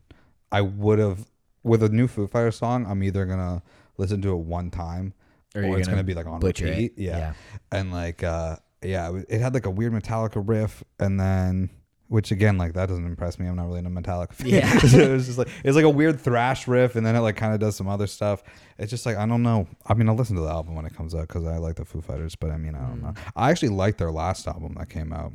I 0.52 0.62
would 0.62 1.00
have 1.00 1.28
with 1.64 1.84
a 1.84 1.90
new 1.90 2.08
Foo 2.08 2.28
Fighters 2.28 2.58
song. 2.58 2.86
I'm 2.88 3.04
either 3.04 3.26
gonna 3.26 3.62
listen 3.98 4.22
to 4.22 4.32
it 4.34 4.38
one 4.38 4.72
time, 4.72 5.14
Or 5.56 5.64
or, 5.64 5.78
it's 5.78 5.88
gonna 5.88 5.98
gonna 5.98 6.04
be 6.04 6.14
like 6.14 6.28
on 6.28 6.40
repeat. 6.40 6.94
Yeah. 6.98 7.18
Yeah. 7.18 7.34
and 7.72 7.92
like 7.92 8.24
uh, 8.24 8.58
yeah, 8.82 9.22
it 9.28 9.42
had 9.42 9.54
like 9.54 9.66
a 9.66 9.72
weird 9.72 9.94
Metallica 9.94 10.44
riff, 10.46 10.84
and 11.00 11.20
then. 11.20 11.70
Which 12.08 12.32
again, 12.32 12.58
like 12.60 12.74
that 12.74 12.88
doesn't 12.88 13.06
impress 13.06 13.39
me. 13.39 13.47
I'm 13.47 13.56
not 13.56 13.66
really 13.66 13.80
into 13.80 13.89
Metallica. 13.89 14.34
fan. 14.34 14.47
Yeah. 14.47 14.78
so 14.80 14.99
it 14.99 15.10
was 15.12 15.26
just 15.26 15.38
like 15.39 15.47
it's 15.64 15.76
like 15.76 15.86
a 15.86 15.89
weird 15.89 16.20
thrash 16.22 16.68
riff, 16.68 16.95
and 16.95 17.03
then 17.06 17.16
it 17.16 17.22
like 17.22 17.36
kind 17.36 17.53
of 17.53 17.60
does 17.60 17.76
some 17.76 17.88
other 17.88 18.06
stuff. 18.06 18.43
It's 18.78 18.91
just 18.91 19.06
like 19.08 19.18
I 19.18 19.26
don't 19.26 19.41
know. 19.41 19.68
I 19.88 19.95
mean, 19.95 20.08
I'll 20.08 20.16
listen 20.16 20.36
to 20.36 20.41
the 20.43 20.49
album 20.49 20.76
when 20.76 20.86
it 20.86 20.93
comes 20.95 21.16
out 21.16 21.28
because 21.28 21.45
I 21.47 21.58
like 21.58 21.76
the 21.78 21.86
Foo 21.86 22.01
Fighters, 22.01 22.36
but 22.36 22.51
I 22.51 22.58
mean, 22.58 22.76
I 22.76 22.82
don't 22.88 23.01
know. 23.01 23.14
I 23.36 23.49
actually 23.49 23.70
liked 23.70 23.97
their 23.97 24.12
last 24.12 24.47
album 24.47 24.76
that 24.78 24.89
came 24.89 25.12
out, 25.12 25.32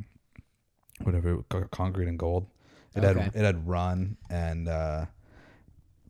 whatever, 1.03 1.43
Co- 1.49 1.67
Concrete 1.71 2.07
and 2.07 2.17
Gold. 2.17 2.47
It 2.95 3.03
Okay. 3.03 3.19
had 3.21 3.35
it 3.35 3.43
had 3.45 3.67
Run 3.67 4.15
and 4.29 4.67
uh, 4.69 5.05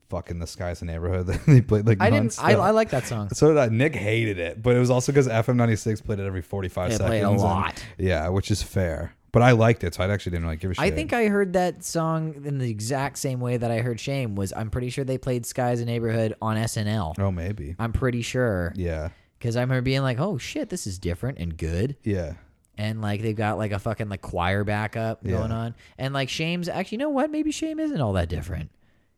fucking 0.10 0.40
The 0.40 0.48
Sky's 0.48 0.80
the 0.82 0.86
Neighborhood. 0.86 1.26
they 1.48 1.62
played 1.62 1.88
like 1.88 2.02
I 2.02 2.10
didn't. 2.10 2.38
I. 2.40 2.54
I 2.54 2.70
like 2.72 2.90
that 2.92 3.06
song. 3.08 3.30
So 3.30 3.48
did 3.48 3.58
I. 3.58 3.70
Nick 3.70 3.96
hated 3.96 4.38
it, 4.40 4.62
but 4.62 4.76
it 4.76 4.80
was 4.80 4.90
also 4.92 5.12
because 5.12 5.28
FM96 5.28 6.04
played 6.06 6.20
it 6.20 6.26
every 6.28 6.42
45 6.42 6.92
seconds. 6.92 7.08
played 7.08 7.24
a 7.24 7.30
and- 7.30 7.40
lot. 7.40 7.84
yeah, 7.98 8.28
which 8.30 8.52
is 8.52 8.62
fair. 8.62 9.16
But 9.34 9.42
I 9.44 9.52
liked 9.52 9.84
it, 9.86 9.94
so 9.94 10.04
I 10.04 10.10
actually 10.10 10.32
didn't 10.32 10.44
really 10.46 10.58
give 10.58 10.72
a 10.72 10.74
shit. 10.74 10.84
I 10.84 10.92
think 10.92 11.14
I 11.14 11.28
heard 11.28 11.54
that 11.54 11.86
song 11.86 12.36
in 12.44 12.58
the 12.58 12.70
exact 12.70 13.18
same 13.18 13.40
way 13.40 13.56
that 13.56 13.72
I 13.72 13.80
heard 13.80 14.00
Shame. 14.00 14.36
Was 14.36 14.52
I'm 14.54 14.70
pretty 14.70 14.90
sure 14.90 15.06
they 15.06 15.18
played 15.18 15.46
"Sky's 15.46 15.80
a 15.80 15.86
Neighborhood" 15.86 16.36
on 16.42 16.58
SNL. 16.58 17.16
Oh, 17.18 17.32
maybe. 17.32 17.76
I'm 17.80 17.94
pretty 17.94 18.22
sure 18.24 18.74
Yeah. 18.76 19.10
because 19.40 19.56
I 19.56 19.62
remember 19.62 19.84
being 19.84 20.02
like, 20.02 20.20
"Oh 20.20 20.38
shit, 20.38 20.68
this 20.70 20.86
is 20.86 21.00
different 21.00 21.38
and 21.40 21.56
good." 21.58 21.96
Yeah. 22.04 22.34
and 22.78 23.02
like 23.02 23.22
they've 23.22 23.36
got 23.36 23.58
like 23.58 23.72
a 23.74 23.80
fucking 23.80 24.08
like 24.10 24.22
choir 24.22 24.64
backup 24.64 25.20
Yeah. 25.24 25.34
going 25.38 25.52
on 25.52 25.76
and 25.98 26.14
like 26.14 26.30
shame's 26.30 26.70
actually 26.70 26.96
you 26.96 27.00
know 27.00 27.10
what 27.10 27.30
maybe 27.30 27.52
shame 27.52 27.80
isn't 27.82 28.00
all 28.00 28.14
that 28.14 28.30
different 28.30 28.72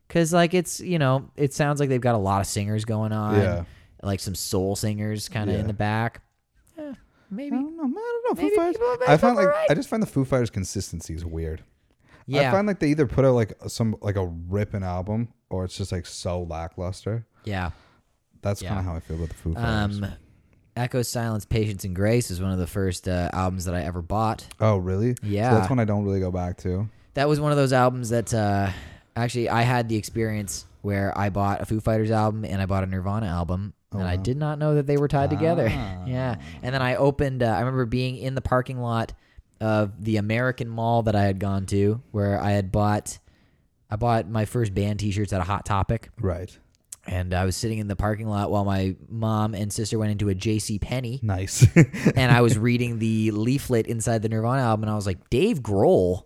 because 0.08 0.32
like 0.32 0.54
it's 0.54 0.80
you 0.80 0.98
know 0.98 1.30
it 1.36 1.54
sounds 1.54 1.78
like 1.78 1.88
they've 1.88 2.00
got 2.00 2.16
a 2.16 2.18
lot 2.18 2.40
of 2.40 2.48
singers 2.48 2.84
going 2.84 3.12
on 3.12 3.36
Yeah. 3.36 3.64
like 4.02 4.18
some 4.18 4.34
soul 4.34 4.74
singers 4.74 5.28
kind 5.28 5.48
of 5.48 5.54
Yeah. 5.54 5.60
in 5.60 5.66
the 5.68 5.72
back 5.72 6.22
Eh, 6.76 6.94
I 7.38 7.48
don't 7.50 7.76
know. 7.76 7.82
I 7.84 7.86
don't 7.86 8.36
know. 8.38 8.42
Maybe 8.42 8.50
Foo 8.50 8.56
Fighters. 8.56 8.76
people 8.76 8.90
have 8.90 9.00
I 9.08 9.16
find 9.16 9.36
like 9.36 9.46
alright. 9.46 9.70
I 9.70 9.74
just 9.74 9.88
find 9.88 10.02
the 10.02 10.06
Foo 10.06 10.24
Fighters 10.24 10.50
consistency 10.50 11.14
is 11.14 11.24
weird. 11.24 11.62
yeah 12.26 12.48
I 12.48 12.52
find 12.52 12.66
like 12.66 12.78
they 12.78 12.88
either 12.88 13.06
put 13.06 13.24
out 13.24 13.34
like 13.34 13.52
some 13.68 13.96
like 14.00 14.16
a 14.16 14.26
ripping 14.26 14.82
album 14.82 15.28
or 15.50 15.64
it's 15.64 15.76
just 15.76 15.92
like 15.92 16.06
so 16.06 16.42
lackluster. 16.42 17.26
yeah 17.44 17.70
That's 18.42 18.62
Yeah. 18.62 18.68
kind 18.70 18.80
of 18.80 18.86
how 18.86 18.96
I 18.96 19.00
feel 19.00 19.16
about 19.16 19.28
the 19.28 19.34
Foo 19.34 19.54
Fighters. 19.54 20.00
um 20.02 20.06
echo 20.76 21.02
silence 21.02 21.44
patience 21.44 21.84
and 21.84 21.94
grace 21.94 22.30
is 22.32 22.40
one 22.42 22.50
of 22.50 22.58
the 22.58 22.66
first 22.66 23.06
uh, 23.06 23.30
albums 23.32 23.64
that 23.66 23.76
i 23.76 23.82
ever 23.82 24.02
bought 24.02 24.44
oh, 24.60 24.76
really? 24.76 25.14
Yeah. 25.22 25.50
So 25.50 25.56
that's 25.58 25.70
one 25.70 25.78
I 25.78 25.84
don't 25.84 26.04
really 26.04 26.18
go 26.20 26.32
back 26.32 26.56
to. 26.58 26.88
that 27.14 27.28
was 27.28 27.38
one 27.40 27.52
of 27.52 27.56
those 27.58 27.72
albums 27.72 28.08
that 28.10 28.34
uh, 28.34 28.70
actually 29.14 29.48
I 29.48 29.62
had 29.62 29.88
the 29.88 29.94
experience 29.96 30.66
where 30.82 31.16
I 31.16 31.30
bought 31.30 31.60
a 31.60 31.64
Foo 31.66 31.78
Fighters 31.80 32.10
album 32.10 32.44
and 32.44 32.60
I 32.60 32.66
bought 32.66 32.82
a 32.82 32.86
Nirvana 32.86 33.26
album, 33.26 33.72
and 33.94 34.08
I 34.08 34.16
did 34.16 34.36
not 34.36 34.58
know 34.58 34.74
that 34.76 34.86
they 34.86 34.96
were 34.96 35.08
tied 35.08 35.30
together. 35.30 35.66
yeah, 36.06 36.36
and 36.62 36.74
then 36.74 36.82
I 36.82 36.96
opened. 36.96 37.42
Uh, 37.42 37.46
I 37.46 37.60
remember 37.60 37.86
being 37.86 38.16
in 38.16 38.34
the 38.34 38.40
parking 38.42 38.78
lot 38.80 39.12
of 39.60 40.02
the 40.04 40.16
American 40.18 40.68
Mall 40.68 41.02
that 41.04 41.14
I 41.16 41.22
had 41.22 41.38
gone 41.38 41.66
to, 41.66 42.02
where 42.10 42.40
I 42.40 42.50
had 42.52 42.70
bought. 42.72 43.18
I 43.90 43.96
bought 43.96 44.28
my 44.28 44.44
first 44.44 44.74
band 44.74 44.98
T-shirts 45.00 45.32
at 45.32 45.40
a 45.40 45.44
Hot 45.44 45.64
Topic, 45.64 46.08
Right. 46.20 46.56
and 47.06 47.32
I 47.32 47.44
was 47.44 47.54
sitting 47.54 47.78
in 47.78 47.86
the 47.86 47.94
parking 47.94 48.26
lot 48.26 48.50
while 48.50 48.64
my 48.64 48.96
mom 49.08 49.54
and 49.54 49.72
sister 49.72 49.98
went 49.98 50.10
into 50.10 50.28
a 50.30 50.34
J.C. 50.34 50.78
Penney, 50.80 51.20
Nice. 51.22 51.64
and 52.16 52.32
I 52.32 52.40
was 52.40 52.58
reading 52.58 52.98
the 52.98 53.30
leaflet 53.30 53.86
inside 53.86 54.22
the 54.22 54.28
Nirvana 54.28 54.62
album, 54.62 54.84
and 54.84 54.90
I 54.90 54.96
was 54.96 55.06
like, 55.06 55.30
Dave 55.30 55.60
Grohl, 55.60 56.24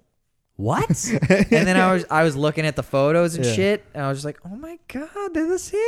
what? 0.59 0.89
and 1.31 1.47
then 1.49 1.77
I 1.77 1.93
was 1.95 2.05
I 2.11 2.25
was 2.25 2.37
looking 2.37 2.67
at 2.67 2.75
the 2.77 2.83
photos 2.83 3.37
and 3.37 3.45
Yeah. 3.47 3.53
shit, 3.53 3.85
and 3.95 4.05
I 4.05 4.09
was 4.09 4.19
just 4.19 4.25
like, 4.27 4.39
oh 4.45 4.55
my 4.57 4.79
god, 4.89 5.33
they're 5.33 5.49
the 5.49 5.59
same 5.59 5.81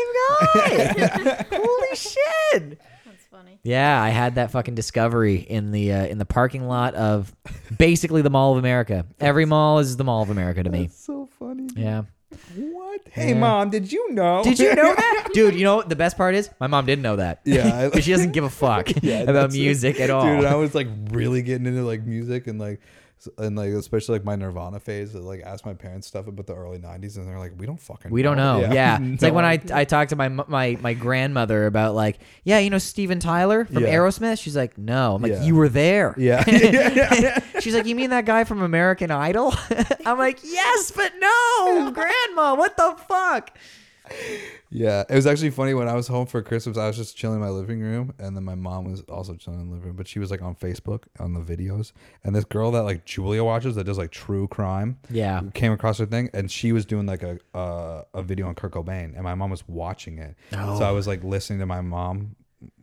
guy! 0.54 1.44
Holy 1.52 1.96
shit! 1.96 2.78
That's 3.04 3.24
funny. 3.30 3.58
Yeah, 3.64 4.00
I 4.00 4.10
had 4.10 4.36
that 4.36 4.50
fucking 4.52 4.74
discovery 4.76 5.36
in 5.36 5.72
the 5.72 5.92
uh, 5.92 6.06
in 6.06 6.18
the 6.18 6.24
parking 6.24 6.66
lot 6.66 6.94
of 6.94 7.34
basically 7.76 8.22
the 8.22 8.30
Mall 8.30 8.52
of 8.52 8.58
America. 8.58 9.04
Every 9.18 9.44
mall 9.44 9.80
is 9.80 9.96
the 9.96 10.04
Mall 10.04 10.22
of 10.22 10.30
America 10.30 10.62
to 10.62 10.70
me. 10.70 10.82
That's 10.86 11.04
so 11.04 11.28
funny. 11.38 11.68
Yeah. 11.76 12.04
What? 12.56 12.72
what? 12.72 13.00
Hey, 13.10 13.30
Yeah. 13.30 13.38
mom, 13.40 13.70
did 13.70 13.90
you 13.90 14.12
know? 14.12 14.44
Did 14.44 14.60
you 14.60 14.72
know 14.74 14.94
that, 14.94 15.28
dude? 15.34 15.54
You 15.56 15.64
know 15.64 15.76
what 15.76 15.88
the 15.88 15.96
best 15.96 16.16
part 16.16 16.36
is? 16.36 16.48
My 16.60 16.68
mom 16.68 16.86
didn't 16.86 17.02
know 17.02 17.16
that. 17.16 17.40
Yeah, 17.44 17.76
I- 17.76 17.84
because 17.88 18.04
she 18.04 18.12
doesn't 18.12 18.30
give 18.32 18.44
a 18.44 18.50
fuck 18.50 18.88
Yeah, 19.02 19.20
about 19.22 19.32
that's 19.32 19.54
it. 19.56 19.58
music 19.58 19.98
at 20.00 20.10
all. 20.10 20.22
Dude, 20.36 20.44
I 20.44 20.54
was 20.54 20.72
like 20.74 20.86
really 21.10 21.42
getting 21.42 21.66
into 21.66 21.82
like 21.82 22.04
music 22.06 22.46
and 22.46 22.60
like 22.60 22.80
s- 22.80 23.09
and 23.38 23.56
like 23.56 23.70
especially 23.70 24.14
like 24.14 24.24
my 24.24 24.36
Nirvana 24.36 24.80
phase. 24.80 25.14
I, 25.14 25.18
Like 25.18 25.42
asked 25.42 25.66
my 25.66 25.74
parents 25.74 26.06
stuff 26.06 26.26
about 26.26 26.46
the 26.46 26.54
early 26.54 26.78
'90s, 26.78 27.16
and 27.16 27.28
they're 27.28 27.38
like, 27.38 27.52
"We 27.58 27.66
don't 27.66 27.80
fucking. 27.80 28.10
We 28.10 28.22
don't 28.22 28.36
know. 28.36 28.60
Yeah, 28.72 28.98
it's 29.02 29.22
like 29.22 29.34
when 29.34 29.44
I. 29.44 29.60
I 29.72 29.84
talked 29.84 30.10
to 30.10 30.16
my 30.16 30.28
my 30.28 30.78
my 30.80 30.94
grandmother 30.94 31.66
about 31.66 31.94
like, 31.94 32.18
yeah, 32.44 32.58
you 32.58 32.70
know 32.70 32.78
Steven 32.78 33.20
Tyler 33.20 33.64
from 33.64 33.82
Yeah. 33.82 33.94
Aerosmith. 33.94 34.40
She's 34.40 34.56
like, 34.56 34.78
no. 34.78 35.14
I'm 35.14 35.22
like, 35.22 35.32
Yeah. 35.32 35.42
you 35.44 35.54
were 35.54 35.68
there. 35.68 36.14
Yeah. 36.18 36.44
She's 37.60 37.74
like, 37.74 37.86
you 37.86 37.94
mean 37.94 38.10
that 38.10 38.24
guy 38.24 38.44
from 38.44 38.62
American 38.62 39.10
Idol? 39.10 39.54
I'm 40.06 40.18
like, 40.18 40.38
yes, 40.42 40.90
but 40.90 41.12
no, 41.18 41.90
grandma. 41.92 42.54
What 42.54 42.76
the 42.76 42.96
fuck? 43.08 43.56
Yeah, 44.72 45.02
it 45.08 45.14
was 45.16 45.26
actually 45.26 45.50
funny 45.50 45.74
when 45.74 45.88
I 45.88 45.94
was 45.94 46.06
home 46.06 46.26
for 46.26 46.42
Christmas. 46.42 46.78
I 46.78 46.86
was 46.86 46.96
just 46.96 47.16
chilling 47.16 47.40
in 47.40 47.42
my 47.42 47.48
living 47.50 47.80
room, 47.80 48.14
and 48.20 48.36
then 48.36 48.44
my 48.44 48.54
mom 48.54 48.84
was 48.84 49.00
also 49.02 49.34
chilling 49.34 49.60
in 49.60 49.66
the 49.66 49.72
living 49.72 49.88
room. 49.88 49.96
But 49.96 50.06
she 50.06 50.20
was 50.20 50.30
like 50.30 50.42
on 50.42 50.54
Facebook 50.54 51.04
on 51.18 51.34
the 51.34 51.40
videos, 51.40 51.90
and 52.22 52.36
this 52.36 52.44
girl 52.44 52.70
that 52.72 52.82
like 52.84 53.04
Julia 53.04 53.42
watches 53.42 53.74
that 53.74 53.84
does 53.84 53.98
like 53.98 54.12
true 54.12 54.46
crime. 54.46 54.98
Yeah. 55.10 55.42
came 55.54 55.72
across 55.72 55.98
her 55.98 56.06
thing, 56.06 56.30
and 56.32 56.48
she 56.50 56.70
was 56.70 56.86
doing 56.86 57.06
like 57.06 57.24
a 57.24 57.38
uh, 57.52 58.04
a 58.14 58.22
video 58.22 58.46
on 58.46 58.54
Kurt 58.54 58.72
Cobain, 58.72 59.14
and 59.14 59.22
my 59.22 59.34
mom 59.34 59.50
was 59.50 59.66
watching 59.66 60.18
it. 60.18 60.36
So 60.52 60.84
I 60.84 60.92
was 60.92 61.08
like 61.08 61.24
listening 61.24 61.58
to 61.58 61.66
my 61.66 61.80
mom. 61.80 62.36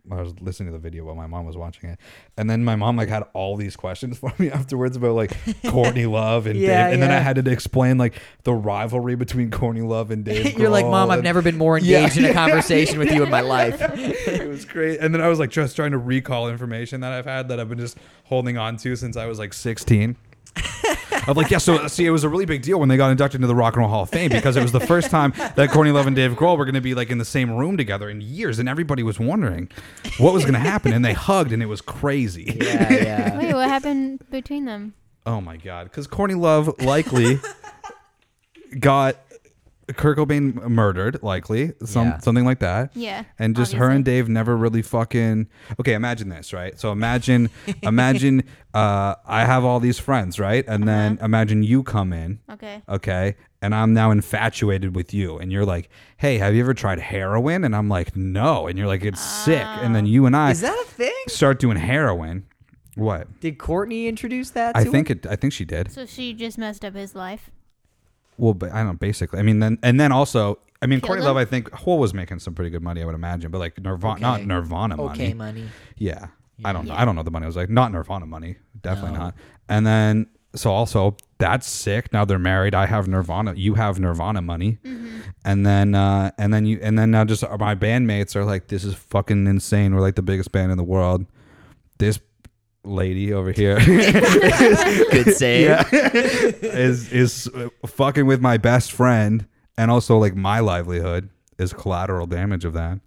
I 0.09 0.21
was 0.21 0.39
listening 0.39 0.67
to 0.67 0.71
the 0.73 0.79
video 0.79 1.03
while 1.03 1.15
my 1.15 1.27
mom 1.27 1.45
was 1.45 1.57
watching 1.57 1.89
it, 1.89 1.99
and 2.37 2.49
then 2.49 2.63
my 2.63 2.75
mom 2.77 2.95
like 2.95 3.09
had 3.09 3.23
all 3.33 3.57
these 3.57 3.75
questions 3.75 4.17
for 4.19 4.31
me 4.39 4.49
afterwards 4.49 4.95
about 4.95 5.15
like 5.15 5.35
Courtney 5.67 6.05
Love 6.07 6.47
and 6.47 6.59
Yeah, 6.59 6.85
Dave, 6.85 6.93
and 6.93 7.03
then 7.03 7.11
I 7.11 7.19
had 7.19 7.35
to 7.43 7.51
explain 7.51 7.97
like 7.97 8.13
the 8.43 8.53
rivalry 8.53 9.15
between 9.15 9.51
Courtney 9.51 9.81
Love 9.81 10.09
and 10.11 10.23
Dave. 10.23 10.53
You're 10.57 10.69
like, 10.69 10.85
Grohl, 10.85 10.91
mom, 10.91 11.11
I've 11.11 11.23
never 11.23 11.41
been 11.41 11.57
more 11.57 11.77
Yeah, 11.77 11.97
engaged 11.99 12.17
in 12.19 12.25
a 12.25 12.27
yeah, 12.29 12.33
conversation 12.33 12.99
with 12.99 13.11
you 13.11 13.21
in 13.23 13.29
my 13.29 13.41
life. 13.41 13.81
it 13.81 14.47
was 14.47 14.63
great. 14.65 14.99
And 15.01 15.13
then 15.13 15.21
I 15.21 15.27
was 15.27 15.39
like 15.39 15.49
just 15.51 15.75
trying 15.75 15.91
to 15.91 15.97
recall 15.97 16.49
information 16.49 17.01
that 17.01 17.11
I've 17.11 17.25
had 17.25 17.49
that 17.49 17.59
I've 17.59 17.69
been 17.69 17.77
just 17.79 17.97
holding 18.25 18.57
on 18.57 18.77
to 18.77 18.95
since 18.95 19.17
I 19.17 19.25
was 19.25 19.39
like 19.39 19.53
16. 19.53 20.15
I'm 21.27 21.35
like, 21.35 21.51
yeah, 21.51 21.57
so 21.57 21.75
uh, 21.75 21.87
see, 21.89 22.05
it 22.05 22.09
was 22.09 22.23
a 22.23 22.29
really 22.29 22.45
big 22.45 22.61
deal 22.61 22.79
when 22.79 22.87
they 22.89 22.97
got 22.97 23.11
inducted 23.11 23.39
into 23.39 23.47
the 23.47 23.55
Rock 23.55 23.73
and 23.73 23.81
Roll 23.81 23.89
Hall 23.89 24.03
of 24.03 24.09
Fame 24.09 24.29
because 24.29 24.55
it 24.55 24.61
was 24.61 24.71
the 24.71 24.79
first 24.79 25.09
time 25.11 25.33
that 25.55 25.69
Courtney 25.71 25.91
Love 25.91 26.07
and 26.07 26.15
Dave 26.15 26.31
Grohl 26.33 26.57
were 26.57 26.65
going 26.65 26.75
to 26.75 26.81
be 26.81 26.93
like 26.95 27.09
in 27.09 27.17
the 27.17 27.25
same 27.25 27.51
room 27.51 27.75
together 27.75 28.09
in 28.09 28.21
years, 28.21 28.59
and 28.59 28.69
everybody 28.69 29.03
was 29.03 29.19
wondering 29.19 29.69
what 30.19 30.33
was 30.33 30.43
going 30.43 30.53
to 30.53 30.59
happen, 30.59 30.93
and 30.93 31.03
they 31.03 31.13
hugged, 31.13 31.51
and 31.51 31.61
it 31.61 31.67
was 31.67 31.81
crazy. 31.81 32.57
yeah, 32.61 32.93
yeah. 32.93 33.37
Wait, 33.37 33.53
what 33.53 33.67
happened 33.67 34.23
between 34.29 34.65
them? 34.65 34.93
Oh 35.25 35.41
my 35.41 35.57
god, 35.57 35.85
because 35.85 36.07
Courtney 36.07 36.35
Love 36.35 36.81
likely 36.81 37.39
got 38.79 39.17
Kurt 39.95 40.17
Cobain 40.17 40.67
murdered, 40.67 41.23
likely 41.23 41.71
some 41.85 42.07
Yeah. 42.07 42.17
something 42.19 42.43
like 42.45 42.59
that. 42.59 42.91
Yeah, 42.95 43.23
and 43.39 43.55
just 43.55 43.73
her 43.73 43.89
and 43.89 44.03
Dave 44.03 44.27
never 44.27 44.55
really 44.57 44.81
fucking. 44.81 45.47
Okay, 45.79 45.93
imagine 45.93 46.29
this, 46.29 46.51
right? 46.53 46.77
So 46.79 46.91
imagine, 46.91 47.49
imagine, 47.83 48.43
uh, 48.73 49.15
I 49.25 49.45
have 49.45 49.63
all 49.63 49.79
these 49.79 49.97
friends, 49.99 50.39
right? 50.39 50.65
And 50.67 50.87
then 50.87 51.17
imagine 51.21 51.63
you 51.63 51.83
come 51.83 52.11
in, 52.13 52.39
Okay. 52.51 52.81
okay, 52.89 53.35
and 53.61 53.73
I'm 53.73 53.93
now 53.93 54.11
infatuated 54.11 54.93
with 54.95 55.13
you, 55.13 55.37
and 55.37 55.51
you're 55.51 55.65
like, 55.65 55.89
"Hey, 56.17 56.37
have 56.37 56.53
you 56.53 56.61
ever 56.61 56.73
tried 56.73 56.99
heroin?" 56.99 57.63
And 57.63 57.75
I'm 57.75 57.87
like, 57.89 58.15
"No," 58.15 58.67
and 58.67 58.77
you're 58.77 58.87
like, 58.87 59.05
"It's 59.05 59.21
sick," 59.21 59.63
and 59.65 59.95
then 59.95 60.05
you 60.05 60.25
and 60.25 60.35
I 60.35 60.51
Is 60.51 60.61
that 60.61 60.77
a 60.77 60.85
thing? 60.85 61.13
start 61.27 61.59
doing 61.59 61.77
heroin. 61.77 62.45
What? 62.95 63.39
Did 63.41 63.57
Courtney 63.59 64.07
introduce 64.07 64.49
that? 64.51 64.73
To 64.73 64.81
I 64.81 64.83
think 64.83 65.09
him? 65.09 65.19
it. 65.23 65.27
I 65.27 65.35
think 65.35 65.53
she 65.53 65.65
did. 65.65 65.91
So 65.91 66.05
she 66.05 66.33
just 66.33 66.57
messed 66.57 66.83
up 66.83 66.95
his 66.95 67.13
life. 67.15 67.51
Well, 68.37 68.53
but 68.53 68.71
I 68.71 68.77
don't 68.77 68.87
know. 68.87 68.93
Basically, 68.93 69.39
I 69.39 69.41
mean, 69.41 69.59
then 69.59 69.77
and 69.83 69.99
then 69.99 70.11
also, 70.11 70.59
I 70.81 70.85
mean, 70.85 71.01
Courtney? 71.01 71.25
Love, 71.25 71.37
I 71.37 71.45
think 71.45 71.71
Hole 71.71 71.99
was 71.99 72.13
making 72.13 72.39
some 72.39 72.53
pretty 72.53 72.69
good 72.69 72.83
money. 72.83 73.01
I 73.01 73.05
would 73.05 73.15
imagine, 73.15 73.51
but 73.51 73.59
like 73.59 73.79
Nirvana, 73.81 74.19
not 74.19 74.45
Nirvana 74.45 74.97
money. 74.97 75.09
Okay, 75.25 75.33
money. 75.33 75.65
Yeah. 75.97 76.27
I 76.65 76.73
don't 76.73 76.87
know. 76.87 76.95
I 76.95 77.05
don't 77.05 77.15
know 77.15 77.21
the 77.23 77.29
money. 77.31 77.43
I 77.43 77.47
was 77.47 77.55
like, 77.55 77.69
not 77.69 77.91
Nirvana 77.91 78.25
money. 78.25 78.55
Definitely 78.81 79.11
No. 79.17 79.25
not. 79.25 79.35
And 79.69 79.85
then, 79.85 80.27
so 80.55 80.71
also, 80.71 81.15
that's 81.37 81.69
sick. 81.69 82.11
Now 82.11 82.25
they're 82.25 82.39
married. 82.39 82.73
I 82.73 82.87
have 82.87 83.07
Nirvana. 83.07 83.53
You 83.53 83.75
have 83.75 83.99
Nirvana 83.99 84.41
money. 84.41 84.79
And 85.45 85.65
then, 85.67 85.93
uh, 85.93 86.31
and 86.39 86.51
then 86.51 86.65
you, 86.65 86.79
and 86.81 86.97
then 86.97 87.11
now 87.11 87.25
just 87.25 87.43
my 87.59 87.75
bandmates 87.75 88.35
are 88.35 88.43
like, 88.43 88.69
this 88.69 88.83
is 88.83 88.95
fucking 88.95 89.45
insane. 89.45 89.93
We're 89.93 90.01
like 90.01 90.15
the 90.15 90.23
biggest 90.23 90.51
band 90.51 90.71
in 90.71 90.77
the 90.79 90.83
world. 90.83 91.27
This 91.99 92.19
lady 92.87 93.33
over 93.33 93.51
here 93.51 93.79
Good 93.85 95.33
save. 95.35 95.85
is, 95.93 97.11
is 97.11 97.49
fucking 97.85 98.25
with 98.25 98.41
my 98.41 98.57
best 98.57 98.91
friend. 98.91 99.45
And 99.77 99.91
also, 99.91 100.17
like, 100.17 100.35
my 100.35 100.59
livelihood 100.59 101.29
is 101.59 101.73
collateral 101.73 102.25
damage 102.25 102.65
of 102.65 102.73
that. 102.73 102.99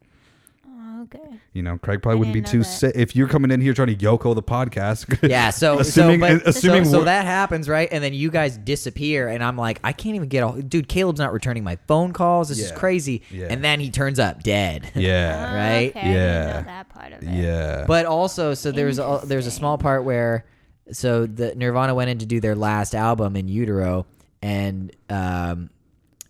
Okay. 1.14 1.38
You 1.54 1.62
know, 1.62 1.76
Craig 1.78 2.02
probably 2.02 2.16
I 2.16 2.18
wouldn't 2.20 2.34
be 2.34 2.40
didn't 2.40 2.52
too 2.52 2.58
that. 2.60 2.64
sick 2.64 2.92
if 2.94 3.16
you're 3.16 3.26
coming 3.26 3.50
in 3.50 3.60
here 3.60 3.74
trying 3.74 3.88
to 3.88 3.96
Yoko 3.96 4.34
the 4.34 4.42
podcast. 4.42 5.06
Yeah, 5.28 5.50
so 5.50 5.78
Assuming- 5.80 6.20
so, 6.20 6.38
but, 6.38 6.46
assuming 6.48 6.84
so, 6.84 6.90
so 6.92 6.96
we're- 6.98 7.06
that 7.06 7.24
happens, 7.24 7.68
right? 7.68 7.88
And 7.90 8.02
then 8.02 8.14
you 8.14 8.30
guys 8.30 8.56
disappear, 8.56 9.28
and 9.28 9.42
I'm 9.42 9.56
like, 9.56 9.80
I 9.82 9.92
can't 9.92 10.14
even 10.14 10.28
get 10.28 10.42
all. 10.44 10.52
Dude, 10.52 10.88
Caleb's 10.88 11.18
not 11.18 11.32
returning 11.32 11.64
my 11.64 11.76
phone 11.88 12.12
calls. 12.12 12.48
This 12.48 12.58
is 12.60 12.70
Yeah. 12.70 12.76
crazy. 12.76 13.22
Yeah. 13.30 13.46
And 13.50 13.64
then 13.64 13.80
he 13.80 13.90
turns 13.90 14.18
up 14.20 14.42
dead. 14.42 14.90
yeah. 14.94 15.48
Oh, 15.50 15.54
Right? 15.56 15.90
Okay, 15.90 16.00
I 16.00 16.02
didn't 16.04 16.12
Yeah. 16.14 16.52
know 16.60 16.62
that 16.66 16.88
part 16.90 17.12
of 17.12 17.22
it. 17.22 17.28
Yeah. 17.28 17.84
But 17.86 18.06
also, 18.06 18.54
so 18.54 18.70
there's 18.70 18.98
a, 18.98 19.20
there's 19.24 19.46
a 19.46 19.50
small 19.50 19.78
part 19.78 20.04
where, 20.04 20.44
so 20.92 21.26
the 21.26 21.54
Nirvana 21.54 21.94
went 21.94 22.10
in 22.10 22.18
to 22.18 22.26
do 22.26 22.40
their 22.40 22.54
last 22.54 22.94
album 22.94 23.34
in 23.36 23.48
utero, 23.48 24.06
and 24.42 24.90
um, 25.08 25.70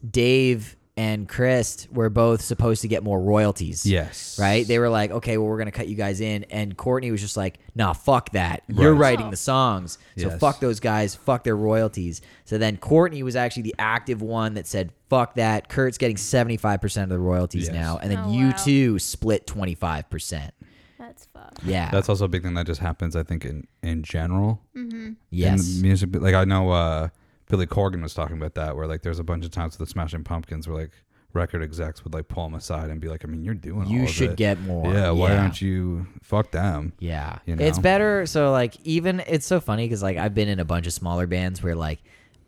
Dave 0.09 0.77
and 1.01 1.29
Chris 1.29 1.87
were 1.93 2.11
both 2.11 2.43
supposed 2.43 2.83
to 2.83 2.89
get 2.89 3.03
more 3.03 3.21
royalties. 3.21 3.87
yes. 3.87 4.39
Right? 4.39 4.67
They 4.67 4.79
were 4.79 4.89
like, 4.91 5.11
okay, 5.11 5.39
well, 5.39 5.47
we're 5.49 5.59
gonna 5.59 5.71
cut 5.71 5.89
you 5.89 5.95
guys 5.95 6.21
in, 6.21 6.45
and 6.51 6.77
Courtney 6.77 7.11
was 7.11 7.21
just 7.21 7.37
like, 7.37 7.59
nah, 7.75 7.93
fuck 7.93 8.31
that. 8.33 8.63
You're 8.69 8.93
Right. 8.93 9.01
writing 9.17 9.31
the 9.31 9.37
songs, 9.37 9.99
so 10.19 10.29
Yes. 10.29 10.41
fuck 10.41 10.61
those 10.61 10.81
guys, 10.81 11.15
fuck 11.15 11.45
their 11.45 11.57
royalties. 11.57 12.21
So 12.45 12.59
then 12.59 12.77
Courtney 12.77 13.23
was 13.23 13.37
actually 13.37 13.63
the 13.63 13.75
active 13.79 14.21
one 14.21 14.55
that 14.55 14.67
said, 14.67 14.93
fuck 15.09 15.35
that. 15.37 15.69
Kurt's 15.69 15.97
getting 15.99 16.17
seventy 16.19 16.57
five 16.57 16.81
percent 16.81 17.05
of 17.05 17.11
the 17.11 17.19
royalties 17.19 17.67
Yes. 17.69 17.75
now, 17.75 17.99
and 18.03 18.11
then 18.11 18.19
Oh, 18.27 18.33
you 18.33 18.47
wow. 18.49 18.57
two 18.65 18.99
split 18.99 19.47
twenty 19.47 19.75
five 19.75 20.11
percent. 20.11 20.53
That's 20.99 21.27
fucked. 21.33 21.65
Yeah. 21.65 21.89
That's 21.91 22.09
also 22.11 22.27
a 22.27 22.29
big 22.29 22.43
thing 22.43 22.55
that 22.55 22.67
just 22.67 22.81
happens, 22.81 23.17
I 23.17 23.23
think, 23.23 23.45
in, 23.47 23.67
in 23.83 24.03
general. 24.03 24.61
yes. 25.31 25.77
In 25.77 25.83
music, 25.83 26.11
like 26.15 26.35
I 26.35 26.45
know 26.45 26.71
uh, 26.71 27.09
Billy 27.51 27.67
Corgan 27.67 28.03
was 28.03 28.15
talking 28.15 28.37
about 28.37 28.55
that, 28.55 28.77
where 28.77 28.87
like 28.87 29.03
there's 29.03 29.19
a 29.19 29.25
bunch 29.25 29.45
of 29.45 29.51
times 29.51 29.79
with 29.79 29.89
the 29.89 29.93
Smashing 29.93 30.25
Pumpkins 30.25 30.67
where 30.69 30.79
like 30.83 30.91
record 31.33 31.63
execs 31.63 32.03
would 32.05 32.13
like 32.15 32.27
pull 32.29 32.45
them 32.45 32.55
aside 32.55 32.91
and 32.91 33.01
be 33.01 33.09
like, 33.09 33.25
I 33.25 33.29
mean, 33.29 33.45
you're 33.45 33.55
doing 33.55 33.87
all 33.87 33.93
you 33.93 34.03
of 34.05 34.11
should 34.11 34.37
get 34.37 34.61
more. 34.63 34.93
Yeah, 34.93 35.11
why 35.11 35.29
don't 35.35 35.61
you 35.61 36.07
fuck 36.23 36.51
them? 36.51 36.93
Yeah, 36.99 37.39
you 37.47 37.57
know? 37.57 37.65
it's 37.65 37.79
better. 37.79 38.27
So 38.27 38.51
like, 38.51 38.75
even 38.85 39.21
it's 39.27 39.47
so 39.47 39.61
funny 39.61 39.85
because 39.87 40.03
like 40.03 40.17
I've 40.17 40.35
been 40.35 40.49
in 40.49 40.59
a 40.61 40.65
bunch 40.65 40.87
of 40.87 40.93
smaller 40.93 41.27
bands 41.27 41.63
where 41.63 41.75
like 41.77 42.01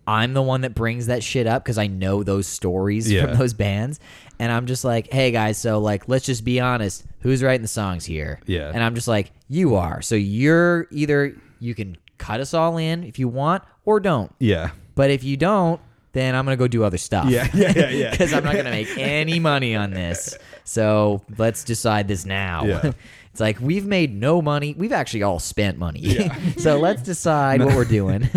I'm 0.05 0.35
the 0.35 0.43
one 0.43 0.63
that 0.63 0.75
brings 0.75 1.07
that 1.07 1.23
shit 1.23 1.47
up 1.47 1.63
because 1.63 1.79
I 1.79 1.87
know 1.87 2.25
those 2.25 2.49
stories 2.49 3.11
Yeah. 3.11 3.27
from 3.27 3.39
those 3.39 3.55
bands, 3.55 4.01
and 4.41 4.51
I'm 4.51 4.67
just 4.67 4.85
like, 4.85 5.13
hey 5.13 5.31
guys, 5.31 5.59
so 5.59 5.79
like 5.79 6.09
let's 6.09 6.27
just 6.27 6.45
be 6.45 6.59
honest, 6.59 7.05
who's 7.21 7.41
writing 7.43 7.63
the 7.63 7.69
songs 7.69 8.05
here? 8.05 8.41
Yeah. 8.47 8.71
and 8.75 8.83
I'm 8.83 8.97
just 8.97 9.07
like, 9.07 9.31
you 9.49 9.77
are. 9.77 10.03
So 10.03 10.17
you're 10.17 10.89
either 10.91 11.37
you 11.61 11.77
can 11.77 11.97
cut 12.19 12.41
us 12.41 12.53
all 12.53 12.77
in 12.79 13.05
if 13.05 13.19
you 13.21 13.29
want 13.29 13.63
or 13.85 14.01
don't, 14.01 14.33
Yeah. 14.41 14.71
But 14.95 15.11
if 15.11 15.25
you 15.25 15.37
don't. 15.37 15.81
Then 16.15 16.35
I'm 16.35 16.45
gonna 16.45 16.59
go 16.59 16.69
do 16.69 16.85
other 16.85 16.99
stuff. 16.99 17.31
Yeah, 17.31 17.49
yeah, 17.55 17.73
yeah, 17.75 17.89
yeah. 17.89 18.11
Because 18.13 18.35
I'm 18.35 18.45
not 18.45 18.55
gonna 18.55 18.69
make 18.69 18.99
any 18.99 19.41
money 19.41 19.75
on 19.75 19.93
this. 19.93 20.37
So 20.65 21.23
let's 21.39 21.65
decide 21.65 22.07
this 22.07 22.27
now. 22.27 22.65
Yeah. 22.65 22.93
It's 23.31 23.41
like 23.41 23.59
we've 23.63 23.87
made 23.87 24.15
no 24.15 24.43
money. 24.43 24.75
We've 24.77 24.93
actually 24.93 25.23
all 25.23 25.39
spent 25.39 25.79
money. 25.79 26.01
Yeah. 26.01 26.37
so 26.59 26.79
let's 26.79 27.01
decide 27.01 27.65
what 27.65 27.75
we're 27.75 27.87
doing. 27.87 28.29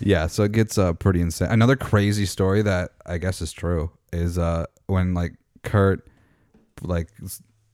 Yeah, 0.00 0.26
so 0.26 0.42
it 0.42 0.50
gets 0.50 0.76
uh, 0.76 0.92
pretty 0.94 1.20
insane. 1.20 1.50
Another 1.50 1.76
crazy 1.76 2.26
story 2.26 2.62
that 2.62 2.90
I 3.06 3.18
guess 3.18 3.40
is 3.40 3.52
true 3.52 3.92
is 4.12 4.36
uh, 4.36 4.66
when 4.86 5.14
like 5.14 5.34
Kurt 5.62 6.06
like 6.82 7.08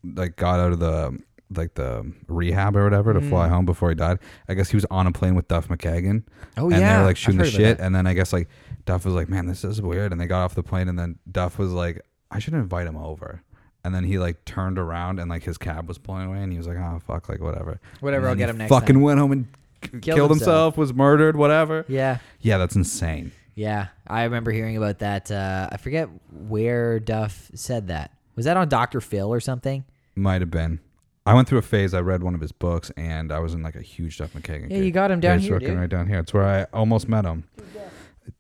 like 0.03 0.37
got 0.37 0.61
out 0.61 0.73
of 0.73 0.81
the 0.81 1.19
like 1.55 1.75
the 1.75 2.11
rehab 2.29 2.77
or 2.77 2.85
whatever 2.85 3.13
to 3.13 3.21
Mm. 3.21 3.29
fly 3.29 3.49
home 3.49 3.65
before 3.65 3.89
he 3.91 3.95
died. 3.95 4.19
I 4.49 4.55
guess 4.55 4.71
he 4.71 4.77
was 4.77 4.87
on 4.91 5.07
a 5.07 5.13
plane 5.13 5.35
with 5.35 5.49
Duff 5.49 5.69
McKagan. 5.69 6.23
Oh, 6.57 6.65
and 6.65 6.73
yeah, 6.73 6.77
and 6.77 6.83
they're 6.83 7.05
like 7.05 7.17
shooting 7.17 7.39
the 7.41 7.51
shit, 7.51 7.79
and 7.81 7.95
then 7.95 8.07
I 8.07 8.15
guess 8.15 8.33
like 8.33 8.49
Duff 8.87 9.05
was 9.05 9.15
like, 9.15 9.29
"Man, 9.29 9.47
this 9.47 9.65
is 9.65 9.81
weird," 9.83 10.13
and 10.13 10.21
they 10.21 10.27
got 10.27 10.45
off 10.45 10.55
the 10.55 10.63
plane, 10.63 10.89
and 10.89 10.99
then 10.99 11.19
Duff 11.31 11.59
was 11.59 11.73
like, 11.73 12.01
"I 12.31 12.39
should 12.39 12.55
invite 12.55 12.87
him 12.87 12.97
over." 12.97 13.43
And 13.85 13.95
then 13.95 14.05
he 14.05 14.19
like 14.19 14.45
turned 14.47 14.79
around 14.79 15.21
and 15.21 15.29
like 15.29 15.43
his 15.43 15.59
cab 15.59 15.89
was 15.89 15.99
pulling 15.99 16.27
away, 16.27 16.39
and 16.43 16.51
he 16.51 16.59
was 16.59 16.67
like, 16.67 16.79
"Oh 16.79 16.99
fuck, 17.07 17.29
like 17.29 17.41
whatever." 17.41 17.81
Whatever, 18.01 18.29
I'll 18.29 18.35
get 18.35 18.49
him 18.49 18.57
next 18.59 18.71
Fucking 18.71 18.95
time. 18.97 19.03
went 19.03 19.19
home 19.21 19.33
and 19.33 19.47
k- 19.83 19.99
killed, 20.01 20.31
himself. 20.31 20.77
was 20.79 20.95
murdered, 20.95 21.37
whatever. 21.37 21.85
yeah. 21.89 22.19
Yeah, 22.41 22.57
that's 22.59 22.75
insane. 22.77 23.33
Yeah. 23.55 23.89
I 24.07 24.25
remember 24.25 24.51
hearing 24.51 24.77
about 24.77 24.99
that. 25.01 25.31
Uh, 25.31 25.69
I 25.71 25.77
forget 25.77 26.09
where 26.33 26.99
Duff 26.99 27.51
said 27.55 27.89
that. 27.89 28.11
Was 28.37 28.47
that 28.47 28.57
on 28.57 28.69
Dr. 28.69 29.01
Phil 29.01 29.33
or 29.33 29.39
something? 29.39 29.85
Might 30.17 30.41
have 30.41 30.51
been. 30.51 30.81
I 31.27 31.33
went 31.35 31.49
through 31.49 31.59
a 31.59 31.63
phase. 31.63 31.95
I 31.95 32.01
read 32.01 32.23
one 32.23 32.35
of 32.35 32.41
his 32.41 32.53
books, 32.53 32.91
and 32.97 33.33
I 33.33 33.39
was 33.39 33.55
in 33.55 33.63
like 33.63 33.77
a 33.77 33.83
huge 33.83 34.19
Duff 34.19 34.35
McKagan. 34.35 34.63
Yeah, 34.71 34.77
kick. 34.77 34.85
you 34.85 34.91
got 34.91 35.11
him 35.11 35.21
down 35.21 35.39
he's 35.39 35.49
here, 35.49 35.59
dude. 35.59 35.77
right 35.77 35.89
down 35.89 36.07
here. 36.07 36.19
It's 36.19 36.35
where 36.35 36.45
I 36.45 36.65
almost 36.77 37.09
met 37.09 37.25
him. 37.25 37.45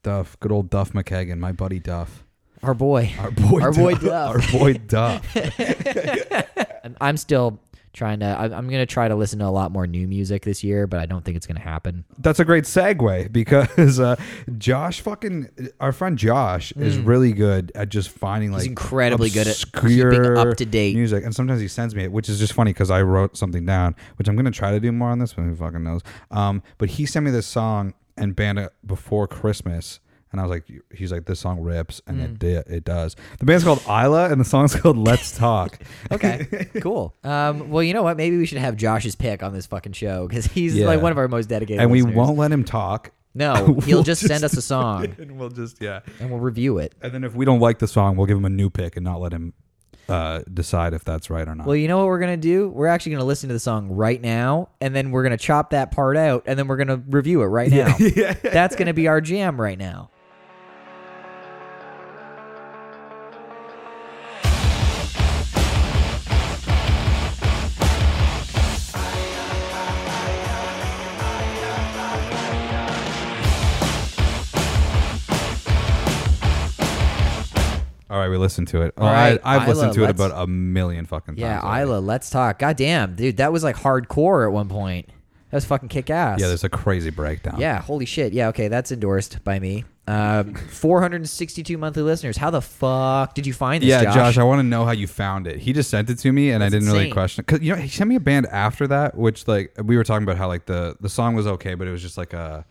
Duff, 0.02 0.38
good 0.40 0.52
old 0.52 0.68
Duff 0.70 0.92
McKagan, 0.92 1.38
my 1.38 1.52
buddy 1.52 1.78
Duff. 1.78 2.24
our 2.62 2.74
boy. 2.74 3.12
Our 3.18 3.30
boy, 3.30 3.60
Our 3.62 3.72
boy 3.72 3.94
Duff. 3.94 4.02
Duff. 4.02 4.54
Our 4.54 4.58
boy 4.58 4.72
Duff. 4.74 5.36
And 6.84 6.98
I'm 7.00 7.16
still 7.16 7.58
trying 7.94 8.20
to. 8.20 8.26
I- 8.26 8.54
I'm 8.56 8.68
gonna 8.68 8.84
try 8.84 9.08
to 9.08 9.14
listen 9.14 9.38
to 9.38 9.46
a 9.46 9.48
lot 9.48 9.72
more 9.72 9.86
new 9.86 10.06
music 10.06 10.44
this 10.44 10.62
year, 10.62 10.86
but 10.86 11.00
I 11.00 11.06
don't 11.06 11.24
think 11.24 11.36
it's 11.36 11.46
gonna 11.46 11.60
happen. 11.60 12.04
That's 12.18 12.40
a 12.40 12.44
great 12.44 12.64
segue 12.64 13.32
because 13.32 13.98
uh, 13.98 14.16
Josh, 14.58 15.00
fucking 15.00 15.48
our 15.80 15.92
friend 15.92 16.18
Josh, 16.18 16.72
is 16.72 16.98
really 16.98 17.32
good 17.32 17.72
at 17.74 17.88
just 17.88 18.10
finding 18.10 18.52
like 18.52 18.66
incredibly 18.66 19.30
good 19.30 19.46
at 19.48 19.64
keeping 19.80 20.36
up 20.36 20.56
to 20.58 20.66
date. 20.66 20.94
music, 20.94 21.24
and 21.24 21.34
sometimes 21.34 21.60
he 21.60 21.68
sends 21.68 21.94
me 21.94 22.04
it, 22.04 22.12
which 22.12 22.28
is 22.28 22.38
just 22.38 22.52
funny 22.52 22.72
because 22.72 22.90
I 22.90 23.00
wrote 23.02 23.36
something 23.36 23.64
down, 23.64 23.96
which 24.16 24.28
I'm 24.28 24.36
gonna 24.36 24.50
try 24.50 24.72
to 24.72 24.80
do 24.80 24.92
more 24.92 25.08
on 25.10 25.18
this, 25.18 25.32
but 25.32 25.42
who 25.42 25.54
fucking 25.54 25.82
knows? 25.82 26.02
Um, 26.30 26.62
but 26.78 26.90
he 26.90 27.06
sent 27.06 27.24
me 27.24 27.30
this 27.30 27.46
song 27.46 27.94
and 28.16 28.36
banned 28.36 28.58
it 28.58 28.72
before 28.86 29.26
Christmas. 29.26 30.00
And 30.34 30.40
I 30.40 30.44
was 30.44 30.50
like, 30.50 30.64
he's 30.92 31.12
like, 31.12 31.26
this 31.26 31.38
song 31.38 31.60
rips, 31.60 32.02
and 32.08 32.18
Mm. 32.18 32.24
it 32.24 32.38
di- 32.40 32.74
it 32.76 32.84
does. 32.84 33.14
The 33.38 33.44
band's 33.44 33.62
called 33.62 33.80
Isla, 33.86 34.30
and 34.32 34.40
the 34.40 34.44
song's 34.44 34.74
called 34.80 34.98
Let's 34.98 35.30
Talk. 35.36 35.78
Okay, 36.10 36.66
cool. 36.80 37.14
Um, 37.22 37.70
well, 37.70 37.84
you 37.84 37.94
know 37.94 38.02
what? 38.02 38.16
Maybe 38.16 38.36
we 38.36 38.44
should 38.46 38.58
have 38.58 38.76
Josh's 38.76 39.14
pick 39.14 39.44
on 39.44 39.52
this 39.52 39.66
fucking 39.66 39.92
show 39.92 40.26
because 40.26 40.46
he's 40.46 40.74
Yeah. 40.74 40.86
like 40.86 41.00
one 41.00 41.12
of 41.12 41.18
our 41.18 41.28
most 41.28 41.46
dedicated. 41.48 41.80
and 41.80 41.90
we 41.92 42.00
listeners. 42.02 42.16
won't 42.16 42.36
let 42.36 42.50
him 42.50 42.64
talk. 42.64 43.12
No, 43.32 43.54
he'll 43.84 43.98
We'll 43.98 44.02
just 44.02 44.26
send 44.26 44.42
us 44.42 44.56
a 44.56 44.62
song 44.62 45.14
and 45.18 45.38
we'll 45.38 45.50
just 45.50 45.80
yeah. 45.80 46.00
and 46.18 46.30
we'll 46.30 46.40
review 46.40 46.78
it. 46.78 46.94
And 47.00 47.12
then 47.12 47.22
if 47.22 47.34
we 47.36 47.44
don't 47.44 47.60
like 47.60 47.78
the 47.78 47.86
song, 47.88 48.16
we'll 48.16 48.26
give 48.26 48.36
him 48.36 48.44
a 48.44 48.48
new 48.50 48.70
pick 48.70 48.96
and 48.96 49.04
not 49.04 49.20
let 49.20 49.32
him 49.32 49.54
uh, 50.08 50.42
decide 50.52 50.92
if 50.94 51.02
that's 51.04 51.30
right 51.30 51.48
or 51.48 51.54
not. 51.54 51.66
Well, 51.66 51.76
you 51.76 51.88
know 51.88 51.96
what 51.98 52.06
we're 52.08 52.18
gonna 52.20 52.36
do? 52.36 52.68
We're 52.68 52.86
actually 52.88 53.12
gonna 53.12 53.24
listen 53.24 53.48
to 53.48 53.54
the 53.54 53.58
song 53.60 53.88
right 53.88 54.20
now, 54.20 54.68
and 54.80 54.94
then 54.94 55.10
we're 55.10 55.22
gonna 55.22 55.38
chop 55.38 55.70
that 55.70 55.90
part 55.92 56.16
out, 56.18 56.42
and 56.46 56.58
then 56.58 56.68
we're 56.68 56.76
gonna 56.76 57.02
review 57.08 57.40
it 57.42 57.46
right 57.46 57.70
now. 57.70 57.96
That's 58.42 58.76
gonna 58.76 58.92
be 58.92 59.08
our 59.08 59.20
jam 59.22 59.58
right 59.58 59.78
now. 59.78 60.10
All 78.10 78.18
right, 78.18 78.28
we 78.28 78.36
listened 78.36 78.68
to 78.68 78.82
it. 78.82 78.94
Oh, 78.98 79.06
All 79.06 79.12
right, 79.12 79.40
I, 79.44 79.56
I've 79.56 79.62
Isla, 79.62 79.74
listened 79.74 79.92
to 79.94 80.02
it 80.02 80.06
let's- 80.06 80.20
about 80.20 80.42
a 80.42 80.46
million 80.46 81.06
fucking 81.06 81.34
times. 81.36 81.40
Yeah, 81.40 81.60
already. 81.60 81.82
Isla, 81.90 81.98
let's 82.00 82.30
talk. 82.30 82.58
Goddamn, 82.58 83.16
dude, 83.16 83.38
that 83.38 83.52
was 83.52 83.64
like 83.64 83.76
hardcore 83.76 84.46
at 84.46 84.52
one 84.52 84.68
point. 84.68 85.08
That 85.50 85.58
was 85.58 85.64
fucking 85.66 85.88
kick 85.88 86.10
ass. 86.10 86.40
Yeah, 86.40 86.48
there's 86.48 86.64
a 86.64 86.68
crazy 86.68 87.10
breakdown. 87.10 87.60
Yeah, 87.60 87.80
holy 87.80 88.06
shit. 88.06 88.32
Yeah, 88.32 88.48
okay, 88.48 88.68
that's 88.68 88.90
endorsed 88.92 89.42
by 89.44 89.58
me. 89.60 89.84
Um, 90.06 90.54
462 91.08 91.78
monthly 91.78 92.02
listeners. 92.02 92.36
How 92.36 92.50
the 92.50 92.60
fuck 92.60 93.34
did 93.34 93.46
you 93.46 93.52
find 93.52 93.82
this, 93.82 93.88
Yeah, 93.88 94.02
Josh? 94.04 94.14
Josh, 94.14 94.38
I 94.38 94.42
want 94.42 94.58
to 94.58 94.62
know 94.64 94.84
how 94.84 94.90
you 94.90 95.06
found 95.06 95.46
it. 95.46 95.60
He 95.60 95.72
just 95.72 95.90
sent 95.90 96.10
it 96.10 96.18
to 96.18 96.32
me, 96.32 96.50
and 96.50 96.62
I 96.62 96.66
That's 96.66 96.74
didn't 96.74 96.88
really 96.88 97.04
insane. 97.04 97.12
question. 97.14 97.44
Cause 97.44 97.60
you 97.60 97.74
know, 97.74 97.80
he 97.80 97.88
sent 97.88 98.08
me 98.10 98.16
a 98.16 98.20
band 98.20 98.46
after 98.46 98.86
that, 98.88 99.16
which 99.16 99.46
like 99.48 99.72
we 99.82 99.96
were 99.96 100.04
talking 100.04 100.24
about 100.24 100.36
how 100.36 100.48
like 100.48 100.66
the 100.66 100.96
the 101.00 101.08
song 101.08 101.34
was 101.34 101.46
okay, 101.46 101.74
but 101.74 101.86
it 101.86 101.90
was 101.90 102.02
just 102.02 102.18
like 102.18 102.32
a 102.32 102.66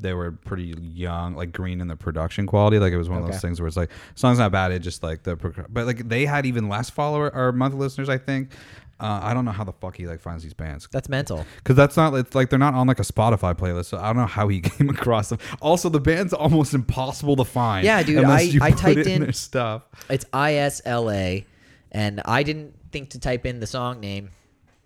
they 0.00 0.14
were 0.14 0.32
pretty 0.32 0.74
young, 0.94 1.34
like 1.34 1.52
green 1.52 1.80
in 1.80 1.88
the 1.88 1.96
production 1.96 2.46
quality. 2.46 2.78
Like 2.78 2.92
it 2.92 2.98
was 2.98 3.08
one 3.08 3.18
of 3.18 3.24
Okay. 3.24 3.32
those 3.32 3.40
things 3.42 3.60
where 3.60 3.66
it's 3.68 3.76
like 3.76 3.90
song's 4.14 4.38
not 4.38 4.52
bad, 4.52 4.72
it 4.72 4.78
just 4.80 5.02
like 5.02 5.22
the 5.24 5.36
but 5.68 5.86
like 5.86 6.08
they 6.08 6.24
had 6.26 6.46
even 6.46 6.68
less 6.68 6.88
follower 6.90 7.30
or 7.34 7.52
monthly 7.52 7.80
listeners. 7.80 8.08
I 8.08 8.18
think. 8.18 8.52
Uh, 9.00 9.20
I 9.22 9.32
don't 9.32 9.44
know 9.44 9.52
how 9.52 9.62
the 9.62 9.72
fuck 9.74 9.96
he 9.96 10.08
like 10.08 10.18
finds 10.20 10.42
these 10.42 10.54
bands. 10.54 10.88
That's 10.90 11.08
mental. 11.08 11.46
Because 11.58 11.76
that's 11.76 11.96
not 11.96 12.12
it's 12.14 12.34
like 12.34 12.50
they're 12.50 12.58
not 12.58 12.74
on 12.74 12.88
like 12.88 12.98
a 12.98 13.04
Spotify 13.04 13.54
playlist, 13.56 13.84
so 13.84 13.96
I 13.96 14.06
don't 14.08 14.16
know 14.16 14.26
how 14.26 14.48
he 14.48 14.60
came 14.62 14.88
across 14.90 15.28
them. 15.28 15.38
Also, 15.62 15.88
the 15.88 16.00
band's 16.00 16.32
almost 16.32 16.74
impossible 16.74 17.36
to 17.36 17.44
find. 17.44 17.84
Yeah, 17.84 18.02
dude, 18.02 18.24
I- 18.24 18.40
you 18.40 18.58
I 18.60 18.72
typed 18.72 18.98
it 18.98 19.06
in- 19.06 19.22
their 19.22 19.32
stuff. 19.32 19.82
It's 20.10 20.24
ISLA, 20.32 21.44
and 21.92 22.20
I 22.24 22.42
didn't 22.42 22.74
think 22.90 23.10
to 23.10 23.20
type 23.20 23.46
in 23.46 23.60
the 23.60 23.68
song 23.68 24.00
name, 24.00 24.30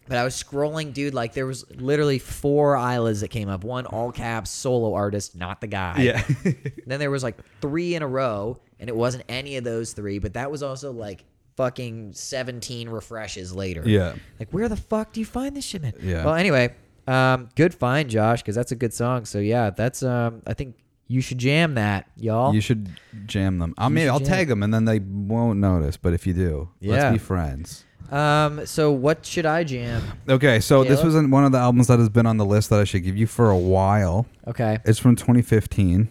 but 0.09 0.19
I 0.19 0.25
was 0.25 0.35
scrolling, 0.41 0.93
dude. 0.93 1.15
Like 1.15 1.33
there 1.33 1.47
was 1.47 1.65
literally 1.71 2.19
four 2.19 2.77
Islas 2.77 3.21
that 3.21 3.29
came 3.29 3.49
up. 3.49 3.65
One 3.65 3.87
all 3.87 4.13
caps 4.13 4.51
solo 4.51 4.95
artist, 4.95 5.37
not 5.37 5.61
the 5.61 5.67
guy. 5.67 6.01
Yeah, 6.03 6.25
Then 6.87 6.99
there 7.01 7.11
was 7.11 7.23
like 7.23 7.37
three 7.61 7.95
in 7.95 8.03
a 8.03 8.09
row, 8.09 8.59
and 8.81 8.89
it 8.89 8.97
wasn't 8.97 9.25
any 9.29 9.57
of 9.57 9.65
those 9.65 9.93
three, 9.93 10.19
but 10.19 10.35
that 10.35 10.51
was 10.51 10.63
also 10.63 10.93
like 10.93 11.25
fucking 11.57 12.13
17 12.15 12.89
refreshes 12.89 13.55
later. 13.55 13.83
yeah. 13.87 14.15
Like, 14.39 14.51
where 14.53 14.69
the 14.69 14.77
fuck 14.77 15.13
do 15.13 15.21
you 15.21 15.27
find 15.27 15.55
this 15.55 15.65
shit, 15.65 15.83
man? 15.83 15.93
Yeah. 16.03 16.25
Well, 16.25 16.35
anyway, 16.35 16.75
um, 17.07 17.49
good 17.57 17.75
find, 17.75 18.09
Josh, 18.09 18.43
because 18.43 18.55
that's 18.55 18.73
a 18.73 18.77
good 18.77 18.95
song. 18.95 19.25
So 19.25 19.39
yeah, 19.39 19.71
that's 19.71 20.03
um, 20.03 20.43
I 20.47 20.55
think 20.55 20.77
you 21.13 21.21
should 21.21 21.39
jam 21.39 21.75
that, 21.75 22.07
y'all. 22.17 22.55
You 22.55 22.61
should 22.61 22.89
jam 23.27 23.59
them. 23.59 23.75
I 23.79 23.89
mean, 23.89 24.05
should 24.07 24.11
I'll 24.13 24.19
jam. 24.19 24.29
tag 24.29 24.49
them, 24.49 24.63
and 24.63 24.73
then 24.73 24.85
they 24.85 24.99
won't 25.01 25.59
notice. 25.59 25.97
But 25.97 26.13
if 26.15 26.27
you 26.27 26.33
do, 26.33 26.69
Yeah. 26.81 26.93
let's 26.95 27.13
be 27.13 27.19
friends. 27.19 27.85
um, 28.11 28.67
so 28.67 28.91
what 28.93 29.25
should 29.25 29.47
I 29.47 29.65
jam? 29.65 30.03
Okay, 30.29 30.61
so 30.61 30.83
this 30.85 31.01
Caleb? 31.01 31.15
was 31.23 31.31
one 31.31 31.45
of 31.45 31.53
the 31.53 31.59
albums 31.59 31.87
that 31.89 31.99
has 31.99 32.09
been 32.09 32.27
on 32.27 32.37
the 32.37 32.45
list 32.45 32.71
that 32.71 32.81
I 32.81 32.85
should 32.85 33.05
give 33.05 33.17
you 33.17 33.27
for 33.27 33.51
a 33.51 33.57
while. 33.59 34.27
Okay. 34.47 34.79
It's 34.85 34.99
from 34.99 35.17
2015. 35.17 36.09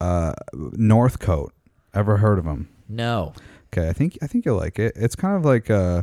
Uh, 0.00 0.32
Northcote. 0.54 1.52
Ever 1.94 2.16
heard 2.16 2.38
of 2.38 2.44
them? 2.44 2.68
No. 2.88 3.32
Okay, 3.72 3.88
I 3.88 3.92
think 3.92 4.18
I 4.22 4.26
think 4.26 4.44
you'll 4.44 4.56
like 4.58 4.78
it. 4.78 4.92
It's 4.96 5.14
kind 5.16 5.36
of 5.36 5.44
like 5.44 5.70
uh 5.70 6.02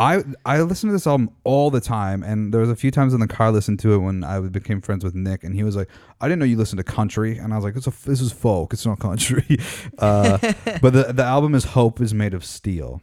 I 0.00 0.24
I 0.46 0.62
listen 0.62 0.88
to 0.88 0.92
this 0.92 1.06
album 1.06 1.30
all 1.44 1.70
the 1.70 1.80
time, 1.80 2.22
and 2.22 2.52
there 2.54 2.60
was 2.60 2.70
a 2.70 2.74
few 2.76 2.90
times 2.90 3.12
in 3.14 3.20
the 3.20 3.28
car 3.28 3.48
I 3.48 3.50
listened 3.50 3.78
to 3.80 3.92
it 3.94 3.98
when 3.98 4.24
I 4.24 4.40
became 4.40 4.80
friends 4.80 5.04
with 5.04 5.14
Nick, 5.14 5.44
and 5.44 5.54
he 5.54 5.62
was 5.62 5.76
like, 5.76 5.88
"I 6.20 6.26
didn't 6.26 6.38
know 6.40 6.46
you 6.46 6.56
listened 6.56 6.78
to 6.78 6.84
country," 6.84 7.36
and 7.36 7.52
I 7.52 7.56
was 7.56 7.64
like, 7.64 7.76
"It's 7.76 7.86
a 7.86 7.92
this 8.06 8.20
is 8.20 8.32
folk, 8.32 8.72
it's 8.72 8.86
not 8.86 8.98
country." 8.98 9.44
Uh, 9.98 10.38
but 10.82 10.92
the 10.94 11.12
the 11.12 11.22
album 11.22 11.54
is 11.54 11.64
"Hope 11.64 12.00
is 12.00 12.14
Made 12.14 12.34
of 12.34 12.44
Steel." 12.44 13.02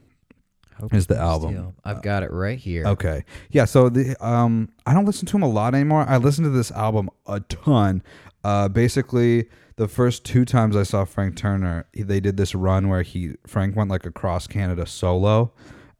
Hope 0.80 0.94
Is 0.94 1.08
the 1.08 1.16
Steel. 1.16 1.26
album. 1.26 1.74
I've 1.84 2.04
got 2.04 2.22
it 2.24 2.32
right 2.32 2.58
here. 2.60 2.86
Okay, 2.86 3.24
yeah. 3.50 3.66
So 3.66 3.90
the 3.90 4.16
um 4.26 4.70
I 4.86 4.94
don't 4.94 5.06
listen 5.06 5.26
to 5.28 5.38
him 5.38 5.44
a 5.44 5.48
lot 5.50 5.74
anymore. 5.74 6.06
I 6.08 6.18
listen 6.18 6.44
to 6.44 6.50
this 6.52 6.72
album 6.72 7.10
a 7.26 7.40
ton. 7.42 8.04
Uh, 8.44 8.68
basically, 8.70 9.50
the 9.78 9.88
first 9.88 10.24
two 10.24 10.46
times 10.46 10.76
I 10.76 10.84
saw 10.84 11.04
Frank 11.04 11.36
Turner, 11.36 11.86
he- 11.94 12.04
they 12.04 12.20
did 12.20 12.38
this 12.38 12.54
run 12.56 12.90
where 12.90 13.02
he 13.02 13.34
Frank 13.48 13.76
went 13.76 13.90
like 13.90 14.06
across 14.06 14.46
Canada 14.48 14.86
solo, 14.86 15.52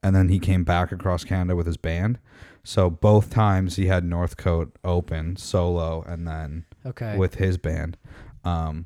and 0.04 0.16
then 0.16 0.30
he 0.30 0.40
came 0.40 0.64
back 0.64 0.92
across 0.92 1.24
Canada 1.24 1.56
with 1.56 1.66
his 1.68 1.78
band. 1.78 2.20
So 2.64 2.90
both 2.90 3.30
times 3.30 3.76
he 3.78 3.88
had 3.88 4.04
Northcote 4.04 4.76
open 4.84 5.36
solo, 5.38 6.04
and 6.08 6.28
then 6.28 6.66
Okay. 6.86 7.18
with 7.18 7.36
his 7.36 7.58
band. 7.58 7.98
Um, 8.44 8.86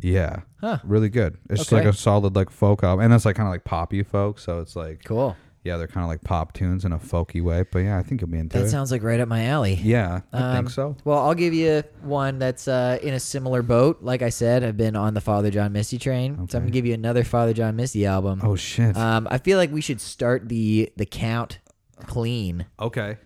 yeah, 0.00 0.40
Huh. 0.60 0.78
really 0.84 1.08
good. 1.08 1.38
It's 1.48 1.60
just 1.60 1.72
Okay. 1.72 1.84
like 1.84 1.94
a 1.94 1.96
solid 1.96 2.34
like 2.36 2.50
folk 2.50 2.82
album, 2.84 3.04
and 3.04 3.14
it's 3.14 3.24
like 3.24 3.36
kind 3.36 3.46
of 3.48 3.52
like 3.52 3.64
poppy 3.64 4.02
folk. 4.02 4.38
So 4.38 4.60
it's 4.60 4.76
like 4.76 5.04
Cool. 5.04 5.36
Yeah, 5.66 5.76
they're 5.76 5.86
kind 5.86 6.04
of 6.04 6.08
like 6.08 6.22
pop 6.22 6.52
tunes 6.54 6.84
in 6.84 6.92
a 6.92 6.98
folky 6.98 7.42
way. 7.42 7.64
But 7.70 7.80
yeah, 7.80 7.98
I 7.98 8.02
think 8.02 8.20
you'll 8.20 8.30
be 8.30 8.38
into 8.38 8.56
That 8.58 8.64
it. 8.66 8.70
sounds 8.70 8.90
like 8.90 9.02
right 9.02 9.20
up 9.20 9.28
my 9.28 9.44
alley. 9.46 9.74
yeah, 9.74 10.20
I 10.32 10.38
Um, 10.38 10.56
think 10.56 10.70
so. 10.70 10.96
Well, 11.04 11.18
I'll 11.18 11.34
give 11.34 11.52
you 11.52 11.82
one 12.02 12.38
that's 12.38 12.68
uh, 12.68 12.98
in 13.02 13.12
a 13.12 13.20
similar 13.20 13.62
boat. 13.62 13.98
Like 14.02 14.22
I 14.22 14.30
said, 14.30 14.64
I've 14.64 14.76
been 14.76 14.96
on 14.96 15.14
the 15.14 15.20
Father 15.20 15.50
John 15.50 15.72
Misty 15.72 15.98
train, 15.98 16.48
so 16.48 16.56
I'm 16.58 16.64
gonna 16.64 16.70
give 16.70 16.86
you 16.86 16.94
another 16.94 17.24
Father 17.24 17.52
John 17.52 17.76
Misty 17.76 18.06
album. 18.06 18.40
Oh 18.42 18.56
shit. 18.56 18.96
Um, 18.96 19.28
I 19.30 19.38
feel 19.38 19.58
like 19.58 19.70
we 19.72 19.80
should 19.80 20.00
start 20.00 20.48
the 20.48 20.90
the 20.96 21.04
count 21.06 21.58
clean 22.06 22.66
okay. 22.78 23.16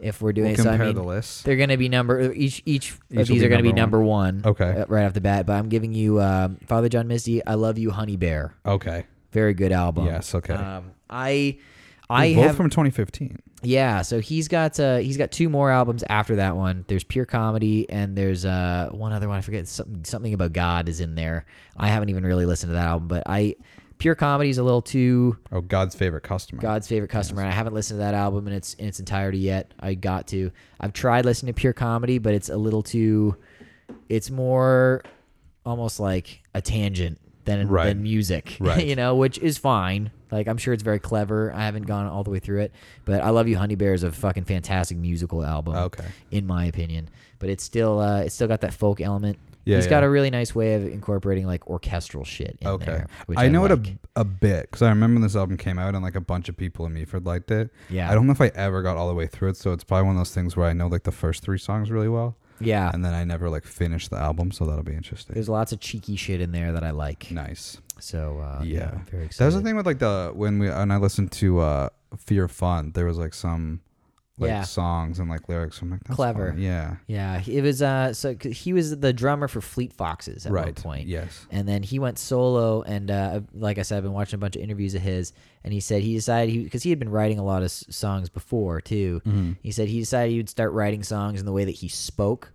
if 0.00 0.20
we're 0.20 0.32
doing 0.32 0.48
We'll 0.50 0.60
it. 0.60 0.62
So 0.62 0.68
I 0.68 0.72
compare 0.72 0.86
mean, 0.86 0.96
the 0.96 1.02
list. 1.04 1.44
they're 1.44 1.56
gonna 1.56 1.76
be 1.76 1.88
number 1.88 2.32
each 2.32 2.62
each, 2.66 2.92
of 2.92 3.00
will 3.10 3.24
these 3.24 3.40
be 3.40 3.46
are 3.46 3.48
gonna 3.48 3.62
be 3.62 3.72
number 3.72 3.98
number 3.98 4.02
one. 4.02 4.42
Okay. 4.44 4.80
uh, 4.80 4.86
right 4.88 5.04
off 5.06 5.12
the 5.14 5.20
bat. 5.20 5.46
But 5.46 5.54
I'm 5.54 5.68
giving 5.68 5.92
you 5.94 6.20
um, 6.20 6.58
Father 6.66 6.88
John 6.88 7.08
Misty. 7.08 7.44
I 7.46 7.54
love 7.54 7.78
you, 7.78 7.90
Honey 7.90 8.16
Bear. 8.16 8.54
Okay. 8.66 9.06
Very 9.32 9.54
good 9.54 9.72
album. 9.72 10.06
Yes. 10.06 10.34
Okay. 10.34 10.54
Um, 10.54 10.92
I 11.10 11.58
I 12.08 12.34
both 12.34 12.46
have 12.46 12.56
from 12.56 12.70
2015. 12.70 13.38
yeah, 13.62 14.02
so 14.02 14.20
he's 14.20 14.48
got 14.48 14.78
uh, 14.78 14.98
he's 14.98 15.16
got 15.16 15.30
two 15.32 15.48
more 15.48 15.70
albums 15.70 16.04
after 16.08 16.36
that 16.36 16.56
one. 16.56 16.84
There's 16.88 17.04
Pure 17.04 17.26
Comedy 17.26 17.88
and 17.90 18.16
there's 18.16 18.44
uh, 18.44 18.88
one 18.92 19.12
other 19.12 19.28
one 19.28 19.38
I 19.38 19.40
forget 19.40 19.66
something 19.68 20.04
something 20.04 20.32
about 20.34 20.52
God 20.52 20.88
is 20.88 21.00
in 21.00 21.14
there. 21.16 21.46
I 21.76 21.88
haven't 21.88 22.08
even 22.10 22.24
really 22.24 22.46
listened 22.46 22.70
to 22.70 22.74
that 22.74 22.86
album, 22.86 23.08
but 23.08 23.22
I 23.26 23.56
Pure 23.98 24.16
Comedy 24.16 24.50
is 24.50 24.58
a 24.58 24.62
little 24.62 24.82
too 24.82 25.36
Oh, 25.50 25.62
God's 25.62 25.94
favorite 25.94 26.22
customer. 26.22 26.60
God's 26.60 26.86
favorite 26.86 27.08
customer. 27.08 27.40
and 27.40 27.50
I 27.50 27.54
haven't 27.54 27.72
listened 27.74 27.96
to 27.98 28.04
that 28.04 28.14
album 28.14 28.46
in 28.46 28.52
its 28.52 28.74
in 28.74 28.86
its 28.86 29.00
entirety 29.00 29.38
yet. 29.38 29.72
I 29.80 29.94
got 29.94 30.26
to. 30.28 30.50
I've 30.78 30.92
tried 30.92 31.24
listening 31.24 31.54
to 31.54 31.58
Pure 31.60 31.72
Comedy, 31.72 32.18
but 32.18 32.34
it's 32.34 32.50
a 32.50 32.56
little 32.56 32.82
too. 32.82 33.36
It's 34.08 34.30
more 34.30 35.02
almost 35.64 35.98
like 35.98 36.42
a 36.54 36.60
tangent 36.62 37.18
than 37.46 37.68
Right. 37.68 37.86
than 37.86 38.02
music, 38.02 38.56
Right. 38.60 38.86
you 38.86 38.96
know, 38.96 39.16
which 39.16 39.38
is 39.38 39.58
fine. 39.58 40.10
Like 40.30 40.48
I'm 40.48 40.56
sure 40.56 40.74
it's 40.74 40.82
very 40.82 40.98
clever. 40.98 41.52
I 41.52 41.64
haven't 41.64 41.84
gone 41.86 42.06
all 42.06 42.24
the 42.24 42.30
way 42.30 42.38
through 42.38 42.60
it, 42.62 42.72
but 43.04 43.22
I 43.22 43.30
love 43.30 43.48
you, 43.48 43.56
Honey 43.56 43.74
Bear 43.76 43.94
is 43.94 44.02
a 44.02 44.10
fucking 44.12 44.44
fantastic 44.44 44.96
musical 44.98 45.44
album. 45.44 45.76
Okay. 45.76 46.06
in 46.30 46.46
my 46.46 46.64
opinion, 46.66 47.08
but 47.38 47.48
it's 47.48 47.62
still 47.64 48.00
uh, 48.00 48.20
it's 48.22 48.34
still 48.34 48.48
got 48.48 48.60
that 48.62 48.74
folk 48.74 49.00
element. 49.00 49.38
Yeah, 49.64 49.78
He's 49.78 49.88
got 49.88 50.04
a 50.04 50.08
really 50.08 50.30
nice 50.30 50.54
way 50.54 50.74
of 50.74 50.86
incorporating 50.86 51.44
like 51.44 51.66
orchestral 51.66 52.22
shit 52.24 52.56
in 52.60 52.68
Okay. 52.68 52.84
there. 52.84 53.06
Which 53.26 53.36
I 53.36 53.48
know 53.48 53.64
it 53.64 53.72
a, 53.72 53.98
a 54.14 54.24
bit 54.24 54.62
because 54.70 54.80
I 54.82 54.88
remember 54.90 55.14
when 55.16 55.22
this 55.22 55.34
album 55.34 55.56
came 55.56 55.76
out 55.76 55.94
and 55.96 56.04
like 56.04 56.14
a 56.14 56.20
bunch 56.20 56.48
of 56.48 56.56
people 56.56 56.86
in 56.86 56.94
Meaford 56.94 57.26
liked 57.26 57.50
it. 57.50 57.70
Yeah. 57.90 58.08
I 58.08 58.14
don't 58.14 58.26
know 58.28 58.32
if 58.32 58.40
I 58.40 58.52
ever 58.54 58.80
got 58.82 58.96
all 58.96 59.08
the 59.08 59.14
way 59.14 59.26
through 59.26 59.48
it, 59.48 59.56
so 59.56 59.72
it's 59.72 59.82
probably 59.82 60.06
one 60.06 60.14
of 60.14 60.20
those 60.20 60.32
things 60.32 60.56
where 60.56 60.68
I 60.68 60.72
know 60.72 60.86
like 60.86 61.02
the 61.02 61.10
first 61.10 61.42
three 61.42 61.58
songs 61.58 61.90
really 61.90 62.08
well, 62.08 62.36
yeah. 62.60 62.92
and 62.94 63.04
then 63.04 63.12
I 63.12 63.24
never 63.24 63.50
like 63.50 63.64
finished 63.64 64.10
the 64.10 64.18
album, 64.18 64.52
so 64.52 64.66
that'll 64.66 64.84
be 64.84 64.94
interesting. 64.94 65.34
There's 65.34 65.48
lots 65.48 65.72
of 65.72 65.80
cheeky 65.80 66.14
shit 66.14 66.40
in 66.40 66.52
there 66.52 66.70
that 66.70 66.84
I 66.84 66.92
like. 66.92 67.32
Nice. 67.32 67.78
So 67.98 68.38
uh, 68.40 68.62
yeah, 68.62 68.78
Yeah. 68.78 68.90
I'm 68.92 69.04
very 69.06 69.24
excited. 69.26 69.42
That 69.42 69.46
was 69.46 69.54
the 69.56 69.62
thing 69.62 69.76
with 69.76 69.86
like 69.86 69.98
the 69.98 70.32
when 70.34 70.58
we 70.58 70.68
and 70.68 70.92
I 70.92 70.96
listened 70.96 71.32
to 71.32 71.60
uh 71.60 71.88
Fear 72.18 72.48
Fun, 72.48 72.92
there 72.94 73.06
was 73.06 73.18
like 73.18 73.34
some 73.34 73.80
like 74.38 74.48
Yeah. 74.50 74.62
songs 74.64 75.18
and 75.18 75.30
like 75.30 75.48
lyrics. 75.48 75.80
I'm 75.80 75.90
like, 75.90 76.04
that's 76.04 76.14
Clever. 76.14 76.50
fun. 76.50 76.60
Yeah. 76.60 76.96
Yeah, 77.06 77.40
it 77.46 77.62
was 77.62 77.80
uh 77.80 78.12
so 78.12 78.36
he 78.38 78.74
was 78.74 78.98
the 79.00 79.12
drummer 79.14 79.48
for 79.48 79.62
Fleet 79.62 79.94
Foxes 79.94 80.44
at 80.44 80.52
one 80.52 80.62
right. 80.62 80.74
point. 80.76 81.06
Yes. 81.08 81.46
And 81.50 81.66
then 81.66 81.82
he 81.82 81.98
went 81.98 82.18
solo, 82.18 82.82
and 82.82 83.10
uh, 83.10 83.40
like 83.54 83.78
I 83.78 83.82
said, 83.82 83.96
I've 83.96 84.02
been 84.02 84.12
watching 84.12 84.36
a 84.36 84.38
bunch 84.38 84.56
of 84.56 84.60
interviews 84.62 84.94
of 84.94 85.00
his, 85.00 85.32
and 85.64 85.72
he 85.72 85.80
said 85.80 86.02
he 86.02 86.12
decided 86.14 86.52
he 86.52 86.64
because 86.64 86.82
he 86.82 86.90
had 86.90 86.98
been 86.98 87.08
writing 87.08 87.38
a 87.38 87.44
lot 87.44 87.62
of 87.62 87.66
s- 87.66 87.86
songs 87.88 88.28
before 88.28 88.82
too. 88.82 89.22
Mm-hmm. 89.26 89.52
He 89.62 89.72
said 89.72 89.88
he 89.88 90.00
decided 90.00 90.32
he 90.32 90.36
would 90.38 90.50
start 90.50 90.72
writing 90.72 91.02
songs 91.02 91.40
in 91.40 91.46
the 91.46 91.52
way 91.52 91.64
that 91.64 91.70
he 91.76 91.88
spoke, 91.88 92.52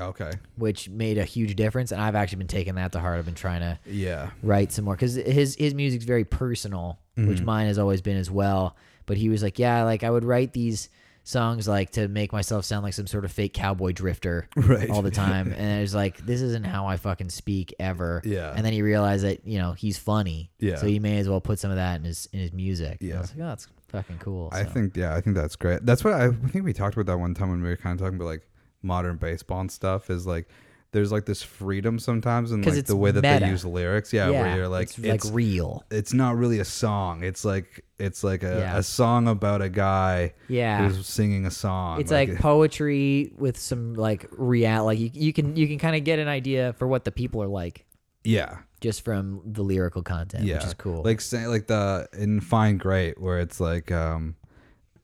Okay. 0.00 0.30
which 0.56 0.88
made 0.88 1.18
a 1.18 1.24
huge 1.24 1.56
difference. 1.56 1.92
And 1.92 2.00
I've 2.00 2.14
actually 2.14 2.38
been 2.38 2.46
taking 2.48 2.74
that 2.76 2.92
to 2.92 3.00
heart. 3.00 3.18
I've 3.18 3.24
been 3.24 3.34
trying 3.34 3.60
to 3.60 3.78
Yeah. 3.90 4.30
write 4.42 4.72
some 4.72 4.84
more 4.84 4.94
because 4.94 5.14
his 5.14 5.54
his 5.56 5.74
music's 5.74 6.04
very 6.04 6.24
personal, 6.24 6.98
which 7.16 7.36
Mm-hmm. 7.38 7.44
mine 7.44 7.66
has 7.68 7.78
always 7.78 8.00
been 8.02 8.16
as 8.16 8.30
well. 8.30 8.76
But 9.06 9.16
he 9.18 9.28
was 9.28 9.42
like, 9.42 9.58
yeah, 9.58 9.82
like 9.84 10.02
I 10.02 10.10
would 10.10 10.24
write 10.24 10.52
these 10.52 10.88
songs 11.26 11.66
like 11.66 11.88
to 11.92 12.06
make 12.06 12.34
myself 12.34 12.66
sound 12.66 12.82
like 12.84 12.92
some 12.92 13.06
sort 13.06 13.24
of 13.24 13.32
fake 13.32 13.54
cowboy 13.54 13.92
drifter 13.92 14.46
Right. 14.56 14.90
all 14.90 15.00
the 15.00 15.10
time 15.10 15.52
and 15.56 15.78
it 15.78 15.80
was 15.80 15.94
like 15.94 16.18
this 16.18 16.42
isn't 16.42 16.66
how 16.66 16.86
i 16.86 16.98
fucking 16.98 17.30
speak 17.30 17.74
ever 17.78 18.20
Yeah. 18.26 18.52
and 18.54 18.62
then 18.62 18.74
he 18.74 18.82
realized 18.82 19.24
that 19.24 19.46
you 19.46 19.56
know 19.58 19.72
he's 19.72 19.96
funny 19.96 20.50
Yeah. 20.58 20.76
so 20.76 20.86
he 20.86 20.98
may 20.98 21.16
as 21.16 21.26
well 21.26 21.40
put 21.40 21.58
some 21.58 21.70
of 21.70 21.78
that 21.78 21.96
in 21.98 22.04
his 22.04 22.28
in 22.34 22.40
his 22.40 22.52
music 22.52 22.98
And 23.00 23.10
I 23.10 23.14
Yeah. 23.14 23.20
was 23.22 23.30
like 23.30 23.40
oh 23.40 23.46
that's 23.46 23.68
fucking 23.88 24.18
cool 24.18 24.50
I 24.52 24.64
So, 24.64 24.68
think 24.68 24.96
yeah, 24.98 25.14
I 25.16 25.22
think 25.22 25.34
that's 25.34 25.56
great. 25.56 25.86
That's 25.86 26.04
what 26.04 26.12
I, 26.12 26.26
I 26.26 26.30
think 26.50 26.62
we 26.66 26.74
talked 26.74 26.94
about 26.94 27.06
that 27.06 27.16
one 27.18 27.32
time 27.32 27.48
when 27.48 27.62
we 27.62 27.70
were 27.70 27.76
kind 27.78 27.98
of 27.98 28.04
talking 28.04 28.16
about 28.16 28.26
like 28.26 28.42
modern 28.84 29.16
baseball 29.16 29.60
and 29.60 29.72
stuff. 29.72 30.10
Is 30.10 30.26
like 30.26 30.48
there's 30.92 31.10
like 31.10 31.24
this 31.26 31.42
freedom 31.42 31.98
sometimes 31.98 32.50
'Cause 32.52 32.76
like 32.76 32.86
the 32.86 32.94
way 32.94 33.10
that 33.10 33.22
meta. 33.22 33.40
they 33.46 33.50
use 33.50 33.64
lyrics. 33.64 34.12
Yeah, 34.12 34.30
where 34.30 34.54
you're 34.54 34.68
like 34.68 34.96
it's, 34.96 35.24
like 35.24 35.34
real 35.34 35.82
it's 35.90 36.12
not 36.12 36.36
really 36.36 36.60
a 36.60 36.64
song. 36.64 37.24
It's 37.24 37.44
like 37.44 37.84
it's 37.98 38.22
like 38.22 38.44
a, 38.44 38.58
Yeah. 38.60 38.78
a 38.78 38.82
song 38.84 39.26
about 39.26 39.60
a 39.60 39.68
guy 39.68 40.34
Yeah. 40.46 40.86
who's 40.88 41.04
singing 41.06 41.46
a 41.46 41.50
song. 41.50 42.00
it's 42.00 42.12
like, 42.12 42.36
poetry 42.38 43.32
with 43.36 43.56
some 43.58 43.94
like 43.94 44.26
real 44.30 44.84
like 44.84 44.98
you, 45.00 45.10
you 45.12 45.32
can 45.32 45.56
you 45.56 45.66
can 45.66 45.78
kind 45.80 45.96
of 45.96 46.04
get 46.04 46.20
an 46.20 46.28
idea 46.28 46.74
for 46.78 46.86
what 46.86 47.04
the 47.04 47.10
people 47.12 47.42
are 47.42 47.48
like 47.48 47.84
yeah, 48.26 48.58
just 48.80 49.04
from 49.04 49.42
the 49.44 49.62
lyrical 49.62 50.02
content 50.02 50.44
yeah, 50.44 50.54
which 50.58 50.64
is 50.64 50.74
cool 50.74 51.02
Like 51.02 51.20
say 51.20 51.46
like 51.48 51.66
the 51.66 52.08
in 52.16 52.40
Fine 52.40 52.78
Great 52.78 53.20
where 53.20 53.38
it's 53.40 53.58
like 53.60 53.90
um 53.92 54.36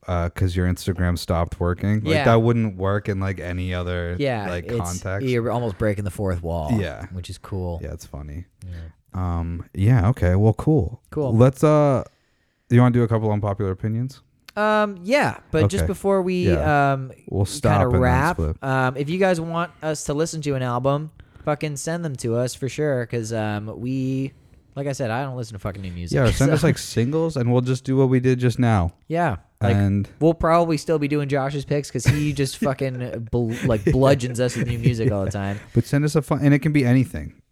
uh 0.09 0.29
cuz 0.31 0.57
your 0.57 0.67
Instagram 0.67 1.19
stopped 1.19 1.61
working. 1.61 2.01
Like 2.01 2.15
Yeah. 2.15 2.25
that 2.25 2.43
wouldn't 2.43 2.77
work 2.77 3.09
in 3.09 3.21
like 3.21 3.39
any 3.41 3.75
other 3.75 4.17
yeah 4.19 4.49
like 4.49 4.69
context. 4.69 5.29
you're 5.29 5.51
almost 5.51 5.77
breaking 5.79 6.05
the 6.05 6.11
fourth 6.11 6.43
wall 6.43 6.71
Yeah. 6.81 7.07
which 7.13 7.29
is 7.31 7.39
cool 7.39 7.81
Yeah, 7.83 7.93
it's 7.93 8.07
funny. 8.07 8.47
Yeah. 8.67 8.77
Um 9.39 9.65
yeah, 9.75 10.09
okay. 10.11 10.35
Well, 10.37 10.55
cool. 10.55 11.03
Cool. 11.11 11.37
Let's 11.37 11.63
uh 11.65 12.05
you 12.71 12.81
want 12.81 12.95
to 12.95 13.01
do 13.01 13.03
a 13.05 13.09
couple 13.09 13.31
unpopular 13.33 13.73
opinions? 13.73 14.23
Um, 14.57 14.99
yeah, 15.03 15.39
but 15.51 15.69
just 15.69 15.87
before 15.87 16.23
we 16.23 16.49
Yeah. 16.51 16.93
um 16.93 17.13
We'll 17.29 17.45
stop 17.45 17.73
kind 17.83 17.87
and 17.87 17.95
of 17.97 18.01
wrap, 18.01 18.39
um, 18.65 18.97
if 18.97 19.09
you 19.11 19.19
guys 19.19 19.41
want 19.41 19.71
us 19.83 20.05
to 20.05 20.15
listen 20.15 20.41
to 20.43 20.55
an 20.55 20.63
album, 20.63 21.11
fucking 21.45 21.77
send 21.77 22.05
them 22.05 22.17
to 22.17 22.37
us 22.37 22.55
for 22.55 22.69
sure. 22.69 23.05
Because 23.07 23.33
um, 23.33 23.73
we, 23.81 24.33
like 24.77 24.87
I 24.87 24.93
said, 24.93 25.11
I 25.11 25.25
don't 25.25 25.37
listen 25.37 25.55
to 25.55 25.59
fucking 25.61 25.81
new 25.83 25.93
music. 25.93 26.15
Yeah, 26.17 26.31
send 26.31 26.49
so- 26.51 26.55
us 26.55 26.63
like 26.65 26.79
singles 26.79 27.37
and 27.37 27.53
we'll 27.53 27.61
just 27.63 27.85
do 27.85 27.97
what 27.97 28.09
we 28.09 28.19
did 28.21 28.39
just 28.39 28.59
now. 28.59 28.93
yeah, 29.09 29.37
like 29.61 29.77
and 29.77 30.09
we'll 30.21 30.35
probably 30.35 30.77
still 30.77 30.99
be 30.99 31.09
doing 31.09 31.29
Josh's 31.29 31.65
picks 31.65 31.89
because 31.89 32.05
he 32.07 32.33
just 32.33 32.57
fucking 32.59 33.29
bl- 33.31 33.53
like 33.67 33.85
bludgeons 33.85 34.41
us 34.41 34.57
with 34.57 34.67
new 34.67 34.79
music 34.79 35.13
all 35.13 35.25
the 35.25 35.31
time. 35.31 35.61
But 35.75 35.85
send 35.85 36.05
us 36.05 36.15
a 36.15 36.23
fun, 36.23 36.41
and 36.43 36.55
it 36.55 36.61
can 36.61 36.73
be 36.73 36.85
anything. 36.85 37.43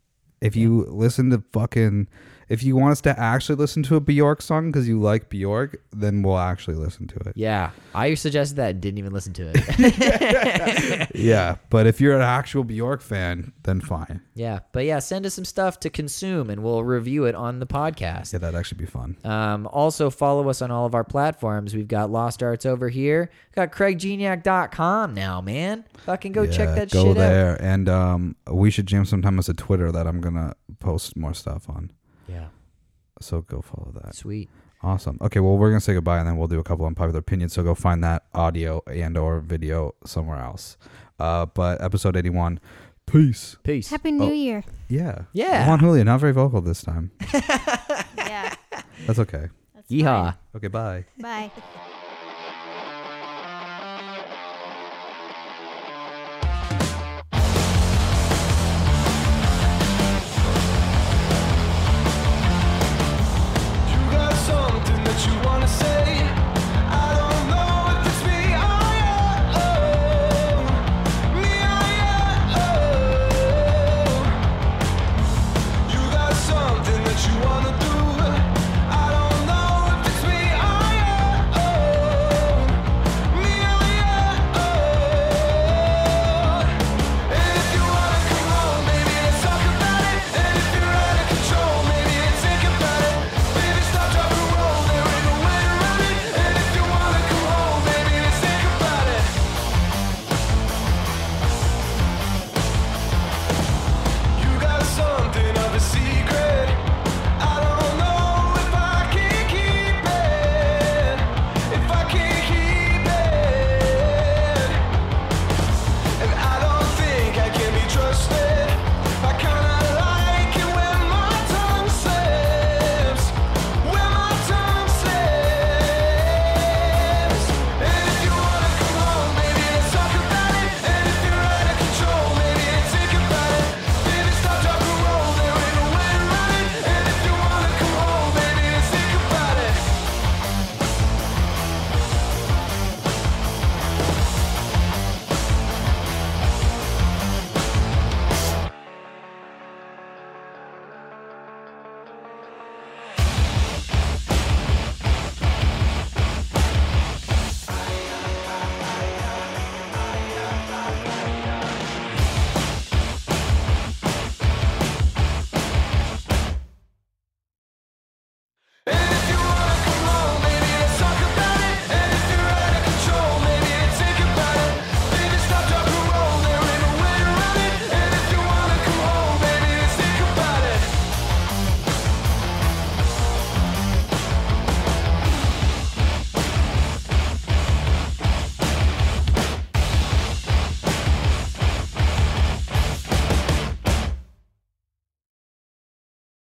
If 0.40 0.56
you 0.56 0.86
listen 0.88 1.30
to 1.30 1.42
fucking, 1.52 2.08
if 2.48 2.62
you 2.62 2.76
want 2.76 2.92
us 2.92 3.00
to 3.02 3.18
actually 3.18 3.56
listen 3.56 3.82
to 3.84 3.96
a 3.96 4.00
Bjork 4.00 4.40
song 4.42 4.70
because 4.70 4.88
you 4.88 5.00
like 5.00 5.28
Bjork, 5.28 5.82
then 5.92 6.22
we'll 6.22 6.38
actually 6.38 6.76
listen 6.76 7.06
to 7.08 7.16
it. 7.28 7.32
Yeah, 7.36 7.70
I 7.94 8.14
suggested 8.14 8.56
that 8.56 8.70
and 8.70 8.80
didn't 8.80 8.98
even 8.98 9.12
listen 9.12 9.32
to 9.34 9.52
it. 9.54 11.08
Yeah, 11.14 11.56
but 11.70 11.86
if 11.86 12.00
you're 12.00 12.14
an 12.16 12.22
actual 12.22 12.64
Bjork 12.64 13.00
fan, 13.02 13.52
then 13.64 13.80
fine. 13.80 14.20
yeah, 14.34 14.60
but 14.72 14.84
yeah, 14.84 14.98
send 14.98 15.26
us 15.26 15.34
some 15.34 15.44
stuff 15.44 15.80
to 15.80 15.90
consume 15.90 16.48
and 16.50 16.62
we'll 16.62 16.84
review 16.84 17.24
it 17.24 17.34
on 17.34 17.58
the 17.58 17.66
podcast. 17.66 18.32
Yeah, 18.32 18.38
that'd 18.38 18.58
actually 18.58 18.78
be 18.78 18.86
fun. 18.86 19.16
Um, 19.24 19.66
also, 19.66 20.10
follow 20.10 20.48
us 20.48 20.62
on 20.62 20.70
all 20.70 20.86
of 20.86 20.94
our 20.94 21.04
platforms. 21.04 21.74
We've 21.74 21.88
got 21.88 22.10
Lost 22.10 22.42
Arts 22.42 22.64
over 22.66 22.88
here. 22.88 23.30
Got 23.54 23.72
CraigGeniac.com 23.72 25.14
now, 25.14 25.40
man. 25.40 25.84
Fucking 26.06 26.32
go 26.32 26.46
check 26.46 26.74
that 26.76 26.90
go 26.90 27.02
shit 27.04 27.10
out. 27.10 27.14
there, 27.20 27.62
and 27.62 27.88
um, 27.88 28.36
we 28.50 28.70
should 28.70 28.86
jam 28.86 29.04
sometime 29.04 29.38
as 29.38 29.48
a 29.48 29.54
Twitter 29.54 29.90
that 29.92 30.06
I'm 30.06 30.20
gonna 30.20 30.54
post 30.78 31.16
more 31.16 31.34
stuff 31.34 31.68
on. 31.68 31.90
Yeah, 32.28 32.48
So 33.20 33.40
go 33.42 33.60
follow 33.62 33.92
that. 34.02 34.14
sweet. 34.14 34.48
Awesome. 34.82 35.18
Okay, 35.20 35.40
well 35.40 35.56
we're 35.58 35.70
gonna 35.70 35.80
say 35.80 35.94
goodbye, 35.94 36.18
and 36.18 36.28
then 36.28 36.36
we'll 36.36 36.46
do 36.48 36.60
a 36.60 36.64
couple 36.64 36.86
unpopular 36.86 37.18
opinions. 37.18 37.52
So 37.52 37.62
go 37.64 37.74
find 37.74 38.04
that 38.04 38.24
audio 38.34 38.82
and 38.86 39.16
or 39.18 39.40
video 39.40 39.94
somewhere 40.04 40.38
else. 40.38 40.76
Uh, 41.18 41.46
but 41.46 41.80
episode 41.82 42.16
81. 42.16 42.60
Peace. 43.06 43.56
Peace. 43.64 43.88
Happy 43.90 44.12
New 44.12 44.26
Oh. 44.26 44.32
Year. 44.32 44.62
Yeah. 44.88 45.22
Yeah. 45.32 45.66
Juan 45.66 45.80
Julia, 45.80 46.04
not 46.04 46.20
very 46.20 46.32
vocal 46.32 46.60
this 46.60 46.82
time. 46.82 47.10
Yeah. 48.18 48.54
That's 49.06 49.18
okay. 49.20 49.48
That's 49.74 49.90
Yeehaw. 49.90 50.36
Okay, 50.54 50.68
bye. 50.68 51.06
Bye. 51.18 51.50
you 65.26 65.32
wanna 65.42 65.66
say. 65.66 65.97